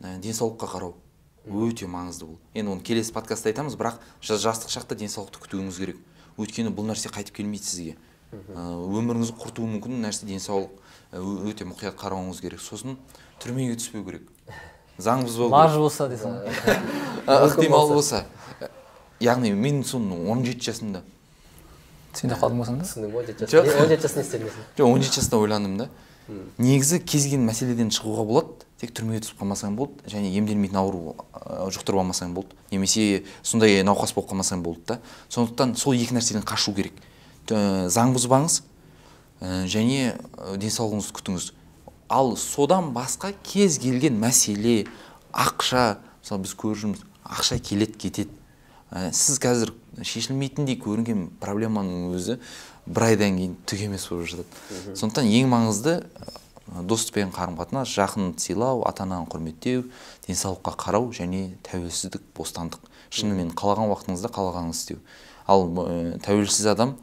Ә, 0.02 0.18
денсаулыққа 0.18 0.66
қарау. 0.72 0.94
Өте 1.46 1.86
маңызды 1.86 2.26
бұл. 2.26 2.38
Енді 2.54 2.72
оны 2.76 2.82
келесі 2.82 3.12
подкастта 3.14 3.50
айтамыз 3.50 3.76
бірақ 3.78 4.00
жа- 4.22 4.38
жастық 4.38 4.70
шақта 4.74 4.94
денсаулықты 4.98 5.38
күтуіңіз 5.42 5.78
керек. 5.78 5.96
Өйткені 6.38 6.70
бұл 6.74 6.86
нәрсе 6.90 7.10
қайтып 7.14 7.34
келмейді 7.38 7.64
сізге. 7.66 7.96
Ә, 8.32 8.62
өміріңізді 8.62 9.36
құртуы 9.38 9.66
мүмкін 9.76 10.02
нәрсе 10.02 10.26
денсаулық 10.26 10.70
ә, 11.12 11.22
өте 11.50 11.66
мұқият 11.66 11.94
қарауыңыз 11.98 12.40
керек. 12.42 12.60
Сосын 12.62 12.96
түрмеге 13.42 13.76
түспеу 13.78 14.04
керек. 14.06 14.28
Заң 14.98 15.24
бұзбау 15.26 15.50
болса 15.78 16.08
дейсің 16.10 16.38
ғой 17.26 17.46
ықтимал 17.48 17.88
болса. 17.88 18.24
Яғни 19.20 19.52
мен 19.54 19.82
соны 19.84 20.18
он 20.30 20.44
жеті 20.44 20.70
жасымда 20.70 21.02
сен 22.14 22.32
де 22.32 22.36
қалдың 22.36 22.62
болсаң 22.62 22.80
да 22.80 22.86
түсіндің 22.86 23.12
ба 23.12 23.18
он 23.22 23.26
жеті 23.26 23.46
Жоқ. 23.46 23.66
жасында 23.66 23.82
он 23.82 23.88
жеті 23.92 24.08
жасында 24.08 24.50
жоқ 24.78 24.86
он 24.88 25.02
жеті 25.02 25.20
жаста 25.20 25.38
ойландым 25.38 25.78
да. 25.78 25.88
Негізі 26.58 27.00
кез 27.02 27.24
келген 27.26 27.46
мәселеден 27.48 27.90
шығуға 27.90 28.24
болады 28.28 28.66
тек 28.80 28.92
түрмеге 28.94 29.22
түсіп 29.24 29.40
қалмасаң 29.42 29.74
болды 29.78 30.10
және 30.10 30.30
емделмейтін 30.38 30.78
ауру 30.78 31.14
жұқтырып 31.74 32.00
алмасаң 32.02 32.32
болды. 32.34 32.54
Немесе 32.70 33.24
сондай 33.42 33.82
науқас 33.86 34.14
болып 34.14 34.30
қалмасаң 34.30 34.62
болды 34.62 34.82
да. 34.86 34.98
Сондықтан 35.30 35.74
сол 35.78 35.94
екі 35.98 36.14
нәрседен 36.16 36.42
қашу 36.46 36.74
керек. 36.74 36.94
Заң 37.46 38.14
бұзбаңыз 38.14 38.60
ә, 39.42 39.66
және 39.66 40.14
ә, 40.14 40.56
денсаулығыңызды 40.62 41.14
күтіңіз. 41.18 41.50
Ал 42.10 42.36
содан 42.38 42.92
басқа 42.94 43.32
кез 43.46 43.78
келген 43.82 44.18
мәселе 44.22 44.86
ақша 45.30 45.98
мысалы 46.22 46.46
біз 46.46 46.54
көріп 46.62 46.82
жүрміз 46.82 47.06
ақша 47.22 47.58
келеді 47.62 47.98
кетеді. 47.98 48.34
Ә, 48.90 49.10
сіз 49.10 49.42
қазір 49.42 49.74
шешілмейтіндей 50.00 50.78
көрінген 50.80 51.26
проблеманың 51.42 52.14
өзі 52.16 52.38
бір 52.86 53.08
айдан 53.10 53.36
кейін 53.38 53.56
түк 53.68 53.84
емес 53.86 54.06
болып 54.08 54.30
жатады. 54.32 54.94
Сондықтан 54.96 55.28
ең 55.28 55.50
маңызды 55.52 55.98
достықпен 56.88 57.32
қарым 57.34 57.58
қатынас 57.58 57.92
жақын 57.92 58.32
сыйлау 58.40 58.82
ата 58.88 59.04
ананы 59.04 59.28
құрметтеу 59.30 59.84
денсаулыққа 60.26 60.74
қарау 60.80 61.10
және 61.12 61.58
тәуелсіздік 61.66 62.22
бостандық. 62.36 62.80
Шынымен 63.12 63.52
қалаған 63.52 63.92
уақытыңызда 63.92 64.30
қалағаныңызды 64.32 64.96
істеу. 64.96 65.00
Ал 65.46 65.66
ә, 65.68 66.18
тәуелсіз 66.24 66.70
адам 66.72 66.96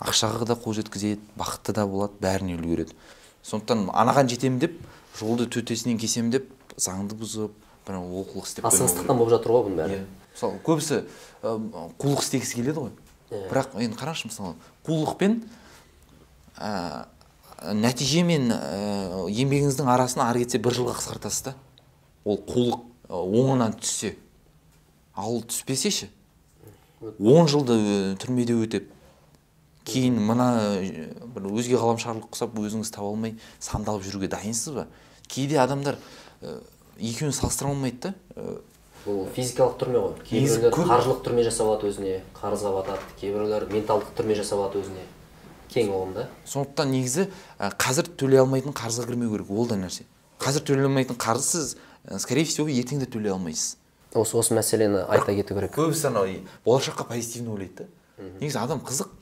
ақшаға 0.00 0.48
да 0.48 0.56
қол 0.56 0.78
жеткізеді 0.78 1.20
бақытты 1.36 1.74
да 1.76 1.84
болады 1.86 2.16
бәріне 2.22 2.56
үлгереді. 2.56 2.96
Сондықтан 3.44 3.90
анаған 3.92 4.30
жетемін 4.30 4.62
деп 4.62 4.78
жолды 5.18 5.50
төтесінен 5.52 6.00
кесемін 6.00 6.32
деп 6.38 6.48
заңды 6.80 7.18
бұзып 7.18 7.52
бір 7.86 8.00
олқылық 8.00 8.48
істеп 8.48 8.70
асығыстықтан 8.70 9.20
болып 9.20 9.34
жатыр 9.34 9.56
ғой 9.56 9.66
бұның 9.66 9.80
бәрі. 9.82 10.00
Иә. 10.00 10.19
Мысалы 10.34 10.60
көбісі 10.66 11.02
қулық 11.42 12.22
істегісі 12.24 12.60
келеді 12.60 12.86
ғой. 12.86 12.92
Бірақ 13.30 13.76
енді 13.78 13.98
қарашы 13.98 14.30
мысалы 14.30 14.54
қулықпен 14.86 15.40
ә, 16.58 17.06
нәтиже 17.74 18.24
мен 18.26 18.50
ә, 18.50 19.26
еңбегіңіздің 19.30 19.90
арасын 19.90 20.24
ары 20.24 20.44
кетсе 20.44 20.58
бір 20.58 20.74
жылға 20.78 20.96
қысқартасыз 20.98 21.50
да. 21.50 21.54
Ол 22.24 22.40
қулық 22.42 22.82
оңынан 23.10 23.76
түссе. 23.78 24.16
Ал 25.14 25.42
түспесе 25.46 25.90
ше 25.90 26.10
он 27.00 27.46
жылды 27.48 28.16
түрмеде 28.20 28.54
өтеп 28.60 28.90
кейін 29.88 30.18
мына 30.20 30.48
бір 31.34 31.46
өзге 31.48 31.78
ғаламшарлық 31.80 32.28
құсап 32.34 32.58
өзіңіз 32.60 32.90
таба 32.92 33.08
алмай 33.08 33.38
сандалып 33.58 34.04
жүруге 34.04 34.28
дайынсыз 34.28 34.74
ба? 34.76 34.86
Кейде 35.26 35.58
адамдар 35.62 35.96
ә, 36.42 36.58
екеуін 36.98 37.32
салыстыра 37.32 37.72
алмайды 37.72 38.10
да 38.10 38.60
бұл 39.04 39.26
физикалық 39.34 39.76
түрме 39.80 40.00
ғой. 40.00 40.14
Кейбіреулер 40.28 40.74
қаржылық 40.74 41.20
түрме 41.24 41.44
жасап 41.46 41.68
алады 41.68 41.90
өзіне 41.90 42.20
қарызға 42.36 42.72
батады. 42.74 43.06
Кейбіреулер 43.20 43.66
менталдық 43.72 44.14
түрме 44.18 44.36
жасап 44.38 44.60
алады 44.60 44.82
өзіне. 44.82 45.04
Кең 45.70 45.92
ұғым 45.94 46.14
да. 46.16 46.26
Сондықтан 46.50 46.90
негізі 46.94 47.28
қазір 47.58 48.10
төлей 48.20 48.42
алмайтын 48.42 48.74
қарызға 48.76 49.06
кірмеу 49.08 49.30
керек 49.34 49.50
ол 49.50 49.70
да 49.70 49.78
нәрсе. 49.80 50.06
Қазір 50.42 50.66
төлей 50.66 50.88
алмайтын 50.88 51.18
қарыз 51.20 51.46
сіз 51.52 51.76
скорее 52.24 52.44
всего 52.44 52.68
ертең 52.68 53.04
де 53.04 53.06
төлей 53.06 53.32
алмайсыз. 53.32 53.76
Осы 54.14 54.36
осы 54.40 54.56
мәселені 54.58 55.04
айта 55.06 55.36
кету 55.36 55.54
керек. 55.54 55.76
Көбісі 55.76 56.10
анау 56.10 56.26
болашаққа 56.66 57.06
позитивно 57.06 57.54
ойлайды 57.54 57.86
да. 57.86 58.24
Негізі 58.40 58.58
адам 58.58 58.82
қызық 58.82 59.12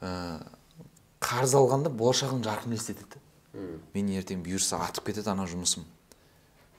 ә, 0.00 0.38
қарыз 1.18 1.56
алғанда 1.58 1.90
болашағын 1.90 2.44
жарқын 2.46 2.70
елестетеді. 2.70 3.18
Да 3.18 3.22
мен 3.92 4.08
ертең 4.16 4.42
бұйырса 4.44 4.80
атып 4.86 5.10
кетеді 5.10 5.32
ана 5.32 5.44
жұмысым. 5.48 5.84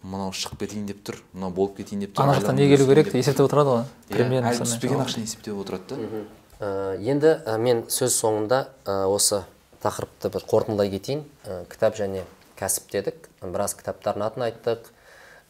Мынау 0.03 0.33
шығып 0.35 0.65
кетейін 0.65 0.85
деп 0.89 1.01
тұр 1.07 1.19
мынау 1.33 1.51
болып 1.55 1.77
кетейін 1.79 2.05
деп 2.05 2.13
тұр 2.15 2.27
ана 2.27 2.37
жақтан 2.37 2.59
не 2.59 2.67
келу 2.71 2.87
керек 2.89 3.13
есептеп 3.15 3.47
отырады 3.47 3.75
ғой 3.77 3.83
Иә, 4.13 4.27
әлі 4.43 4.63
түспеген 4.63 5.03
ақшаны 5.03 5.27
есептеп 5.27 5.59
отырады 5.63 5.95
да. 5.95 6.23
Ә, 6.59 6.69
енді 6.99 7.31
ә, 7.47 7.57
мен 7.57 7.85
сөз 7.91 8.15
соңында 8.19 8.65
ә, 8.85 9.03
осы 9.11 9.43
тақырыпты 9.83 10.31
бір 10.31 10.45
қорытындылай 10.47 10.91
кетейін. 10.93 11.23
Кітап 11.71 11.97
және 11.99 12.23
кәсіп 12.59 12.91
дедік. 12.93 13.27
Біраз 13.41 13.75
кітаптардың 13.79 14.25
атын 14.27 14.45
айттық. 14.47 14.89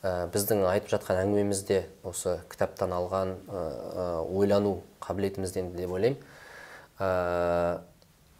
Ә, 0.03 0.13
біздің 0.33 0.63
айтып 0.71 0.95
жатқан 0.95 1.21
әңгімемізде 1.21 1.83
осы 2.07 2.39
кітаптан 2.51 2.95
алған 2.97 3.35
ойлану 4.25 4.79
қабілетімізден 5.05 5.73
деп 5.77 5.93
ойлаймын. 5.93 6.17
Ә, 6.99 7.81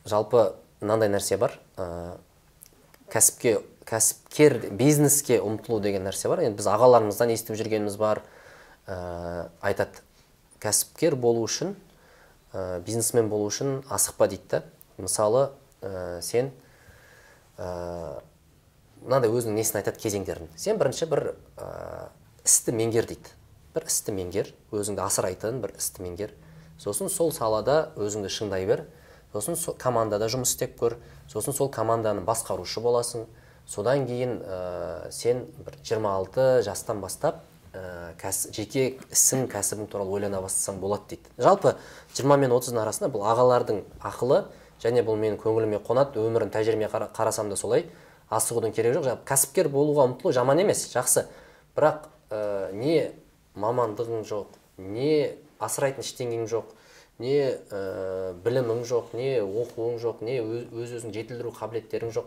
жалпы 0.09 0.47
мынандай 0.81 1.13
нәрсе 1.13 1.37
бар. 1.37 1.59
Ә, 1.77 2.17
кәсіпке 3.13 3.59
кәсіпкер 3.89 4.71
бизнеске 4.79 5.39
ұмтылу 5.43 5.81
деген 5.83 6.07
нәрсе 6.07 6.29
бар. 6.31 6.43
Енді 6.47 6.59
біз 6.61 6.69
ағаларымыздан 6.71 7.33
естіп 7.33 7.57
жүргеніміз 7.59 7.97
бар. 7.99 8.23
Ә, 8.87 9.49
айтады 9.61 10.03
кәсіпкер 10.63 11.15
болу 11.19 11.43
үшін 11.47 11.75
ә, 12.53 12.81
бизнесмен 12.85 13.29
болу 13.31 13.47
үшін 13.51 13.81
асықпа 13.91 14.27
дейді 14.31 14.63
мысалы 14.97 15.49
ә, 15.81 16.21
сен 16.21 16.51
мынандай 19.03 19.29
өзінің 19.29 19.59
несін 19.59 19.79
айтады 19.81 19.99
кезеңдерін. 20.01 20.49
Сен 20.57 20.79
бірінші 20.79 21.07
бір 21.11 21.35
ә, 21.59 22.09
істі 22.45 22.73
меңгер 22.75 23.07
дейді. 23.09 23.33
Бір 23.75 23.87
істі 23.89 24.15
меңгер 24.15 24.49
өзіңді 24.73 25.03
асырайтын 25.03 25.61
бір 25.63 25.75
істі 25.77 26.03
меңгер. 26.05 26.33
Сосын 26.81 27.11
сол 27.11 27.31
салада 27.35 27.93
өзіңді 27.99 28.31
шыңдай 28.31 28.65
бер. 28.69 28.85
Сосын 29.33 29.57
со, 29.59 29.73
командада 29.77 30.29
жұмыс 30.31 30.53
істеп 30.55 30.77
көр. 30.79 30.97
Сосын 31.31 31.55
сол 31.55 31.69
команданың 31.73 32.25
басқарушы 32.25 32.81
боласың. 32.81 33.27
Содан 33.67 34.05
кейін 34.07 34.39
ә, 34.43 35.11
сен 35.11 35.45
бір 35.65 35.77
26 35.83 36.63
жастан 36.65 37.01
бастап 37.01 37.41
ә, 37.73 38.13
кәс, 38.21 38.47
жеке 38.53 38.99
ісің 39.11 39.47
кәсібің 39.51 39.89
туралы 39.91 40.17
ойлана 40.19 40.41
бастасаң 40.43 40.79
болады 40.81 41.15
дейді. 41.15 41.31
Жалпы 41.37 41.75
20 42.13 42.37
мен 42.43 42.51
30 42.51 42.77
арасында 42.83 43.09
бұл 43.13 43.25
ағалардың 43.31 43.83
ақылы 44.03 44.43
және 44.83 45.03
бұл 45.05 45.17
менің 45.19 45.39
көңіліме 45.41 45.79
қонады 45.87 46.19
өмірін 46.21 46.51
тәжірибеме 46.53 46.91
қара- 46.91 47.09
қарасам 47.15 47.49
да 47.49 47.55
солай 47.55 47.87
асығудың 48.29 48.73
керегі 48.75 48.99
жоқ. 48.99 49.07
Жаңағы 49.07 49.27
кәсіпкер 49.29 49.69
болуға 49.71 50.07
ұмтылу 50.09 50.33
жаман 50.35 50.59
емес 50.59 50.85
жақсы. 50.93 51.25
Бірақ 51.77 52.07
ә, 52.29 52.73
не 52.73 53.11
мамандығың 53.55 54.23
жоқ 54.27 54.59
не 54.77 55.35
асырайтын 55.61 56.03
ештеңең 56.03 56.47
жоқ 56.49 56.71
не 57.23 57.37
ә, 57.71 58.33
білімің 58.43 58.83
жоқ 58.89 59.13
не 59.17 59.37
оқуың 59.41 59.99
жоқ 60.01 60.23
не 60.25 60.39
өз 60.41 60.97
өзің 60.99 61.13
жетілдіру 61.13 61.53
қабілеттерің 61.59 62.11
жоқ. 62.11 62.25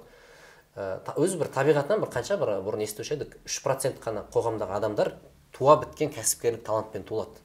Өзі 0.77 1.41
бір 1.41 1.51
табиғатынан 1.55 2.05
бір 2.05 2.13
қанша 2.13 2.37
бір 2.41 2.59
бұрын 2.67 2.85
естуші 2.85 3.17
едік 3.17 3.39
үш 3.49 3.59
процент 3.65 3.99
қана 4.05 4.27
қоғамдағы 4.35 4.77
адамдар 4.77 5.15
туа 5.57 5.79
біткен 5.81 6.13
кәсіпкерлік 6.13 6.67
талантпен 6.67 7.07
туылады 7.09 7.41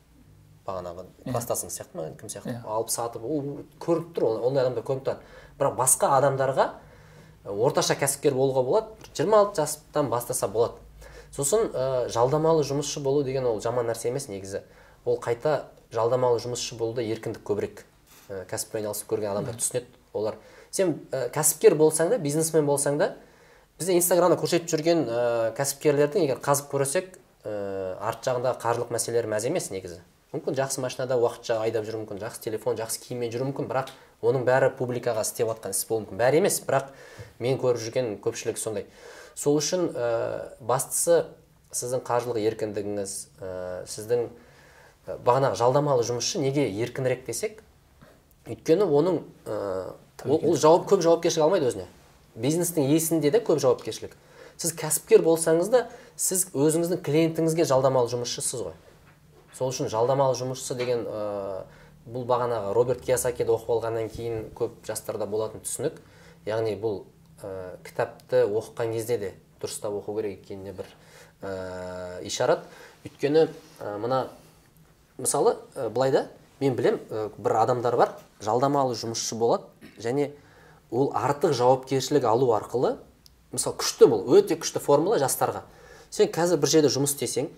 бағанағы 0.67 1.05
кластасың 1.25 1.71
сияқты 1.73 1.97
ма 1.97 2.07
кім 2.19 2.29
сияқты? 2.29 2.57
Алып 2.67 2.91
сатып 2.93 3.23
ол 3.25 3.63
көрініп 3.81 4.11
тұр 4.15 4.27
ондай 4.45 4.65
адамдар 4.65 4.85
көрініп 4.85 5.07
тұрады. 5.07 5.25
Бірақ 5.59 5.77
басқа 5.79 6.11
адамдарға 6.17 6.67
орташа 7.49 7.95
кәсіпкер 7.99 8.35
болуға 8.37 8.63
болады 8.67 8.93
бір 9.01 9.11
26 9.17 9.61
жастан 9.61 10.09
бастаса 10.11 10.47
болады. 10.47 10.77
Сосын 11.33 11.69
ә, 11.71 12.07
жалдамалы 12.11 12.63
жұмысшы 12.67 13.01
болу 13.01 13.23
деген 13.23 13.47
ол 13.49 13.61
жаман 13.61 13.87
нәрсе 13.89 14.09
емес 14.11 14.27
негізі. 14.29 14.63
Ол 15.05 15.17
қайта 15.21 15.71
жалдамалы 15.93 16.41
жұмысшы 16.43 16.77
болуда 16.77 17.01
еркіндік 17.01 17.43
көбірек 17.47 17.85
ә, 18.29 18.43
кәсіппен 18.51 18.83
айналысып 18.83 19.09
көрген 19.09 19.31
адамдар 19.31 19.57
түсінеді 19.57 19.87
олар. 20.13 20.37
Сен 20.71 20.95
ә, 21.11 21.27
кәсіпкер 21.35 21.75
болсаң 21.79 22.13
да 22.13 22.19
бизнесмен 22.21 22.65
болсаң 22.65 22.97
да 23.01 23.13
бізде 23.79 23.97
инстаграмда 23.97 24.37
көрсетіп 24.39 24.69
жүрген 24.71 25.03
ә, 25.07 25.23
кәсіпкерлердің 25.57 26.25
егер 26.25 26.39
қазып 26.43 26.71
көрсек 26.71 27.17
ә, 27.43 27.97
арт 27.99 28.23
жағындағы 28.27 28.61
қаржылық 28.61 28.93
мәселелер 28.93 29.27
мәз 29.31 29.47
емес 29.49 29.71
негізі. 29.73 29.99
Мүмкін 30.31 30.55
жақсы 30.55 30.79
машинада 30.79 31.17
уақытша 31.19 31.57
айдап 31.65 31.83
жүруі 31.83 32.05
мүмкін 32.05 32.21
жақсы 32.21 32.39
телефон 32.45 32.77
жақсы 32.79 33.01
киіммен 33.03 33.33
жүруі 33.33 33.49
мүмкін 33.49 33.67
бірақ 33.67 33.89
оның 34.23 34.45
бәрі 34.47 34.69
публикаға 34.79 35.25
істеп 35.25 35.49
жатқан 35.49 35.73
іс 35.75 35.81
болуы 35.89 36.05
мүмкін. 36.05 36.21
Бәрі 36.21 36.39
емес 36.39 36.61
бірақ 36.63 36.93
мен 37.43 37.59
көріп 37.59 37.81
жүрген 37.83 38.13
көпшілігі 38.23 38.61
сондай. 38.61 38.85
Сол 39.35 39.59
үшін 39.59 39.89
ә, 39.91 40.53
бастысы 40.61 41.25
сіздің 41.75 42.05
қаржылық 42.07 42.39
еркіндігіңіз 42.45 43.17
ә, 43.41 43.51
сіздің 43.91 44.29
бағанағы 45.25 45.59
жалдамалы 45.59 46.05
жұмысшы 46.07 46.39
неге 46.39 46.67
еркінірек 46.79 47.25
десек 47.27 47.59
өйткені 48.47 48.87
оның 48.87 49.19
ә, 49.45 49.59
ол, 50.25 50.55
жауап 50.55 50.87
көп 50.89 51.01
жауапкершілік 51.05 51.45
алмайды 51.45 51.69
өзіне 51.71 51.87
бизнестің 52.35 52.89
иесінде 52.91 53.31
де 53.31 53.41
көп 53.43 53.59
жауапкершілік 53.63 54.15
сіз 54.61 54.73
кәсіпкер 54.77 55.23
болсаңыз 55.25 55.71
да 55.73 55.85
сіз 56.15 56.47
өзіңіздің 56.53 57.01
клиентіңізге 57.05 57.65
жалдамалы 57.67 58.11
жұмысшысыз 58.11 58.65
ғой 58.67 58.75
сол 59.57 59.71
үшін 59.73 59.89
жалдамалы 59.91 60.37
жұмысшы 60.39 60.77
деген 60.77 61.05
ә, 61.07 61.63
бұл 62.05 62.25
бағанағы 62.29 62.73
роберт 62.77 63.03
киясакиді 63.05 63.55
оқып 63.55 63.73
алғаннан 63.75 64.11
кейін 64.13 64.45
көп 64.57 64.77
жастарда 64.87 65.27
болатын 65.29 65.63
түсінік 65.65 65.97
яғни 66.47 66.75
бұл 66.79 67.03
ә, 67.41 67.77
кітапты 67.85 68.45
оқыған 68.45 68.93
кезде 68.95 69.17
де 69.17 69.33
дұрыстап 69.61 69.97
оқу 69.99 70.15
керек 70.19 70.39
екеніне 70.39 70.73
бір 70.77 70.89
ә, 71.41 72.21
ишарат 72.25 72.65
өйткені 73.05 73.47
ә, 73.79 73.97
мына 73.97 74.27
мысалы 75.17 75.57
ә, 75.75 75.89
былай 75.89 76.11
да 76.11 76.27
мен 76.61 76.75
білем 76.77 76.99
бір 77.37 77.55
адамдар 77.63 77.97
бар 77.97 78.13
жалдамалы 78.41 78.95
жұмысшы 78.95 79.35
болады 79.35 79.65
және 80.01 80.31
ол 80.91 81.11
артық 81.15 81.55
жауапкершілік 81.57 82.27
алу 82.29 82.51
арқылы 82.55 82.97
мысалы 83.51 83.79
күшті 83.81 84.07
бұл 84.11 84.27
өте 84.37 84.55
күшті 84.59 84.79
формула 84.79 85.17
жастарға. 85.19 85.65
Сен 86.11 86.29
қазір 86.31 86.61
бір 86.61 86.69
жерде 86.69 86.91
жұмыс 86.93 87.15
істесең 87.15 87.49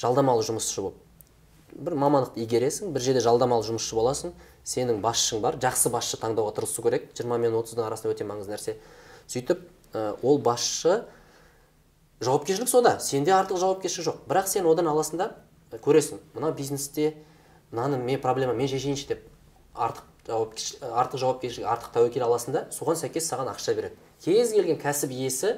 жалдамалы 0.00 0.46
жұмысшы 0.46 0.82
болып 0.82 1.04
бір 1.78 1.94
мамандықты 2.00 2.42
игересің 2.42 2.92
бір 2.94 3.04
жерде 3.04 3.20
жалдамалы 3.22 3.66
жұмысшы 3.66 3.94
боласың 3.98 4.32
сенің 4.66 5.02
басшың 5.04 5.42
бар 5.44 5.58
жақсы 5.62 5.92
басшы 5.92 6.18
таңдауға 6.18 6.56
тырысу 6.56 6.82
керек 6.82 7.10
жиырма 7.18 7.38
мен 7.38 7.54
отыздың 7.58 7.84
арасында 7.86 8.14
өте 8.14 8.26
маңызды 8.26 8.54
нәрсе. 8.54 8.74
Сөйтіп 9.28 9.62
ә, 9.92 10.16
ол 10.22 10.40
басшы 10.42 11.04
жауапкершілік 12.24 12.68
сода 12.68 12.96
сенде 13.00 13.34
артық 13.36 13.60
жауапкершілік 13.60 14.08
жоқ. 14.08 14.20
Бірақ 14.30 14.48
сен 14.50 14.66
одан 14.66 14.88
аласың 14.90 15.20
да 15.20 15.30
көресің 15.84 16.22
мына 16.34 16.52
бизнесте 16.56 17.14
мынаны 17.70 17.98
мен 17.98 18.20
проблема 18.20 18.54
мен 18.54 18.68
шешейінші 18.68 19.08
деп 19.08 19.26
артық 19.74 20.04
жауапкершілік 20.28 20.82
артық 20.84 21.22
жауапкершілік 21.22 21.68
артық 21.68 21.92
тәуекел 21.94 22.26
аласың 22.26 22.54
да 22.54 22.64
соған 22.74 22.98
сәйкес 23.00 23.28
саған 23.30 23.50
ақша 23.54 23.74
береді. 23.76 23.96
Кез 24.20 24.52
келген 24.52 24.78
кәсіп 24.80 25.12
иесі 25.14 25.54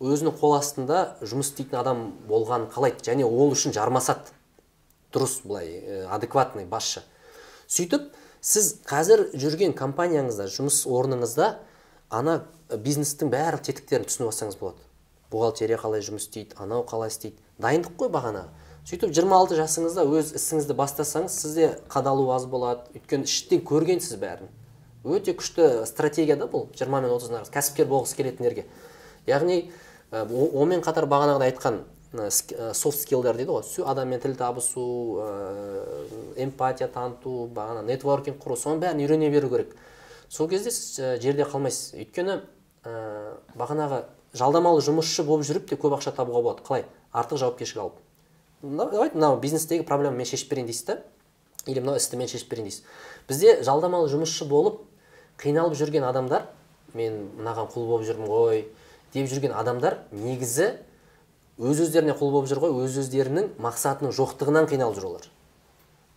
өзінің 0.00 0.34
қол 0.40 0.56
астында 0.58 1.16
жұмыс 1.22 1.52
істейтін 1.52 1.78
адам 1.80 2.02
болғанын 2.28 2.68
қалайды. 2.74 3.04
Және 3.06 3.24
ол 3.24 3.54
үшін 3.54 3.72
жармасады. 3.72 4.32
Дұрыс 5.14 5.40
былай 5.46 6.04
адекватный 6.10 6.66
басшы. 6.66 7.04
Сөйтіп 7.70 8.10
сіз 8.44 8.74
қазір 8.84 9.30
жүрген 9.38 9.72
компанияңызда 9.78 10.50
жұмыс 10.52 10.82
орныңызда 10.90 11.54
ана 12.10 12.42
бизнестің 12.68 13.30
бәрі 13.32 13.62
тетіктерін 13.64 14.08
түсініп 14.10 14.32
алсаңыз 14.32 14.58
болады. 14.60 14.82
Бухгалтерия 15.30 15.78
қалай 15.80 16.04
жұмыс 16.04 16.26
істейді 16.26 16.58
анау 16.60 16.84
қалай 16.84 17.14
істейді. 17.14 17.38
Дайындық 17.62 17.96
қой 18.02 18.10
бағана 18.12 18.48
сөйтіп 18.84 19.14
26 19.16 19.56
жасыңызда 19.56 20.02
өз 20.04 20.34
ісіңізді 20.36 20.74
бастасаңыз 20.76 21.38
сізде 21.40 21.70
қадалу 21.88 22.26
аз 22.34 22.44
болады. 22.44 22.84
Өйткені 22.92 23.24
іштен 23.24 23.62
көргенсіз 23.64 24.18
бәрін. 24.20 24.50
Өте 25.04 25.32
күшті 25.32 25.86
стратегия 25.88 26.36
да 26.36 26.44
бұл 26.52 26.66
20 26.76 26.92
мен 26.92 27.08
30 27.14 27.32
арасы 27.38 27.54
кәсіпкер 27.54 27.88
болғысы 27.88 28.18
келетіндерге. 28.18 28.66
Яғни 29.26 29.70
онымен 30.12 30.84
қатар 30.84 31.08
бағанағыдай 31.08 31.54
айтқан 31.54 31.80
софт 32.76 33.00
скиллдар 33.00 33.40
дейді 33.40 33.56
ғой. 33.56 33.64
Адаммен 33.88 34.20
тіл 34.20 34.36
табысу 34.36 34.84
эмпатия 36.36 36.88
таныту 36.92 37.48
бағана 37.56 37.86
нетворкинг 37.88 38.36
құру 38.44 38.58
соның 38.60 38.84
бәрін 38.84 39.00
үйрене 39.00 39.32
беру 39.32 39.48
керек. 39.48 39.74
Сол 40.28 40.48
кезде 40.48 40.70
сіз 40.70 41.20
жерде 41.24 41.48
қалмайсыз. 41.48 41.96
Өйткені 42.04 42.40
ә, 42.84 43.34
бағанағы 43.56 44.04
жалдамалы 44.36 44.84
жұмысшы 44.84 45.24
болып 45.24 45.46
жүріп 45.48 45.68
те 45.70 45.76
көп 45.80 45.96
ақша 45.98 46.14
табуға 46.14 46.42
болады. 46.42 46.64
Қалай? 46.66 46.84
Артық 47.12 47.40
жауапкершілік 47.42 47.82
алып. 47.82 48.00
Давайте 48.64 49.18
мынау 49.18 49.38
бизнестегі 49.40 49.84
проблеманы 49.84 50.22
мен 50.22 50.26
шешіп 50.26 50.50
берейін 50.50 50.66
дейсіз 50.70 50.86
да. 50.88 50.98
Или 51.66 51.80
мынау 51.80 51.96
істі 52.00 52.16
мен 52.16 52.28
шешіп 52.28 52.50
берейін 52.50 52.70
дейсіз. 52.70 52.84
Бізде 53.28 53.58
жалдамалы 53.64 54.08
жұмысшы 54.12 54.48
болып 54.48 54.80
қиналып 55.40 55.76
жүрген 55.76 56.06
адамдар 56.08 56.48
мен 56.94 57.20
мынаған 57.36 57.68
құл 57.74 57.86
болып 57.90 58.08
жүрмін 58.08 58.30
ғой 58.30 58.64
деп 59.14 59.28
жүрген 59.30 59.54
адамдар 59.56 59.98
негізі 60.12 60.72
өз 61.58 61.84
өздеріне 61.84 62.16
құл 62.18 62.32
болып 62.34 62.48
жүр 62.50 62.62
ғой 62.64 62.74
өз 62.84 62.98
өздерінің 63.04 63.52
мақсатының 63.62 64.14
жоқтығынан 64.16 64.68
қиналып 64.70 64.98
жүр 64.98 65.08
олар. 65.10 65.28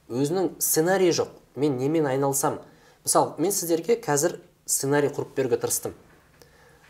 Өзінің 0.09 0.53
сценарийі 0.63 1.13
жоқ. 1.19 1.33
Мен 1.55 1.77
немен 1.77 2.07
айналысам? 2.07 2.61
Мысалы 3.03 3.35
мен 3.41 3.51
сіздерге 3.51 3.99
қазір 4.01 4.39
сценарий 4.65 5.11
құрып 5.13 5.35
беруге 5.35 5.59
тырыстым. 5.61 5.93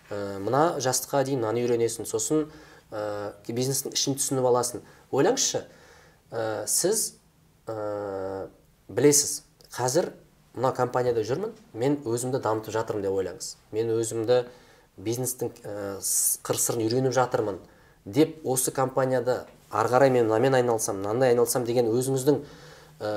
Ә, 0.09 0.39
мына 0.39 0.77
жастыққа 0.83 1.23
дейін 1.27 1.43
мынаны 1.43 1.65
үйренесің 1.65 2.07
сосын 2.07 2.47
ә, 2.91 3.33
бизнестің 3.47 3.95
ішін 3.95 4.17
түсініп 4.19 4.47
аласың 4.47 4.83
ойлаңызшы 5.11 5.63
ә, 6.31 6.65
сіз 6.67 7.13
ә, 7.67 8.47
білесіз 8.87 9.41
қазір 9.75 10.11
мына 10.57 10.73
компанияда 10.75 11.23
жүрмін 11.27 11.53
мен 11.73 11.99
өзімді 12.07 12.41
дамытып 12.41 12.73
жатырмын 12.73 13.05
деп 13.05 13.17
ойлаңыз. 13.17 13.51
Мен 13.71 13.91
өзімді 13.93 14.45
бизнестің 14.97 15.51
ә, 15.63 15.97
қыр 16.43 16.61
сырын 16.61 16.85
үйреніп 16.87 17.13
жатырмын 17.13 17.59
деп 18.05 18.39
осы 18.47 18.71
компанияда 18.71 19.45
ары 19.69 19.91
қарай 19.91 20.09
мен 20.09 20.25
мынамен 20.25 20.55
айналысам 20.61 21.01
мынандай 21.01 21.35
айналысам 21.35 21.65
деген 21.67 21.91
өзіңіздің 21.91 22.39
ә, 22.41 23.11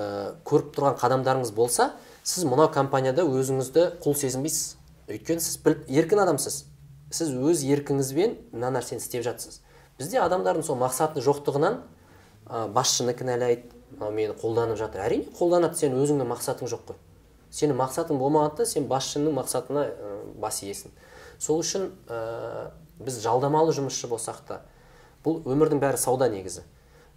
көріп 0.45 0.75
тұрған 0.77 0.99
қадамдарыңыз 1.01 1.55
болса 1.55 1.93
сіз 2.23 2.45
мынау 2.45 2.69
компанияда 2.75 3.25
өзіңізді 3.25 3.87
құл 4.03 4.19
сезінбейсіз. 4.19 4.77
Өйткені 5.11 5.41
сіз 5.41 5.57
еркін 5.89 6.21
адамсыз. 6.27 6.65
Сіз 7.11 7.35
өз 7.35 7.65
еркіңізбен 7.67 8.37
мына 8.53 8.71
нәрсені 8.77 9.03
істеп 9.03 9.25
жатсыз. 9.27 9.61
Бізде 9.99 10.21
адамдардың 10.23 10.65
сол 10.65 10.79
мақсатының 10.81 11.27
жоқтығынан 11.27 11.79
ә, 12.47 12.67
басшыны 12.73 13.15
кінәлайды 13.19 13.69
мынау 13.97 14.15
мені 14.15 14.37
қолданып 14.41 14.79
жатыр. 14.79 15.05
Әрине 15.05 15.29
қолданады 15.37 15.77
сен 15.77 15.97
өзіңнің 15.99 16.31
мақсатың 16.31 16.71
жоқ 16.71 16.87
қой. 16.93 17.01
Сенің 17.51 17.77
мақсатың 17.83 18.21
болмағанда 18.21 18.67
сен 18.67 18.87
басшының 18.89 19.35
мақсатына 19.37 19.87
ә, 19.91 20.13
бас 20.41 20.63
иесің. 20.63 20.95
Сол 21.39 21.61
үшін 21.65 21.91
ә, 22.09 22.71
біз 23.03 23.21
жалдамалы 23.25 23.75
жұмысшы 23.75 24.09
болсақ 24.09 24.45
та 24.47 24.61
бұл 25.25 25.43
өмірдің 25.45 25.83
бәрі 25.83 25.99
сауда 26.01 26.31
негізі. 26.33 26.63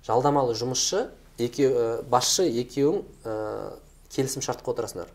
Жалдамалы 0.04 0.56
жұмысшы 0.58 1.06
екеу, 1.38 1.72
ә, 1.72 2.04
басшы 2.10 2.50
екеуің 2.50 3.04
ә, 3.24 3.36
келісім 4.12 4.44
шартқа 4.44 4.74
отырасыңдар. 4.74 5.12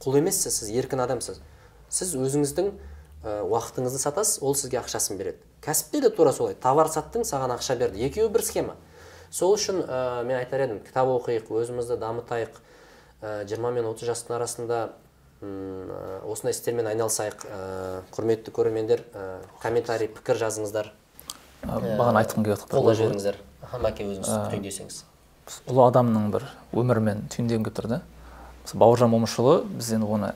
Құл 0.00 0.20
емессіз 0.20 0.60
сіз 0.60 0.70
еркін 0.72 1.02
адамсыз. 1.04 1.42
Сіз 1.92 2.14
өзіңіздің 2.16 2.72
уақытыңызды 3.24 4.00
сатасыз 4.00 4.42
ол 4.42 4.54
сізге 4.54 4.80
ақшасын 4.80 5.16
береді. 5.16 5.38
Кәсіпте 5.64 6.00
де 6.00 6.10
тура 6.10 6.32
солай. 6.32 6.54
Товар 6.54 6.90
саттың 6.92 7.24
саған 7.24 7.56
ақша 7.56 7.76
берді. 7.78 8.04
Екеуі 8.06 8.28
бір 8.32 8.44
схема. 8.44 8.76
Сол 9.30 9.56
үшін 9.56 9.82
ә, 9.82 10.22
мен 10.24 10.38
айтар 10.38 10.66
едім 10.66 10.80
кітап 10.84 11.08
оқиық 11.10 11.50
өзімізді 11.50 11.98
дамытайық. 12.02 12.60
Жиырма 13.48 13.72
мен 13.74 13.88
отыз 13.90 14.12
жастың 14.12 14.36
арасында 14.36 14.92
осындай 15.40 16.54
істермен 16.54 16.86
айналысайық. 16.92 17.42
Ә, 17.48 18.04
құрметті 18.14 18.54
көрермендер 18.54 19.02
ә, 19.10 19.26
комментарий 19.62 20.08
пікір 20.12 20.38
жазыңыздар. 20.44 20.92
Бағана 21.66 22.22
айтқым 22.22 22.46
келіп 22.46 22.60
жатқан 22.60 22.78
қолдап 22.78 23.00
жіберіңіздер. 23.00 23.42
Мәке 23.82 24.06
өзіңіз 24.06 24.30
түйіндесеңіз 24.52 25.02
ұлы 25.70 25.84
адамның 25.86 26.30
бір 26.34 26.44
өмірімен 26.74 27.26
түйіндегім 27.30 27.66
келіп 27.66 27.76
тұр 27.78 27.88
да 27.90 27.98
бауыржан 28.74 29.12
момышұлы 29.12 29.60
біз 29.78 29.92
енді 29.94 30.08
оны 30.10 30.32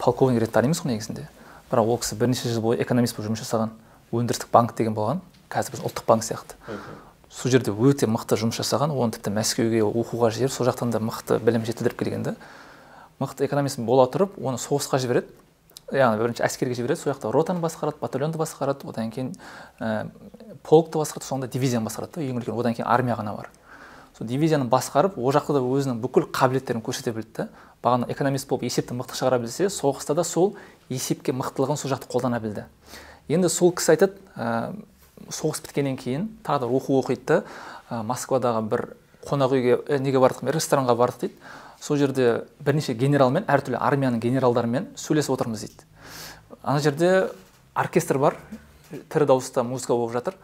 полковник 0.00 0.40
ретінде 0.40 0.54
танимыз 0.54 0.80
ғой 0.80 0.94
негізінде? 0.94 1.26
Бірақ 1.70 1.90
ол 1.90 1.98
кісі 1.98 2.16
бірнеше 2.20 2.48
жыл 2.52 2.62
бойы 2.62 2.80
экономист 2.82 3.16
болып 3.16 3.30
жұмыс 3.30 3.42
жасаған. 3.42 3.72
Өндірістік 4.12 4.50
банк 4.52 4.76
деген 4.76 4.94
болған. 4.94 5.20
Қазір 5.50 5.76
біз 5.76 5.82
ұлттық 5.86 6.06
банк 6.06 6.24
сияқты. 6.26 6.54
Сол 7.30 7.50
жерде 7.50 7.72
өте 7.74 8.06
мықты 8.06 8.38
жұмыс 8.38 8.60
жасаған. 8.60 8.94
Оны 8.94 9.16
тіпті 9.16 9.32
мәскеуге 9.34 9.82
оқуға 9.82 10.30
жіберіп 10.34 10.54
сол 10.54 10.66
жақтан 10.68 10.94
да 10.94 11.00
мықты 11.02 11.40
білім 11.42 11.66
жетілдіріп 11.66 11.98
келген 11.98 12.22
да 12.22 12.36
мықты 13.20 13.46
экономист 13.48 13.80
бола 13.80 14.06
тұрып 14.12 14.38
оны 14.38 14.60
соғысқа 14.62 15.00
жібереді. 15.02 15.32
Яғни 15.94 16.18
бірінші 16.22 16.42
әскерге 16.46 16.74
жібереді 16.78 17.02
сол 17.02 17.12
жақта 17.12 17.30
ротаны 17.34 17.60
басқарады 17.62 18.00
батальонды 18.00 18.38
басқарады. 18.38 18.88
Одан 18.88 19.10
кейін 19.10 19.32
ә, 19.80 20.10
полкты 20.62 20.98
басқарады. 20.98 21.26
Соңында 21.28 21.50
дивизияны 21.50 21.86
басқарады 21.86 22.18
да 22.18 22.26
ең 22.26 22.40
үлкен. 22.40 22.58
Одан 22.58 22.74
кейін 22.74 22.88
армия 22.90 23.16
ғана 23.16 23.36
бар. 23.36 23.50
Сол 24.16 24.26
дивизияны 24.26 24.64
басқарып 24.70 25.18
ол 25.18 25.32
жақта 25.34 25.58
да 25.58 25.60
өзінің 25.60 26.00
бүкіл 26.00 26.30
қабілеттерін 26.32 26.82
көрсете 26.84 27.12
білді 27.12 27.32
да. 27.36 27.48
Бағана 27.84 28.08
экономист 28.10 28.48
болып 28.48 28.64
есепті 28.64 28.96
мықты 28.96 29.18
шығара 29.18 29.38
білсе 29.42 29.68
соғыста 29.68 30.14
да 30.16 30.24
сол 30.24 30.54
есепке 30.88 31.34
мықтылығын 31.36 31.76
сол 31.76 31.92
жақта 31.92 32.08
қолдана 32.08 32.40
білді. 32.40 32.64
Енді 33.28 33.50
сол 33.52 33.74
кісі 33.76 33.92
айтады 33.92 34.16
ә, 34.34 34.72
соғыс 35.28 35.60
біткеннен 35.62 35.98
кейін 36.00 36.30
тағы 36.46 36.64
да 36.64 36.70
оқу 36.72 36.96
оқиды 37.02 37.26
да 37.26 37.42
ә, 37.90 38.02
москвадағы 38.02 38.62
бір 38.70 38.84
қонақ 39.28 39.52
үйге 39.52 39.76
ә, 39.84 40.00
неге 40.00 40.22
бардық 40.22 40.48
ресторанға 40.56 40.96
бардық 40.96 41.26
дейді. 41.26 41.34
Сол 41.80 42.00
жерде 42.00 42.46
бірнеше 42.64 42.94
генералмен 42.96 43.44
әртүрлі 43.44 43.76
армияның 43.76 44.22
генералдарымен 44.24 44.88
сөйлесіп 44.96 45.36
отырмыз 45.36 45.66
дейді. 45.66 45.84
Ана 46.62 46.80
жерде 46.80 47.28
оркестр 47.74 48.18
бар 48.18 48.38
тірі 49.12 49.28
дауыста 49.28 49.62
музыка 49.62 49.92
болып 49.92 50.16
жатыр. 50.16 50.34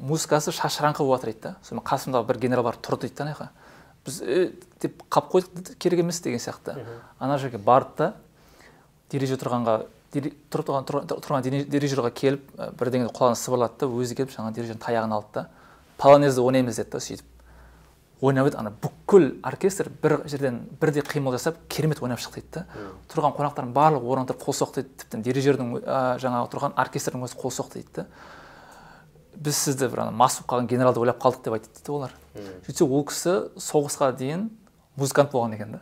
Музыкасы 0.00 0.52
шашыраңқы 0.56 1.04
болып 1.04 1.20
жатыр 1.20 1.32
дейді 1.32 1.42
да. 1.44 1.54
Сонымен 1.62 1.86
қасымдағы 1.86 2.26
бір 2.26 2.40
генерал 2.40 2.64
барып 2.64 2.82
тұрды 2.84 3.08
дейді 3.08 3.16
да 3.20 3.24
ана 3.36 3.50
біз 4.06 4.20
ә, 4.24 4.52
деп 4.80 5.02
қалып 5.12 5.32
қойдық 5.34 5.74
керек 5.78 6.00
емес 6.00 6.20
деген 6.24 6.40
сияқты. 6.40 6.76
Ана 7.18 7.38
жерге 7.38 7.58
барды 7.58 7.96
да 7.98 8.14
дирижер 9.12 9.36
тұрғанға 9.42 9.74
тұрып 10.10 10.70
тұрған 10.88 11.10
тұрған 11.10 11.44
дирижерға 11.70 12.10
келіп 12.10 12.48
бірдеңе 12.80 13.10
құлағына 13.12 13.36
сыбырлады 13.38 13.82
да 13.82 13.90
өзі 13.90 14.16
келіп 14.16 14.32
жаңағы 14.32 14.56
дирижердің 14.56 14.80
таяғын 14.86 15.12
алды 15.14 15.34
да 15.34 15.48
полонезді 16.00 16.40
ойнаймыз 16.40 16.80
деді 16.80 16.90
да 16.96 17.02
сөйтіп. 17.04 17.26
Ойнап 18.20 18.50
еді 18.50 18.58
ана 18.60 18.72
бүкіл 18.72 19.30
оркестр 19.46 19.88
бір 20.02 20.18
жерден 20.28 20.62
бірдей 20.80 21.04
қимыл 21.06 21.32
жасап 21.36 21.56
керемет 21.68 22.02
ойнап 22.02 22.20
шықты 22.20 22.40
дейді 22.40 22.50
да. 22.58 22.66
Тұрған 23.12 23.36
қонақтардың 23.36 23.72
барлығы 23.76 24.10
орнынан 24.10 24.28
тұрып 24.28 24.44
қол 24.44 24.56
соқты 24.58 24.82
дейді 24.82 24.98
тіптен 25.04 25.22
дирижердің 25.24 25.70
жаңағы 26.20 26.50
тұрған 26.52 26.76
оркестрдің 26.84 27.24
өзі 27.24 27.38
қол 27.40 27.54
соқты 27.54 27.80
дейді 27.80 28.02
да. 28.02 28.06
Біз 29.36 29.56
сізді 29.56 29.88
бір 29.88 30.00
ана 30.06 30.10
мас 30.10 30.38
болып 30.40 30.50
қалған 30.50 30.66
генерал 30.68 30.94
деп 30.94 31.02
ойлап 31.04 31.20
қалдық 31.22 31.44
деп 31.44 31.54
айтады 31.54 31.74
дейді 31.76 31.92
олар. 31.92 32.12
Сөйтсе 32.66 32.84
ол 32.84 33.04
кісі 33.04 33.34
соғысқа 33.56 34.10
дейін 34.16 34.50
музыкант 34.96 35.32
болған 35.32 35.54
екен 35.54 35.72
да. 35.72 35.80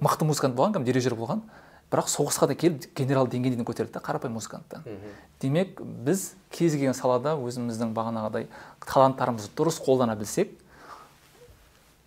Мықты 0.00 0.24
музыкант 0.28 0.54
болған 0.56 0.74
кәдімгі 0.76 0.92
дирижер 0.92 1.14
болған. 1.14 1.42
Бірақ 1.88 2.10
соғысқа 2.12 2.48
да 2.50 2.54
келіп 2.54 2.84
генерал 2.94 3.26
деңгейіне 3.26 3.56
дейін 3.56 3.64
көтерілді 3.64 3.94
да 3.96 4.00
қарапайым 4.04 4.34
музыканттан. 4.36 4.84
Демек 5.40 5.80
біз 5.80 6.34
кез 6.50 6.72
келген 6.76 6.92
салада 6.94 7.32
өзіміздің 7.38 7.94
бағанағыдай 7.96 8.46
таланттарымызды 8.84 9.54
дұрыс 9.56 9.80
қолдана 9.80 10.16
білсек 10.18 10.52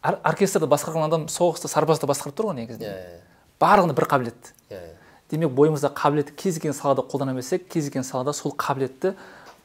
ор- 0.06 0.20
оркестрді 0.22 0.70
басқарған 0.70 1.08
адам 1.08 1.26
соғысты 1.32 1.72
сарбазды 1.72 2.06
басқарып 2.06 2.38
тұр 2.38 2.52
ғой 2.52 2.60
негізінде. 2.62 2.94
Иә 2.94 3.20
барлығында 3.62 3.98
бір 3.98 4.08
қабілет. 4.10 4.54
Иә 4.70 4.78
иә. 4.78 4.94
Демек 5.32 5.52
бойымызда 5.58 5.90
қабілетті 5.98 6.36
кез 6.36 6.60
келген 6.60 6.74
салада 6.78 7.02
қолдана 7.02 7.34
білсек 7.34 7.68
кез 7.70 7.90
келген 7.90 8.04
салада 8.04 8.34
сол 8.34 8.54
қабілетті 8.54 9.16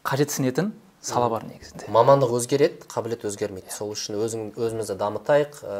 қажетсінетін 0.05 0.73
сала 1.06 1.28
бар 1.30 1.44
негізінде. 1.46 1.86
Мамандық 1.92 2.32
өзгереді 2.36 2.88
қабілет 2.90 3.26
өзгермейді. 3.28 3.70
Сол 3.70 3.92
үшін 3.94 4.18
өзің, 4.18 4.48
өзімізді 4.58 4.96
дамытайық 4.98 5.60
ә, 5.62 5.76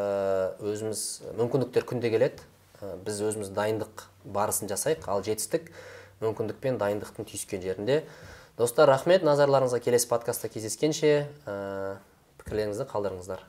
өзіміз 0.63 1.03
мүмкіндіктер 1.41 1.87
күнде 1.89 2.13
келеді. 2.15 2.47
Ә, 2.79 2.95
біз 3.03 3.19
өзіміз 3.27 3.51
дайындық 3.57 4.07
барысын 4.23 4.71
жасайық 4.71 5.09
ал 5.11 5.25
жетістік 5.27 5.73
мүмкіндік 6.23 6.63
пен 6.63 6.79
дайындықтың 6.79 7.27
түйіскен 7.27 7.65
жерінде. 7.65 8.05
Достар 8.57 8.89
рахмет. 8.89 9.27
Назарларыңызға 9.27 9.83
келесі 9.85 10.09
подкастта 10.09 10.49
кездескенше 10.53 11.27
ә, 11.45 11.99
пікірлеріңізді 12.41 12.87
қалдырыңыздар. 12.93 13.43